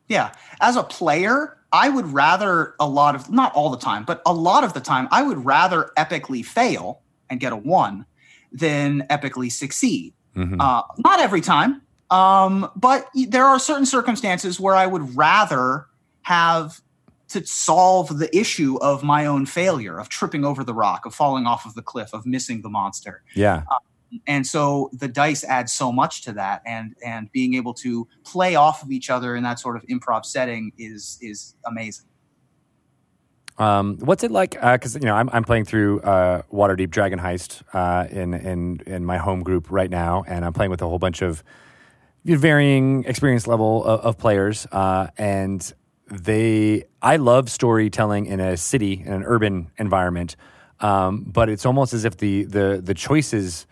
Yeah, 0.08 0.32
as 0.60 0.76
a 0.76 0.84
player, 0.84 1.58
I 1.72 1.90
would 1.90 2.08
rather 2.08 2.76
a 2.80 2.88
lot 2.88 3.16
of 3.16 3.30
not 3.32 3.54
all 3.54 3.70
the 3.70 3.78
time, 3.78 4.04
but 4.04 4.22
a 4.26 4.34
lot 4.34 4.64
of 4.64 4.74
the 4.74 4.82
time, 4.82 5.08
I 5.12 5.24
would 5.24 5.46
rather 5.46 5.90
epically 5.98 6.44
fail 6.46 7.02
and 7.30 7.40
get 7.40 7.54
a 7.54 7.56
one 7.56 8.06
than 8.52 9.04
epically 9.10 9.52
succeed. 9.52 10.14
Mhm. 10.36 10.58
Uh, 10.60 10.84
not 11.00 11.20
every 11.20 11.42
time, 11.42 11.82
um, 12.10 12.70
but 12.76 13.08
there 13.28 13.46
are 13.46 13.60
certain 13.60 13.86
circumstances 13.86 14.60
where 14.60 14.76
I 14.76 14.86
would 14.88 15.16
rather 15.16 15.88
have 16.24 16.82
to 17.30 17.46
solve 17.46 18.18
the 18.20 18.36
issue 18.38 18.78
of 18.82 19.04
my 19.04 19.26
own 19.26 19.46
failure, 19.46 19.98
of 20.00 20.10
tripping 20.10 20.44
over 20.44 20.64
the 20.64 20.74
rock, 20.74 21.06
of 21.06 21.16
falling 21.16 21.46
off 21.46 21.66
of 21.66 21.74
the 21.76 21.82
cliff, 21.82 22.14
of 22.14 22.26
missing 22.26 22.62
the 22.62 22.70
monster. 22.70 23.24
yeah. 23.36 23.64
And 24.28 24.46
so 24.46 24.90
the 24.92 25.08
dice 25.08 25.46
add 25.46 25.70
so 25.70 25.90
much 25.90 26.22
to 26.24 26.34
that, 26.34 26.62
and 26.66 26.96
and 27.06 27.32
being 27.32 27.54
able 27.54 27.74
to 27.76 28.06
play 28.26 28.56
off 28.56 28.84
of 28.84 28.92
each 28.92 29.10
other 29.10 29.38
in 29.38 29.44
that 29.44 29.58
sort 29.58 29.78
of 29.78 29.84
improv 29.84 30.26
setting 30.26 30.74
is 30.78 31.18
is 31.22 31.56
amazing. 31.66 32.08
Um, 33.62 33.98
what's 34.00 34.24
it 34.24 34.32
like? 34.32 34.52
Because 34.52 34.96
you 34.96 35.02
know, 35.02 35.14
I'm, 35.14 35.30
I'm 35.32 35.44
playing 35.44 35.66
through 35.66 36.02
uh, 36.02 36.42
Waterdeep 36.52 36.90
Dragon 36.90 37.20
Heist 37.20 37.62
uh, 37.74 38.08
in 38.10 38.34
in 38.34 38.82
in 38.88 39.06
my 39.06 39.18
home 39.18 39.44
group 39.44 39.70
right 39.70 39.90
now, 39.90 40.24
and 40.28 40.44
I'm 40.44 40.52
playing 40.52 40.72
with 40.72 40.82
a 40.82 40.88
whole 40.88 40.98
bunch 40.98 41.22
of 41.22 41.44
varying 42.26 43.04
experience 43.06 43.46
level 43.46 43.84
of, 43.84 44.00
of 44.02 44.18
players. 44.18 44.66
Uh, 44.72 45.08
and 45.16 45.74
they, 46.10 46.86
I 47.02 47.18
love 47.18 47.50
storytelling 47.52 48.26
in 48.26 48.40
a 48.40 48.58
city, 48.58 49.04
in 49.06 49.14
an 49.14 49.24
urban 49.24 49.70
environment, 49.78 50.36
um, 50.80 51.24
but 51.24 51.48
it's 51.48 51.66
almost 51.66 51.94
as 51.94 52.04
if 52.04 52.18
the 52.18 52.46
the 52.46 52.82
the 52.84 52.96
choices 52.96 53.68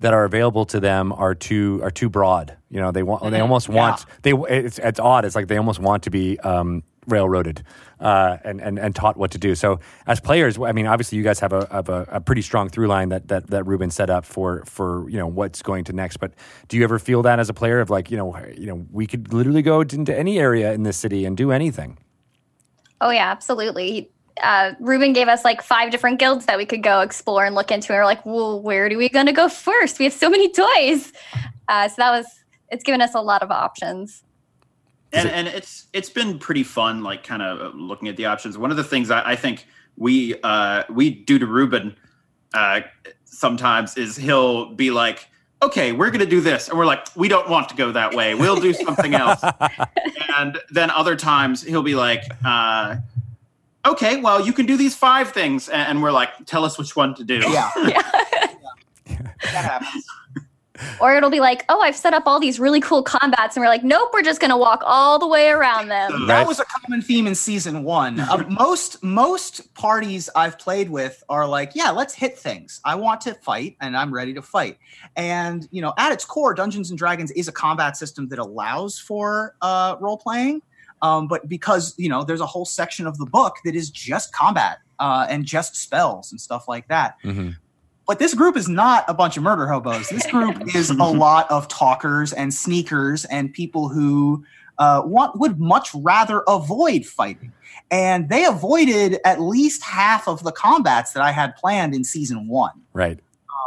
that 0.00 0.14
are 0.14 0.24
available 0.24 0.64
to 0.64 0.80
them 0.80 1.12
are 1.12 1.36
too 1.36 1.80
are 1.84 1.92
too 1.92 2.08
broad. 2.08 2.56
You 2.70 2.80
know, 2.80 2.90
they 2.90 3.04
want 3.04 3.22
they 3.30 3.40
almost 3.40 3.68
want 3.68 4.04
they. 4.22 4.32
It's 4.32 4.80
it's 4.80 4.98
odd. 4.98 5.24
It's 5.24 5.36
like 5.36 5.46
they 5.46 5.58
almost 5.58 5.78
want 5.78 6.02
to 6.02 6.10
be 6.10 6.40
um, 6.40 6.82
railroaded 7.08 7.64
uh, 8.00 8.36
and, 8.44 8.60
and 8.60 8.78
and 8.78 8.94
taught 8.94 9.16
what 9.16 9.30
to 9.32 9.38
do. 9.38 9.54
So 9.54 9.80
as 10.06 10.20
players, 10.20 10.58
I 10.58 10.72
mean, 10.72 10.86
obviously 10.86 11.18
you 11.18 11.24
guys 11.24 11.40
have 11.40 11.52
a 11.52 11.66
have 11.70 11.88
a, 11.88 12.06
a 12.08 12.20
pretty 12.20 12.42
strong 12.42 12.68
through 12.68 12.86
line 12.86 13.08
that 13.08 13.28
that 13.28 13.48
that 13.48 13.64
Ruben 13.66 13.90
set 13.90 14.10
up 14.10 14.24
for 14.24 14.64
for 14.66 15.08
you 15.08 15.16
know 15.16 15.26
what's 15.26 15.62
going 15.62 15.84
to 15.84 15.92
next. 15.92 16.18
But 16.18 16.32
do 16.68 16.76
you 16.76 16.84
ever 16.84 16.98
feel 16.98 17.22
that 17.22 17.40
as 17.40 17.48
a 17.48 17.54
player 17.54 17.80
of 17.80 17.90
like 17.90 18.10
you 18.10 18.16
know 18.16 18.36
you 18.56 18.66
know 18.66 18.86
we 18.92 19.06
could 19.06 19.32
literally 19.32 19.62
go 19.62 19.80
into 19.80 20.16
any 20.16 20.38
area 20.38 20.72
in 20.72 20.82
this 20.82 20.96
city 20.96 21.24
and 21.24 21.36
do 21.36 21.50
anything? 21.50 21.98
Oh 23.00 23.10
yeah, 23.10 23.30
absolutely. 23.30 24.10
Uh, 24.42 24.74
Ruben 24.78 25.12
gave 25.12 25.26
us 25.26 25.44
like 25.44 25.62
five 25.62 25.90
different 25.90 26.20
guilds 26.20 26.46
that 26.46 26.58
we 26.58 26.66
could 26.66 26.82
go 26.82 27.00
explore 27.00 27.44
and 27.44 27.56
look 27.56 27.72
into. 27.72 27.92
And 27.92 27.98
we're 27.98 28.04
like, 28.04 28.24
well, 28.24 28.62
where 28.62 28.88
do 28.88 28.96
we 28.96 29.08
going 29.08 29.26
to 29.26 29.32
go 29.32 29.48
first? 29.48 29.98
We 29.98 30.04
have 30.04 30.14
so 30.14 30.30
many 30.30 30.48
toys. 30.52 31.12
Uh, 31.66 31.88
so 31.88 31.94
that 31.98 32.10
was 32.12 32.26
it's 32.70 32.84
given 32.84 33.00
us 33.00 33.14
a 33.14 33.20
lot 33.20 33.42
of 33.42 33.50
options. 33.50 34.22
And, 35.12 35.28
and 35.28 35.48
it's 35.48 35.86
it's 35.92 36.10
been 36.10 36.38
pretty 36.38 36.62
fun 36.62 37.02
like 37.02 37.24
kind 37.24 37.42
of 37.42 37.74
looking 37.74 38.08
at 38.08 38.16
the 38.16 38.26
options. 38.26 38.58
One 38.58 38.70
of 38.70 38.76
the 38.76 38.84
things 38.84 39.10
i, 39.10 39.30
I 39.32 39.36
think 39.36 39.66
we 39.96 40.34
uh, 40.42 40.84
we 40.90 41.10
do 41.10 41.38
to 41.38 41.46
ruben 41.46 41.96
uh, 42.54 42.80
sometimes 43.24 43.96
is 43.96 44.16
he'll 44.16 44.74
be 44.74 44.90
like 44.90 45.28
okay 45.60 45.92
we're 45.92 46.10
going 46.10 46.20
to 46.20 46.26
do 46.26 46.40
this. 46.40 46.68
And 46.68 46.78
we're 46.78 46.86
like 46.86 47.06
we 47.16 47.28
don't 47.28 47.48
want 47.48 47.68
to 47.70 47.74
go 47.74 47.92
that 47.92 48.14
way. 48.14 48.34
We'll 48.34 48.60
do 48.60 48.72
something 48.86 49.14
else. 49.14 49.42
And 50.38 50.58
then 50.70 50.90
other 50.90 51.16
times 51.16 51.62
he'll 51.62 51.82
be 51.82 51.94
like 51.94 52.22
uh, 52.44 52.96
okay 53.86 54.20
well 54.20 54.44
you 54.44 54.52
can 54.52 54.66
do 54.66 54.76
these 54.76 54.94
five 54.94 55.30
things. 55.32 55.68
And, 55.68 55.88
and 55.88 56.02
we're 56.02 56.12
like 56.12 56.30
tell 56.46 56.64
us 56.64 56.78
which 56.78 56.94
one 56.94 57.14
to 57.16 57.24
do. 57.24 57.40
Yeah, 57.48 57.70
Yeah. 57.88 58.02
that 59.06 59.64
happens. 59.64 60.06
Or 61.00 61.16
it'll 61.16 61.30
be 61.30 61.40
like, 61.40 61.64
oh, 61.68 61.80
I've 61.80 61.96
set 61.96 62.14
up 62.14 62.24
all 62.26 62.40
these 62.40 62.58
really 62.60 62.80
cool 62.80 63.02
combats, 63.02 63.56
and 63.56 63.62
we're 63.62 63.68
like, 63.68 63.84
nope, 63.84 64.10
we're 64.12 64.22
just 64.22 64.40
going 64.40 64.50
to 64.50 64.56
walk 64.56 64.82
all 64.84 65.18
the 65.18 65.26
way 65.26 65.48
around 65.48 65.88
them. 65.88 66.26
That 66.26 66.46
was 66.46 66.60
a 66.60 66.64
common 66.64 67.02
theme 67.02 67.26
in 67.26 67.34
season 67.34 67.84
one. 67.84 68.20
Uh, 68.20 68.44
most 68.50 69.02
most 69.02 69.74
parties 69.74 70.28
I've 70.34 70.58
played 70.58 70.90
with 70.90 71.22
are 71.28 71.46
like, 71.46 71.72
yeah, 71.74 71.90
let's 71.90 72.14
hit 72.14 72.38
things. 72.38 72.80
I 72.84 72.94
want 72.94 73.20
to 73.22 73.34
fight, 73.34 73.76
and 73.80 73.96
I'm 73.96 74.12
ready 74.12 74.34
to 74.34 74.42
fight. 74.42 74.78
And 75.16 75.68
you 75.70 75.82
know, 75.82 75.94
at 75.98 76.12
its 76.12 76.24
core, 76.24 76.54
Dungeons 76.54 76.90
and 76.90 76.98
Dragons 76.98 77.30
is 77.32 77.48
a 77.48 77.52
combat 77.52 77.96
system 77.96 78.28
that 78.28 78.38
allows 78.38 78.98
for 78.98 79.54
uh, 79.62 79.96
role 80.00 80.18
playing. 80.18 80.62
Um, 81.00 81.28
but 81.28 81.48
because 81.48 81.94
you 81.96 82.08
know, 82.08 82.24
there's 82.24 82.40
a 82.40 82.46
whole 82.46 82.64
section 82.64 83.06
of 83.06 83.18
the 83.18 83.26
book 83.26 83.56
that 83.64 83.74
is 83.74 83.90
just 83.90 84.32
combat 84.32 84.78
uh, 84.98 85.26
and 85.28 85.44
just 85.44 85.76
spells 85.76 86.32
and 86.32 86.40
stuff 86.40 86.66
like 86.68 86.88
that. 86.88 87.16
Mhm. 87.24 87.56
But 88.08 88.18
this 88.18 88.32
group 88.32 88.56
is 88.56 88.70
not 88.70 89.04
a 89.06 89.12
bunch 89.12 89.36
of 89.36 89.42
murder 89.42 89.68
hobos. 89.68 90.08
This 90.08 90.26
group 90.26 90.56
is 90.74 90.88
a 90.88 90.94
lot 90.94 91.48
of 91.50 91.68
talkers 91.68 92.32
and 92.32 92.52
sneakers 92.52 93.26
and 93.26 93.52
people 93.52 93.90
who 93.90 94.44
uh, 94.78 95.02
want 95.04 95.38
would 95.38 95.60
much 95.60 95.94
rather 95.94 96.42
avoid 96.48 97.04
fighting. 97.04 97.52
And 97.90 98.30
they 98.30 98.46
avoided 98.46 99.18
at 99.26 99.42
least 99.42 99.82
half 99.82 100.26
of 100.26 100.42
the 100.42 100.52
combats 100.52 101.12
that 101.12 101.22
I 101.22 101.32
had 101.32 101.54
planned 101.56 101.94
in 101.94 102.02
season 102.02 102.48
one. 102.48 102.80
Right. 102.94 103.20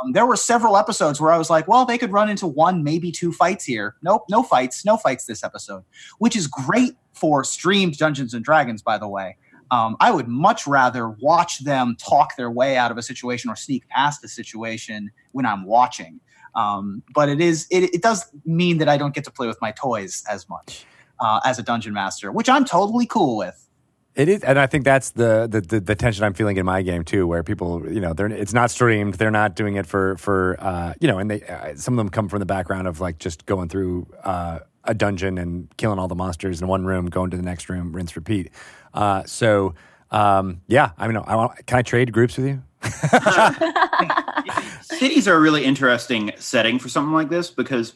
Um, 0.03 0.13
there 0.13 0.25
were 0.25 0.35
several 0.35 0.75
episodes 0.75 1.21
where 1.21 1.31
I 1.31 1.37
was 1.37 1.51
like, 1.51 1.67
well, 1.67 1.85
they 1.85 1.99
could 1.99 2.11
run 2.11 2.27
into 2.27 2.47
one, 2.47 2.83
maybe 2.83 3.11
two 3.11 3.31
fights 3.31 3.63
here. 3.63 3.95
Nope, 4.01 4.25
no 4.27 4.41
fights, 4.41 4.83
no 4.85 4.97
fights 4.97 5.25
this 5.25 5.43
episode, 5.43 5.83
which 6.17 6.35
is 6.35 6.47
great 6.47 6.95
for 7.13 7.43
streamed 7.43 7.97
Dungeons 7.99 8.33
and 8.33 8.43
Dragons, 8.43 8.81
by 8.81 8.97
the 8.97 9.07
way. 9.07 9.37
Um, 9.71 9.95
I 9.99 10.11
would 10.11 10.27
much 10.27 10.67
rather 10.67 11.09
watch 11.09 11.63
them 11.63 11.95
talk 11.97 12.35
their 12.35 12.51
way 12.51 12.77
out 12.77 12.91
of 12.91 12.97
a 12.97 13.01
situation 13.01 13.49
or 13.49 13.55
sneak 13.55 13.87
past 13.87 14.23
a 14.23 14.27
situation 14.27 15.09
when 15.31 15.45
I'm 15.45 15.65
watching. 15.65 16.19
Um, 16.55 17.01
but 17.13 17.29
it 17.29 17.39
is 17.39 17.67
it, 17.71 17.95
it 17.95 18.01
does 18.01 18.29
mean 18.45 18.77
that 18.79 18.89
I 18.89 18.97
don't 18.97 19.15
get 19.15 19.23
to 19.23 19.31
play 19.31 19.47
with 19.47 19.59
my 19.61 19.71
toys 19.71 20.23
as 20.29 20.49
much 20.49 20.85
uh, 21.21 21.39
as 21.45 21.57
a 21.57 21.63
dungeon 21.63 21.93
master, 21.93 22.31
which 22.31 22.49
I'm 22.49 22.65
totally 22.65 23.05
cool 23.05 23.37
with. 23.37 23.69
It 24.13 24.27
is, 24.27 24.43
and 24.43 24.59
I 24.59 24.67
think 24.67 24.83
that's 24.83 25.11
the, 25.11 25.47
the 25.49 25.61
the 25.61 25.79
the 25.79 25.95
tension 25.95 26.25
I'm 26.25 26.33
feeling 26.33 26.57
in 26.57 26.65
my 26.65 26.81
game 26.81 27.05
too, 27.05 27.25
where 27.25 27.43
people, 27.43 27.89
you 27.89 28.01
know, 28.01 28.11
they're 28.11 28.27
it's 28.27 28.53
not 28.53 28.69
streamed, 28.69 29.13
they're 29.13 29.31
not 29.31 29.55
doing 29.55 29.75
it 29.75 29.85
for 29.85 30.17
for 30.17 30.57
uh, 30.59 30.93
you 30.99 31.07
know, 31.07 31.17
and 31.17 31.31
they 31.31 31.43
uh, 31.43 31.75
some 31.75 31.93
of 31.93 31.97
them 31.97 32.09
come 32.09 32.27
from 32.27 32.39
the 32.39 32.45
background 32.45 32.87
of 32.87 32.99
like 32.99 33.19
just 33.19 33.45
going 33.45 33.69
through 33.69 34.07
uh, 34.25 34.59
a 34.85 34.93
dungeon 34.93 35.37
and 35.37 35.67
killing 35.77 35.99
all 35.99 36.07
the 36.07 36.15
monsters 36.15 36.61
in 36.61 36.67
one 36.67 36.85
room, 36.85 37.07
going 37.07 37.29
to 37.31 37.37
the 37.37 37.43
next 37.43 37.69
room, 37.69 37.93
rinse, 37.93 38.15
repeat. 38.15 38.51
Uh, 38.93 39.23
so 39.25 39.73
um, 40.11 40.61
yeah, 40.67 40.91
I 40.97 41.07
mean, 41.07 41.17
I 41.17 41.35
want, 41.35 41.65
can 41.67 41.77
I 41.77 41.81
trade 41.83 42.11
groups 42.11 42.37
with 42.37 42.47
you? 42.47 42.61
cities 44.81 45.27
are 45.27 45.35
a 45.35 45.39
really 45.39 45.63
interesting 45.63 46.31
setting 46.37 46.79
for 46.79 46.89
something 46.89 47.13
like 47.13 47.29
this 47.29 47.49
because 47.49 47.93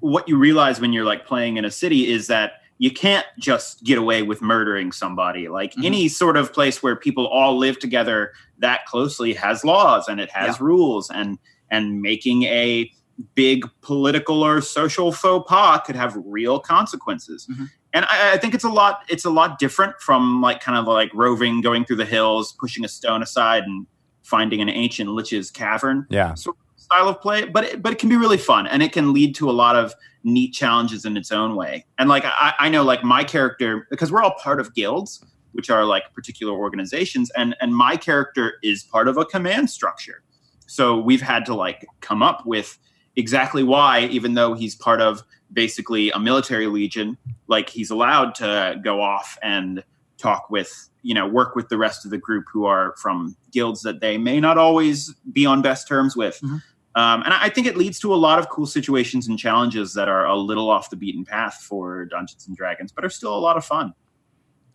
what 0.00 0.28
you 0.28 0.38
realize 0.38 0.80
when 0.80 0.92
you're 0.92 1.04
like 1.04 1.26
playing 1.26 1.56
in 1.56 1.64
a 1.64 1.70
city 1.70 2.10
is 2.10 2.26
that 2.28 2.52
you 2.78 2.90
can't 2.90 3.26
just 3.38 3.82
get 3.84 3.98
away 3.98 4.22
with 4.22 4.42
murdering 4.42 4.92
somebody 4.92 5.48
like 5.48 5.72
Mhm. 5.74 5.84
any 5.86 6.08
sort 6.08 6.36
of 6.36 6.52
place 6.52 6.82
where 6.82 6.94
people 6.94 7.26
all 7.26 7.56
live 7.58 7.78
together 7.78 8.32
that 8.58 8.86
closely 8.86 9.32
has 9.34 9.64
laws 9.64 10.08
and 10.08 10.20
it 10.20 10.30
has 10.30 10.56
Yeah. 10.58 10.64
rules 10.66 11.10
and 11.10 11.38
and 11.70 12.00
making 12.00 12.44
a 12.44 12.90
big 13.34 13.64
political 13.80 14.42
or 14.42 14.60
social 14.60 15.10
faux 15.12 15.48
pas 15.48 15.80
could 15.86 15.96
have 15.96 16.16
real 16.26 16.58
consequences 16.60 17.46
Mhm. 17.50 17.70
and 17.94 18.04
I, 18.04 18.32
I 18.34 18.36
think 18.38 18.54
it's 18.54 18.64
a 18.64 18.68
lot 18.68 19.00
it's 19.08 19.24
a 19.24 19.30
lot 19.30 19.58
different 19.58 20.00
from 20.00 20.40
like 20.42 20.60
kind 20.60 20.76
of 20.76 20.86
like 20.86 21.10
roving 21.14 21.60
going 21.60 21.84
through 21.84 21.96
the 21.96 22.04
hills 22.04 22.52
pushing 22.60 22.84
a 22.84 22.88
stone 22.88 23.22
aside 23.22 23.62
and 23.64 23.86
finding 24.22 24.60
an 24.60 24.68
ancient 24.68 25.10
lich's 25.10 25.50
cavern 25.50 26.06
Yeah, 26.10 26.34
sort 26.34 26.56
of 26.56 26.80
style 26.80 27.08
of 27.08 27.20
play, 27.20 27.44
but 27.46 27.64
it, 27.64 27.82
but 27.82 27.92
it 27.92 27.98
can 27.98 28.08
be 28.08 28.16
really 28.16 28.38
fun 28.38 28.66
and 28.66 28.82
it 28.82 28.92
can 28.92 29.12
lead 29.12 29.34
to 29.36 29.48
a 29.48 29.52
lot 29.52 29.76
of 29.76 29.94
neat 30.24 30.52
challenges 30.52 31.04
in 31.04 31.16
its 31.16 31.30
own 31.32 31.54
way. 31.56 31.84
And 31.98 32.08
like 32.08 32.24
I, 32.24 32.52
I 32.58 32.68
know, 32.68 32.82
like 32.84 33.02
my 33.04 33.22
character, 33.24 33.86
because 33.90 34.10
we're 34.12 34.22
all 34.22 34.34
part 34.42 34.60
of 34.60 34.74
guilds, 34.74 35.24
which 35.52 35.70
are 35.70 35.84
like 35.84 36.12
particular 36.12 36.52
organizations, 36.52 37.30
and 37.36 37.56
and 37.60 37.74
my 37.74 37.96
character 37.96 38.54
is 38.62 38.82
part 38.82 39.06
of 39.08 39.16
a 39.16 39.24
command 39.24 39.70
structure. 39.70 40.22
So 40.66 40.96
we've 40.98 41.22
had 41.22 41.46
to 41.46 41.54
like 41.54 41.86
come 42.00 42.22
up 42.22 42.44
with 42.44 42.78
exactly 43.16 43.62
why, 43.62 44.06
even 44.06 44.34
though 44.34 44.54
he's 44.54 44.74
part 44.74 45.00
of 45.00 45.22
basically 45.52 46.10
a 46.10 46.18
military 46.18 46.66
legion, 46.66 47.16
like 47.48 47.68
he's 47.68 47.90
allowed 47.90 48.34
to 48.36 48.80
go 48.82 49.00
off 49.00 49.38
and 49.42 49.82
talk 50.18 50.48
with 50.50 50.88
you 51.02 51.14
know 51.14 51.26
work 51.28 51.54
with 51.54 51.68
the 51.68 51.76
rest 51.76 52.04
of 52.04 52.10
the 52.10 52.18
group 52.18 52.44
who 52.52 52.64
are 52.64 52.94
from 52.96 53.36
guilds 53.52 53.82
that 53.82 54.00
they 54.00 54.16
may 54.18 54.40
not 54.40 54.56
always 54.58 55.14
be 55.32 55.44
on 55.46 55.60
best 55.62 55.86
terms 55.86 56.16
with 56.16 56.40
Mhm. 56.42 56.62
um, 56.94 57.22
and 57.22 57.34
i 57.34 57.50
think 57.50 57.66
it 57.66 57.76
leads 57.76 58.00
to 58.00 58.12
a 58.14 58.16
lot 58.16 58.38
of 58.38 58.48
cool 58.48 58.64
situations 58.66 59.28
and 59.28 59.38
challenges 59.38 59.92
that 59.92 60.08
are 60.08 60.24
a 60.24 60.34
little 60.34 60.70
off 60.70 60.88
the 60.88 60.96
beaten 60.96 61.22
path 61.24 61.62
for 61.68 62.06
dungeons 62.06 62.48
and 62.48 62.56
dragons 62.56 62.92
but 62.92 63.04
are 63.04 63.10
still 63.10 63.36
a 63.36 63.38
lot 63.38 63.58
of 63.58 63.64
fun 63.64 63.92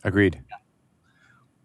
agreed. 0.03 0.39
yeah 0.49 0.57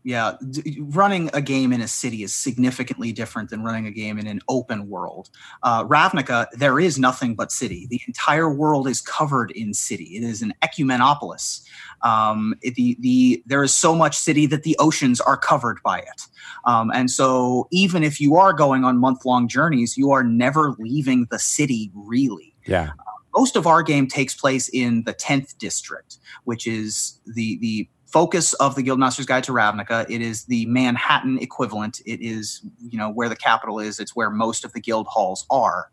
d- 0.07 0.79
running 0.81 1.29
a 1.35 1.43
game 1.43 1.73
in 1.73 1.81
a 1.81 1.89
city 1.89 2.23
is 2.23 2.33
significantly 2.33 3.11
different 3.11 3.51
than 3.51 3.65
running 3.65 3.87
a 3.87 3.91
game 3.91 4.19
in 4.19 4.29
an 4.29 4.41
open 4.49 4.89
world. 4.89 5.31
Uh, 5.65 5.85
ravnica 5.85 6.47
there 6.53 6.79
is 6.79 6.97
nothing 6.97 7.35
but 7.35 7.51
city. 7.51 7.89
The 7.91 8.01
entire 8.07 8.49
world 8.49 8.87
is 8.87 9.01
covered 9.01 9.51
in 9.51 9.75
city. 9.75 10.17
It 10.17 10.23
is 10.23 10.43
an 10.43 10.55
ecumenopolis. 10.63 11.63
Um, 12.03 12.55
it- 12.63 12.77
the, 12.77 12.97
the, 13.01 13.43
there 13.47 13.65
is 13.65 13.75
so 13.75 13.95
much 13.97 14.17
city 14.17 14.47
that 14.47 14.63
the 14.63 14.77
oceans 14.79 15.21
are 15.21 15.37
covered 15.37 15.79
by 15.83 15.99
it. 15.99 16.23
Um, 16.67 16.93
and 16.95 17.11
so 17.11 17.67
even 17.73 18.05
if 18.05 18.21
you 18.21 18.37
are 18.37 18.53
going 18.53 18.85
on 18.85 18.99
month-long 18.99 19.49
journeys 19.49 19.97
you 19.97 20.13
are 20.13 20.23
never 20.23 20.75
leaving 20.79 21.27
the 21.31 21.39
city 21.39 21.91
really. 21.95 22.55
Yeah, 22.67 22.91
most 23.35 23.57
of 23.57 23.67
our 23.67 23.83
game 23.83 24.07
takes 24.07 24.35
place 24.35 24.69
in 24.69 25.03
the 25.05 25.15
10th 25.15 25.59
district 25.59 26.19
which 26.45 26.67
is 26.67 27.21
the 27.27 27.59
the 27.59 27.89
focus 28.07 28.55
of 28.55 28.75
the 28.75 28.83
Guildmaster's 28.83 29.27
Guide 29.27 29.45
to 29.45 29.53
Ravnica. 29.53 30.07
It 30.09 30.23
is 30.23 30.45
the 30.45 30.65
Manhattan 30.67 31.39
equivalent. 31.39 32.01
It 32.07 32.21
is, 32.23 32.63
you 32.81 32.99
know, 32.99 33.11
where 33.11 33.29
the 33.29 33.37
capital 33.37 33.79
is. 33.79 34.01
It's 34.01 34.15
where 34.15 34.31
most 34.31 34.65
of 34.65 34.73
the 34.73 34.81
guild 34.81 35.07
halls 35.09 35.45
are. 35.51 35.91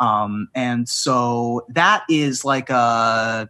Um, 0.00 0.48
and 0.54 0.88
so 0.88 1.66
that 1.70 2.04
is 2.08 2.44
like 2.44 2.70
a, 2.70 3.48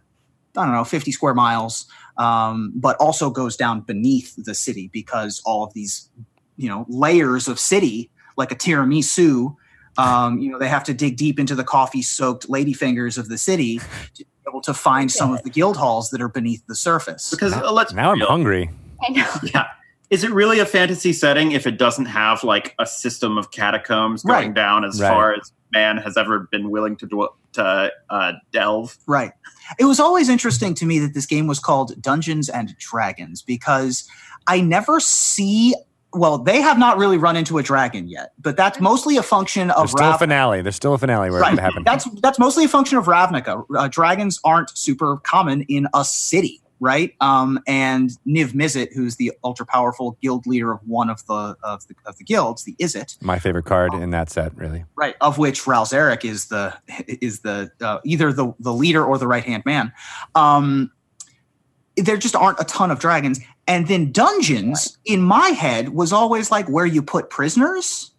I 0.57 0.65
don't 0.65 0.73
know, 0.73 0.83
50 0.83 1.11
square 1.11 1.35
miles, 1.35 1.85
um, 2.17 2.73
but 2.75 2.97
also 2.97 3.29
goes 3.29 3.55
down 3.55 3.81
beneath 3.81 4.35
the 4.43 4.55
city 4.55 4.89
because 4.91 5.41
all 5.45 5.63
of 5.63 5.73
these, 5.73 6.09
you 6.57 6.67
know, 6.67 6.85
layers 6.89 7.47
of 7.47 7.59
city, 7.59 8.09
like 8.35 8.51
a 8.51 8.55
tiramisu, 8.55 9.55
um, 9.97 10.39
you 10.39 10.51
know, 10.51 10.57
they 10.57 10.67
have 10.67 10.83
to 10.85 10.93
dig 10.93 11.17
deep 11.17 11.39
into 11.39 11.55
the 11.55 11.63
coffee 11.63 12.01
soaked 12.01 12.47
ladyfingers 12.47 13.17
of 13.17 13.29
the 13.29 13.37
city 13.37 13.79
able 14.49 14.61
to 14.61 14.73
find 14.73 15.11
some 15.11 15.33
of 15.33 15.43
the 15.43 15.49
guild 15.49 15.77
halls 15.77 16.09
that 16.09 16.21
are 16.21 16.27
beneath 16.29 16.65
the 16.67 16.75
surface. 16.75 17.29
Because 17.31 17.53
uh, 17.53 17.71
let's 17.71 17.93
Now 17.93 18.11
I'm 18.11 18.19
hungry. 18.19 18.69
I 19.07 19.11
know. 19.11 19.27
Yeah. 19.53 19.67
Is 20.09 20.23
it 20.23 20.31
really 20.31 20.57
a 20.59 20.65
fantasy 20.65 21.13
setting 21.13 21.51
if 21.51 21.67
it 21.67 21.77
doesn't 21.77 22.07
have 22.07 22.43
like 22.43 22.73
a 22.79 22.85
system 22.87 23.37
of 23.37 23.51
catacombs 23.51 24.23
going 24.23 24.47
Right. 24.47 24.53
down 24.55 24.83
as 24.83 24.99
Right. 24.99 25.07
far 25.09 25.33
as 25.35 25.51
man 25.71 25.97
has 25.97 26.17
ever 26.17 26.47
been 26.51 26.71
willing 26.71 26.95
to 26.97 27.05
dw- 27.07 27.29
to 27.53 27.91
uh, 28.09 28.31
delve? 28.51 28.97
Right. 29.05 29.31
It 29.77 29.85
was 29.85 29.99
always 29.99 30.27
interesting 30.27 30.73
to 30.75 30.85
me 30.87 30.97
that 30.99 31.13
this 31.13 31.27
game 31.27 31.45
was 31.45 31.59
called 31.59 32.01
Dungeons 32.01 32.49
and 32.49 32.75
Dragons 32.79 33.43
because 33.43 34.09
I 34.47 34.61
never 34.61 34.99
see. 34.99 35.75
Well, 36.13 36.39
they 36.39 36.61
have 36.61 36.79
not 36.79 36.97
really 36.97 37.17
run 37.17 37.35
into 37.35 37.57
a 37.59 37.63
dragon 37.63 38.07
yet, 38.07 38.33
but 38.41 38.57
that's 38.57 38.79
mostly 38.79 39.17
a 39.17 39.23
function 39.23 39.69
of 39.71 39.77
There's 39.83 39.91
still 39.91 40.11
a 40.13 40.17
finale. 40.17 40.61
There's 40.63 40.75
still 40.75 40.93
a 40.95 40.97
finale 40.97 41.29
where 41.29 41.41
Right. 41.41 41.51
could 41.51 41.59
happen. 41.59 41.83
That's 41.83 42.05
that's 42.21 42.39
mostly 42.39 42.65
a 42.65 42.67
function 42.67 42.97
of 42.97 43.05
Ravnica. 43.05 43.63
Uh, 43.77 43.87
dragons 43.89 44.39
aren't 44.43 44.75
super 44.75 45.17
common 45.17 45.61
in 45.69 45.87
a 45.93 46.03
city, 46.03 46.61
right? 46.79 47.13
Um, 47.21 47.59
and 47.67 48.09
Niv 48.27 48.53
Mizzet, 48.53 48.91
who's 48.95 49.17
the 49.17 49.31
ultra 49.43 49.67
powerful 49.67 50.17
guild 50.19 50.47
leader 50.47 50.71
of 50.71 50.79
one 50.87 51.11
of 51.11 51.23
the 51.27 51.55
of 51.61 51.87
the, 51.87 51.93
of 52.07 52.17
the 52.17 52.23
guilds, 52.23 52.63
the 52.63 52.75
Izzet, 52.79 53.21
My 53.21 53.37
favorite 53.37 53.65
card 53.65 53.93
in 53.93 54.09
that 54.09 54.31
set, 54.31 54.57
really. 54.57 54.85
right? 54.95 55.15
Of 55.21 55.37
which 55.37 55.67
Ral 55.67 55.85
Zarek 55.85 56.25
is 56.25 56.47
the 56.47 56.73
is 57.07 57.41
the 57.41 57.71
uh, 57.81 57.99
either 58.03 58.33
the 58.33 58.51
the 58.59 58.73
leader 58.73 59.05
or 59.05 59.19
the 59.19 59.27
right 59.27 59.43
hand 59.43 59.61
man. 59.63 59.93
Um, 60.33 60.91
there 62.01 62.17
just 62.17 62.35
aren't 62.35 62.59
a 62.59 62.63
ton 62.65 62.91
of 62.91 62.99
dragons, 62.99 63.39
and 63.67 63.87
then 63.87 64.11
dungeons 64.11 64.97
in 65.05 65.21
my 65.21 65.49
head 65.49 65.89
was 65.89 66.11
always 66.13 66.51
like 66.51 66.67
where 66.67 66.85
you 66.85 67.01
put 67.01 67.29
prisoners, 67.29 68.11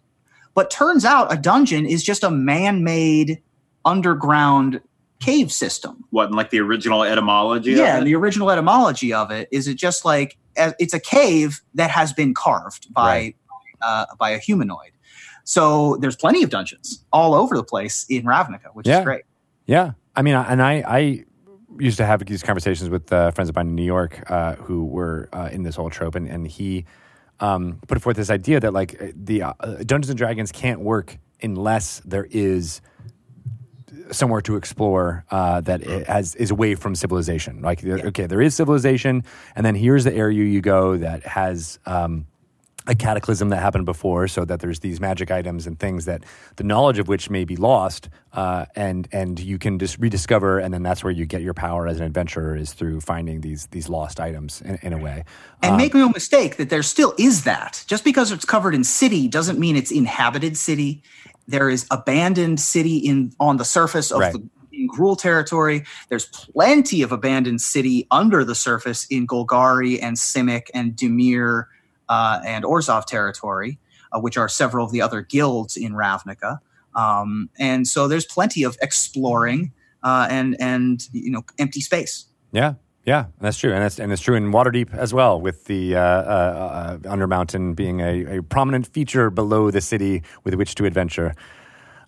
but 0.55 0.69
turns 0.71 1.05
out 1.05 1.31
a 1.33 1.37
dungeon 1.37 1.85
is 1.85 2.03
just 2.03 2.23
a 2.23 2.31
man 2.31 2.83
made 2.83 3.41
underground 3.85 4.81
cave 5.19 5.51
system. 5.51 6.03
What 6.09 6.29
in 6.29 6.35
like 6.35 6.49
the 6.49 6.59
original 6.59 7.03
etymology? 7.03 7.73
Yeah, 7.73 7.97
of 7.97 8.01
it? 8.01 8.05
the 8.05 8.15
original 8.15 8.49
etymology 8.49 9.13
of 9.13 9.31
it 9.31 9.47
is 9.51 9.67
it 9.67 9.75
just 9.75 10.03
like 10.05 10.37
uh, 10.57 10.71
it's 10.79 10.93
a 10.93 10.99
cave 10.99 11.61
that 11.75 11.91
has 11.91 12.11
been 12.13 12.33
carved 12.33 12.91
by 12.93 13.07
Right. 13.15 13.35
uh, 13.81 14.05
by 14.19 14.31
a 14.31 14.37
humanoid. 14.39 14.91
So 15.43 15.97
there's 15.97 16.15
plenty 16.15 16.43
of 16.43 16.49
dungeons 16.49 17.03
all 17.11 17.33
over 17.33 17.55
the 17.55 17.63
place 17.63 18.05
in 18.09 18.23
Ravnica, 18.23 18.73
which 18.73 18.87
Yeah. 18.87 18.99
is 18.99 19.05
great. 19.05 19.23
Yeah, 19.65 19.91
I 20.15 20.21
mean, 20.23 20.35
and 20.35 20.61
I, 20.61 20.83
I 20.87 21.25
used 21.79 21.97
to 21.97 22.05
have 22.05 22.23
these 22.25 22.43
conversations 22.43 22.89
with 22.89 23.11
uh, 23.11 23.31
friends 23.31 23.49
of 23.49 23.55
mine 23.55 23.67
in 23.67 23.75
New 23.75 23.83
York 23.85 24.23
uh, 24.29 24.55
who 24.55 24.85
were 24.85 25.29
uh, 25.33 25.49
in 25.51 25.63
this 25.63 25.75
whole 25.75 25.89
trope, 25.89 26.15
and, 26.15 26.27
and 26.27 26.47
he 26.47 26.85
um, 27.39 27.79
put 27.87 28.01
forth 28.01 28.17
this 28.17 28.29
idea 28.29 28.59
that 28.59 28.73
like 28.73 29.01
uh, 29.01 29.07
the 29.15 29.43
uh, 29.43 29.53
Dungeons 29.85 30.09
and 30.09 30.17
Dragons 30.17 30.51
can't 30.51 30.79
work 30.81 31.17
unless 31.41 32.01
there 32.05 32.27
is 32.29 32.81
somewhere 34.11 34.41
to 34.41 34.57
explore 34.57 35.25
uh, 35.31 35.61
that 35.61 35.81
it 35.81 36.05
has 36.07 36.35
is 36.35 36.51
away 36.51 36.75
from 36.75 36.95
civilization. 36.95 37.61
Like, 37.61 37.81
there- 37.81 37.99
okay, 38.07 38.25
there 38.27 38.41
is 38.41 38.53
civilization, 38.55 39.23
and 39.55 39.65
then 39.65 39.75
here's 39.75 40.03
the 40.03 40.13
area 40.13 40.43
you 40.43 40.61
go 40.61 40.97
that 40.97 41.23
has. 41.23 41.79
Um, 41.85 42.27
a 42.87 42.95
cataclysm 42.95 43.49
that 43.49 43.57
happened 43.61 43.85
before, 43.85 44.27
so 44.27 44.43
that 44.45 44.59
there's 44.59 44.79
these 44.79 44.99
magic 44.99 45.31
items 45.31 45.67
and 45.67 45.79
things 45.79 46.05
that 46.05 46.23
the 46.55 46.63
knowledge 46.63 46.99
of 46.99 47.07
which 47.07 47.29
may 47.29 47.45
be 47.45 47.55
lost, 47.55 48.09
uh, 48.33 48.65
and 48.75 49.07
and 49.11 49.39
you 49.39 49.57
can 49.57 49.77
just 49.79 49.97
rediscover, 49.99 50.59
and 50.59 50.73
then 50.73 50.83
that's 50.83 51.03
where 51.03 51.11
you 51.11 51.25
get 51.25 51.41
your 51.41 51.53
power 51.53 51.87
as 51.87 51.99
an 51.99 52.05
adventurer 52.05 52.55
is 52.55 52.73
through 52.73 53.01
finding 53.01 53.41
these 53.41 53.67
these 53.67 53.89
lost 53.89 54.19
items 54.19 54.61
in, 54.61 54.79
in 54.81 54.93
a 54.93 54.97
way. 54.97 55.23
And 55.61 55.77
make 55.77 55.93
no 55.93 56.09
mistake 56.09 56.57
that 56.57 56.69
there 56.69 56.83
still 56.83 57.13
is 57.17 57.43
that. 57.43 57.83
Just 57.87 58.03
because 58.03 58.31
it's 58.31 58.45
covered 58.45 58.73
in 58.73 58.83
city 58.83 59.27
doesn't 59.27 59.59
mean 59.59 59.75
it's 59.75 59.91
inhabited 59.91 60.57
city. 60.57 61.03
There 61.47 61.69
is 61.69 61.85
abandoned 61.91 62.59
city 62.59 62.97
in 62.97 63.33
on 63.39 63.57
the 63.57 63.65
surface 63.65 64.11
of 64.11 64.19
Right. 64.21 64.33
the 64.33 64.43
in 64.73 64.87
Gruul 64.87 65.17
territory. 65.17 65.83
There's 66.09 66.25
plenty 66.27 67.01
of 67.01 67.11
abandoned 67.11 67.61
city 67.61 68.07
under 68.09 68.43
the 68.43 68.55
surface 68.55 69.05
in 69.05 69.27
Golgari 69.27 70.01
and 70.01 70.15
Simic 70.15 70.67
and 70.73 70.95
Dimir 70.95 71.63
uh, 71.63 71.65
and 72.45 72.63
Orzhov 72.63 73.05
territory, 73.05 73.79
uh, 74.11 74.19
which 74.19 74.37
are 74.37 74.49
several 74.49 74.85
of 74.85 74.91
the 74.91 75.01
other 75.01 75.21
guilds 75.21 75.77
in 75.77 75.93
Ravnica. 75.93 76.59
Um, 76.95 77.49
and 77.59 77.87
so 77.87 78.07
there's 78.07 78.25
plenty 78.25 78.63
of 78.63 78.77
exploring 78.81 79.71
uh, 80.03 80.27
and 80.29 80.55
and 80.59 81.07
you 81.13 81.31
know 81.31 81.43
empty 81.59 81.81
space. 81.81 82.25
Yeah, 82.51 82.75
yeah, 83.05 83.25
that's 83.39 83.57
true, 83.57 83.73
and 83.73 83.81
that's 83.81 83.99
and 83.99 84.11
it's 84.11 84.21
true 84.21 84.35
in 84.35 84.51
Waterdeep 84.51 84.93
as 84.93 85.13
well, 85.13 85.39
with 85.39 85.65
the 85.65 85.95
uh, 85.95 86.01
uh, 86.01 86.03
uh, 86.03 86.97
Undermountain 86.99 87.75
being 87.75 88.01
a, 88.01 88.37
a 88.37 88.43
prominent 88.43 88.87
feature 88.87 89.29
below 89.29 89.71
the 89.71 89.81
city 89.81 90.23
with 90.43 90.53
which 90.55 90.75
to 90.75 90.85
adventure. 90.85 91.35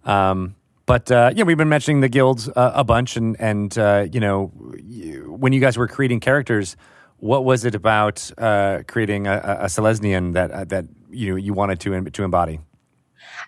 Um, 0.06 0.56
but 0.86 1.10
uh, 1.12 1.32
yeah, 1.34 1.46
we've 1.46 1.58
been 1.58 1.70
mentioning 1.70 2.02
the 2.02 2.10
guilds 2.10 2.50
uh, 2.50 2.74
a 2.76 2.84
bunch, 2.84 3.16
and 3.16 3.40
and 3.40 3.78
uh, 3.78 4.08
you 4.12 4.20
know, 4.20 4.48
when 4.48 5.54
you 5.54 5.62
guys 5.62 5.78
were 5.78 5.88
creating 5.88 6.20
characters, 6.20 6.76
what 7.24 7.45
was 7.45 7.64
it 7.64 7.74
about 7.74 8.30
uh, 8.38 8.84
creating 8.86 9.28
a, 9.28 9.58
a, 9.62 9.66
Selesnian 9.68 10.34
that 10.34 10.52
uh, 10.52 10.66
that 10.66 10.86
you 11.10 11.30
know 11.30 11.36
you 11.38 11.54
wanted 11.54 11.80
to 11.80 12.10
to 12.10 12.24
embody? 12.24 12.60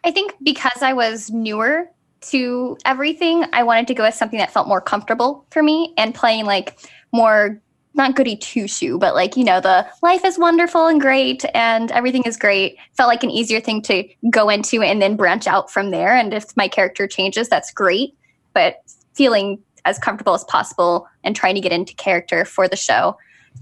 I 0.05 0.11
think 0.11 0.33
because 0.41 0.81
I 0.81 0.93
was 0.93 1.29
newer 1.29 1.89
to 2.31 2.77
everything, 2.85 3.43
I 3.51 3.63
wanted 3.63 3.87
to 3.87 3.93
go 3.93 4.03
with 4.03 4.15
something 4.15 4.39
that 4.39 4.53
felt 4.53 4.69
more 4.69 4.79
comfortable 4.79 5.45
for 5.51 5.61
me 5.61 5.93
and 5.97 6.15
playing 6.15 6.45
like 6.45 6.79
more 7.11 7.61
not 7.95 8.15
goody 8.15 8.37
two 8.37 8.67
shoe, 8.67 8.97
but 8.97 9.13
like, 9.13 9.35
you 9.35 9.43
know, 9.43 9.59
the 9.59 9.85
life 10.01 10.23
is 10.23 10.39
wonderful 10.39 10.87
and 10.87 11.01
great 11.01 11.43
and 11.53 11.91
everything 11.91 12.23
is 12.23 12.37
great 12.37 12.77
felt 12.93 13.09
like 13.09 13.23
an 13.23 13.29
easier 13.29 13.59
thing 13.59 13.81
to 13.81 14.07
go 14.29 14.47
into 14.49 14.81
and 14.83 15.01
then 15.01 15.17
branch 15.17 15.47
out 15.47 15.69
from 15.69 15.91
there. 15.91 16.15
And 16.15 16.33
if 16.33 16.55
my 16.55 16.69
character 16.69 17.07
changes, 17.07 17.49
that's 17.49 17.73
great. 17.73 18.15
But 18.53 18.81
feeling 19.13 19.59
as 19.83 19.99
comfortable 19.99 20.33
as 20.33 20.45
possible 20.45 21.07
and 21.25 21.35
trying 21.35 21.55
to 21.55 21.61
get 21.61 21.73
into 21.73 21.93
character 21.95 22.45
for 22.45 22.69
the 22.69 22.77
show 22.77 23.17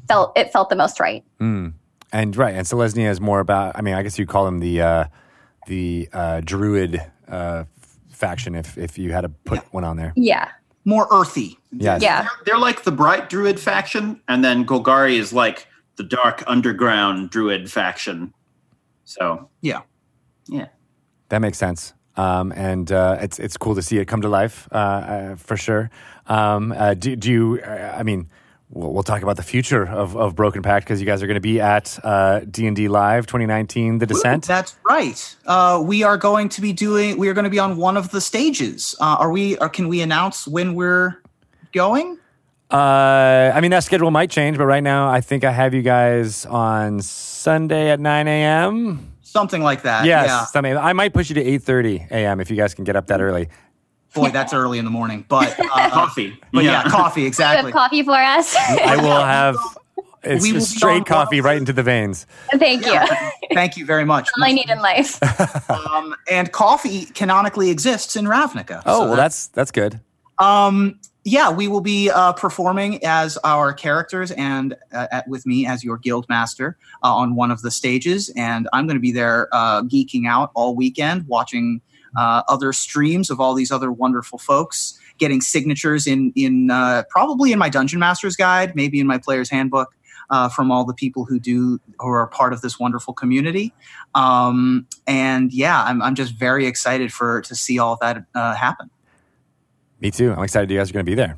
felt 0.08 0.38
it 0.38 0.52
felt 0.52 0.70
the 0.70 0.76
most 0.76 1.00
right. 1.00 1.24
Mm. 1.40 1.74
And 2.12 2.36
right, 2.36 2.54
and 2.56 2.66
Selesnya 2.66 3.10
is 3.10 3.20
more 3.20 3.40
about. 3.40 3.76
I 3.76 3.82
mean, 3.82 3.96
I 3.96 4.04
guess 4.04 4.20
you'd 4.20 4.28
call 4.28 4.48
him 4.48 4.60
the 4.60 4.82
uh, 4.82 5.06
the 5.68 6.08
uh, 6.14 6.42
druid 6.44 7.02
uh, 7.28 7.64
faction 8.10 8.56
if 8.56 8.78
if 8.78 8.98
you 8.98 9.12
had 9.12 9.22
to 9.22 9.30
put 9.30 9.60
one 9.74 9.84
on 9.84 9.98
there. 9.98 10.14
Yeah. 10.16 10.50
More 10.86 11.08
earthy. 11.12 11.58
Yes. 11.72 12.02
Yeah. 12.02 12.22
They're, 12.22 12.30
they're 12.46 12.58
like 12.58 12.84
the 12.84 12.92
bright 12.92 13.30
druid 13.30 13.60
faction, 13.60 14.22
and 14.28 14.44
then 14.44 14.66
Golgari 14.66 15.18
is 15.18 15.32
like 15.34 15.68
the 15.96 16.04
dark 16.04 16.44
underground 16.46 17.30
druid 17.30 17.72
faction. 17.72 18.34
So 19.06 19.50
Yeah. 19.62 19.82
yeah, 20.48 20.68
That 21.30 21.40
makes 21.40 21.58
sense. 21.58 21.94
Um, 22.16 22.52
and 22.56 22.92
uh, 22.92 23.18
it's 23.22 23.40
it's 23.40 23.58
cool 23.58 23.76
to 23.76 23.82
see 23.82 23.98
it 23.98 24.06
come 24.06 24.22
to 24.22 24.30
life 24.30 24.68
uh, 24.72 24.76
uh, 24.76 25.36
for 25.36 25.58
sure. 25.58 25.90
Um, 26.28 26.72
uh, 26.72 26.94
do, 26.94 27.16
do 27.16 27.32
you? 27.32 27.60
Uh, 27.66 27.96
I 27.98 28.04
mean, 28.04 28.30
we'll, 28.74 28.92
we'll 28.94 29.04
talk 29.04 29.22
about 29.24 29.38
the 29.38 29.44
future 29.44 29.88
of, 29.88 30.16
of 30.18 30.36
Broken 30.36 30.62
Pact 30.62 30.86
because 30.86 31.00
you 31.00 31.06
guys 31.06 31.22
are 31.24 31.28
going 31.28 31.36
to 31.36 31.42
be 31.42 31.62
at 31.62 31.98
uh, 32.04 32.42
D 32.50 32.68
and 32.68 32.76
D 32.76 32.88
Live 32.88 33.28
2019, 33.28 34.00
The 34.00 34.06
Descent. 34.06 34.46
That's 34.46 34.76
right. 34.90 35.36
Uh, 35.46 35.82
we 35.86 36.04
are 36.04 36.18
going 36.18 36.50
to 36.50 36.62
be 36.62 36.74
doing. 36.74 37.18
We 37.18 37.28
are 37.30 37.34
going 37.34 37.46
to 37.46 37.50
be 37.50 37.60
on 37.60 37.78
one 37.78 37.98
of 37.98 38.12
the 38.12 38.20
stages. 38.22 38.96
Uh, 39.00 39.18
are 39.20 39.32
we? 39.32 39.58
Or 39.58 39.70
can 39.70 39.88
we 39.88 40.02
announce 40.02 40.48
when 40.48 40.74
we're 40.76 41.22
going? 41.72 42.18
Uh, 42.72 43.52
I 43.54 43.62
mean, 43.62 43.72
that 43.72 43.84
schedule 43.84 44.10
might 44.10 44.32
change, 44.32 44.58
but 44.58 44.66
right 44.66 44.82
now 44.82 45.08
I 45.10 45.22
think 45.22 45.44
I 45.44 45.52
have 45.52 45.76
you 45.76 45.84
guys 45.84 46.46
on 46.48 47.02
Sunday 47.02 47.92
at 47.92 48.00
9 48.00 48.28
a.m. 48.28 49.12
Something 49.22 49.62
like 49.62 49.84
that. 49.84 50.06
Yes, 50.06 50.28
Yeah. 50.28 50.46
something. 50.46 50.76
I 50.78 50.94
might 50.94 51.14
push 51.14 51.30
you 51.30 51.36
to 51.36 51.44
8:30 51.44 52.10
a.m. 52.12 52.40
if 52.40 52.50
you 52.50 52.58
guys 52.58 52.74
can 52.74 52.84
get 52.84 52.96
up 52.96 53.08
that 53.08 53.22
early. 53.22 53.50
Boy, 54.14 54.30
that's 54.30 54.54
early 54.54 54.78
in 54.78 54.86
the 54.86 54.92
morning. 54.92 55.26
But 55.28 55.60
uh, 55.60 55.90
coffee. 55.90 56.40
but 56.52 56.64
yeah, 56.64 56.84
coffee 56.84 57.22
You 57.22 57.26
have 57.26 57.28
exactly. 57.28 57.72
coffee 57.72 58.04
for 58.04 58.12
us. 58.14 58.56
I 58.58 58.96
will 58.98 59.24
have 59.24 59.58
it's 60.24 60.44
We 60.44 60.54
will 60.54 60.62
straight 60.62 61.06
coffee 61.06 61.42
right 61.42 61.58
into 61.58 61.74
the 61.74 61.84
veins. 61.84 62.26
Thank 62.54 62.86
you. 62.86 63.00
Thank 63.54 63.76
you 63.76 63.86
very 63.86 64.06
much. 64.06 64.30
All 64.38 64.44
I 64.44 64.52
need 64.52 64.70
in 64.70 64.80
life. 64.80 65.20
Um, 65.70 66.16
and 66.30 66.52
coffee 66.52 67.06
canonically 67.06 67.70
exists 67.70 68.16
in 68.16 68.26
Ravnica. 68.26 68.82
Oh, 68.86 69.02
So 69.02 69.08
well, 69.08 69.16
that's 69.16 69.48
that's 69.48 69.72
good. 69.72 70.00
Um, 70.40 71.00
yeah, 71.24 71.52
we 71.52 71.68
will 71.68 71.82
be 71.82 72.10
uh, 72.10 72.34
performing 72.34 73.04
as 73.04 73.38
our 73.44 73.74
characters 73.74 74.32
and 74.32 74.76
uh, 74.94 75.08
at, 75.12 75.28
with 75.28 75.46
me 75.46 75.66
as 75.66 75.84
your 75.84 75.98
guild 75.98 76.28
master 76.30 76.78
uh, 77.04 77.14
on 77.14 77.36
one 77.36 77.52
of 77.52 77.62
the 77.62 77.72
stages, 77.72 78.32
and 78.36 78.68
I'm 78.74 78.88
going 78.88 78.98
to 78.98 79.02
be 79.02 79.12
there 79.12 79.48
uh, 79.52 79.84
geeking 79.84 80.28
out 80.28 80.52
all 80.54 80.76
weekend, 80.76 81.28
watching 81.28 81.82
uh, 82.18 82.44
other 82.48 82.74
streams 82.74 83.30
of 83.30 83.40
all 83.40 83.54
these 83.54 83.72
other 83.72 83.92
wonderful 83.92 84.40
folks, 84.40 85.00
getting 85.18 85.42
signatures 85.42 86.08
in 86.08 86.32
in 86.36 86.70
uh, 86.72 87.04
probably 87.10 87.52
in 87.52 87.60
my 87.60 87.70
dungeon 87.70 88.00
master's 88.00 88.36
guide, 88.36 88.76
maybe 88.76 89.00
in 89.00 89.08
my 89.08 89.18
player's 89.18 89.50
handbook. 89.50 89.94
uh, 90.30 90.48
from 90.50 90.72
all 90.72 90.86
the 90.86 90.94
people 90.94 91.26
who 91.26 91.38
do 91.40 91.80
who 92.00 92.08
are 92.08 92.28
part 92.28 92.54
of 92.54 92.62
this 92.62 92.80
wonderful 92.80 93.14
community. 93.14 93.74
Um, 94.16 94.88
and 95.06 95.52
yeah, 95.54 95.84
I'm, 95.84 96.02
I'm 96.02 96.16
just 96.16 96.34
very 96.36 96.66
excited 96.66 97.12
for 97.12 97.42
to 97.42 97.54
see 97.56 97.78
all 97.78 97.94
of 97.94 98.00
that 98.00 98.26
uh, 98.34 98.56
happen. 98.56 98.90
Me 100.00 100.10
too. 100.12 100.32
I'm 100.32 100.44
excited 100.44 100.72
you 100.72 100.78
guys 100.78 100.90
are 100.90 100.94
going 100.94 101.06
to 101.06 101.10
be 101.10 101.16
there. 101.16 101.38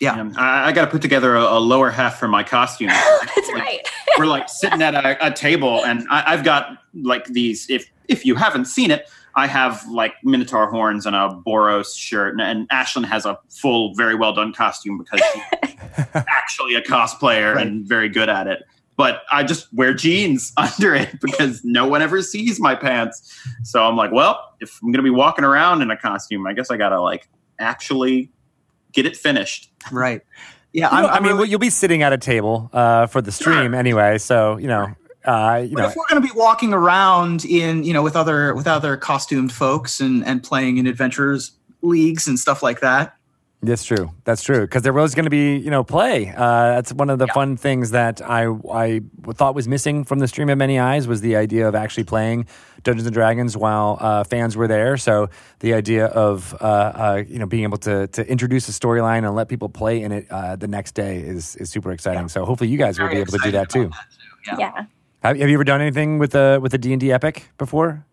Yeah, 0.00 0.20
Um, 0.20 0.34
I, 0.36 0.68
I 0.68 0.72
got 0.72 0.86
to 0.86 0.90
put 0.90 1.00
together 1.00 1.36
a, 1.36 1.42
a 1.42 1.60
lower 1.60 1.90
half 1.90 2.18
for 2.18 2.26
my 2.28 2.42
costume. 2.42 2.88
That's 2.88 3.52
right. 3.52 3.80
We're 4.18 4.26
like 4.26 4.48
sitting 4.48 4.82
at 4.82 4.94
a, 4.94 5.26
a 5.26 5.30
table, 5.30 5.84
and 5.84 6.06
I, 6.10 6.24
I've 6.32 6.42
got 6.44 6.78
like 6.94 7.24
these. 7.26 7.70
If 7.70 7.88
if 8.08 8.26
you 8.26 8.34
haven't 8.34 8.66
seen 8.66 8.90
it, 8.90 9.08
I 9.36 9.46
have 9.46 9.84
like 9.88 10.14
minotaur 10.22 10.70
horns 10.70 11.06
and 11.06 11.16
a 11.16 11.28
Boros 11.46 11.96
shirt, 11.96 12.32
and, 12.32 12.40
and 12.40 12.68
Ashlyn 12.68 13.04
has 13.04 13.26
a 13.26 13.38
full, 13.50 13.94
very 13.94 14.14
well 14.14 14.32
done 14.32 14.52
costume 14.52 14.98
because 14.98 15.20
she's 15.32 16.06
actually 16.14 16.74
a 16.76 16.82
cosplayer 16.82 17.60
and 17.60 17.86
very 17.86 18.08
good 18.08 18.28
at 18.28 18.46
it. 18.46 18.62
But 18.96 19.22
I 19.32 19.42
just 19.42 19.72
wear 19.74 19.92
jeans 19.92 20.52
under 20.56 20.94
it 20.94 21.20
because 21.20 21.64
no 21.64 21.86
one 21.88 22.00
ever 22.00 22.22
sees 22.22 22.60
my 22.60 22.76
pants. 22.76 23.36
So 23.64 23.82
I'm 23.82 23.96
like, 23.96 24.12
well, 24.12 24.54
if 24.60 24.78
I'm 24.82 24.92
gonna 24.92 25.02
be 25.02 25.10
walking 25.10 25.44
around 25.44 25.82
in 25.82 25.90
a 25.90 25.96
costume, 25.96 26.46
I 26.46 26.52
guess 26.52 26.70
I 26.70 26.76
gotta 26.76 27.00
like 27.00 27.28
actually 27.58 28.30
get 28.92 29.06
it 29.06 29.16
finished. 29.16 29.70
right. 29.90 30.22
Yeah, 30.72 30.86
You 30.96 31.02
know, 31.02 31.08
I'm, 31.08 31.12
I 31.12 31.16
I'm 31.16 31.22
mean, 31.22 31.28
really- 31.30 31.38
well, 31.38 31.48
you'll 31.48 31.58
be 31.60 31.70
sitting 31.70 32.02
at 32.02 32.12
a 32.12 32.18
table 32.18 32.68
uh, 32.72 33.06
for 33.06 33.20
the 33.22 33.30
stream 33.32 33.74
anyway, 33.74 34.18
so 34.18 34.56
you 34.58 34.66
know, 34.68 34.92
uh, 35.24 35.64
you 35.66 35.74
But 35.74 35.82
know, 35.82 35.88
if 35.88 35.96
we're 35.96 36.06
going 36.08 36.22
to 36.22 36.28
be 36.28 36.38
walking 36.38 36.72
around 36.72 37.44
in, 37.44 37.84
you 37.84 37.92
know, 37.92 38.02
with 38.02 38.16
other 38.16 38.54
with 38.54 38.66
other 38.66 38.96
costumed 38.96 39.52
folks 39.52 40.00
and 40.00 40.24
and 40.26 40.42
playing 40.42 40.78
in 40.78 40.86
adventures 40.86 41.52
leagues 41.82 42.26
and 42.26 42.38
stuff 42.38 42.62
like 42.62 42.80
that, 42.80 43.16
That's 43.62 43.84
true. 43.84 44.10
That's 44.24 44.42
true. 44.42 44.62
Because 44.62 44.82
there 44.82 44.92
was 44.92 45.14
going 45.14 45.24
to 45.24 45.30
be, 45.30 45.56
you 45.56 45.70
know, 45.70 45.82
play. 45.84 46.28
Uh, 46.36 46.74
that's 46.74 46.92
one 46.92 47.08
of 47.08 47.18
the 47.18 47.26
fun 47.28 47.56
things 47.56 47.92
that 47.92 48.20
I 48.20 48.46
I 48.70 49.00
thought 49.32 49.54
was 49.54 49.66
missing 49.66 50.04
from 50.04 50.18
the 50.18 50.28
stream 50.28 50.50
of 50.50 50.58
many 50.58 50.78
eyes 50.78 51.08
was 51.08 51.22
the 51.22 51.36
idea 51.36 51.66
of 51.66 51.74
actually 51.74 52.04
playing 52.04 52.46
Dungeons 52.82 53.06
and 53.06 53.14
Dragons 53.14 53.56
while 53.56 53.96
uh, 54.00 54.24
fans 54.24 54.56
were 54.56 54.68
there. 54.68 54.98
So 54.98 55.30
the 55.60 55.72
idea 55.72 56.06
of 56.06 56.54
uh, 56.60 56.64
uh, 56.64 57.22
you 57.26 57.38
know 57.38 57.46
being 57.46 57.62
able 57.64 57.78
to 57.78 58.06
to 58.08 58.28
introduce 58.28 58.68
a 58.68 58.72
storyline 58.72 59.26
and 59.26 59.34
let 59.34 59.48
people 59.48 59.70
play 59.70 60.02
in 60.02 60.12
it 60.12 60.26
uh, 60.30 60.56
the 60.56 60.68
next 60.68 60.92
day 60.94 61.20
is 61.20 61.56
is 61.56 61.70
super 61.70 61.92
exciting. 61.92 62.28
So 62.28 62.44
hopefully 62.44 62.68
you 62.68 62.76
guys 62.76 62.98
will 62.98 63.08
be 63.08 63.16
able 63.16 63.32
to 63.32 63.38
do 63.38 63.50
that 63.52 63.64
excited 63.64 63.90
too. 63.90 63.96
Yeah. 64.46 64.56
Yeah. 64.58 64.84
Have, 65.24 65.38
have 65.38 65.48
you 65.48 65.54
ever 65.54 65.64
done 65.64 65.80
anything 65.80 66.18
with 66.18 66.32
the 66.32 66.58
with 66.62 66.72
the 66.72 66.78
D 66.78 66.92
and 66.92 67.00
D 67.00 67.10
epic 67.10 67.48
before? 67.56 68.04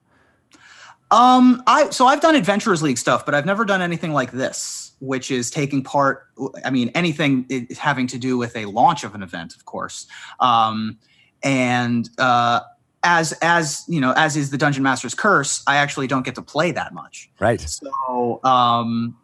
Um, 1.12 1.62
I 1.68 1.90
so 1.90 2.08
I've 2.08 2.22
done 2.22 2.36
Adventurers 2.36 2.82
League 2.82 2.98
stuff, 2.98 3.26
but 3.26 3.36
I've 3.36 3.46
never 3.46 3.66
done 3.66 3.82
anything 3.82 4.14
like 4.14 4.32
this, 4.32 4.94
which 5.02 5.30
is 5.30 5.52
taking 5.52 5.84
part. 5.84 6.28
I 6.64 6.70
mean, 6.70 6.90
anything 6.96 7.68
having 7.78 8.08
to 8.08 8.18
do 8.18 8.38
with 8.38 8.56
a 8.56 8.66
launch 8.66 9.04
of 9.04 9.14
an 9.14 9.24
event, 9.24 9.56
of 9.56 9.66
course. 9.66 10.08
Um, 10.40 10.98
and 11.44 12.10
uh, 12.18 12.62
as 13.04 13.34
as 13.42 13.84
you 13.90 14.00
know, 14.00 14.14
as 14.16 14.38
is 14.38 14.50
the 14.50 14.58
Dungeon 14.58 14.84
Master's 14.84 15.14
curse, 15.14 15.64
I 15.68 15.78
actually 15.78 16.08
don't 16.08 16.24
get 16.24 16.36
to 16.36 16.42
play 16.42 16.72
that 16.72 16.94
much. 16.94 17.30
Right. 17.42 17.60
So 17.60 18.40
um, 18.46 19.18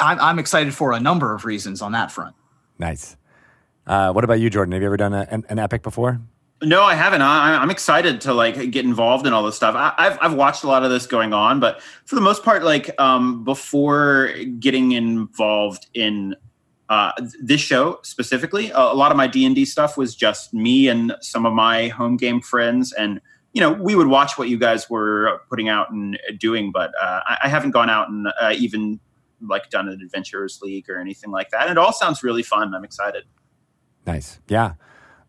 I'm, 0.00 0.18
I'm 0.18 0.38
excited 0.40 0.74
for 0.74 0.90
a 0.92 0.98
number 0.98 1.32
of 1.32 1.44
reasons 1.44 1.80
on 1.80 1.92
that 1.92 2.10
front. 2.10 2.34
Nice. 2.76 3.16
Uh, 3.86 4.12
what 4.12 4.24
about 4.24 4.40
you, 4.40 4.50
Jordan? 4.50 4.72
Have 4.72 4.82
you 4.82 4.86
ever 4.86 4.96
done 4.96 5.14
a, 5.14 5.28
an, 5.30 5.44
an 5.48 5.60
epic 5.60 5.84
before? 5.84 6.20
No, 6.62 6.82
I 6.82 6.94
haven't. 6.94 7.22
I, 7.22 7.56
I'm 7.56 7.70
excited 7.70 8.20
to 8.22 8.34
like 8.34 8.70
get 8.70 8.84
involved 8.84 9.26
in 9.26 9.32
all 9.32 9.42
this 9.42 9.56
stuff. 9.56 9.74
I, 9.74 9.94
I've 9.96 10.18
I've 10.20 10.34
watched 10.34 10.62
a 10.62 10.66
lot 10.66 10.82
of 10.82 10.90
this 10.90 11.06
going 11.06 11.32
on, 11.32 11.58
but 11.58 11.80
for 12.04 12.16
the 12.16 12.20
most 12.20 12.44
part, 12.44 12.62
like 12.64 12.90
um, 13.00 13.44
before 13.44 14.30
getting 14.58 14.92
involved 14.92 15.86
in 15.94 16.36
uh, 16.90 17.12
this 17.40 17.62
show 17.62 17.98
specifically, 18.02 18.70
a, 18.70 18.78
a 18.78 18.94
lot 18.94 19.10
of 19.10 19.16
my 19.16 19.26
D 19.26 19.46
and 19.46 19.54
D 19.54 19.64
stuff 19.64 19.96
was 19.96 20.14
just 20.14 20.52
me 20.52 20.88
and 20.88 21.14
some 21.22 21.46
of 21.46 21.54
my 21.54 21.88
home 21.88 22.18
game 22.18 22.42
friends, 22.42 22.92
and 22.92 23.22
you 23.54 23.60
know 23.62 23.72
we 23.72 23.94
would 23.94 24.08
watch 24.08 24.36
what 24.36 24.50
you 24.50 24.58
guys 24.58 24.90
were 24.90 25.40
putting 25.48 25.70
out 25.70 25.90
and 25.90 26.18
doing, 26.38 26.72
but 26.72 26.92
uh, 27.00 27.20
I, 27.26 27.38
I 27.44 27.48
haven't 27.48 27.70
gone 27.70 27.88
out 27.88 28.10
and 28.10 28.28
uh, 28.38 28.52
even 28.54 29.00
like 29.48 29.70
done 29.70 29.88
an 29.88 30.00
adventurers 30.02 30.60
league 30.60 30.90
or 30.90 30.98
anything 30.98 31.30
like 31.30 31.48
that. 31.50 31.62
And 31.62 31.70
it 31.70 31.78
all 31.78 31.94
sounds 31.94 32.22
really 32.22 32.42
fun. 32.42 32.74
I'm 32.74 32.84
excited. 32.84 33.24
Nice. 34.06 34.38
Yeah. 34.48 34.74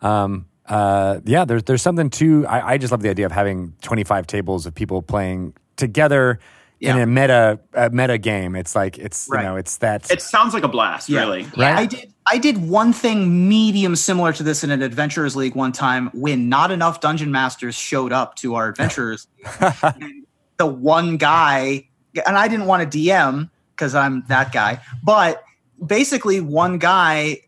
Um, 0.01 0.47
uh, 0.71 1.19
yeah, 1.25 1.43
there's 1.45 1.63
there's 1.63 1.81
something 1.81 2.09
to 2.11 2.47
I, 2.47 2.73
I 2.73 2.77
just 2.77 2.91
love 2.91 3.01
the 3.01 3.09
idea 3.09 3.25
of 3.25 3.31
having 3.31 3.73
25 3.81 4.25
tables 4.25 4.65
of 4.65 4.73
people 4.73 5.01
playing 5.01 5.53
together 5.75 6.39
in 6.79 6.97
a 6.97 7.05
meta 7.05 7.59
a 7.73 7.89
meta 7.91 8.17
game. 8.17 8.55
It's 8.55 8.73
like 8.75 8.97
it's 8.97 9.27
Right. 9.29 9.41
you 9.43 9.47
know, 9.49 9.55
it's 9.57 9.77
that 9.77 10.09
It 10.09 10.21
sounds 10.21 10.53
like 10.53 10.63
a 10.63 10.67
blast, 10.67 11.09
Yeah. 11.09 11.19
really. 11.19 11.43
right? 11.57 11.77
I 11.77 11.85
did 11.85 12.13
I 12.25 12.37
did 12.37 12.57
one 12.69 12.93
thing 12.93 13.49
medium 13.49 13.95
similar 13.95 14.31
to 14.33 14.43
this 14.43 14.63
in 14.63 14.71
an 14.71 14.81
Adventurers 14.81 15.35
League 15.35 15.55
one 15.55 15.71
time 15.73 16.09
when 16.13 16.49
not 16.49 16.71
enough 16.71 17.01
dungeon 17.01 17.31
masters 17.31 17.75
showed 17.75 18.13
up 18.13 18.35
to 18.37 18.55
our 18.55 18.69
Adventurers 18.69 19.27
League. 19.61 19.73
And 19.83 20.25
the 20.57 20.65
one 20.67 21.17
guy 21.17 21.87
and 22.25 22.37
I 22.37 22.47
didn't 22.47 22.65
want 22.65 22.89
to 22.91 22.97
DM 22.97 23.49
because 23.75 23.93
I'm 23.93 24.23
that 24.29 24.51
guy, 24.51 24.79
but 25.03 25.43
basically 25.85 26.39
one 26.41 26.77
guy 26.77 27.41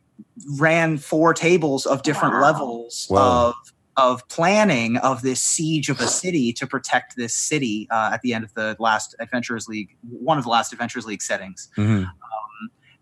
ran 0.58 0.98
four 0.98 1.34
tables 1.34 1.86
of 1.86 2.04
different 2.04 2.34
Wow. 2.36 2.42
levels 2.42 3.06
Whoa. 3.10 3.18
of 3.50 3.56
of 3.96 4.28
planning 4.28 4.98
of 4.98 5.22
this 5.22 5.40
siege 5.40 5.88
of 5.88 6.00
a 6.00 6.08
city 6.08 6.52
to 6.54 6.66
protect 6.66 7.16
this 7.16 7.32
city 7.36 7.88
uh, 7.92 8.10
at 8.12 8.22
the 8.24 8.34
end 8.34 8.44
of 8.44 8.52
the 8.56 8.76
last 8.80 9.14
Adventurers 9.20 9.68
League, 9.68 9.96
one 10.10 10.40
of 10.40 10.44
the 10.46 10.50
last 10.50 10.74
Adventurers 10.74 11.06
League 11.06 11.22
settings 11.22 11.70
Mhm. 11.78 12.10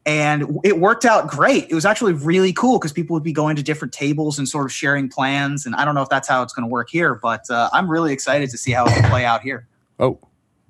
and 0.05 0.59
it 0.65 0.79
worked 0.81 1.05
out 1.05 1.29
great. 1.29 1.67
It 1.69 1.75
was 1.75 1.85
actually 1.85 2.11
really 2.11 2.51
cool 2.51 2.77
because 2.77 2.91
people 2.91 3.13
would 3.13 3.23
be 3.23 3.31
going 3.31 3.55
to 3.55 3.63
different 3.63 3.93
tables 3.93 4.37
and 4.37 4.49
sort 4.49 4.65
of 4.65 4.73
sharing 4.73 5.07
plans. 5.07 5.65
And 5.65 5.75
I 5.75 5.85
don't 5.85 5.95
know 5.95 6.01
if 6.01 6.09
that's 6.09 6.27
how 6.27 6.41
it's 6.43 6.51
going 6.53 6.67
to 6.67 6.71
work 6.71 6.89
here, 6.89 7.15
but 7.15 7.49
uh, 7.49 7.69
I'm 7.71 7.89
really 7.89 8.11
excited 8.11 8.49
to 8.49 8.57
see 8.57 8.71
how 8.73 8.85
it 8.85 8.93
will 8.93 9.09
play 9.09 9.23
out 9.23 9.41
here. 9.43 9.67
Oh, 9.97 10.19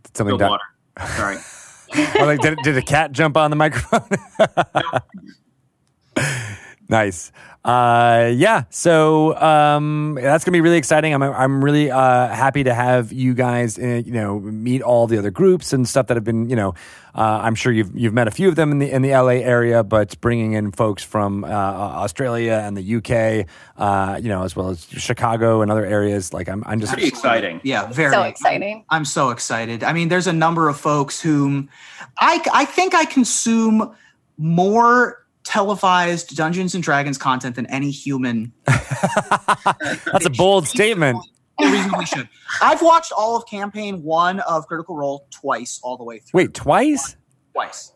did 0.04 0.16
something 0.18 0.38
Good 0.38 0.48
water. 0.50 0.64
Sorry. 1.16 1.38
Oh, 2.20 2.24
like, 2.26 2.40
did, 2.40 2.58
did 2.64 2.78
a 2.78 2.82
cat 2.82 3.12
jump 3.12 3.36
on 3.36 3.50
the 3.50 3.58
microphone? 3.58 4.08
nice. 6.92 7.32
Uh, 7.64 8.32
yeah. 8.34 8.64
So 8.72 9.36
um, 9.40 10.18
that's 10.20 10.44
gonna 10.44 10.56
be 10.56 10.62
really 10.62 10.78
exciting. 10.78 11.14
I'm 11.14 11.22
I'm 11.22 11.64
really 11.64 11.92
uh, 11.92 12.28
happy 12.28 12.64
to 12.64 12.74
have 12.74 13.12
you 13.12 13.36
guys, 13.36 13.78
uh, 13.78 14.02
you 14.04 14.12
know, 14.12 14.40
meet 14.40 14.82
all 14.82 15.06
the 15.06 15.18
other 15.20 15.30
groups 15.30 15.72
and 15.72 15.88
stuff 15.88 16.08
that 16.08 16.18
have 16.18 16.24
been, 16.24 16.50
you 16.50 16.56
know, 16.56 16.74
uh, 17.14 17.42
I'm 17.44 17.54
sure 17.54 17.72
you've 17.72 17.92
you've 17.96 18.14
met 18.14 18.28
a 18.28 18.32
few 18.32 18.48
of 18.48 18.56
them 18.56 18.72
in 18.72 18.80
the 18.80 18.90
in 18.90 19.04
the 19.04 19.12
LA 19.12 19.42
area, 19.44 19.84
but 19.84 20.20
bringing 20.22 20.54
in 20.54 20.72
folks 20.72 21.04
from 21.04 21.44
uh, 21.44 21.48
Australia 21.48 22.64
and 22.64 22.76
the 22.76 22.96
UK, 22.96 23.48
uh, 23.78 24.18
you 24.20 24.30
know, 24.30 24.44
as 24.44 24.56
well 24.56 24.70
as 24.70 24.86
Chicago 24.86 25.62
and 25.62 25.70
other 25.70 25.86
areas. 25.86 26.34
Like 26.34 26.50
I'm 26.50 26.64
I'm 26.66 26.80
just 26.80 26.94
Pretty 26.94 27.08
exciting. 27.08 27.62
Yeah, 27.64 27.92
very 27.92 28.12
So 28.12 28.24
exciting. 28.24 28.86
I'm 28.90 29.06
so 29.06 29.30
excited. 29.30 29.84
I 29.84 29.94
mean, 29.94 30.10
there's 30.10 30.28
a 30.28 30.34
number 30.34 30.68
of 30.68 30.80
folks 30.80 31.22
whom 31.22 31.70
I, 32.18 32.42
I 32.54 32.66
think 32.66 32.96
I 32.96 33.06
consume 33.06 33.96
more 34.38 35.21
televised 35.44 36.36
Dungeons 36.36 36.76
and 36.76 36.84
Dragons 36.84 37.18
content 37.18 37.56
than 37.56 37.66
any 37.68 37.92
human. 37.92 38.54
that's 38.66 40.26
a 40.26 40.30
bold 40.30 40.68
statement. 40.68 41.18
reasonably 41.60 42.06
should. 42.06 42.30
I've 42.62 42.82
watched 42.82 43.12
all 43.12 43.36
of 43.36 43.46
campaign 43.46 44.04
one 44.04 44.40
of 44.42 44.68
Critical 44.68 44.96
Role 44.96 45.28
twice, 45.32 45.80
all 45.84 45.98
the 45.98 46.04
way 46.04 46.20
through. 46.20 46.38
Wait, 46.40 46.54
twice? 46.54 47.16
twice. 47.54 47.94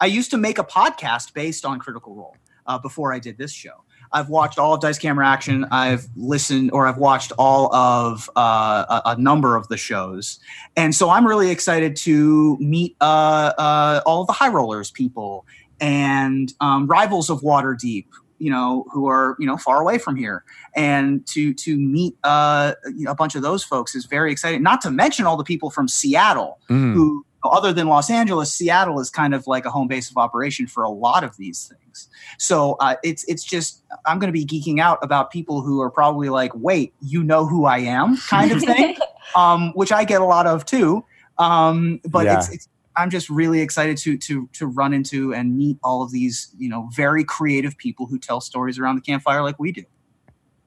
I 0.00 0.06
used 0.06 0.30
to 0.32 0.36
make 0.36 0.58
a 0.58 0.64
podcast 0.64 1.32
based 1.32 1.64
on 1.64 1.78
Critical 1.78 2.14
Role 2.14 2.36
uh, 2.66 2.78
before 2.78 3.12
I 3.12 3.18
did 3.18 3.38
this 3.38 3.52
show. 3.52 3.84
I've 4.12 4.28
watched 4.28 4.58
all 4.58 4.74
of 4.74 4.80
Dice 4.80 4.98
Camera 4.98 5.26
Action. 5.26 5.66
I've 5.70 6.06
listened 6.14 6.70
or 6.72 6.86
I've 6.86 6.98
watched 6.98 7.32
all 7.38 7.74
of 7.74 8.30
uh, 8.36 9.00
a, 9.04 9.10
a 9.10 9.16
number 9.20 9.56
of 9.56 9.66
the 9.68 9.76
shows, 9.76 10.38
and 10.76 10.94
so 10.94 11.10
I'm 11.10 11.26
really 11.26 11.50
excited 11.50 11.96
to 11.96 12.56
meet 12.58 12.96
uh, 13.00 13.52
uh, 13.58 14.02
all 14.06 14.20
of 14.20 14.26
the 14.28 14.32
High 14.32 14.48
Rollers 14.48 14.90
people 14.90 15.44
and 15.80 16.52
um, 16.60 16.86
rivals 16.86 17.30
of 17.30 17.40
Waterdeep. 17.40 18.06
You 18.38 18.50
know, 18.50 18.84
who 18.92 19.06
are 19.06 19.34
you 19.38 19.46
know 19.46 19.56
far 19.56 19.80
away 19.80 19.96
from 19.96 20.14
here, 20.14 20.44
and 20.74 21.26
to 21.28 21.54
to 21.54 21.78
meet 21.78 22.14
uh, 22.22 22.74
a 23.08 23.14
bunch 23.14 23.34
of 23.34 23.40
those 23.40 23.64
folks 23.64 23.94
is 23.94 24.04
very 24.04 24.30
exciting. 24.30 24.62
Not 24.62 24.82
to 24.82 24.90
mention 24.90 25.24
all 25.24 25.38
the 25.38 25.44
people 25.44 25.70
from 25.70 25.88
Seattle 25.88 26.58
Mm. 26.68 26.92
who 26.92 27.24
other 27.44 27.72
than 27.72 27.86
Los 27.86 28.10
Angeles, 28.10 28.52
Seattle 28.52 29.00
is 29.00 29.08
kind 29.08 29.32
of 29.34 29.46
like 29.46 29.64
a 29.64 29.70
home 29.70 29.88
base 29.88 30.10
of 30.10 30.18
operation 30.18 30.66
for 30.66 30.82
a 30.82 30.90
lot 30.90 31.24
of 31.24 31.34
these 31.38 31.66
things. 31.72 32.08
So 32.38 32.76
uh, 32.80 32.96
it's 33.02 33.24
it's 33.24 33.42
just 33.42 33.82
I'm 34.04 34.18
going 34.18 34.28
to 34.30 34.38
be 34.38 34.44
geeking 34.44 34.80
out 34.80 34.98
about 35.00 35.30
people 35.30 35.62
who 35.62 35.80
are 35.80 35.90
probably 35.90 36.28
like, 36.28 36.52
wait, 36.54 36.92
you 37.00 37.22
know 37.24 37.46
who 37.46 37.64
I 37.64 37.78
am, 37.78 38.18
kind 38.28 38.52
of 38.52 38.60
thing, 38.62 38.98
um, 39.36 39.70
which 39.74 39.92
I 39.92 40.04
get 40.04 40.20
a 40.20 40.26
lot 40.26 40.46
of 40.46 40.66
too. 40.66 41.04
Um, 41.38 42.00
but 42.04 42.26
Yeah. 42.26 42.36
it's, 42.36 42.48
it's 42.50 42.68
I'm 42.96 43.10
just 43.10 43.28
really 43.28 43.60
excited 43.60 43.96
to 43.98 44.16
to 44.18 44.48
to 44.54 44.66
run 44.66 44.92
into 44.92 45.34
and 45.34 45.56
meet 45.56 45.78
all 45.82 46.02
of 46.02 46.10
these 46.10 46.50
you 46.58 46.68
know 46.68 46.88
very 46.94 47.24
creative 47.24 47.76
people 47.76 48.06
who 48.06 48.18
tell 48.18 48.40
stories 48.40 48.78
around 48.78 48.96
the 48.96 49.02
campfire 49.02 49.42
like 49.42 49.58
we 49.58 49.72
do. 49.72 49.84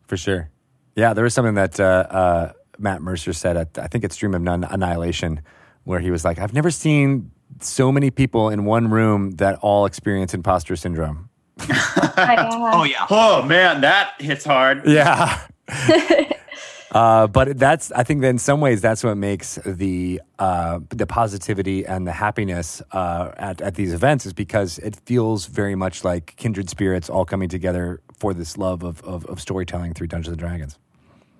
For 0.07 0.17
sure. 0.17 0.49
Yeah, 0.95 1.13
there 1.13 1.23
was 1.23 1.33
something 1.33 1.55
that 1.55 1.79
uh, 1.79 1.83
uh, 2.09 2.51
Matt 2.77 3.01
Mercer 3.01 3.31
said 3.31 3.55
at, 3.55 3.77
I 3.77 3.87
think 3.87 4.03
it's 4.03 4.15
Stream 4.15 4.33
of 4.33 4.41
Nun- 4.41 4.63
Annihilation, 4.63 5.41
where 5.83 5.99
he 5.99 6.11
was 6.11 6.25
like, 6.25 6.39
I've 6.39 6.53
never 6.53 6.71
seen 6.71 7.31
so 7.61 7.91
many 7.91 8.11
people 8.11 8.49
in 8.49 8.65
one 8.65 8.89
room 8.89 9.31
that 9.37 9.59
all 9.61 9.85
experience 9.85 10.33
imposter 10.33 10.75
syndrome. 10.75 11.29
Oh 12.21 12.83
yeah. 12.83 13.05
Oh 13.09 13.41
man, 13.43 13.81
that 13.81 14.13
hits 14.19 14.43
hard. 14.45 14.85
Yeah. 14.85 15.39
Uh, 16.91 17.27
but 17.27 17.57
that's 17.59 17.91
I 17.91 18.03
think 18.03 18.21
that 18.21 18.29
in 18.29 18.39
some 18.39 18.61
ways 18.61 18.81
that's 18.81 19.03
what 19.03 19.15
makes 19.15 19.59
the 19.65 20.21
uh, 20.39 20.79
the 20.89 21.05
positivity 21.05 21.85
and 21.85 22.07
the 22.07 22.11
happiness 22.11 22.81
uh, 22.91 23.31
at 23.37 23.61
at 23.61 23.75
these 23.75 23.93
events 23.93 24.25
is 24.25 24.33
because 24.33 24.79
it 24.79 24.95
feels 25.05 25.45
very 25.45 25.75
much 25.75 26.03
like 26.03 26.35
kindred 26.37 26.69
spirits 26.69 27.09
all 27.09 27.25
coming 27.25 27.49
together 27.49 28.01
for 28.17 28.33
this 28.33 28.57
love 28.57 28.83
of 28.83 29.03
of, 29.03 29.25
of 29.27 29.39
storytelling 29.39 29.93
through 29.93 30.07
Dungeons 30.07 30.33
and 30.33 30.39
Dragons. 30.39 30.79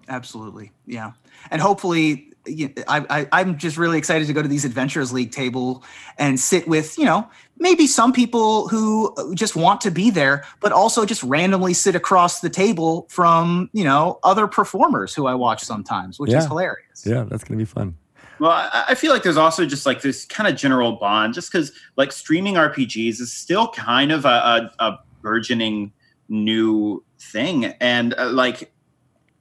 Absolutely, 0.07 0.71
yeah, 0.85 1.13
and 1.49 1.61
hopefully, 1.61 2.28
you- 2.45 2.74
I, 2.88 3.06
I, 3.10 3.28
I'm 3.41 3.57
just 3.57 3.78
really 3.78 3.98
excited 3.98 4.28
to 4.28 4.34
go 4.34 4.41
to 4.41 4.48
these 4.48 4.66
Adventurers 4.66 5.11
League 5.14 5.32
table 5.32 5.84
and 6.18 6.40
sit 6.40 6.68
with 6.68 6.98
you 6.98 7.06
know 7.06 7.30
maybe 7.57 7.88
some 7.88 8.14
people 8.14 8.68
who 8.70 9.14
just 9.36 9.56
want 9.56 9.82
to 9.82 9.91
be 9.91 10.10
there, 10.10 10.45
but 10.61 10.72
also 10.72 11.06
just 11.06 11.22
randomly 11.24 11.74
sit 11.74 11.94
across 11.95 12.40
the 12.40 12.49
table 12.49 13.06
from 13.10 13.70
you 13.74 13.84
know 13.84 14.20
other 14.24 14.48
performers 14.48 15.14
who 15.14 15.28
I 15.28 15.36
watch 15.36 15.61
sometimes, 15.64 16.20
which 16.20 16.32
Yeah. 16.32 16.40
is 16.40 16.45
hilarious. 16.45 17.06
Yeah, 17.06 17.24
that's 17.30 17.44
gonna 17.44 17.57
be 17.57 17.66
fun. 17.66 17.95
Well, 18.40 18.52
I, 18.52 18.86
I 18.90 18.95
feel 18.95 19.11
like 19.11 19.24
there's 19.24 19.36
also 19.36 19.66
just 19.66 19.86
like 19.86 20.02
this 20.02 20.24
kind 20.26 20.48
of 20.48 20.56
general 20.56 20.94
bond, 20.94 21.34
just 21.34 21.52
because 21.52 21.74
like 21.98 22.11
streaming 22.14 22.53
RPGs 22.56 23.20
is 23.20 23.34
still 23.34 23.68
kind 23.68 24.14
of 24.14 24.24
a, 24.24 24.72
a, 24.80 24.86
a 24.86 24.99
burgeoning 25.22 25.91
new 26.30 27.03
thing, 27.20 27.66
and 27.82 28.14
uh, 28.18 28.30
like 28.30 28.72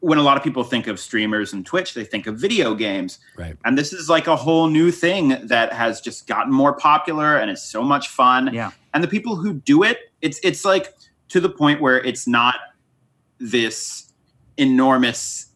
when 0.00 0.16
a 0.18 0.22
lot 0.22 0.36
of 0.36 0.42
people 0.44 0.62
think 0.62 0.86
of 0.86 1.00
streamers 1.00 1.52
and 1.52 1.66
Twitch, 1.66 1.94
they 1.94 2.04
think 2.04 2.26
of 2.28 2.36
video 2.38 2.74
games, 2.74 3.18
Right. 3.36 3.56
and 3.64 3.76
this 3.76 3.92
is 3.92 4.08
like 4.08 4.26
a 4.28 4.36
whole 4.36 4.68
new 4.68 4.90
thing 4.92 5.36
that 5.48 5.72
has 5.72 6.00
just 6.00 6.26
gotten 6.28 6.52
more 6.52 6.72
popular 6.72 7.36
and 7.36 7.50
it's 7.50 7.62
so 7.64 7.82
much 7.82 8.08
fun. 8.08 8.50
Yeah. 8.54 8.70
and 8.94 9.02
the 9.02 9.08
people 9.08 9.34
who 9.36 9.54
do 9.54 9.82
it, 9.82 9.98
it's 10.22 10.38
it's 10.44 10.64
like 10.64 10.94
to 11.28 11.40
the 11.40 11.48
point 11.50 11.80
where 11.80 11.98
it's 12.04 12.26
not 12.26 12.56
this 13.38 14.12
enormous 14.56 15.46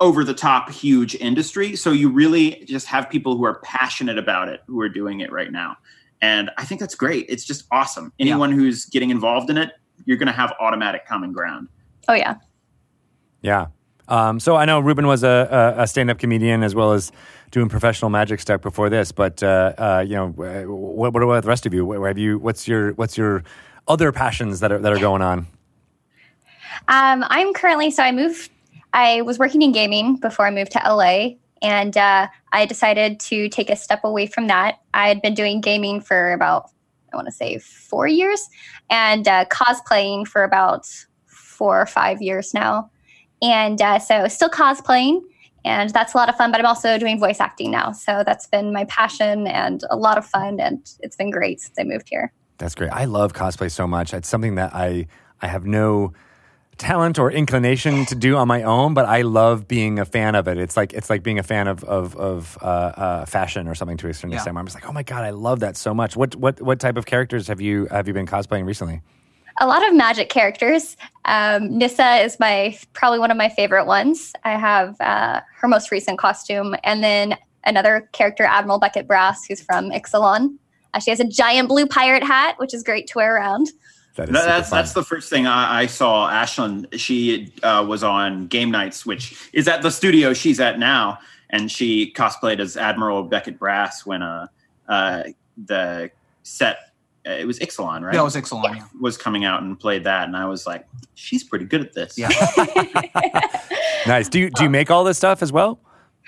over 0.00 0.22
the 0.24 0.32
top 0.34 0.70
huge 0.70 1.14
industry 1.16 1.74
so 1.76 1.90
you 1.90 2.08
really 2.08 2.62
just 2.66 2.86
have 2.86 3.10
people 3.10 3.36
who 3.36 3.44
are 3.44 3.58
passionate 3.60 4.16
about 4.16 4.48
it 4.48 4.62
who 4.66 4.80
are 4.80 4.88
doing 4.88 5.20
it 5.20 5.30
right 5.32 5.50
now 5.52 5.76
and 6.22 6.50
i 6.56 6.64
think 6.64 6.80
that's 6.80 6.94
great 6.94 7.26
it's 7.28 7.44
just 7.44 7.64
awesome 7.72 8.12
anyone 8.20 8.50
who's 8.52 8.84
getting 8.86 9.10
involved 9.10 9.50
in 9.50 9.58
it 9.58 9.72
you're 10.06 10.16
going 10.16 10.28
to 10.28 10.32
have 10.32 10.54
automatic 10.60 11.04
common 11.06 11.32
ground 11.32 11.68
oh 12.08 12.14
yeah. 12.14 12.36
Yeah. 13.42 13.66
Um, 14.08 14.40
so 14.40 14.56
I 14.56 14.64
know 14.64 14.80
Ruben 14.80 15.06
was 15.06 15.22
a, 15.22 15.74
a, 15.76 15.86
stand-up 15.86 16.18
comedian 16.18 16.62
as 16.62 16.74
well 16.74 16.92
as 16.92 17.12
doing 17.50 17.68
professional 17.68 18.10
magic 18.10 18.40
stuff 18.40 18.62
before 18.62 18.88
this. 18.88 19.12
But 19.12 19.42
uh, 19.42 19.74
uh, 19.76 20.04
you 20.06 20.14
know, 20.14 20.28
what, 20.28 21.12
what 21.12 21.22
about 21.22 21.42
the 21.42 21.48
rest 21.48 21.66
of 21.66 21.74
you? 21.74 21.84
Where 21.84 22.08
have 22.08 22.18
you? 22.18 22.38
What's 22.38 22.66
your 22.66 22.92
What's 22.92 23.18
your 23.18 23.44
other 23.86 24.10
passions 24.10 24.60
that 24.60 24.72
are 24.72 24.78
that 24.78 24.92
are 24.92 24.98
going 24.98 25.22
on? 25.22 25.46
Um, 26.88 27.24
I'm 27.28 27.52
currently 27.52 27.90
so 27.90 28.02
I 28.02 28.12
moved. 28.12 28.50
I 28.94 29.20
was 29.22 29.38
working 29.38 29.60
in 29.60 29.72
gaming 29.72 30.16
before 30.16 30.46
I 30.46 30.50
moved 30.50 30.72
to 30.72 30.78
LA, 30.78 31.30
and 31.60 31.96
uh, 31.96 32.28
I 32.52 32.64
decided 32.64 33.20
to 33.20 33.50
take 33.50 33.68
a 33.68 33.76
step 33.76 34.00
away 34.04 34.26
from 34.26 34.46
that. 34.46 34.80
I 34.94 35.08
had 35.08 35.20
been 35.20 35.34
doing 35.34 35.60
gaming 35.60 36.00
for 36.00 36.32
about 36.32 36.70
I 37.12 37.16
want 37.16 37.26
to 37.26 37.32
say 37.32 37.58
four 37.58 38.06
years, 38.06 38.48
and 38.88 39.28
uh, 39.28 39.44
cosplaying 39.46 40.26
for 40.26 40.44
about 40.44 40.86
four 41.26 41.78
or 41.80 41.86
five 41.86 42.22
years 42.22 42.54
now. 42.54 42.90
And 43.42 43.80
uh, 43.80 43.98
so 43.98 44.26
still 44.28 44.48
cosplaying, 44.48 45.20
and 45.64 45.90
that's 45.90 46.14
a 46.14 46.16
lot 46.16 46.28
of 46.28 46.36
fun. 46.36 46.50
But 46.50 46.60
I'm 46.60 46.66
also 46.66 46.98
doing 46.98 47.18
voice 47.20 47.40
acting 47.40 47.70
now, 47.70 47.92
so 47.92 48.22
that's 48.24 48.46
been 48.46 48.72
my 48.72 48.84
passion 48.86 49.46
and 49.46 49.82
a 49.90 49.96
lot 49.96 50.18
of 50.18 50.26
fun, 50.26 50.58
and 50.60 50.84
it's 51.00 51.16
been 51.16 51.30
great 51.30 51.60
since 51.60 51.74
I 51.78 51.84
moved 51.84 52.08
here. 52.08 52.32
That's 52.58 52.74
great. 52.74 52.90
I 52.90 53.04
love 53.04 53.32
cosplay 53.32 53.70
so 53.70 53.86
much. 53.86 54.12
It's 54.12 54.28
something 54.28 54.56
that 54.56 54.74
I 54.74 55.06
I 55.40 55.46
have 55.46 55.64
no 55.64 56.12
talent 56.78 57.18
or 57.18 57.30
inclination 57.30 58.04
to 58.06 58.14
do 58.14 58.36
on 58.36 58.46
my 58.46 58.62
own, 58.62 58.94
but 58.94 59.04
I 59.04 59.22
love 59.22 59.66
being 59.66 59.98
a 59.98 60.04
fan 60.04 60.34
of 60.36 60.46
it. 60.48 60.58
It's 60.58 60.76
like 60.76 60.92
it's 60.92 61.10
like 61.10 61.22
being 61.22 61.38
a 61.38 61.42
fan 61.42 61.68
of 61.68 61.82
of, 61.84 62.16
of 62.16 62.58
uh, 62.60 62.64
uh, 62.64 63.24
fashion 63.26 63.68
or 63.68 63.74
something 63.74 63.96
to 63.98 64.08
a 64.08 64.14
certain 64.14 64.30
Yeah. 64.30 64.36
extent. 64.36 64.54
where 64.54 64.60
I'm 64.60 64.66
just 64.66 64.76
like, 64.76 64.88
oh 64.88 64.92
my 64.92 65.02
god, 65.02 65.24
I 65.24 65.30
love 65.30 65.60
that 65.60 65.76
so 65.76 65.92
much. 65.94 66.16
What 66.16 66.34
what 66.36 66.60
what 66.60 66.80
type 66.80 66.96
of 66.96 67.06
characters 67.06 67.46
have 67.48 67.60
you 67.60 67.86
have 67.90 68.08
you 68.08 68.14
been 68.14 68.26
cosplaying 68.26 68.64
recently? 68.66 69.02
A 69.60 69.66
lot 69.66 69.86
of 69.86 69.94
magic 69.94 70.28
characters. 70.28 70.96
Um, 71.24 71.76
Nissa 71.78 72.16
is 72.16 72.38
my 72.40 72.78
probably 72.92 73.18
one 73.18 73.30
of 73.30 73.36
my 73.36 73.48
favorite 73.48 73.86
ones. 73.86 74.32
I 74.44 74.52
have 74.52 74.96
uh, 75.00 75.40
her 75.60 75.68
most 75.68 75.90
recent 75.90 76.18
costume, 76.18 76.74
and 76.84 77.02
then 77.02 77.36
another 77.64 78.08
character, 78.12 78.44
Admiral 78.44 78.78
Beckett 78.78 79.06
Brass, 79.06 79.44
who's 79.44 79.60
from 79.62 79.90
Ixalan. 79.90 80.56
Uh, 80.94 81.00
she 81.00 81.10
has 81.10 81.20
a 81.20 81.24
giant 81.24 81.68
blue 81.68 81.86
pirate 81.86 82.22
hat, 82.22 82.54
which 82.58 82.72
is 82.72 82.82
great 82.82 83.06
to 83.08 83.12
wear 83.16 83.36
around. 83.36 83.68
That 84.16 84.28
is 84.28 84.32
That- 84.32 84.40
super 84.42 84.48
that's 84.48 84.68
fun. 84.70 84.78
that's 84.78 84.92
the 84.94 85.04
first 85.04 85.30
thing 85.30 85.46
I, 85.46 85.82
I 85.82 85.86
saw. 85.86 86.30
Ashlyn, 86.30 86.86
she 86.98 87.52
uh, 87.62 87.84
was 87.86 88.02
on 88.02 88.46
Game 88.46 88.70
Nights, 88.70 89.04
which 89.04 89.50
is 89.52 89.68
at 89.68 89.82
the 89.82 89.90
studio 89.90 90.32
she's 90.32 90.60
at 90.60 90.78
now, 90.78 91.18
and 91.50 91.70
she 91.70 92.12
cosplayed 92.14 92.58
as 92.58 92.76
Admiral 92.76 93.22
Beckett 93.24 93.58
Brass 93.58 94.04
when 94.06 94.22
uh, 94.22 94.46
uh, 94.88 95.24
the 95.66 96.10
set 96.42 96.87
it 97.28 97.46
was 97.46 97.58
Ixalan, 97.58 98.02
right? 98.02 98.14
Yeah, 98.14 98.20
it 98.20 98.24
was 98.24 98.36
Ixalan. 98.36 98.76
Yeah. 98.76 98.84
was 99.00 99.16
coming 99.16 99.44
out 99.44 99.62
and 99.62 99.78
played 99.78 100.04
that, 100.04 100.26
and 100.26 100.36
I 100.36 100.46
was 100.46 100.66
like, 100.66 100.86
she's 101.14 101.44
pretty 101.44 101.64
good 101.64 101.80
at 101.80 101.92
this. 101.92 102.16
Yeah. 102.16 102.28
nice. 104.06 104.28
Do 104.28 104.38
you 104.38 104.50
do 104.50 104.64
you 104.64 104.70
make 104.70 104.90
all 104.90 105.04
this 105.04 105.16
stuff 105.16 105.42
as 105.42 105.52
well? 105.52 105.80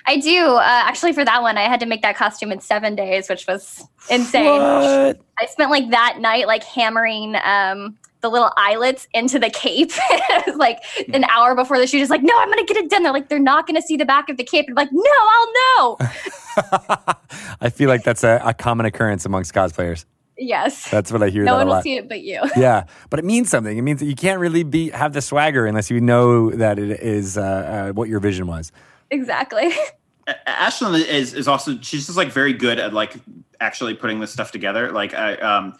I 0.07 0.19
do. 0.19 0.47
Uh, 0.47 0.63
actually, 0.63 1.13
for 1.13 1.25
that 1.25 1.43
one, 1.43 1.59
I 1.59 1.63
had 1.63 1.81
to 1.81 1.87
make 1.87 2.03
that 2.03 2.17
costume 2.17 2.53
in 2.53 2.61
seven 2.61 2.95
days, 2.95 3.29
which 3.29 3.47
was 3.47 3.85
insane. 4.09 4.47
What? 4.47 5.21
I 5.39 5.47
spent 5.47 5.71
like 5.71 5.91
that 5.91 6.19
night, 6.21 6.47
like 6.47 6.65
hammering 6.65 7.37
um, 7.45 7.99
the 8.21 8.31
little 8.31 8.51
eyelets 8.57 9.09
into 9.13 9.39
the 9.39 9.51
cape. 9.51 9.91
it 9.95 10.47
was 10.47 10.57
like 10.59 10.83
an 11.13 11.25
hour 11.25 11.55
before 11.55 11.79
the 11.79 11.87
shoot. 11.87 12.01
Is 12.01 12.11
like, 12.11 12.23
no, 12.23 12.37
I'm 12.39 12.49
gonna 12.49 12.65
get 12.65 12.77
it 12.77 12.91
done. 12.91 13.03
They're 13.03 13.13
like, 13.13 13.29
they're 13.29 13.39
not 13.39 13.67
gonna 13.67 13.83
see 13.83 13.97
the 13.97 14.05
back 14.05 14.29
of 14.29 14.37
the 14.37 14.45
cape. 14.45 14.67
I'm 14.69 14.75
like, 14.75 14.91
no, 14.93 15.03
I'll 15.03 15.53
know. 15.53 15.97
I 17.61 17.71
feel 17.71 17.89
like 17.89 18.03
that's 18.03 18.25
a, 18.25 18.41
a 18.45 18.55
common 18.55 18.87
occurrence 18.87 19.25
amongst 19.25 19.55
cosplayers. 19.55 20.05
Yes. 20.41 20.91
That's 20.91 21.13
what 21.13 21.23
I 21.23 21.29
hear 21.29 21.45
no 21.45 21.53
that 21.59 21.67
one 21.67 21.69
a 21.69 21.77
will 21.77 21.83
see 21.83 21.97
it 21.97 22.09
but 22.09 22.23
you. 22.23 22.41
yeah, 22.57 22.85
but 23.11 23.19
it 23.19 23.25
means 23.25 23.51
something. 23.51 23.77
It 23.77 23.83
means 23.83 24.01
that 24.01 24.07
you 24.07 24.17
can't 24.17 24.41
really 24.41 24.65
be 24.65 24.91
have 24.91 25.13
the 25.13 25.23
swagger 25.23 25.67
unless 25.67 25.91
you 25.91 26.01
know 26.01 26.51
that 26.51 26.79
it 26.79 27.01
is 27.01 27.39
uh, 27.39 27.43
uh, 27.43 27.93
what 27.93 28.09
your 28.09 28.21
vision 28.21 28.47
was. 28.47 28.73
exactly. 29.11 29.73
A- 30.27 30.35
Ashlyn 30.47 31.05
is 31.07 31.35
is 31.35 31.47
also 31.49 31.79
she's 31.81 32.07
just 32.07 32.17
like 32.17 32.29
very 32.33 32.53
good 32.53 32.79
at 32.79 32.93
like 32.93 33.15
actually 33.61 33.95
putting 33.95 34.21
this 34.21 34.33
stuff 34.33 34.51
together. 34.51 34.91
Like 34.91 35.15
I 35.15 35.35
um 35.37 35.77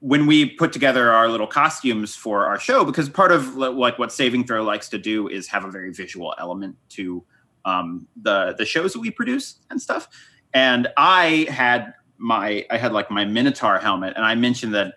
when 0.00 0.26
we 0.26 0.48
put 0.48 0.72
together 0.72 1.10
our 1.12 1.28
little 1.28 1.46
costumes 1.46 2.14
for 2.14 2.46
our 2.46 2.58
show, 2.58 2.84
because 2.84 3.08
part 3.08 3.32
of 3.32 3.56
like 3.56 3.98
what 3.98 4.12
Saving 4.12 4.44
Throw 4.46 4.62
likes 4.62 4.88
to 4.90 4.98
do 4.98 5.28
is 5.28 5.48
have 5.48 5.64
a 5.64 5.70
very 5.70 5.92
visual 5.92 6.34
element 6.38 6.76
to 6.90 7.24
um, 7.64 8.06
the 8.20 8.54
the 8.56 8.64
shows 8.64 8.92
that 8.92 9.00
we 9.00 9.10
produce 9.10 9.56
and 9.70 9.80
stuff. 9.80 10.08
And 10.54 10.88
I 10.96 11.46
had 11.50 11.94
my 12.18 12.66
I 12.70 12.76
had 12.76 12.92
like 12.92 13.10
my 13.10 13.24
Minotaur 13.24 13.78
helmet, 13.78 14.14
and 14.16 14.24
I 14.24 14.34
mentioned 14.34 14.74
that 14.74 14.94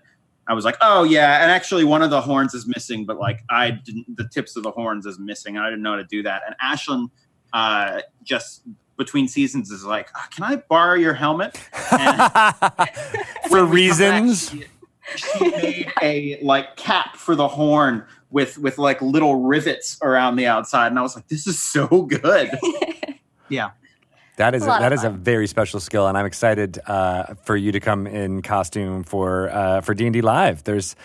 I 0.47 0.53
was 0.53 0.65
like, 0.65 0.77
oh 0.81 1.03
yeah, 1.03 1.41
and 1.41 1.51
actually 1.51 1.83
one 1.83 2.01
of 2.01 2.09
the 2.09 2.21
horns 2.21 2.53
is 2.53 2.67
missing, 2.67 3.05
but 3.05 3.17
like 3.17 3.43
I 3.49 3.71
didn't 3.71 4.17
the 4.17 4.27
tips 4.27 4.55
of 4.55 4.63
the 4.63 4.71
horns 4.71 5.05
is 5.05 5.19
missing, 5.19 5.55
and 5.55 5.65
I 5.65 5.69
didn't 5.69 5.83
know 5.83 5.91
how 5.91 5.97
to 5.97 6.03
do 6.03 6.23
that. 6.23 6.41
And 6.45 6.55
Ashlyn 6.63 7.09
uh, 7.53 8.01
just 8.23 8.63
between 8.97 9.27
seasons 9.27 9.71
is 9.71 9.85
like, 9.85 10.09
"Ah, 10.15 10.27
can 10.31 10.43
I 10.43 10.57
borrow 10.57 10.95
your 10.95 11.13
helmet? 11.13 11.57
For 11.87 11.89
when 13.49 13.65
back, 13.65 13.73
reasons. 13.73 14.49
she, 14.49 14.65
she 15.15 15.49
made 15.49 15.93
a 16.01 16.39
like 16.41 16.75
cap 16.75 17.17
for 17.17 17.35
the 17.35 17.47
horn 17.47 18.05
with 18.29 18.57
with 18.57 18.77
like 18.77 19.01
little 19.01 19.35
rivets 19.35 19.97
around 20.01 20.37
the 20.37 20.47
outside, 20.47 20.87
and 20.87 20.97
I 20.97 21.01
was 21.01 21.15
like, 21.15 21.27
this 21.27 21.47
is 21.47 21.61
so 21.61 21.87
good. 22.03 22.51
Yeah. 23.51 23.71
That 24.41 24.55
is 24.55 24.63
A 24.63 24.67
that 24.67 24.93
is 24.93 25.03
a 25.03 25.09
very 25.09 25.47
special 25.47 25.79
skill, 25.79 26.07
and 26.07 26.17
I'm 26.17 26.25
excited 26.25 26.79
uh, 26.87 27.35
for 27.45 27.55
you 27.55 27.71
to 27.71 27.79
come 27.79 28.07
in 28.07 28.41
costume 28.41 29.03
for 29.03 29.49
uh, 29.49 29.81
for 29.81 29.93
D 29.93 30.05
and 30.05 30.13
D 30.13 30.21
live. 30.21 30.63
There's 30.63 30.95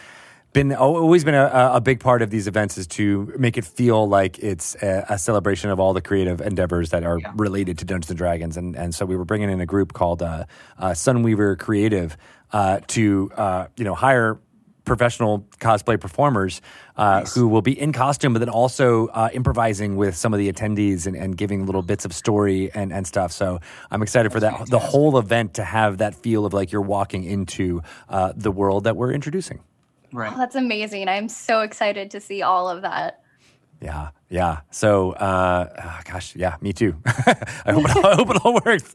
been 0.52 0.72
always 0.72 1.22
been 1.22 1.34
a, 1.34 1.70
a 1.74 1.80
big 1.82 2.00
part 2.00 2.22
of 2.22 2.30
these 2.30 2.46
events 2.48 2.78
is 2.78 2.86
to 2.86 3.30
make 3.38 3.58
it 3.58 3.64
feel 3.66 4.08
like 4.08 4.38
it's 4.38 4.74
a, 4.82 5.04
a 5.10 5.18
celebration 5.18 5.68
of 5.68 5.78
all 5.78 5.92
the 5.92 6.00
creative 6.00 6.40
endeavors 6.40 6.88
that 6.90 7.04
are 7.04 7.18
Yeah. 7.18 7.32
related 7.36 7.76
to 7.80 7.84
Dungeons 7.84 8.10
and 8.10 8.16
Dragons, 8.18 8.56
and 8.56 8.74
and 8.74 8.94
so 8.94 9.04
we 9.04 9.16
were 9.16 9.26
bringing 9.26 9.50
in 9.50 9.60
a 9.60 9.66
group 9.66 9.92
called 9.92 10.22
uh, 10.22 10.44
uh, 10.78 10.90
Sunweaver 10.92 11.58
Creative 11.58 12.16
uh, 12.52 12.80
to 12.88 13.30
uh, 13.36 13.66
you 13.76 13.84
know 13.84 13.94
hire 13.94 14.38
professional 14.86 15.40
cosplay 15.60 16.00
performers 16.00 16.62
uh, 16.96 17.24
who 17.26 17.46
will 17.46 17.60
be 17.60 17.78
in 17.78 17.92
costume, 17.92 18.32
but 18.32 18.38
then 18.38 18.48
also 18.48 19.08
uh, 19.08 19.28
improvising 19.34 19.96
with 19.96 20.16
some 20.16 20.32
of 20.32 20.38
the 20.38 20.50
attendees 20.50 21.06
and, 21.06 21.14
and 21.14 21.36
giving 21.36 21.66
little 21.66 21.82
bits 21.82 22.06
of 22.06 22.14
story 22.14 22.70
and, 22.72 22.92
and 22.92 23.06
stuff. 23.06 23.32
So 23.32 23.60
I'm 23.90 24.00
excited 24.02 24.32
for 24.32 24.40
that 24.40 24.66
the 24.70 24.78
whole 24.78 25.18
event 25.18 25.54
to 25.54 25.64
have 25.64 25.98
that 25.98 26.14
feel 26.14 26.46
of 26.46 26.54
like 26.54 26.72
you're 26.72 26.80
walking 26.80 27.24
into 27.24 27.82
uh, 28.08 28.32
the 28.34 28.50
world 28.50 28.84
that 28.84 28.96
we're 28.96 29.12
introducing. 29.12 29.60
Right. 30.12 30.32
Oh, 30.32 30.38
that's 30.38 30.54
amazing. 30.54 31.08
I'm 31.08 31.28
so 31.28 31.60
excited 31.60 32.10
to 32.12 32.20
see 32.20 32.40
all 32.40 32.70
of 32.70 32.82
that. 32.82 33.20
Yeah, 33.82 34.08
yeah. 34.30 34.60
So, 34.70 35.12
uh, 35.12 35.68
ah, 35.78 36.00
gosh, 36.10 36.34
yeah, 36.34 36.56
me 36.62 36.72
too. 36.72 36.96
I 37.06 37.72
hope 37.72 37.84
it 37.84 37.96
all, 37.96 38.06
I 38.06 38.14
hope 38.14 38.30
it 38.30 38.40
all 38.42 38.54
works. 38.64 38.94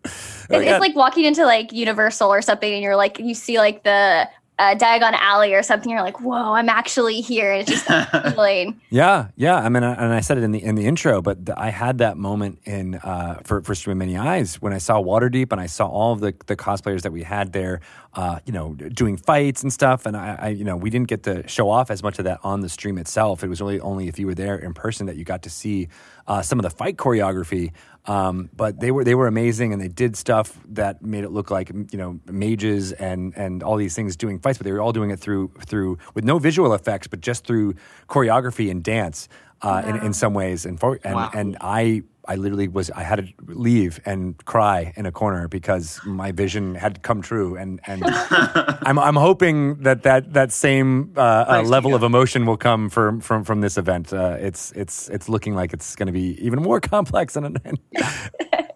Oh, 0.49 0.57
It- 0.57 0.65
yeah. 0.65 0.71
It's 0.71 0.79
like 0.81 0.95
walking 0.95 1.25
into 1.25 1.45
like 1.45 1.71
Universal 1.71 2.29
or 2.33 2.41
something, 2.41 2.73
and 2.73 2.81
you're 2.81 2.95
like, 2.95 3.19
you 3.19 3.35
see 3.35 3.59
like 3.59 3.83
the 3.83 4.27
uh, 4.61 4.75
Diagon 4.75 5.13
Alley 5.13 5.53
or 5.55 5.63
something, 5.63 5.89
you're 5.91 6.01
like, 6.03 6.21
whoa, 6.21 6.53
I'm 6.53 6.69
actually 6.69 7.19
here. 7.21 7.51
And 7.51 7.67
it's 7.67 7.83
just 7.83 8.09
feeling. 8.35 8.79
Yeah, 8.91 9.27
yeah. 9.35 9.55
I 9.55 9.69
mean, 9.69 9.83
I- 9.83 9.95
and 9.95 10.13
I 10.13 10.19
said 10.21 10.37
it 10.37 10.43
in 10.43 10.51
the 10.51 10.61
in 10.63 10.75
the 10.75 10.85
intro, 10.85 11.21
but 11.21 11.45
th- 11.47 11.57
I 11.57 11.69
had 11.71 11.97
that 11.97 12.15
moment 12.17 12.59
in 12.65 12.95
uh, 12.95 13.39
for 13.43 13.61
for 13.63 13.73
Stream 13.75 13.97
Many 13.97 14.15
Eyes 14.17 14.61
when 14.61 14.71
I 14.73 14.77
saw 14.77 15.01
Waterdeep 15.01 15.51
and 15.51 15.59
I 15.59 15.65
saw 15.65 15.87
all 15.87 16.13
of 16.13 16.19
the 16.19 16.33
the 16.45 16.55
cosplayers 16.55 17.01
that 17.01 17.11
we 17.11 17.23
had 17.23 17.53
there, 17.53 17.81
uh, 18.13 18.39
you 18.45 18.51
know, 18.51 18.73
doing 18.73 19.15
fights 19.17 19.63
and 19.63 19.71
stuff. 19.71 20.05
And 20.05 20.17
I, 20.17 20.37
I, 20.39 20.47
you 20.49 20.63
know, 20.65 20.75
we 20.75 20.89
didn't 20.89 21.07
get 21.07 21.23
to 21.23 21.47
show 21.47 21.69
off 21.69 21.89
as 21.89 22.03
much 22.03 22.19
of 22.19 22.25
that 22.25 22.39
on 22.43 22.59
the 22.61 22.69
stream 22.69 22.97
itself. 22.97 23.43
It 23.43 23.47
was 23.47 23.61
really 23.61 23.79
only 23.79 24.07
if 24.07 24.19
you 24.19 24.27
were 24.27 24.35
there 24.35 24.57
in 24.57 24.73
person 24.73 25.05
that 25.07 25.15
you 25.15 25.23
got 25.23 25.43
to 25.43 25.49
see 25.49 25.87
uh, 26.27 26.41
some 26.41 26.59
of 26.59 26.63
the 26.63 26.69
fight 26.69 26.97
choreography. 26.97 27.71
Um, 28.05 28.49
but 28.55 28.79
they 28.79 28.89
were 28.91 29.03
they 29.03 29.13
were 29.13 29.27
amazing, 29.27 29.73
and 29.73 29.81
they 29.81 29.87
did 29.87 30.17
stuff 30.17 30.57
that 30.69 31.03
made 31.03 31.23
it 31.23 31.29
look 31.31 31.51
like 31.51 31.69
you 31.69 31.97
know 31.97 32.19
mages 32.25 32.91
and 32.93 33.33
and 33.37 33.61
all 33.61 33.77
these 33.77 33.95
things 33.95 34.15
doing 34.15 34.39
fights. 34.39 34.57
But 34.57 34.65
they 34.65 34.71
were 34.71 34.81
all 34.81 34.91
doing 34.91 35.11
it 35.11 35.19
through 35.19 35.51
through 35.65 35.99
with 36.15 36.25
no 36.25 36.39
visual 36.39 36.73
effects, 36.73 37.05
but 37.07 37.21
just 37.21 37.45
through 37.45 37.75
choreography 38.09 38.71
and 38.71 38.83
dance 38.83 39.29
uh, 39.61 39.83
in, 39.85 39.95
in 39.97 40.13
some 40.13 40.33
ways. 40.33 40.65
And 40.65 40.79
for, 40.79 40.99
and 41.03 41.15
Wow. 41.15 41.29
and 41.33 41.57
I 41.61 42.01
I 42.27 42.35
literally 42.35 42.67
was 42.67 42.91
I 42.91 43.03
had 43.03 43.17
to 43.17 43.33
leave 43.47 43.99
and 44.05 44.37
cry 44.45 44.93
in 44.95 45.05
a 45.05 45.11
corner 45.11 45.47
because 45.47 45.99
my 46.05 46.31
vision 46.31 46.75
had 46.75 47.01
come 47.01 47.21
true. 47.21 47.55
And 47.55 47.79
and 47.87 48.03
I'm 48.05 48.99
I'm 48.99 49.15
hoping 49.15 49.81
that 49.83 50.03
that 50.03 50.33
that 50.33 50.51
same 50.51 51.13
uh, 51.17 51.45
uh, 51.47 51.61
level 51.63 51.95
of 51.95 52.03
emotion 52.03 52.45
will 52.45 52.57
come 52.57 52.89
from 52.89 53.21
from 53.21 53.43
from 53.43 53.61
this 53.61 53.77
event. 53.77 54.13
Uh, 54.13 54.37
it's 54.39 54.71
it's 54.73 55.09
it's 55.09 55.29
looking 55.29 55.55
like 55.55 55.73
it's 55.73 55.95
going 55.95 56.07
to 56.07 56.13
be 56.13 56.37
even 56.45 56.61
more 56.61 56.79
complex 56.93 57.35
and. 57.35 57.59
and 57.65 57.79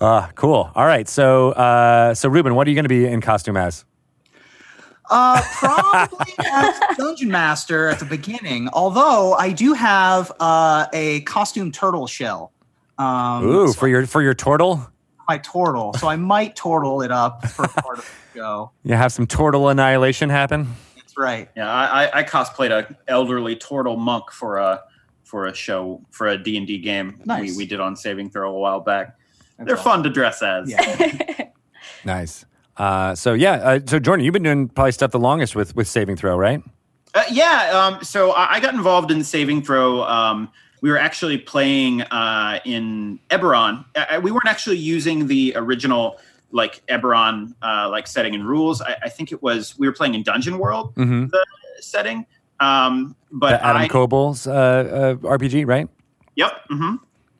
Ah, 0.00 0.28
cool. 0.34 0.72
All 0.74 0.86
right. 0.86 1.08
So, 1.08 1.52
uh, 1.52 2.14
so 2.14 2.28
Ruben, 2.28 2.56
what 2.56 2.66
are 2.66 2.70
you 2.70 2.74
going 2.74 2.84
to 2.84 2.88
be 2.88 3.06
in 3.06 3.20
costume 3.20 3.56
as? 3.56 3.84
Uh, 5.10 5.40
probably 5.58 6.32
as 6.50 6.80
Dungeon 6.96 7.30
Master 7.30 7.88
at 7.88 7.98
the 7.98 8.04
beginning. 8.04 8.68
Although 8.72 9.34
I 9.34 9.52
do 9.52 9.72
have 9.74 10.32
uh, 10.40 10.86
a 10.92 11.20
costume 11.22 11.70
turtle 11.72 12.06
shell. 12.06 12.52
Um, 12.98 13.44
Ooh, 13.46 13.68
so 13.68 13.74
for 13.74 13.88
your 13.88 14.06
for 14.06 14.22
your 14.22 14.34
turtle. 14.34 14.90
my 15.28 15.38
turtle. 15.38 15.92
So 15.94 16.08
I 16.08 16.16
might 16.16 16.56
turtle 16.56 17.02
it 17.02 17.10
up 17.12 17.46
for 17.48 17.66
part 17.68 17.98
of 17.98 18.04
the 18.32 18.38
show. 18.38 18.70
You 18.84 18.94
have 18.94 19.12
some 19.12 19.26
turtle 19.26 19.68
annihilation 19.68 20.28
happen. 20.30 20.68
That's 20.96 21.16
right. 21.18 21.48
Yeah, 21.56 21.70
I, 21.70 22.04
I- 22.06 22.18
I 22.20 22.22
cosplayed 22.24 22.70
a 22.70 22.96
elderly 23.08 23.56
turtle 23.56 23.96
monk 23.96 24.30
for 24.30 24.56
a 24.58 24.82
for 25.24 25.46
a 25.46 25.54
show 25.54 26.02
for 26.10 26.28
a 26.28 26.38
D 26.38 26.56
and 26.56 26.66
D 26.66 26.78
game 26.78 27.20
Nice. 27.24 27.52
we, 27.52 27.56
we 27.58 27.66
did 27.66 27.80
on 27.80 27.96
Saving 27.96 28.30
Throw 28.30 28.54
a 28.54 28.58
while 28.58 28.80
back. 28.80 29.16
That's 29.58 29.66
They're 29.68 29.76
awesome. 29.76 29.90
fun 29.90 30.02
to 30.04 30.10
dress 30.10 30.42
as. 30.42 30.70
Yeah. 30.70 31.48
Nice. 32.04 32.44
Uh, 32.76 33.14
so 33.14 33.32
yeah, 33.34 33.52
uh, 33.52 33.80
so 33.86 33.98
Jordan, 33.98 34.24
you've 34.24 34.32
been 34.32 34.42
doing 34.42 34.68
probably 34.68 34.92
stuff 34.92 35.10
the 35.12 35.18
longest 35.18 35.54
with 35.54 35.74
with 35.76 35.88
saving 35.88 36.16
throw, 36.16 36.36
right? 36.36 36.62
Uh, 37.14 37.22
yeah. 37.30 37.70
Um, 37.72 38.02
so 38.02 38.32
I, 38.32 38.54
I 38.54 38.60
got 38.60 38.74
involved 38.74 39.10
in 39.12 39.22
Saving 39.22 39.62
Throw. 39.62 40.02
Um, 40.02 40.50
we 40.80 40.90
were 40.90 40.98
actually 40.98 41.38
playing 41.38 42.02
uh, 42.02 42.58
in 42.64 43.20
Eberron. 43.30 43.84
Uh, 43.94 44.20
we 44.20 44.32
weren't 44.32 44.48
actually 44.48 44.78
using 44.78 45.28
the 45.28 45.52
original 45.56 46.18
like 46.50 46.84
Eberron 46.88 47.54
uh, 47.62 47.88
like 47.88 48.06
setting 48.08 48.34
and 48.34 48.46
rules. 48.46 48.82
I, 48.82 48.96
I 49.04 49.08
think 49.08 49.30
it 49.30 49.40
was 49.42 49.78
we 49.78 49.86
were 49.86 49.92
playing 49.92 50.14
in 50.14 50.22
Dungeon 50.24 50.58
World 50.58 50.94
Mm-hmm. 50.96 51.26
setting. 51.80 52.26
Um, 52.60 53.14
but 53.30 53.50
The 53.50 53.64
Adam 53.64 53.82
I, 53.82 53.86
uh, 54.46 54.50
uh, 54.50 55.14
RPG, 55.16 55.66
right? 55.66 55.88
Yep. 56.36 56.52
hmm 56.68 56.94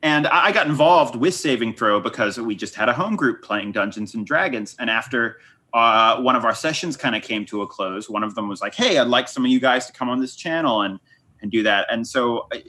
And 0.05 0.27
I 0.27 0.53
got 0.53 0.67
involved 0.67 1.17
with 1.17 1.33
Saving 1.35 1.73
Throw 1.75 1.99
because 1.99 2.39
we 2.39 2.55
just 2.55 2.75
had 2.75 2.91
a 2.91 2.93
home 2.93 3.17
group 3.17 3.43
playing 3.43 3.73
Dungeons 3.73 4.15
and 4.15 4.27
Dragons. 4.27 4.77
And 4.79 4.91
after 4.91 5.39
uh, 5.73 6.21
one 6.21 6.37
of 6.37 6.45
our 6.45 6.55
sessions 6.55 6.95
kind 6.97 7.17
of 7.17 7.23
came 7.23 7.47
to 7.47 7.63
a 7.63 7.67
close, 7.67 8.09
one 8.11 8.23
of 8.23 8.35
them 8.35 8.47
was 8.47 8.61
like, 8.61 8.75
"Hey, 8.75 8.99
I'd 8.99 9.09
like 9.09 9.29
some 9.29 9.47
of 9.47 9.51
you 9.51 9.59
guys 9.61 9.87
to 9.87 9.93
come 9.95 10.11
on 10.11 10.21
this 10.21 10.37
channel 10.37 10.83
and 10.83 11.01
and 11.41 11.51
do 11.51 11.63
that." 11.63 11.87
And 11.91 12.07
so, 12.07 12.47
I, 12.53 12.63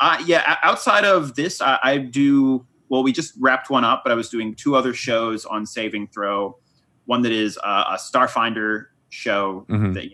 I, 0.00 0.24
yeah, 0.26 0.56
outside 0.62 1.04
of 1.04 1.34
this, 1.34 1.60
I, 1.60 1.78
I 1.82 1.98
do. 1.98 2.66
Well, 2.88 3.02
we 3.02 3.12
just 3.12 3.34
wrapped 3.38 3.68
one 3.70 3.84
up, 3.84 4.00
but 4.02 4.10
I 4.10 4.14
was 4.16 4.30
doing 4.30 4.54
two 4.54 4.74
other 4.74 4.94
shows 4.94 5.44
on 5.44 5.66
Saving 5.66 6.08
Throw. 6.08 6.56
One 7.04 7.20
that 7.22 7.32
is 7.32 7.58
uh, 7.62 7.84
a 7.90 7.94
Starfinder 7.96 8.86
show 9.10 9.66
Mhm. 9.68 9.92
that 9.94 10.06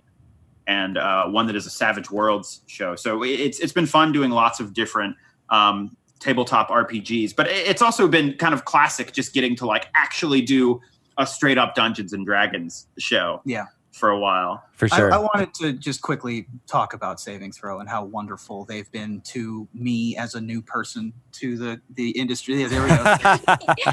and 0.66 0.98
uh, 0.98 1.26
one 1.28 1.46
that 1.46 1.54
is 1.54 1.64
a 1.66 1.70
Savage 1.70 2.10
Worlds 2.10 2.62
show. 2.66 2.96
So 2.96 3.22
it- 3.22 3.38
it's 3.40 3.60
it's 3.60 3.72
been 3.72 3.86
fun 3.86 4.10
doing 4.10 4.30
lots 4.32 4.58
of 4.58 4.74
different 4.74 5.14
um, 5.48 5.96
tabletop 6.20 6.68
RPGs, 6.68 7.34
but 7.36 7.46
it's 7.48 7.82
also 7.82 8.08
been 8.08 8.34
kind 8.34 8.54
of 8.54 8.64
classic 8.64 9.12
just 9.12 9.34
getting 9.34 9.54
to 9.56 9.66
like 9.66 9.88
actually 9.94 10.40
do 10.42 10.80
a 11.18 11.26
straight 11.26 11.58
up 11.58 11.74
Dungeons 11.74 12.12
and 12.12 12.26
Dragons 12.26 12.86
show. 12.98 13.40
Yeah. 13.44 13.66
for 13.92 14.10
a 14.10 14.18
while. 14.18 14.62
For 14.74 14.88
sure. 14.88 15.12
I, 15.12 15.16
I 15.16 15.18
wanted 15.18 15.54
to 15.54 15.72
just 15.72 16.02
quickly 16.02 16.46
talk 16.66 16.92
about 16.92 17.18
Saving 17.18 17.50
Throw 17.52 17.80
and 17.80 17.88
how 17.88 18.04
wonderful 18.04 18.66
they've 18.66 18.90
been 18.92 19.22
to 19.22 19.66
me 19.72 20.16
as 20.18 20.34
a 20.34 20.40
new 20.40 20.60
person 20.60 21.14
to 21.32 21.56
the 21.56 21.80
the 21.94 22.10
industry. 22.10 22.60
Yeah, 22.60 22.68
there 22.68 22.82
we 22.82 22.88
go. 22.88 23.92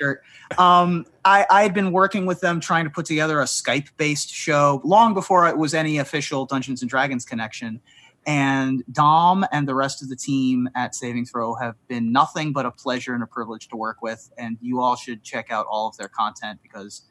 Sure. 0.00 0.22
Um, 0.56 1.04
I, 1.26 1.44
I 1.50 1.62
had 1.62 1.74
been 1.74 1.92
working 1.92 2.24
with 2.24 2.40
them 2.40 2.58
trying 2.58 2.84
to 2.84 2.90
put 2.90 3.04
together 3.04 3.40
a 3.40 3.44
Skype 3.44 3.88
based 3.98 4.30
show 4.30 4.80
long 4.82 5.12
before 5.12 5.46
it 5.46 5.58
was 5.58 5.74
any 5.74 5.98
official 5.98 6.46
Dungeons 6.46 6.80
and 6.80 6.88
Dragons 6.88 7.26
connection. 7.26 7.82
And 8.26 8.84
Dom 8.92 9.46
and 9.50 9.66
the 9.66 9.74
rest 9.74 10.02
of 10.02 10.08
the 10.08 10.16
team 10.16 10.68
at 10.74 10.94
Saving 10.94 11.24
Throw 11.24 11.54
have 11.54 11.74
been 11.88 12.12
nothing 12.12 12.52
but 12.52 12.66
a 12.66 12.70
pleasure 12.70 13.14
and 13.14 13.22
a 13.22 13.26
privilege 13.26 13.68
to 13.68 13.76
work 13.76 14.02
with. 14.02 14.30
And 14.36 14.58
you 14.60 14.80
all 14.80 14.94
should 14.96 15.22
check 15.22 15.50
out 15.50 15.66
all 15.70 15.88
of 15.88 15.96
their 15.96 16.08
content 16.08 16.60
because 16.62 17.02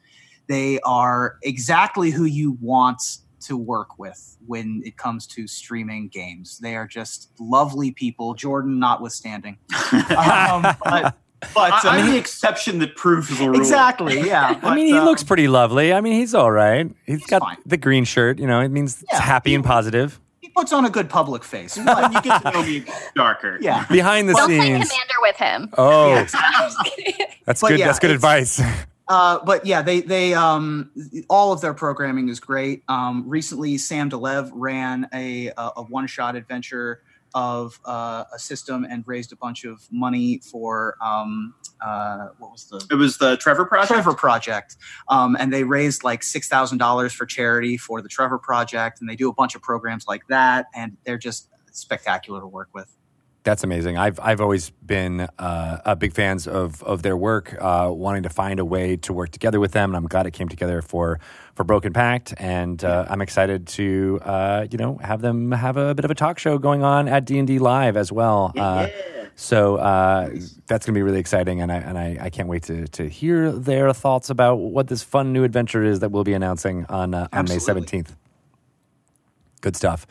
they 0.48 0.80
are 0.80 1.36
exactly 1.42 2.10
who 2.10 2.24
you 2.24 2.56
want 2.60 3.02
to 3.40 3.56
work 3.56 3.98
with 3.98 4.36
when 4.46 4.82
it 4.84 4.96
comes 4.96 5.26
to 5.26 5.46
streaming 5.46 6.08
games. 6.08 6.58
They 6.58 6.76
are 6.76 6.86
just 6.86 7.30
lovely 7.40 7.90
people, 7.90 8.34
Jordan 8.34 8.78
notwithstanding. 8.78 9.58
Um, 9.92 10.62
but 10.84 11.16
but 11.54 11.72
I, 11.72 11.78
uh, 11.78 11.80
I'm 11.92 12.10
the 12.10 12.18
exception 12.18 12.80
that 12.80 12.96
proves 12.96 13.28
the 13.38 13.48
rule. 13.48 13.56
exactly, 13.58 14.20
yeah. 14.20 14.58
I 14.62 14.74
mean, 14.74 14.86
he 14.86 14.98
um, 14.98 15.04
looks 15.06 15.24
pretty 15.24 15.48
lovely. 15.48 15.92
I 15.92 16.00
mean, 16.00 16.12
he's 16.12 16.34
all 16.34 16.50
right. 16.50 16.90
he's 17.06 17.24
got 17.26 17.40
fine. 17.40 17.56
the 17.64 17.78
green 17.78 18.04
shirt. 18.04 18.38
You 18.38 18.46
know, 18.46 18.60
it 18.60 18.68
means 18.68 19.02
Yeah, 19.10 19.20
happy 19.20 19.50
he- 19.50 19.54
and 19.56 19.64
positive. 19.64 20.20
He 20.50 20.60
puts 20.60 20.72
on 20.72 20.84
a 20.84 20.90
good 20.90 21.08
public 21.08 21.44
face. 21.44 21.76
When 21.84 22.12
you 22.12 22.20
get 22.22 22.42
to 22.42 22.50
know 22.50 22.62
me 22.62 22.84
darker. 23.14 23.58
yeah. 23.60 23.86
Behind 23.90 24.28
the 24.28 24.32
Don't 24.34 24.46
play 24.48 24.58
commander 24.58 24.88
with 25.20 25.36
him. 25.36 25.70
Oh, 25.78 26.08
Yeah. 26.14 26.26
I'm 26.34 26.70
just 26.70 26.84
kidding. 26.96 27.26
that's 27.44 27.60
But 27.60 27.68
good. 27.68 27.78
yeah, 27.78 27.86
that's 27.86 27.98
good 27.98 28.10
advice. 28.10 28.60
Uh, 29.08 29.38
but 29.44 29.66
yeah, 29.66 29.82
they 29.82 30.00
they 30.00 30.34
um 30.34 30.90
all 31.28 31.52
of 31.52 31.60
their 31.60 31.74
programming 31.74 32.28
is 32.28 32.38
great. 32.40 32.82
Um, 32.88 33.24
recently, 33.28 33.76
Sam 33.78 34.08
Delev 34.10 34.50
ran 34.52 35.08
a 35.12 35.48
a, 35.48 35.70
a 35.78 35.82
one 35.82 36.06
shot 36.06 36.36
adventure 36.36 37.02
of 37.34 37.78
uh, 37.84 38.24
a 38.34 38.38
system 38.38 38.84
and 38.88 39.04
raised 39.06 39.32
a 39.32 39.36
bunch 39.36 39.64
of 39.64 39.86
money 39.90 40.40
for 40.50 40.96
um 41.02 41.54
uh 41.80 42.28
what 42.38 42.52
was 42.52 42.66
the 42.66 42.86
It 42.90 42.96
was 42.96 43.18
the 43.18 43.36
Trevor 43.36 43.64
Project. 43.64 43.92
Trevor 43.92 44.14
Project, 44.14 44.76
um, 45.08 45.36
and 45.38 45.52
they 45.52 45.64
raised 45.64 46.04
like 46.04 46.22
six 46.22 46.48
thousand 46.48 46.78
dollars 46.78 47.12
for 47.12 47.26
charity 47.26 47.76
for 47.76 48.02
the 48.02 48.08
Trevor 48.08 48.38
Project, 48.38 49.00
and 49.00 49.08
they 49.08 49.16
do 49.16 49.28
a 49.28 49.34
bunch 49.34 49.54
of 49.54 49.62
programs 49.62 50.06
like 50.06 50.26
that, 50.28 50.66
and 50.74 50.96
they're 51.04 51.18
just 51.18 51.48
spectacular 51.72 52.40
to 52.40 52.46
work 52.46 52.68
with. 52.74 52.94
That's 53.42 53.64
amazing. 53.64 53.96
I've 53.96 54.20
I've 54.20 54.40
always 54.40 54.68
been 54.70 55.26
uh, 55.38 55.78
a 55.86 55.96
big 55.96 56.12
fans 56.12 56.46
of 56.46 56.82
of 56.82 57.02
their 57.02 57.16
work, 57.16 57.56
uh, 57.58 57.88
wanting 57.90 58.22
to 58.24 58.28
find 58.28 58.60
a 58.60 58.64
way 58.66 58.96
to 58.98 59.14
work 59.14 59.30
together 59.30 59.58
with 59.58 59.72
them, 59.72 59.90
and 59.90 59.96
I'm 59.96 60.06
glad 60.08 60.26
it 60.26 60.32
came 60.32 60.48
together 60.48 60.82
for 60.82 61.20
for 61.54 61.64
Broken 61.64 61.94
Pact, 61.94 62.34
and 62.36 62.84
uh, 62.84 63.06
I'm 63.08 63.22
excited 63.22 63.66
to 63.68 64.20
uh, 64.24 64.66
you 64.70 64.76
know 64.76 64.98
have 65.02 65.22
them 65.22 65.52
have 65.52 65.78
a 65.78 65.94
bit 65.94 66.04
of 66.04 66.10
a 66.10 66.14
talk 66.14 66.38
show 66.38 66.58
going 66.58 66.82
on 66.82 67.08
at 67.08 67.24
D 67.24 67.38
and 67.38 67.46
D 67.46 67.58
Live 67.58 67.96
as 67.96 68.12
well. 68.12 68.52
Uh, 68.56 68.88
so 69.36 69.76
uh, 69.76 70.28
that's 70.66 70.84
going 70.84 70.92
to 70.92 70.98
be 70.98 71.02
really 71.02 71.18
exciting, 71.18 71.62
and 71.62 71.72
I 71.72 71.76
and 71.76 71.96
I, 71.96 72.18
I 72.20 72.30
can't 72.30 72.48
wait 72.48 72.64
to 72.64 72.88
to 72.88 73.08
hear 73.08 73.50
their 73.52 73.94
thoughts 73.94 74.28
about 74.28 74.56
what 74.56 74.88
this 74.88 75.02
fun 75.02 75.32
new 75.32 75.44
adventure 75.44 75.82
is 75.82 76.00
that 76.00 76.10
we'll 76.10 76.24
be 76.24 76.34
announcing 76.34 76.84
on 76.90 77.14
uh, 77.14 77.26
on 77.32 77.46
May 77.46 77.56
17th. 77.56 78.14
Good 79.62 79.76
stuff. 79.76 80.06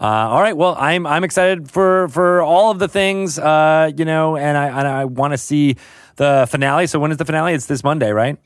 Uh, 0.00 0.04
all 0.04 0.40
right. 0.40 0.56
Well, 0.56 0.76
I'm 0.78 1.06
I'm 1.06 1.24
excited 1.24 1.70
for 1.70 2.08
for 2.08 2.40
all 2.40 2.70
of 2.70 2.78
the 2.78 2.88
things, 2.88 3.38
uh, 3.38 3.90
you 3.96 4.04
know, 4.04 4.36
and 4.36 4.56
I 4.56 4.66
and 4.68 4.86
I 4.86 5.04
want 5.04 5.32
to 5.32 5.38
see 5.38 5.76
the 6.16 6.46
finale. 6.48 6.86
So 6.86 7.00
when 7.00 7.10
is 7.10 7.16
the 7.16 7.24
finale? 7.24 7.54
It's 7.54 7.66
this 7.66 7.82
Monday, 7.82 8.12
right? 8.12 8.38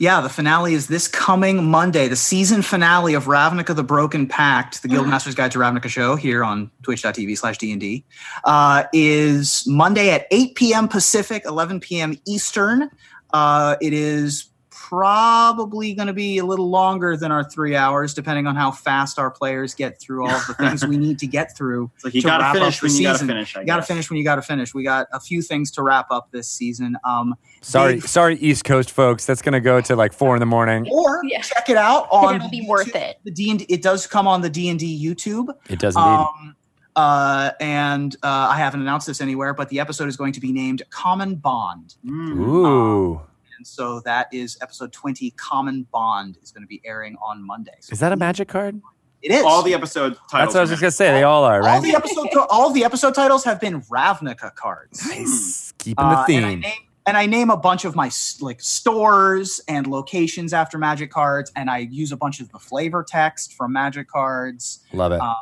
Yeah, 0.00 0.22
the 0.22 0.30
finale 0.30 0.72
is 0.72 0.86
this 0.86 1.06
coming 1.06 1.66
Monday, 1.66 2.08
the 2.08 2.16
season 2.16 2.62
finale 2.62 3.12
of 3.12 3.24
Ravnica 3.24 3.76
the 3.76 3.82
Broken 3.82 4.26
Pact, 4.26 4.80
the 4.80 4.88
Guildmaster's 4.88 5.34
Guide 5.34 5.52
to 5.52 5.58
Ravnica 5.58 5.90
show 5.90 6.16
here 6.16 6.42
on 6.42 6.70
twitch.tv 6.82 7.36
slash 7.36 7.58
D&D, 7.58 8.02
uh, 8.44 8.84
is 8.94 9.62
Monday 9.66 10.08
at 10.08 10.26
8 10.30 10.54
p.m. 10.54 10.88
Pacific, 10.88 11.42
11 11.44 11.80
p.m. 11.80 12.16
Eastern. 12.26 12.88
Uh, 13.34 13.76
it 13.82 13.92
is 13.92 14.49
probably 14.90 15.94
going 15.94 16.08
to 16.08 16.12
be 16.12 16.38
a 16.38 16.44
little 16.44 16.68
longer 16.68 17.16
than 17.16 17.30
our 17.32 17.42
three 17.48 17.76
hours, 17.76 18.12
depending 18.12 18.46
on 18.46 18.56
how 18.56 18.70
fast 18.72 19.18
our 19.18 19.30
players 19.30 19.72
get 19.74 20.00
through 20.00 20.26
all 20.26 20.40
the 20.48 20.54
things 20.54 20.84
we 20.86 20.96
need 20.96 21.18
to 21.20 21.26
get 21.26 21.56
through. 21.56 21.90
It's 22.00 22.04
like 22.04 22.14
you 22.14 22.22
to 22.22 22.26
got 22.28 22.40
wrap 22.40 22.54
to 22.54 22.60
up 22.60 22.62
finish 22.74 22.80
the 22.80 22.86
when 22.86 22.96
you 22.96 23.02
got 23.04 23.12
to 23.12 23.18
season. 23.18 23.28
finish. 23.28 23.56
I 23.56 23.60
You 23.60 23.66
got 23.66 23.76
to 23.76 23.82
finish 23.82 24.10
when 24.10 24.18
you 24.18 24.24
got 24.24 24.34
to 24.36 24.42
finish. 24.42 24.74
We 24.74 24.82
got 24.84 25.06
a 25.12 25.20
few 25.20 25.42
things 25.42 25.70
to 25.72 25.82
wrap 25.82 26.10
up 26.10 26.30
this 26.32 26.48
season. 26.48 26.96
Um, 27.04 27.34
Sorry, 27.62 27.94
big- 27.94 28.06
sorry, 28.08 28.36
East 28.36 28.64
Coast 28.64 28.90
folks. 28.90 29.26
That's 29.26 29.42
going 29.42 29.52
to 29.52 29.60
go 29.60 29.80
to 29.80 29.94
like 29.96 30.12
four 30.12 30.34
in 30.34 30.40
the 30.40 30.46
morning. 30.46 30.86
or 30.90 31.20
Yeah. 31.24 31.40
check 31.42 31.68
it 31.68 31.76
out 31.76 32.08
on. 32.10 32.36
it'll 32.36 32.48
be 32.48 32.62
YouTube. 32.62 32.68
worth 32.68 32.96
it. 32.96 33.18
The 33.24 33.30
D 33.30 33.50
and 33.50 33.64
it 33.68 33.82
does 33.82 34.06
come 34.06 34.26
on 34.26 34.40
the 34.40 34.50
D 34.50 34.68
and 34.68 34.78
D 34.78 34.86
YouTube. 35.06 35.48
It 35.68 35.78
does 35.78 35.94
indeed. 35.96 36.08
Um, 36.08 36.56
uh, 36.96 37.50
and 37.60 38.16
uh, 38.22 38.48
I 38.50 38.56
haven't 38.56 38.80
announced 38.80 39.06
this 39.06 39.20
anywhere, 39.20 39.54
but 39.54 39.68
the 39.68 39.78
episode 39.78 40.08
is 40.08 40.16
going 40.16 40.32
to 40.32 40.40
be 40.40 40.52
named 40.52 40.82
Common 40.90 41.36
Bond. 41.36 41.94
Mm. 42.04 42.38
Ooh, 42.40 43.20
And 43.60 43.66
so 43.66 44.00
that 44.06 44.32
is 44.32 44.56
episode 44.62 44.90
20, 44.90 45.32
Common 45.32 45.82
Bond, 45.92 46.38
is 46.42 46.50
going 46.50 46.62
to 46.62 46.66
be 46.66 46.80
airing 46.82 47.14
on 47.22 47.46
Monday. 47.46 47.74
So 47.80 47.92
is 47.92 48.00
that 48.00 48.10
a 48.10 48.16
magic 48.16 48.48
card? 48.48 48.80
It 49.20 49.32
is. 49.32 49.44
All 49.44 49.62
the 49.62 49.74
episode 49.74 50.16
titles. 50.30 50.30
That's 50.32 50.54
what 50.54 50.56
I 50.56 50.60
was 50.62 50.70
just 50.70 50.80
going 50.80 50.90
to 50.90 50.96
say. 50.96 51.12
They 51.12 51.24
all 51.24 51.44
are, 51.44 51.56
all 51.60 51.68
right? 51.68 51.82
the 51.82 51.94
episode 51.94 52.28
all 52.48 52.72
the 52.72 52.84
episode 52.84 53.14
titles 53.14 53.44
have 53.44 53.60
been 53.60 53.82
Ravnica 53.82 54.54
cards. 54.54 55.06
Nice. 55.06 55.74
Keeping 55.76 56.02
Uh, 56.02 56.24
the 56.26 56.36
and, 56.36 56.46
I 56.46 56.48
theme. 56.52 56.60
name, 56.60 56.72
and 57.04 57.16
I 57.18 57.26
name 57.26 57.50
a 57.50 57.56
bunch 57.58 57.84
of 57.84 57.94
my 57.94 58.10
like 58.40 58.62
stores 58.62 59.60
and 59.68 59.86
locations 59.86 60.54
after 60.54 60.78
Magic 60.78 61.10
cards, 61.10 61.52
and 61.54 61.68
I 61.68 61.80
use 61.80 62.12
a 62.12 62.16
bunch 62.16 62.40
of 62.40 62.50
the 62.52 62.58
flavor 62.58 63.04
text 63.06 63.52
from 63.52 63.74
Magic 63.74 64.08
cards. 64.08 64.80
Love 64.94 65.12
it. 65.12 65.20
Um, 65.20 65.34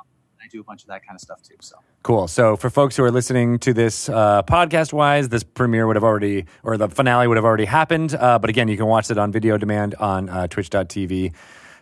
I 0.43 0.49
do 0.51 0.61
a 0.61 0.65
bunch 0.65 0.83
of 0.83 0.89
that 0.89 1.07
kind 1.07 1.15
of 1.15 1.21
stuff 1.21 1.41
too. 1.45 1.55
So 1.61 1.77
Cool. 2.09 2.27
So 2.27 2.57
for 2.57 2.71
folks 2.71 2.97
who 2.97 3.05
are 3.05 3.11
listening 3.11 3.59
to 3.59 3.75
this 3.75 4.09
uh, 4.09 4.43
podcast 4.45 4.95
wise, 4.95 5.29
this 5.29 5.43
premiere 5.43 5.87
would 5.87 5.95
have 5.97 6.05
already, 6.05 6.47
or 6.63 6.79
the 6.79 6.89
finale 6.89 7.29
would 7.29 7.37
have 7.37 7.45
already 7.45 7.67
happened. 7.67 8.15
Uh, 8.15 8.39
but 8.39 8.49
again, 8.49 8.67
you 8.67 8.79
can 8.79 8.87
watch 8.87 9.11
it 9.11 9.19
on 9.19 9.31
video 9.31 9.59
demand 9.59 9.95
on 9.97 10.31
uh, 10.31 10.47
twitch.tv 10.47 11.35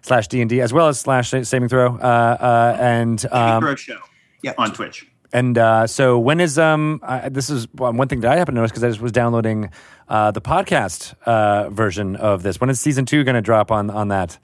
slash 0.03 0.27
D&D 0.27 0.61
as 0.61 0.73
well 0.73 0.89
as 0.89 0.99
slash 0.99 1.31
saving 1.31 1.69
throw. 1.69 1.95
Uh, 1.95 2.37
uh, 2.41 2.77
and 2.81 3.21
Saving 3.21 3.39
um, 3.39 3.63
Throw 3.63 3.77
show 3.77 3.99
yeah, 4.43 4.55
on 4.59 4.73
Twitch. 4.73 5.07
and 5.33 5.57
uh, 5.59 5.87
so 5.87 6.19
when 6.19 6.41
is, 6.41 6.59
um, 6.59 6.99
I, 7.05 7.29
this 7.29 7.49
is 7.49 7.69
one 7.75 7.97
one 7.97 8.09
thing 8.09 8.19
that 8.23 8.33
I 8.33 8.37
happen 8.37 8.57
to 8.57 8.61
notice 8.63 8.73
because 8.73 8.83
I 8.83 8.89
just 8.89 9.01
was 9.01 9.13
downloading 9.13 9.71
uh, 10.09 10.33
the 10.33 10.41
podcast 10.41 11.15
uh, 11.23 11.71
version 11.71 12.17
of 12.17 12.43
this. 12.43 12.61
When 12.61 12.69
is 12.69 12.81
season 12.81 13.07
two 13.07 13.23
going 13.23 13.37
to 13.37 13.43
drop 13.43 13.71
on, 13.71 13.91
on 13.91 14.09
that? 14.09 14.41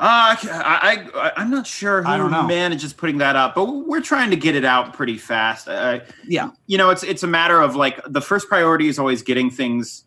Uh, 0.00 0.36
I, 0.42 1.08
I, 1.14 1.32
I'm 1.36 1.50
not 1.50 1.66
sure 1.66 2.06
I 2.06 2.12
who 2.16 2.22
don't 2.22 2.30
know. 2.30 2.42
manages 2.46 2.92
putting 2.92 3.18
that 3.18 3.36
up, 3.36 3.54
but 3.54 3.64
we're 3.86 4.00
trying 4.00 4.30
to 4.30 4.36
get 4.36 4.54
it 4.54 4.64
out 4.64 4.92
pretty 4.94 5.18
fast. 5.18 5.68
Uh, 5.68 6.00
yeah. 6.26 6.50
you 6.66 6.78
know, 6.78 6.90
it's 6.90 7.02
it's 7.02 7.22
a 7.22 7.26
matter 7.26 7.60
of 7.60 7.74
like 7.76 8.00
the 8.06 8.20
first 8.20 8.48
priority 8.48 8.88
is 8.88 8.98
always 8.98 9.22
getting 9.22 9.50
things. 9.50 10.04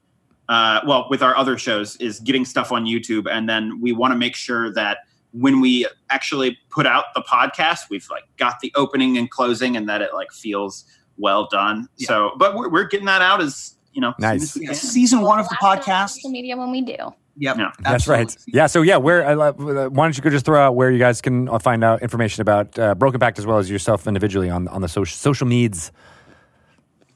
Uh, 0.49 0.81
well, 0.85 1.07
with 1.09 1.21
our 1.23 1.35
other 1.37 1.57
shows, 1.57 1.95
is 1.97 2.19
getting 2.19 2.43
stuff 2.43 2.71
on 2.73 2.85
YouTube, 2.85 3.25
and 3.31 3.47
then 3.47 3.79
we 3.79 3.91
want 3.93 4.11
to 4.11 4.17
make 4.17 4.35
sure 4.35 4.71
that 4.73 4.97
when 5.33 5.61
we 5.61 5.87
actually 6.09 6.57
put 6.69 6.85
out 6.85 7.05
the 7.15 7.21
podcast, 7.21 7.89
we've 7.89 8.07
like 8.09 8.23
got 8.37 8.59
the 8.61 8.71
opening 8.75 9.17
and 9.17 9.29
closing, 9.31 9.77
and 9.77 9.87
that 9.87 10.01
it 10.01 10.13
like 10.13 10.31
feels 10.33 10.85
well 11.17 11.47
done. 11.49 11.87
Yeah. 11.97 12.07
So, 12.07 12.31
but 12.37 12.55
we're, 12.55 12.67
we're 12.69 12.83
getting 12.87 13.05
that 13.05 13.21
out 13.21 13.41
as 13.41 13.75
you 13.93 14.01
know, 14.01 14.13
Nice. 14.19 14.43
as 14.43 14.55
we 14.57 14.65
Yeah, 14.67 14.73
season 14.73 15.21
one 15.21 15.39
of 15.39 15.47
the 15.47 15.57
Blast 15.61 15.87
it 15.87 15.91
on 15.91 15.97
podcast. 15.99 16.09
social 16.15 16.31
media 16.31 16.57
when 16.57 16.71
we 16.71 16.81
do. 16.81 17.13
Yep, 17.37 17.57
Yeah. 17.57 17.71
That's 17.79 18.07
right. 18.07 18.35
Yeah. 18.47 18.67
So 18.67 18.81
yeah, 18.81 18.97
where 18.97 19.25
uh, 19.25 19.51
why 19.89 20.05
don't 20.05 20.15
you 20.15 20.23
go 20.23 20.29
just 20.29 20.45
throw 20.45 20.59
out 20.59 20.75
where 20.75 20.91
you 20.91 20.99
guys 20.99 21.21
can 21.21 21.47
uh, 21.49 21.59
find 21.59 21.83
out 21.83 22.01
information 22.01 22.41
about 22.41 22.77
uh, 22.77 22.93
Broken 22.95 23.19
Pact 23.19 23.39
as 23.39 23.45
well 23.45 23.57
as 23.57 23.69
yourself 23.69 24.07
individually 24.07 24.49
on 24.49 24.67
on 24.67 24.81
the 24.81 24.89
social 24.89 25.15
social 25.15 25.47
meds. 25.47 25.91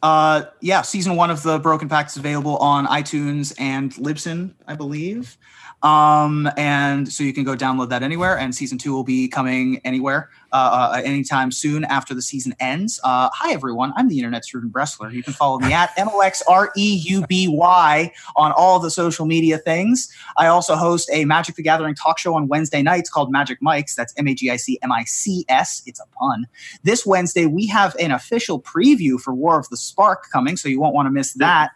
Uh, 0.01 0.43
yeah, 0.61 0.83
season 0.83 1.15
one 1.15 1.31
of 1.31 1.41
the 1.43 1.57
Broken 1.57 1.89
Pact 1.89 2.11
is 2.11 2.17
available 2.17 2.57
on 2.57 2.85
iTunes 2.85 3.55
and 3.59 3.91
Libsyn, 3.95 4.53
I 4.67 4.75
believe. 4.75 5.37
Um, 5.85 6.49
and 6.57 7.13
so 7.13 7.23
you 7.23 7.31
can 7.31 7.43
go 7.43 7.55
download 7.55 7.89
that 7.89 8.01
anywhere. 8.01 8.39
And 8.39 8.55
season 8.55 8.79
two 8.79 8.91
will 8.91 9.03
be 9.03 9.27
coming 9.27 9.79
anywhere 9.85 10.31
uh, 10.51 10.91
uh, 10.95 11.01
anytime 11.05 11.51
soon 11.51 11.83
after 11.85 12.15
the 12.15 12.23
season 12.23 12.55
ends. 12.59 12.99
Uh, 13.03 13.29
hi, 13.31 13.53
everyone. 13.53 13.93
I'm 13.95 14.07
the 14.07 14.17
internet's 14.17 14.51
Ruben 14.51 14.71
Bressler. 14.71 15.13
You 15.13 15.21
can 15.21 15.33
follow 15.33 15.59
me 15.59 15.73
at 15.73 15.91
M 15.97 16.09
O 16.11 16.21
X 16.21 16.41
R 16.47 16.71
E 16.75 17.03
U 17.05 17.23
B 17.27 17.47
Y 17.47 18.11
on 18.35 18.51
all 18.53 18.79
the 18.79 18.89
social 18.89 19.27
media 19.27 19.59
things. 19.59 20.11
I 20.37 20.47
also 20.47 20.75
host 20.75 21.07
a 21.13 21.23
Magic 21.23 21.55
the 21.55 21.61
Gathering 21.61 21.93
talk 21.93 22.17
show 22.17 22.33
on 22.33 22.47
Wednesday 22.47 22.81
nights 22.81 23.11
called 23.11 23.31
Magic 23.31 23.61
Mics. 23.61 23.93
That's 23.93 24.11
M 24.17 24.27
A 24.27 24.33
G 24.33 24.49
I 24.49 24.55
C 24.55 24.79
M 24.81 24.91
I 24.91 25.03
C 25.03 25.45
S. 25.49 25.83
It's 25.85 25.99
a 25.99 26.07
pun. 26.17 26.47
This 26.81 27.05
Wednesday, 27.05 27.45
we 27.45 27.67
have 27.67 27.95
an 27.99 28.11
official 28.11 28.59
preview 28.59 29.19
for 29.19 29.35
War 29.35 29.59
of 29.59 29.69
the 29.69 29.77
Spark 29.77 30.31
coming, 30.31 30.57
so 30.57 30.67
you 30.67 30.79
won't 30.79 30.95
want 30.95 31.05
to 31.05 31.11
miss 31.11 31.33
that. 31.33 31.73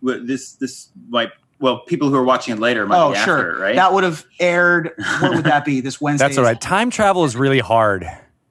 Well, 0.00 0.24
This 0.24 0.52
this 0.52 0.90
like 1.10 1.32
well, 1.62 1.80
people 1.80 2.10
who 2.10 2.16
are 2.16 2.24
watching 2.24 2.54
it 2.54 2.60
later 2.60 2.86
might 2.86 3.00
Oh, 3.02 3.12
be 3.12 3.18
sure. 3.18 3.52
after, 3.52 3.62
right? 3.62 3.76
That 3.76 3.92
would 3.94 4.04
have 4.04 4.26
aired. 4.40 4.90
What 5.20 5.34
would 5.36 5.44
that 5.44 5.64
be? 5.64 5.80
This 5.80 6.00
Wednesday. 6.00 6.26
That's 6.26 6.36
all 6.38 6.44
right. 6.44 6.60
Time 6.60 6.90
travel 6.90 7.24
is 7.24 7.36
really 7.36 7.60
hard. 7.60 8.02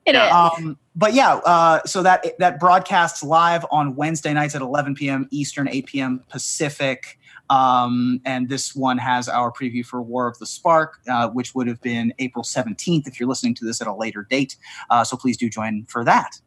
It 0.06 0.16
is. 0.16 0.16
Yeah. 0.16 0.50
Um, 0.58 0.78
but 0.96 1.14
yeah, 1.14 1.36
uh, 1.46 1.84
so 1.86 2.02
that 2.04 2.26
that 2.40 2.60
broadcasts 2.60 3.22
live 3.24 3.66
on 3.72 3.96
Wednesday 3.96 4.34
nights 4.34 4.56
at 4.56 4.62
11 4.62 4.96
p.m. 4.96 5.28
Eastern, 5.30 5.70
8 5.70 5.86
p.m. 5.86 6.24
Pacific. 6.30 7.20
Um, 7.50 8.22
and 8.26 8.48
this 8.48 8.74
one 8.76 8.98
has 8.98 9.28
our 9.28 9.52
preview 9.52 9.86
for 9.86 10.02
War 10.02 10.28
of 10.28 10.38
the 10.40 10.46
Spark, 10.46 11.00
uh, 11.10 11.28
which 11.30 11.54
would 11.54 11.68
have 11.68 11.82
been 11.82 12.14
April 12.20 12.44
17th 12.46 13.08
if 13.08 13.20
you're 13.20 13.28
listening 13.28 13.54
to 13.56 13.66
this 13.66 13.82
at 13.82 13.88
a 13.88 13.94
later 13.94 14.26
date. 14.30 14.56
Uh, 14.90 15.04
so 15.04 15.18
please 15.18 15.36
do 15.36 15.50
join 15.50 15.86
for 15.90 16.04
that. 16.06 16.40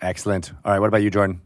Excellent. 0.00 0.52
All 0.64 0.72
right. 0.72 0.80
What 0.80 0.88
about 0.88 1.02
you, 1.02 1.10
Jordan? 1.10 1.40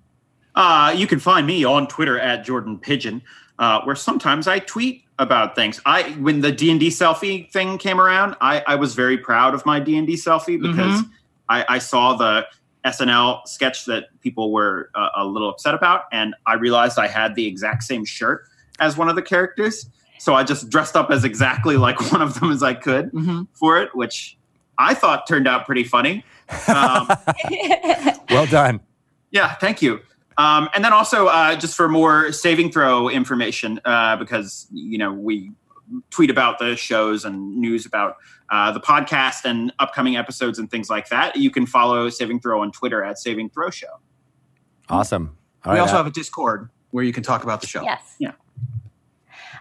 Uh, 0.55 0.95
you 0.97 1.07
can 1.07 1.19
find 1.19 1.47
me 1.47 1.65
on 1.65 1.87
Twitter 1.89 2.19
at 2.19 2.45
Jordan 2.45 2.79
Pigeon, 2.79 3.21
uh, 3.59 3.81
where 3.83 3.97
sometimes 3.97 4.47
I 4.49 4.59
tweet 4.59 5.03
about 5.19 5.55
things. 5.55 5.81
I 5.87 6.11
when 6.13 6.41
the 6.41 6.51
D 6.53 6.71
and 6.71 6.81
D 6.81 6.89
selfie 6.89 7.51
thing 7.53 7.79
came 7.79 8.01
around, 8.01 8.35
I, 8.41 8.63
I 8.67 8.75
was 8.75 8.95
very 8.95 9.17
proud 9.19 9.55
of 9.55 9.65
my 9.65 9.79
D 9.81 9.97
and 9.97 10.07
D 10.07 10.15
selfie 10.15 10.61
because 10.61 11.03
I, 11.49 11.65
I 11.69 11.79
saw 11.79 12.15
the 12.15 12.47
SNL 12.85 13.47
sketch 13.47 13.85
that 13.87 14.05
people 14.21 14.53
were 14.53 14.91
uh, 14.95 15.09
a 15.17 15.25
little 15.25 15.49
upset 15.49 15.75
about, 15.75 16.03
and 16.13 16.35
I 16.47 16.55
realized 16.55 16.99
I 16.99 17.07
had 17.07 17.35
the 17.35 17.47
exact 17.47 17.85
same 17.85 18.05
shirt 18.05 18.47
as 18.81 18.97
one 18.97 19.09
of 19.09 19.15
the 19.17 19.23
characters. 19.23 19.89
So 20.19 20.35
I 20.35 20.43
just 20.43 20.69
dressed 20.71 20.97
up 20.97 21.11
as 21.11 21.25
exactly 21.25 21.77
like 21.77 22.01
one 22.13 22.21
of 22.23 22.39
them 22.41 22.51
as 22.51 22.63
I 22.63 22.75
could 22.75 23.13
Mm-hmm. 23.13 23.43
for 23.55 23.81
it, 23.81 23.95
which 23.95 24.37
I 24.79 24.95
thought 24.95 25.27
turned 25.29 25.47
out 25.47 25.65
pretty 25.67 25.85
funny. 25.85 26.25
Um, 26.69 27.09
Well 28.31 28.47
done. 28.47 28.81
yeah, 29.31 29.55
thank 29.55 29.81
you. 29.81 30.01
Um, 30.37 30.69
and 30.75 30.85
then 30.85 30.93
also 30.93 31.27
uh, 31.27 31.57
just 31.57 31.77
for 31.77 31.89
more 31.89 32.33
saving 32.33 32.73
throw 32.73 33.09
information, 33.09 33.81
uh, 33.85 34.17
because 34.17 34.67
you 34.73 34.99
know 34.99 35.13
we 35.13 35.53
tweet 36.11 36.31
about 36.31 36.59
the 36.59 36.77
shows 36.77 37.25
and 37.25 37.57
news 37.57 37.87
about 37.87 38.17
uh, 38.51 38.73
the 38.73 38.81
podcast 38.81 39.45
and 39.45 39.73
upcoming 39.79 40.17
episodes 40.17 40.59
and 40.59 40.71
things 40.71 40.91
like 40.91 41.09
that. 41.09 41.37
You 41.37 41.51
can 41.51 41.67
follow 41.67 42.09
Saving 42.09 42.41
Throw 42.41 42.61
on 42.63 42.73
Twitter 42.73 43.03
at 43.03 43.19
Saving 43.19 43.51
Throw 43.51 43.71
Show. 43.71 44.01
Awesome. 44.89 45.37
All 45.65 45.73
we 45.73 45.79
right. 45.79 45.83
also 45.83 45.95
uh, 45.95 45.99
have 45.99 46.07
a 46.07 46.11
Discord 46.11 46.71
where 46.91 47.05
you 47.05 47.13
can 47.13 47.23
talk 47.23 47.43
about 47.43 47.61
the 47.61 47.67
show. 47.67 47.83
yes. 47.83 48.17
Yeah. 48.19 48.33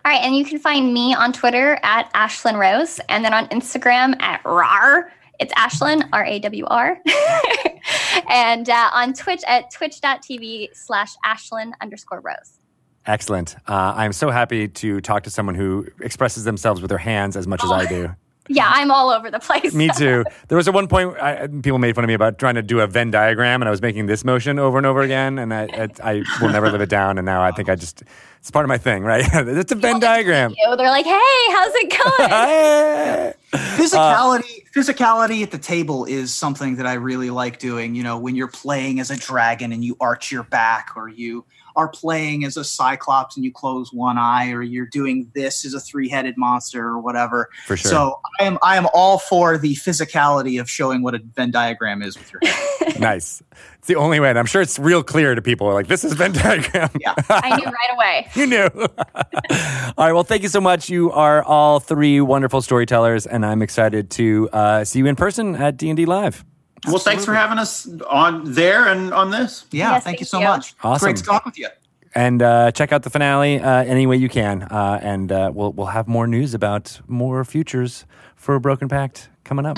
All 0.06 0.12
right, 0.12 0.22
and 0.22 0.36
you 0.36 0.44
can 0.44 0.60
find 0.60 0.94
me 0.94 1.14
on 1.14 1.32
Twitter 1.32 1.80
at 1.82 2.12
Ashlyn 2.14 2.60
Rose, 2.60 3.00
and 3.08 3.24
then 3.24 3.34
on 3.34 3.48
Instagram 3.48 4.22
at 4.22 4.44
RAR. 4.44 5.10
It's 5.39 5.53
Ashlyn, 5.53 6.07
R 6.14 6.26
A 6.26 6.39
W 6.39 6.65
R. 6.65 6.99
and 8.30 8.69
uh, 8.69 8.89
on 8.93 9.14
Twitch 9.14 9.41
at 9.47 9.72
twitch.tv 9.72 10.69
slash 10.73 11.14
Ashlyn 11.26 11.72
underscore 11.81 12.22
Rose. 12.22 12.60
excellent. 13.05 13.55
Uh, 13.68 13.93
I'm 13.95 14.14
so 14.14 14.30
happy 14.30 14.68
to 14.68 15.01
talk 15.01 15.23
to 15.23 15.30
someone 15.30 15.55
who 15.55 15.88
expresses 16.01 16.43
themselves 16.43 16.81
with 16.81 16.89
their 16.89 16.97
hands 16.97 17.35
as 17.35 17.47
much 17.47 17.64
as 17.64 17.72
I 17.72 17.85
do. 17.85 18.15
Yeah, 18.49 18.70
I'm 18.70 18.91
all 18.91 19.10
over 19.10 19.32
the 19.32 19.40
place. 19.40 19.74
Me 19.74 19.90
too. 19.98 20.24
There 20.48 20.57
was 20.57 20.68
at 20.68 20.74
one 20.74 20.88
point 20.88 21.18
I, 21.18 21.48
people 21.48 21.80
made 21.80 21.95
fun 21.95 22.03
of 22.03 22.07
me 22.07 22.14
about 22.14 22.38
trying 22.38 22.56
to 22.56 22.61
do 22.61 22.82
a 22.82 22.88
Venn 22.88 23.11
diagram, 23.11 23.61
and 23.61 23.70
I 23.70 23.72
was 23.72 23.82
making 23.82 24.07
this 24.07 24.26
motion 24.26 24.60
over 24.60 24.78
and 24.78 24.86
over 24.86 25.02
again, 25.02 25.40
and 25.40 25.53
I, 25.53 25.64
I, 25.64 26.11
I 26.11 26.24
will 26.41 26.49
never 26.49 26.70
live 26.70 26.82
it 26.82 26.90
down. 26.90 27.18
And 27.18 27.26
now 27.26 27.41
I 27.41 27.52
think 27.52 27.70
I 27.70 27.76
just 27.76 28.03
it's 28.40 28.52
part 28.52 28.65
of 28.65 28.68
my 28.68 28.78
thing, 28.78 29.03
right? 29.03 29.24
it's 29.34 29.72
a 29.72 29.76
Venn 29.76 29.99
diagram. 29.99 30.53
You, 30.57 30.76
They're 30.76 30.90
like, 30.90 31.06
hey, 31.06 31.52
how's 31.52 31.74
it 31.76 31.90
going? 31.90 32.30
Hey! 32.44 33.34
Uh, 33.53 33.57
physicality 33.78 34.64
physicality 34.76 35.44
at 35.44 35.52
the 35.52 35.57
table 35.60 36.06
is 36.06 36.34
something 36.34 36.76
that 36.78 36.88
i 36.88 36.94
really 36.94 37.30
like 37.30 37.60
doing 37.60 37.94
you 37.94 38.02
know 38.02 38.18
when 38.18 38.36
you're 38.36 38.48
playing 38.48 38.99
as 38.99 39.11
a 39.11 39.18
dragon 39.18 39.72
and 39.72 39.86
you 39.86 39.95
arch 39.99 40.32
your 40.32 40.41
back 40.41 40.94
or 40.95 41.07
you 41.07 41.45
are 41.76 41.88
playing 41.88 42.44
as 42.45 42.58
a 42.58 42.64
cyclops 42.64 43.36
and 43.36 43.44
you 43.45 43.52
close 43.52 43.91
one 43.94 44.18
eye 44.18 44.52
or 44.52 44.62
you're 44.62 44.86
doing 44.86 45.30
this 45.34 45.66
as 45.66 45.74
a 45.74 45.80
three-headed 45.80 46.36
monster 46.38 46.86
or 46.86 47.00
whatever 47.00 47.50
For 47.68 47.78
sure. 47.78 47.91
so 47.91 48.20
i 48.40 48.44
am 48.44 48.58
i 48.62 48.78
am 48.78 48.88
all 48.94 49.20
for 49.20 49.58
the 49.58 49.76
physicality 49.76 50.60
of 50.60 50.70
showing 50.70 51.02
what 51.04 51.16
a 51.16 51.20
venn 51.36 51.52
diagram 51.52 52.02
is 52.02 52.18
with 52.18 52.32
your 52.32 52.41
hand 52.44 52.60
nice. 53.00 53.41
It's 53.78 53.88
the 53.88 53.95
only 53.95 54.20
way, 54.20 54.30
and 54.30 54.40
I'm 54.40 54.45
sure 54.45 54.62
it's 54.62 54.78
real 54.80 55.04
clear 55.04 55.36
to 55.36 55.41
people. 55.41 55.72
Like 55.74 55.88
this 55.88 56.04
is 56.04 56.14
Venn 56.14 56.32
diagram. 56.34 56.90
yeah 57.00 57.14
I 57.30 57.56
knew 57.58 57.66
right 57.66 57.94
away. 57.94 58.28
you 58.36 58.45
knew. 58.45 58.68
all 58.68 60.06
right. 60.06 60.14
Well, 60.14 60.24
thank 60.24 60.44
you 60.44 60.50
so 60.50 60.62
much. 60.62 60.90
You 60.90 61.12
are 61.12 61.44
all 61.44 61.80
three 61.80 62.22
wonderful 62.22 62.62
storytellers, 62.62 63.26
and 63.26 63.45
I'm 63.45 63.62
excited 63.62 64.10
to 64.12 64.50
uh, 64.54 64.84
see 64.86 65.00
you 65.00 65.06
in 65.06 65.16
person 65.16 65.56
at 65.56 65.78
D 65.78 65.90
and 65.90 65.98
D 65.98 66.06
Live. 66.06 66.44
Well, 66.88 66.99
thanks 66.99 67.26
for 67.26 67.34
having 67.34 67.60
us 67.60 67.88
on 68.10 68.53
there 68.53 68.88
and 68.88 69.14
on 69.14 69.31
this. 69.31 69.65
yeah 69.72 69.93
Yes, 69.93 70.03
thank 70.03 70.19
you 70.19 70.26
so 70.26 70.39
you. 70.39 70.47
much 70.47 70.76
Awesome. 70.84 71.05
great 71.05 71.18
to 71.18 71.23
talk 71.23 71.45
with 71.45 71.57
you 71.57 71.68
and 72.15 72.41
uh, 72.41 72.72
check 72.72 72.91
out 72.91 73.03
the 73.03 73.10
finale 73.10 73.60
uh, 73.60 73.84
any 73.84 74.05
way 74.05 74.15
you 74.15 74.30
can. 74.30 74.64
Uh, 74.64 74.99
and 75.01 75.31
uh, 75.31 75.51
we'll 75.53 75.72
we'll 75.73 75.88
have 75.88 76.07
more 76.07 76.27
news 76.27 76.53
about 76.53 77.01
more 77.07 77.43
futures 77.43 78.05
for 78.35 78.60
Broken 78.60 78.88
Pact 78.88 79.30
coming 79.43 79.65
up. 79.65 79.77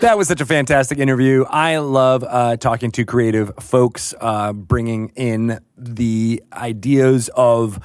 That 0.00 0.18
was 0.18 0.28
such 0.28 0.42
a 0.42 0.46
fantastic 0.46 0.98
interview. 0.98 1.44
I 1.48 1.78
love 1.78 2.22
uh, 2.22 2.58
talking 2.58 2.90
to 2.92 3.04
creative 3.04 3.50
folks, 3.58 4.14
uh, 4.20 4.52
bringing 4.52 5.08
in 5.16 5.58
the 5.76 6.42
ideas 6.52 7.30
of 7.34 7.80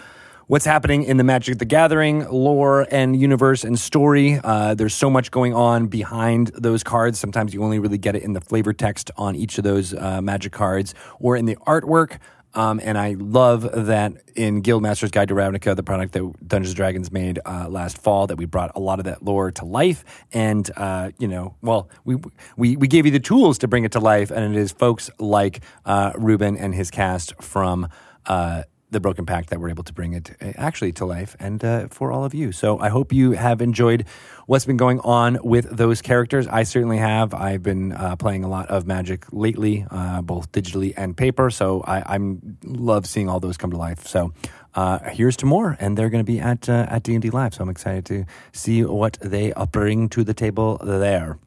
what's 0.51 0.65
happening 0.65 1.03
in 1.03 1.15
the 1.15 1.23
Magic 1.23 1.59
the 1.59 1.63
Gathering 1.65 2.27
lore 2.29 2.85
and 2.91 3.15
universe 3.15 3.63
and 3.63 3.79
story. 3.79 4.37
Uh, 4.43 4.73
there's 4.73 4.93
so 4.93 5.09
much 5.09 5.31
going 5.31 5.53
on 5.53 5.87
behind 5.87 6.47
those 6.47 6.83
cards. 6.83 7.17
Sometimes 7.17 7.53
you 7.53 7.63
only 7.63 7.79
really 7.79 7.97
get 7.97 8.17
it 8.17 8.23
in 8.23 8.33
the 8.33 8.41
flavor 8.41 8.73
text 8.73 9.11
on 9.15 9.33
each 9.33 9.57
of 9.57 9.63
those 9.63 9.93
uh, 9.93 10.21
Magic 10.21 10.51
cards 10.51 10.93
or 11.21 11.37
in 11.37 11.45
the 11.45 11.55
artwork. 11.65 12.17
Um, 12.53 12.81
and 12.83 12.97
I 12.97 13.15
love 13.17 13.85
that 13.85 14.11
in 14.35 14.61
Guildmaster's 14.61 15.09
Guide 15.09 15.29
to 15.29 15.35
Ravnica, 15.35 15.73
the 15.73 15.83
product 15.83 16.11
that 16.11 16.19
Dungeons 16.45 16.71
and 16.71 16.75
Dragons 16.75 17.13
made 17.13 17.39
uh, 17.45 17.69
last 17.69 17.97
fall, 17.97 18.27
that 18.27 18.35
we 18.35 18.43
brought 18.43 18.73
a 18.75 18.79
lot 18.81 18.99
of 18.99 19.05
that 19.05 19.23
lore 19.23 19.51
to 19.51 19.63
life. 19.63 20.03
And 20.33 20.69
uh, 20.75 21.11
you 21.17 21.29
know, 21.29 21.55
well, 21.61 21.89
we 22.03 22.17
we 22.57 22.75
we 22.75 22.89
gave 22.89 23.05
you 23.05 23.11
the 23.13 23.21
tools 23.21 23.57
to 23.59 23.69
bring 23.69 23.85
it 23.85 23.93
to 23.93 24.01
life, 24.01 24.31
and 24.31 24.53
it 24.53 24.59
is 24.59 24.73
folks 24.73 25.09
like 25.17 25.61
uh, 25.85 26.11
Ruben 26.17 26.57
and 26.57 26.75
his 26.75 26.91
cast 26.91 27.41
from. 27.41 27.87
Uh, 28.25 28.63
the 28.91 28.99
Broken 28.99 29.26
Pact 29.26 29.49
that 29.49 29.59
we're 29.59 29.69
able 29.69 29.84
to 29.84 29.93
bring 29.93 30.13
it 30.13 30.31
uh, 30.41 30.51
actually 30.57 30.91
to 30.93 31.05
life 31.05 31.35
and 31.39 31.63
uh, 31.63 31.88
for 31.89 32.11
all 32.11 32.23
of 32.23 32.34
you. 32.34 32.51
So 32.51 32.77
I 32.80 32.89
hope 32.89 33.13
you 33.13 33.31
have 33.31 33.61
enjoyed 33.61 34.05
what's 34.45 34.65
been 34.65 34.77
going 34.77 34.99
on 34.99 35.39
with 35.43 35.69
those 35.76 36.01
characters. 36.01 36.45
I 36.47 36.63
certainly 36.63 36.97
have. 36.97 37.34
I've 37.34 37.63
been 37.63 37.93
uh, 37.93 38.18
playing 38.18 38.43
a 38.43 38.49
lot 38.49 38.69
of 38.69 38.85
Magic 38.85 39.26
lately, 39.31 39.85
uh, 39.89 40.22
both 40.22 40.51
digitally 40.51 40.93
and 40.95 41.15
paper. 41.15 41.49
So 41.49 41.81
I 41.81 42.03
I'm 42.15 42.57
love 42.63 43.07
seeing 43.07 43.30
all 43.30 43.39
those 43.39 43.57
come 43.57 43.72
to 43.72 43.77
life. 43.77 44.05
So 44.05 44.34
uh, 44.76 44.99
here's 45.09 45.38
to 45.38 45.45
more, 45.45 45.77
and 45.80 45.97
they're 45.97 46.09
going 46.09 46.23
to 46.23 46.31
be 46.31 46.39
at 46.39 46.69
uh, 46.69 46.85
at 46.89 47.03
D 47.03 47.13
and 47.13 47.22
D 47.22 47.30
Live. 47.30 47.53
So 47.53 47.63
I'm 47.63 47.69
excited 47.69 48.05
to 48.07 48.26
see 48.51 48.84
what 48.84 49.18
they 49.22 49.53
bring 49.72 50.09
to 50.09 50.23
the 50.23 50.34
table 50.34 50.77
there. 50.84 51.38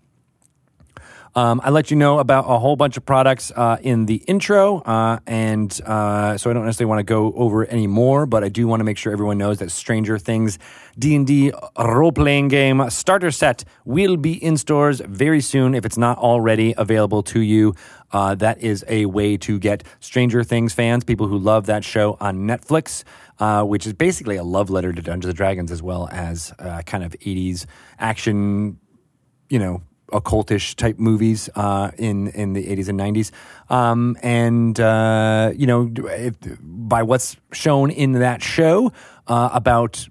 Um, 1.36 1.60
I 1.64 1.70
let 1.70 1.90
you 1.90 1.96
know 1.96 2.20
about 2.20 2.44
a 2.48 2.60
whole 2.60 2.76
bunch 2.76 2.96
of 2.96 3.04
products 3.04 3.50
uh, 3.56 3.76
in 3.82 4.06
the 4.06 4.16
intro, 4.28 4.78
uh, 4.82 5.18
and 5.26 5.80
uh, 5.84 6.38
so 6.38 6.48
I 6.48 6.52
don't 6.52 6.64
necessarily 6.64 6.90
want 6.90 7.00
to 7.00 7.04
go 7.04 7.32
over 7.32 7.64
any 7.64 7.88
more, 7.88 8.24
but 8.24 8.44
I 8.44 8.48
do 8.48 8.68
want 8.68 8.78
to 8.80 8.84
make 8.84 8.98
sure 8.98 9.12
everyone 9.12 9.36
knows 9.36 9.58
that 9.58 9.72
Stranger 9.72 10.16
Things 10.16 10.60
D&D 10.96 11.52
role-playing 11.76 12.48
game 12.48 12.88
starter 12.88 13.32
set 13.32 13.64
will 13.84 14.16
be 14.16 14.32
in 14.32 14.56
stores 14.56 15.00
very 15.00 15.40
soon 15.40 15.74
if 15.74 15.84
it's 15.84 15.98
not 15.98 16.18
already 16.18 16.72
available 16.76 17.24
to 17.24 17.40
you. 17.40 17.74
Uh, 18.12 18.36
that 18.36 18.58
is 18.58 18.84
a 18.86 19.06
way 19.06 19.36
to 19.38 19.58
get 19.58 19.82
Stranger 19.98 20.44
Things 20.44 20.72
fans, 20.72 21.02
people 21.02 21.26
who 21.26 21.36
love 21.36 21.66
that 21.66 21.82
show 21.82 22.16
on 22.20 22.46
Netflix, 22.46 23.02
uh, 23.40 23.64
which 23.64 23.88
is 23.88 23.92
basically 23.92 24.36
a 24.36 24.44
love 24.44 24.70
letter 24.70 24.92
to 24.92 25.02
Dungeons 25.02 25.30
and 25.30 25.36
Dragons 25.36 25.72
as 25.72 25.82
well 25.82 26.08
as 26.12 26.52
uh, 26.60 26.82
kind 26.82 27.02
of 27.02 27.10
80s 27.14 27.66
action, 27.98 28.78
you 29.48 29.58
know, 29.58 29.82
occultish 30.14 30.74
type 30.76 30.98
movies 30.98 31.50
uh, 31.54 31.90
in 31.98 32.28
in 32.28 32.52
the 32.52 32.66
80s 32.66 32.88
and 32.88 32.98
90s, 32.98 33.30
um, 33.68 34.16
and 34.22 34.78
uh, 34.80 35.52
you 35.54 35.66
know, 35.66 35.90
if, 35.94 36.34
by 36.60 37.02
what's 37.02 37.36
shown 37.52 37.90
in 37.90 38.12
that 38.12 38.42
show 38.42 38.92
uh, 39.26 39.50
about 39.52 40.08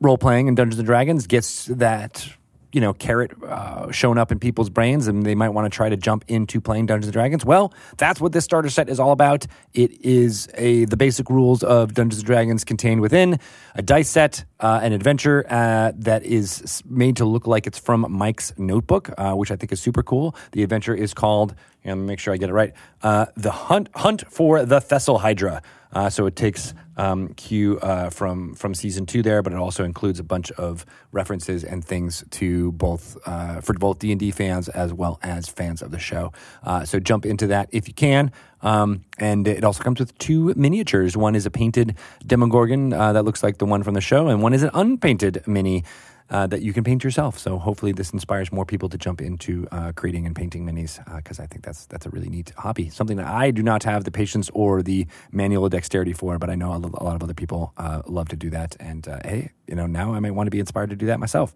role 0.00 0.18
playing 0.18 0.48
and 0.48 0.56
Dungeons 0.56 0.78
and 0.78 0.86
Dragons, 0.86 1.26
gets 1.26 1.66
that 1.66 2.28
you 2.76 2.82
know 2.82 2.92
carrot 2.92 3.32
uh, 3.42 3.90
shown 3.90 4.18
up 4.18 4.30
in 4.30 4.38
people's 4.38 4.68
brains, 4.68 5.08
and 5.08 5.24
they 5.24 5.34
might 5.34 5.48
want 5.48 5.64
to 5.64 5.74
try 5.74 5.88
to 5.88 5.96
jump 5.96 6.26
into 6.28 6.60
playing 6.60 6.84
Dungeons 6.84 7.06
and 7.06 7.14
Dragons. 7.14 7.42
Well, 7.42 7.72
that's 7.96 8.20
what 8.20 8.32
this 8.32 8.44
starter 8.44 8.68
set 8.68 8.90
is 8.90 9.00
all 9.00 9.12
about. 9.12 9.46
It 9.72 9.98
is 10.04 10.46
a 10.52 10.84
the 10.84 10.96
basic 10.98 11.30
rules 11.30 11.62
of 11.62 11.94
Dungeons 11.94 12.18
and 12.18 12.26
Dragons 12.26 12.64
contained 12.64 13.00
within 13.00 13.40
a 13.74 13.80
dice 13.80 14.10
set, 14.10 14.44
uh, 14.60 14.80
an 14.82 14.92
adventure 14.92 15.46
uh, 15.48 15.92
that 15.96 16.22
is 16.24 16.82
made 16.86 17.16
to 17.16 17.24
look 17.24 17.46
like 17.46 17.66
it's 17.66 17.78
from 17.78 18.04
Mike's 18.10 18.52
notebook, 18.58 19.08
uh, 19.16 19.32
which 19.32 19.50
I 19.50 19.56
think 19.56 19.72
is 19.72 19.80
super 19.80 20.02
cool. 20.02 20.36
The 20.52 20.62
adventure 20.62 20.94
is 20.94 21.14
called, 21.14 21.54
and 21.82 22.06
make 22.06 22.18
sure 22.18 22.34
I 22.34 22.36
get 22.36 22.50
it 22.50 22.52
right, 22.52 22.74
uh, 23.02 23.24
the 23.36 23.52
hunt 23.52 23.88
hunt 23.94 24.30
for 24.30 24.66
the 24.66 24.80
Thessalhydra. 24.80 25.62
Uh, 25.94 26.10
so 26.10 26.26
it 26.26 26.36
takes 26.36 26.74
um, 26.96 27.28
Q 27.34 27.78
uh, 27.78 28.10
from 28.10 28.54
from 28.54 28.74
season 28.74 29.06
two 29.06 29.22
there, 29.22 29.42
but 29.42 29.52
it 29.52 29.58
also 29.58 29.84
includes 29.84 30.18
a 30.18 30.24
bunch 30.24 30.50
of 30.52 30.86
references 31.12 31.64
and 31.64 31.84
things 31.84 32.24
to 32.30 32.72
both 32.72 33.16
uh, 33.26 33.60
for 33.60 33.74
both 33.74 33.98
D 33.98 34.10
and 34.10 34.20
D 34.20 34.30
fans 34.30 34.68
as 34.68 34.92
well 34.92 35.18
as 35.22 35.48
fans 35.48 35.82
of 35.82 35.90
the 35.90 35.98
show. 35.98 36.32
Uh, 36.62 36.84
so 36.84 36.98
jump 36.98 37.26
into 37.26 37.46
that 37.48 37.68
if 37.72 37.88
you 37.88 37.94
can. 37.94 38.32
Um, 38.62 39.04
and 39.18 39.46
it 39.46 39.64
also 39.64 39.82
comes 39.82 40.00
with 40.00 40.16
two 40.18 40.52
miniatures. 40.56 41.16
One 41.16 41.34
is 41.36 41.46
a 41.46 41.50
painted 41.50 41.96
Demogorgon 42.26 42.92
uh, 42.92 43.12
that 43.12 43.24
looks 43.24 43.42
like 43.42 43.58
the 43.58 43.66
one 43.66 43.82
from 43.82 43.94
the 43.94 44.00
show, 44.00 44.28
and 44.28 44.42
one 44.42 44.54
is 44.54 44.62
an 44.62 44.70
unpainted 44.74 45.42
mini 45.46 45.84
uh, 46.30 46.46
that 46.46 46.62
you 46.62 46.72
can 46.72 46.84
paint 46.84 47.04
yourself. 47.04 47.38
So 47.38 47.58
hopefully 47.58 47.92
this 47.92 48.10
inspires 48.10 48.50
more 48.52 48.64
people 48.64 48.88
to 48.88 48.98
jump 48.98 49.20
into 49.20 49.66
uh, 49.70 49.92
creating 49.92 50.26
and 50.26 50.34
painting 50.34 50.66
minis 50.66 50.98
because 51.16 51.38
I 51.38 51.46
think 51.46 51.64
that's 51.64 51.86
that's 51.86 52.06
a 52.06 52.10
really 52.10 52.28
neat 52.28 52.52
hobby. 52.56 52.90
Something 52.90 53.16
that 53.18 53.26
I 53.26 53.50
do 53.50 53.62
not 53.62 53.82
have 53.84 54.04
the 54.04 54.10
patience 54.10 54.50
or 54.54 54.82
the 54.82 55.06
manual 55.30 55.68
dexterity 55.68 56.12
for, 56.12 56.38
but 56.38 56.50
I 56.50 56.54
know 56.54 56.72
a 56.74 56.78
lot 56.78 57.16
of 57.16 57.22
other 57.22 57.34
people 57.34 57.72
uh, 57.76 58.02
love 58.06 58.28
to 58.28 58.36
do 58.36 58.50
that. 58.50 58.76
And 58.80 59.06
uh, 59.06 59.20
hey, 59.24 59.52
you 59.66 59.74
know, 59.74 59.86
now 59.86 60.14
I 60.14 60.20
might 60.20 60.32
want 60.32 60.46
to 60.46 60.50
be 60.50 60.60
inspired 60.60 60.90
to 60.90 60.96
do 60.96 61.06
that 61.06 61.20
myself. 61.20 61.54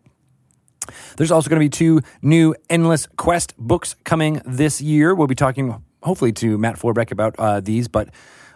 There's 1.16 1.30
also 1.30 1.48
going 1.48 1.60
to 1.60 1.64
be 1.64 1.68
two 1.68 2.01
new 2.22 2.55
Endless 2.68 3.06
Quest 3.16 3.56
books 3.59 3.94
coming 4.05 4.40
this 4.44 4.80
year. 4.80 5.14
We'll 5.14 5.26
be 5.26 5.34
talking 5.34 5.82
hopefully 6.02 6.32
to 6.32 6.59
Matt 6.59 6.78
Forbeck 6.78 7.10
about 7.10 7.36
uh, 7.38 7.60
these, 7.60 7.88
but 7.88 8.09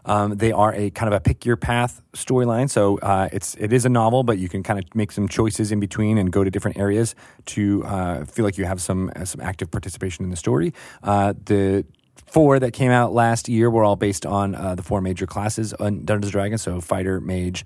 um, 0.05 0.37
they 0.37 0.53
are 0.53 0.75
a 0.75 0.91
kind 0.91 1.13
of 1.13 1.17
a 1.17 1.21
pick 1.21 1.45
your 1.45 1.57
path 1.57 2.03
storyline. 2.13 2.69
So 2.69 2.99
uh, 2.99 3.29
it's 3.33 3.55
it 3.57 3.73
is 3.73 3.85
a 3.85 3.89
novel, 3.89 4.23
but 4.23 4.39
you 4.39 4.49
can 4.49 4.63
kind 4.63 4.79
of 4.79 4.95
make 4.95 5.13
some 5.13 5.29
choices 5.29 5.73
in 5.73 5.81
between 5.81 6.19
and 6.19 6.31
go 6.31 6.45
to 6.45 6.51
different 6.51 6.79
areas 6.79 7.15
to 7.47 7.85
uh, 7.85 8.25
feel 8.25 8.45
like 8.45 8.59
you 8.59 8.65
have 8.65 8.81
some 8.81 9.11
some 9.25 9.41
active 9.41 9.71
participation 9.71 10.25
in 10.25 10.31
the 10.31 10.37
story. 10.37 10.73
Uh, 11.03 11.35
the 11.45 11.85
four 12.27 12.59
that 12.59 12.73
came 12.73 12.91
out 12.91 13.13
last 13.13 13.49
year 13.49 13.71
were 13.71 13.85
all 13.85 13.97
based 13.97 14.27
on 14.27 14.55
uh, 14.55 14.75
the 14.75 14.83
four 14.83 15.01
major 15.01 15.27
classes 15.27 15.73
on 15.75 16.05
Dungeons 16.05 16.27
and 16.27 16.33
Dragons. 16.33 16.63
So 16.63 16.81
fighter, 16.81 17.21
mage. 17.21 17.65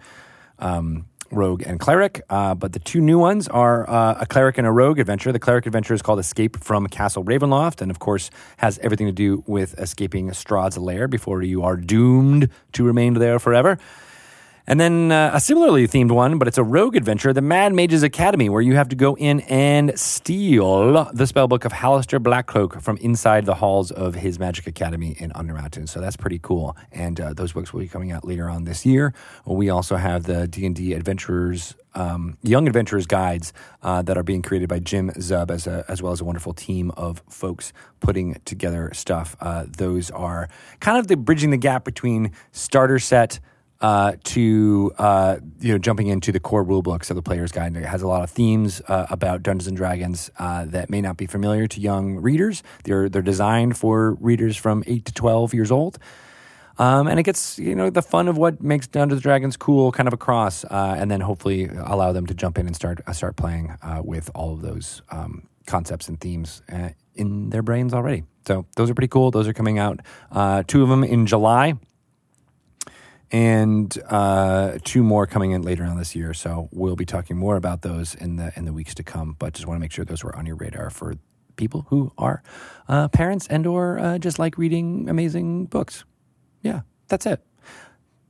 Um, 0.58 1.06
rogue 1.30 1.62
and 1.66 1.80
cleric. 1.80 2.22
Uh, 2.28 2.54
but 2.54 2.72
the 2.72 2.78
two 2.78 3.00
new 3.00 3.18
ones 3.18 3.48
are 3.48 3.88
uh, 3.88 4.18
a 4.20 4.26
cleric 4.26 4.58
and 4.58 4.66
a 4.66 4.70
rogue 4.70 4.98
adventure. 4.98 5.32
The 5.32 5.38
cleric 5.38 5.66
adventure 5.66 5.94
is 5.94 6.02
called 6.02 6.18
Escape 6.18 6.62
from 6.62 6.86
Castle 6.86 7.24
Ravenloft, 7.24 7.80
and 7.80 7.90
of 7.90 7.98
course 7.98 8.30
has 8.58 8.78
everything 8.78 9.06
to 9.06 9.12
do 9.12 9.42
with 9.46 9.78
escaping 9.78 10.30
Strahd's 10.30 10.78
lair 10.78 11.08
before 11.08 11.42
you 11.42 11.62
are 11.62 11.76
doomed 11.76 12.50
to 12.72 12.84
remain 12.84 13.14
there 13.14 13.38
forever. 13.38 13.78
And 14.68 14.78
then 14.78 15.10
uh, 15.10 15.30
a 15.32 15.40
similarly 15.40 15.88
themed 15.88 16.10
one, 16.10 16.36
but 16.36 16.46
it's 16.46 16.58
a 16.58 16.62
rogue 16.62 16.94
adventure, 16.94 17.32
the 17.32 17.40
Mad 17.40 17.72
Mages 17.72 18.02
Academy, 18.02 18.50
where 18.50 18.60
you 18.60 18.74
have 18.74 18.90
to 18.90 18.96
go 18.96 19.16
in 19.16 19.40
and 19.40 19.98
steal 19.98 21.10
the 21.14 21.24
spellbook 21.24 21.64
of 21.64 21.72
Halaster 21.72 22.22
Blackcloak 22.22 22.82
from 22.82 22.98
inside 22.98 23.46
the 23.46 23.54
halls 23.54 23.90
of 23.90 24.16
his 24.16 24.38
magic 24.38 24.66
academy 24.66 25.16
in 25.18 25.30
Undermountain. 25.30 25.88
So 25.88 26.02
that's 26.02 26.18
pretty 26.18 26.38
cool. 26.38 26.76
And 26.92 27.18
uh, 27.18 27.32
those 27.32 27.54
books 27.54 27.72
will 27.72 27.80
be 27.80 27.88
coming 27.88 28.12
out 28.12 28.26
later 28.26 28.50
on 28.50 28.64
this 28.64 28.84
year. 28.84 29.14
We 29.46 29.70
also 29.70 29.96
have 29.96 30.24
the 30.24 30.46
D&D 30.46 30.92
Adventurers 30.92 31.74
um, 31.94 32.36
Young 32.42 32.68
Adventurers 32.68 33.06
guides 33.06 33.54
uh, 33.82 34.02
that 34.02 34.16
are 34.18 34.22
being 34.22 34.42
created 34.42 34.68
by 34.68 34.78
Jim 34.78 35.10
Zub 35.12 35.50
as, 35.50 35.66
a, 35.66 35.84
as 35.88 36.02
well 36.02 36.12
as 36.12 36.20
a 36.20 36.24
wonderful 36.24 36.52
team 36.52 36.90
of 36.92 37.22
folks 37.28 37.72
putting 38.00 38.34
together 38.44 38.90
stuff. 38.92 39.34
Uh, 39.40 39.64
those 39.66 40.10
are 40.10 40.48
kind 40.78 40.98
of 40.98 41.08
the 41.08 41.16
bridging 41.16 41.50
the 41.50 41.56
gap 41.56 41.84
between 41.84 42.32
starter 42.52 42.98
set 42.98 43.40
uh, 43.80 44.12
to 44.24 44.92
uh, 44.98 45.36
you 45.60 45.72
know 45.72 45.78
jumping 45.78 46.08
into 46.08 46.32
the 46.32 46.40
core 46.40 46.64
rule 46.64 46.82
books 46.82 47.10
of 47.10 47.16
the 47.16 47.22
player's 47.22 47.52
guide. 47.52 47.76
It 47.76 47.84
has 47.84 48.02
a 48.02 48.08
lot 48.08 48.22
of 48.22 48.30
themes 48.30 48.82
uh, 48.88 49.06
about 49.10 49.42
Dungeons 49.42 49.68
and 49.68 49.76
Dragons 49.76 50.30
uh, 50.38 50.64
that 50.66 50.90
may 50.90 51.00
not 51.00 51.16
be 51.16 51.26
familiar 51.26 51.66
to 51.68 51.80
young 51.80 52.16
readers. 52.16 52.62
They're 52.84 53.08
they're 53.08 53.22
designed 53.22 53.76
for 53.76 54.14
readers 54.14 54.56
from 54.56 54.82
eight 54.86 55.04
to 55.06 55.12
twelve 55.12 55.54
years 55.54 55.70
old. 55.70 55.98
Um, 56.80 57.08
and 57.08 57.18
it 57.18 57.24
gets 57.24 57.58
you 57.58 57.74
know 57.74 57.90
the 57.90 58.02
fun 58.02 58.28
of 58.28 58.36
what 58.36 58.62
makes 58.62 58.86
Dungeons 58.86 59.18
and 59.18 59.22
Dragons 59.22 59.56
cool 59.56 59.92
kind 59.92 60.06
of 60.06 60.12
across, 60.12 60.64
uh, 60.64 60.96
and 60.98 61.10
then 61.10 61.20
hopefully 61.20 61.68
allow 61.84 62.12
them 62.12 62.26
to 62.26 62.34
jump 62.34 62.58
in 62.58 62.66
and 62.66 62.74
start 62.74 63.00
start 63.14 63.36
playing 63.36 63.76
with 64.02 64.30
all 64.34 64.52
of 64.52 64.62
those 64.62 65.02
um, 65.10 65.48
concepts 65.66 66.08
and 66.08 66.20
themes 66.20 66.62
in 67.14 67.50
their 67.50 67.62
brains 67.62 67.94
already. 67.94 68.24
So 68.46 68.64
those 68.76 68.90
are 68.90 68.94
pretty 68.94 69.08
cool. 69.08 69.30
Those 69.30 69.46
are 69.46 69.52
coming 69.52 69.78
out. 69.78 70.00
two 70.66 70.82
of 70.82 70.88
them 70.88 71.04
in 71.04 71.26
July 71.26 71.74
and 73.30 73.96
uh, 74.08 74.78
two 74.84 75.02
more 75.02 75.26
coming 75.26 75.50
in 75.50 75.62
later 75.62 75.84
on 75.84 75.98
this 75.98 76.14
year. 76.14 76.32
So 76.34 76.68
we'll 76.72 76.96
be 76.96 77.04
talking 77.04 77.36
more 77.36 77.56
about 77.56 77.82
those 77.82 78.14
in 78.14 78.36
the 78.36 78.52
in 78.56 78.64
the 78.64 78.72
weeks 78.72 78.94
to 78.94 79.02
come. 79.02 79.36
But 79.38 79.54
just 79.54 79.66
want 79.66 79.78
to 79.78 79.80
make 79.80 79.92
sure 79.92 80.04
those 80.04 80.24
were 80.24 80.34
on 80.36 80.46
your 80.46 80.56
radar 80.56 80.90
for 80.90 81.14
people 81.56 81.86
who 81.88 82.12
are 82.16 82.42
uh, 82.88 83.08
parents 83.08 83.46
and 83.48 83.66
or 83.66 83.98
uh, 83.98 84.18
just 84.18 84.38
like 84.38 84.56
reading 84.56 85.08
amazing 85.08 85.66
books. 85.66 86.04
Yeah, 86.62 86.82
that's 87.08 87.26
it. 87.26 87.42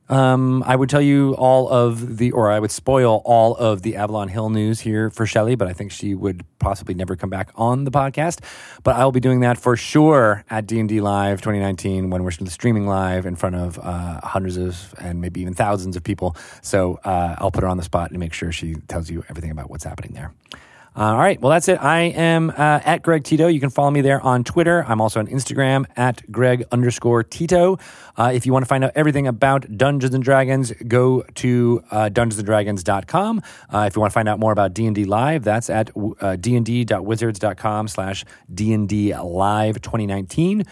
Um, 0.09 0.63
I 0.67 0.75
would 0.75 0.89
tell 0.89 1.03
you 1.03 1.35
all 1.35 1.69
of 1.69 2.17
the, 2.17 2.33
or 2.33 2.51
I 2.51 2.59
would 2.59 2.71
spoil 2.71 3.21
all 3.25 3.55
of 3.57 3.83
the 3.83 3.97
Avalon 3.97 4.29
Hill 4.29 4.51
news 4.51 4.81
here 4.81 5.11
for 5.11 5.27
Shelly, 5.27 5.55
but 5.55 5.69
I 5.69 5.73
think 5.73 5.93
she 5.93 6.15
would 6.15 6.45
possibly 6.59 6.95
never 6.95 7.15
come 7.17 7.31
back 7.31 7.51
on 7.55 7.85
the 7.85 7.91
podcast. 7.91 8.41
But 8.83 8.97
I 8.97 9.05
will 9.05 9.13
be 9.13 9.21
doing 9.21 9.41
that 9.41 9.59
for 9.59 9.77
sure 9.77 10.45
at 10.49 10.67
D&D 10.67 11.01
Live 11.01 11.41
2019 11.41 12.11
when 12.11 12.25
we're 12.25 12.31
streaming 12.31 12.87
live 12.87 13.27
in 13.27 13.37
front 13.37 13.57
of 13.57 13.79
uh, 13.79 14.21
hundreds 14.23 14.57
of 14.57 14.95
and 14.99 15.21
maybe 15.21 15.41
even 15.41 15.55
thousands 15.55 15.97
of 15.97 16.03
people. 16.03 16.37
So 16.63 16.99
uh, 17.05 17.37
I'll 17.39 17.51
put 17.51 17.63
her 17.63 17.69
on 17.69 17.77
the 17.77 17.83
spot 17.83 18.11
and 18.11 18.19
make 18.19 18.33
sure 18.33 18.51
she 18.53 18.77
tells 18.89 19.11
you 19.11 19.25
everything 19.29 19.51
about 19.51 19.71
what's 19.71 19.85
happening 19.85 20.13
there. 20.15 20.33
All 20.99 21.17
right. 21.17 21.41
Well, 21.41 21.51
that's 21.51 21.69
it. 21.69 21.81
I 21.81 22.01
am 22.01 22.51
uh, 22.51 22.55
at 22.85 23.03
Greg 23.03 23.23
Tito. 23.23 23.47
You 23.47 23.61
can 23.61 23.71
follow 23.71 23.93
me 23.93 24.01
there 24.01 24.21
on 24.21 24.43
Twitter. 24.43 24.85
I'm 24.85 25.01
also 25.01 25.21
on 25.21 25.29
Instagram 25.29 25.85
at 25.97 26.29
Greg 26.33 26.65
underscore 26.73 27.23
Tito. 27.23 27.79
Uh, 28.17 28.33
if 28.35 28.47
you 28.47 28.53
want 28.53 28.65
to 28.65 28.69
find 28.69 28.83
out 28.83 28.91
everything 28.97 29.29
about 29.29 29.79
Dungeons 29.79 30.13
and 30.13 30.25
Dragons, 30.25 30.73
go 30.89 31.23
to 31.37 31.85
uh, 31.93 32.11
dungeonsanddragons.com. 32.13 33.43
Uh, 33.73 33.85
if 33.87 33.95
you 33.95 34.01
want 34.01 34.11
to 34.11 34.15
find 34.15 34.29
out 34.29 34.41
more 34.41 34.51
about 34.51 34.75
D&D 34.75 35.05
Live, 35.05 35.45
that's 35.45 35.71
at 35.71 35.91
uh, 35.91 35.93
dnd.wizards.com 36.35 37.87
slash 37.87 38.25
D&D 38.53 39.17
Live 39.17 39.81
2019. 39.81 40.65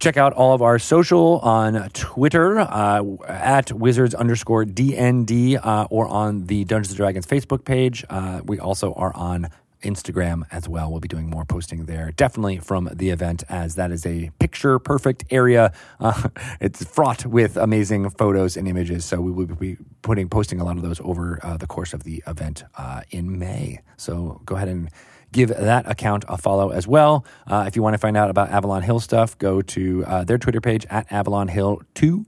Check 0.00 0.16
out 0.16 0.32
all 0.32 0.52
of 0.52 0.60
our 0.60 0.78
social 0.78 1.38
on 1.38 1.88
Twitter 1.90 2.58
uh, 2.58 3.04
at 3.28 3.72
wizards 3.72 4.14
underscore 4.14 4.64
DND 4.64 5.58
uh, 5.64 5.86
or 5.88 6.06
on 6.08 6.46
the 6.46 6.64
Dungeons 6.64 6.90
and 6.90 6.96
Dragons 6.96 7.26
Facebook 7.26 7.64
page. 7.64 8.04
Uh, 8.10 8.40
we 8.44 8.58
also 8.58 8.92
are 8.94 9.14
on 9.14 9.48
Instagram 9.84 10.42
as 10.50 10.68
well. 10.68 10.90
We'll 10.90 11.00
be 11.00 11.08
doing 11.08 11.30
more 11.30 11.44
posting 11.44 11.84
there, 11.84 12.10
definitely 12.10 12.58
from 12.58 12.90
the 12.92 13.10
event, 13.10 13.44
as 13.48 13.76
that 13.76 13.92
is 13.92 14.04
a 14.04 14.30
picture 14.38 14.78
perfect 14.78 15.24
area. 15.30 15.72
Uh, 16.00 16.28
it's 16.60 16.84
fraught 16.84 17.24
with 17.26 17.56
amazing 17.56 18.10
photos 18.10 18.56
and 18.56 18.66
images. 18.66 19.04
So 19.04 19.20
we 19.20 19.30
will 19.30 19.46
be 19.46 19.76
putting 20.02 20.28
posting 20.28 20.60
a 20.60 20.64
lot 20.64 20.76
of 20.76 20.82
those 20.82 21.00
over 21.00 21.38
uh, 21.42 21.56
the 21.56 21.66
course 21.66 21.94
of 21.94 22.02
the 22.02 22.22
event 22.26 22.64
uh, 22.76 23.02
in 23.10 23.38
May. 23.38 23.80
So 23.96 24.40
go 24.44 24.56
ahead 24.56 24.68
and 24.68 24.90
give 25.34 25.50
that 25.50 25.90
account 25.90 26.24
a 26.28 26.38
follow 26.38 26.70
as 26.70 26.88
well. 26.88 27.26
Uh, 27.46 27.64
if 27.66 27.76
you 27.76 27.82
want 27.82 27.92
to 27.92 27.98
find 27.98 28.16
out 28.16 28.30
about 28.30 28.48
Avalon 28.48 28.82
Hill 28.82 29.00
stuff, 29.00 29.36
go 29.36 29.60
to 29.60 30.04
uh, 30.06 30.24
their 30.24 30.38
Twitter 30.38 30.62
page 30.62 30.86
at 30.88 31.12
Avalon 31.12 31.48
Hill 31.48 31.82
2. 31.94 32.24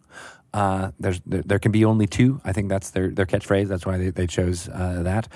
Uh, 0.53 0.91
there's, 0.99 1.21
there, 1.25 1.43
there, 1.43 1.59
can 1.59 1.73
be 1.73 1.85
only 1.85 2.07
two. 2.07 2.41
I 2.45 2.53
think 2.53 2.69
that's 2.69 2.91
their, 2.91 3.11
their 3.11 3.27
catchphrase. 3.27 3.69
That's 3.69 3.87
why 3.87 3.99
they, 3.99 4.11
they 4.11 4.27
chose 4.27 4.69
uh, 4.69 5.03
that. 5.03 5.29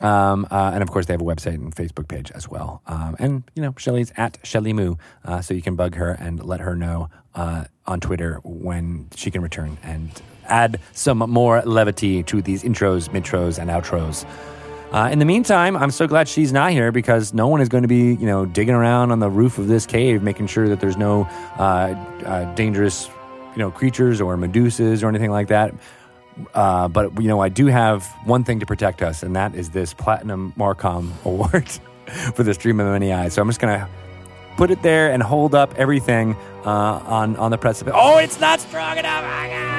Um, 0.00 0.46
uh, 0.50 0.72
and 0.74 0.82
of 0.82 0.90
course, 0.90 1.06
they 1.06 1.14
have 1.14 1.20
a 1.20 1.24
website 1.24 1.54
and 1.54 1.74
Facebook 1.74 2.08
page 2.08 2.30
as 2.32 2.48
well. 2.48 2.82
Um, 2.86 3.16
and, 3.18 3.44
you 3.54 3.62
know, 3.62 3.74
Shelly's 3.78 4.12
at 4.16 4.38
Shelly 4.42 4.72
Moo. 4.72 4.96
Uh, 5.24 5.40
so 5.40 5.54
you 5.54 5.62
can 5.62 5.76
bug 5.76 5.94
her 5.94 6.10
and 6.10 6.44
let 6.44 6.60
her 6.60 6.76
know 6.76 7.08
on 7.86 8.00
Twitter 8.00 8.40
when 8.44 9.08
she 9.14 9.30
can 9.30 9.42
return 9.42 9.76
and 9.82 10.10
add 10.46 10.80
some 10.92 11.18
more 11.18 11.60
levity 11.62 12.22
to 12.22 12.40
these 12.40 12.62
intros, 12.62 13.10
midtros, 13.10 13.58
and 13.58 13.70
outros. 13.70 14.26
Uh, 14.92 15.08
in 15.10 15.18
the 15.18 15.24
meantime, 15.24 15.76
I'm 15.76 15.90
so 15.90 16.06
glad 16.06 16.28
she's 16.28 16.52
not 16.52 16.70
here 16.70 16.92
because 16.92 17.34
no 17.34 17.48
one 17.48 17.60
is 17.60 17.68
going 17.68 17.82
to 17.82 17.88
be, 17.88 18.14
you 18.14 18.26
know, 18.26 18.46
digging 18.46 18.74
around 18.74 19.10
on 19.10 19.18
the 19.18 19.28
roof 19.28 19.58
of 19.58 19.66
this 19.66 19.84
cave, 19.84 20.22
making 20.22 20.46
sure 20.46 20.68
that 20.68 20.80
there's 20.80 20.96
no 20.96 21.24
uh, 21.58 21.94
uh, 22.24 22.54
dangerous, 22.54 23.08
you 23.52 23.58
know, 23.58 23.70
creatures 23.70 24.20
or 24.20 24.36
medusas 24.36 25.02
or 25.02 25.08
anything 25.08 25.30
like 25.30 25.48
that. 25.48 25.74
Uh, 26.54 26.86
but 26.88 27.20
you 27.20 27.28
know, 27.28 27.40
I 27.40 27.48
do 27.48 27.66
have 27.66 28.06
one 28.24 28.44
thing 28.44 28.60
to 28.60 28.66
protect 28.66 29.02
us, 29.02 29.22
and 29.22 29.34
that 29.36 29.54
is 29.54 29.70
this 29.70 29.94
platinum 29.94 30.52
Marcom 30.56 31.10
award 31.24 31.68
for 32.34 32.42
the 32.42 32.54
stream 32.54 32.78
of 32.78 32.86
many 32.86 33.12
eyes. 33.12 33.34
So 33.34 33.42
I'm 33.42 33.48
just 33.48 33.60
gonna 33.60 33.88
put 34.56 34.70
it 34.70 34.82
there 34.82 35.12
and 35.12 35.22
hold 35.22 35.54
up 35.54 35.74
everything 35.76 36.36
uh, 36.64 36.70
on 36.70 37.36
on 37.36 37.50
the 37.50 37.58
precipice. 37.58 37.94
Oh, 37.96 38.18
it's 38.18 38.38
not 38.40 38.60
strong 38.60 38.98
enough. 38.98 39.75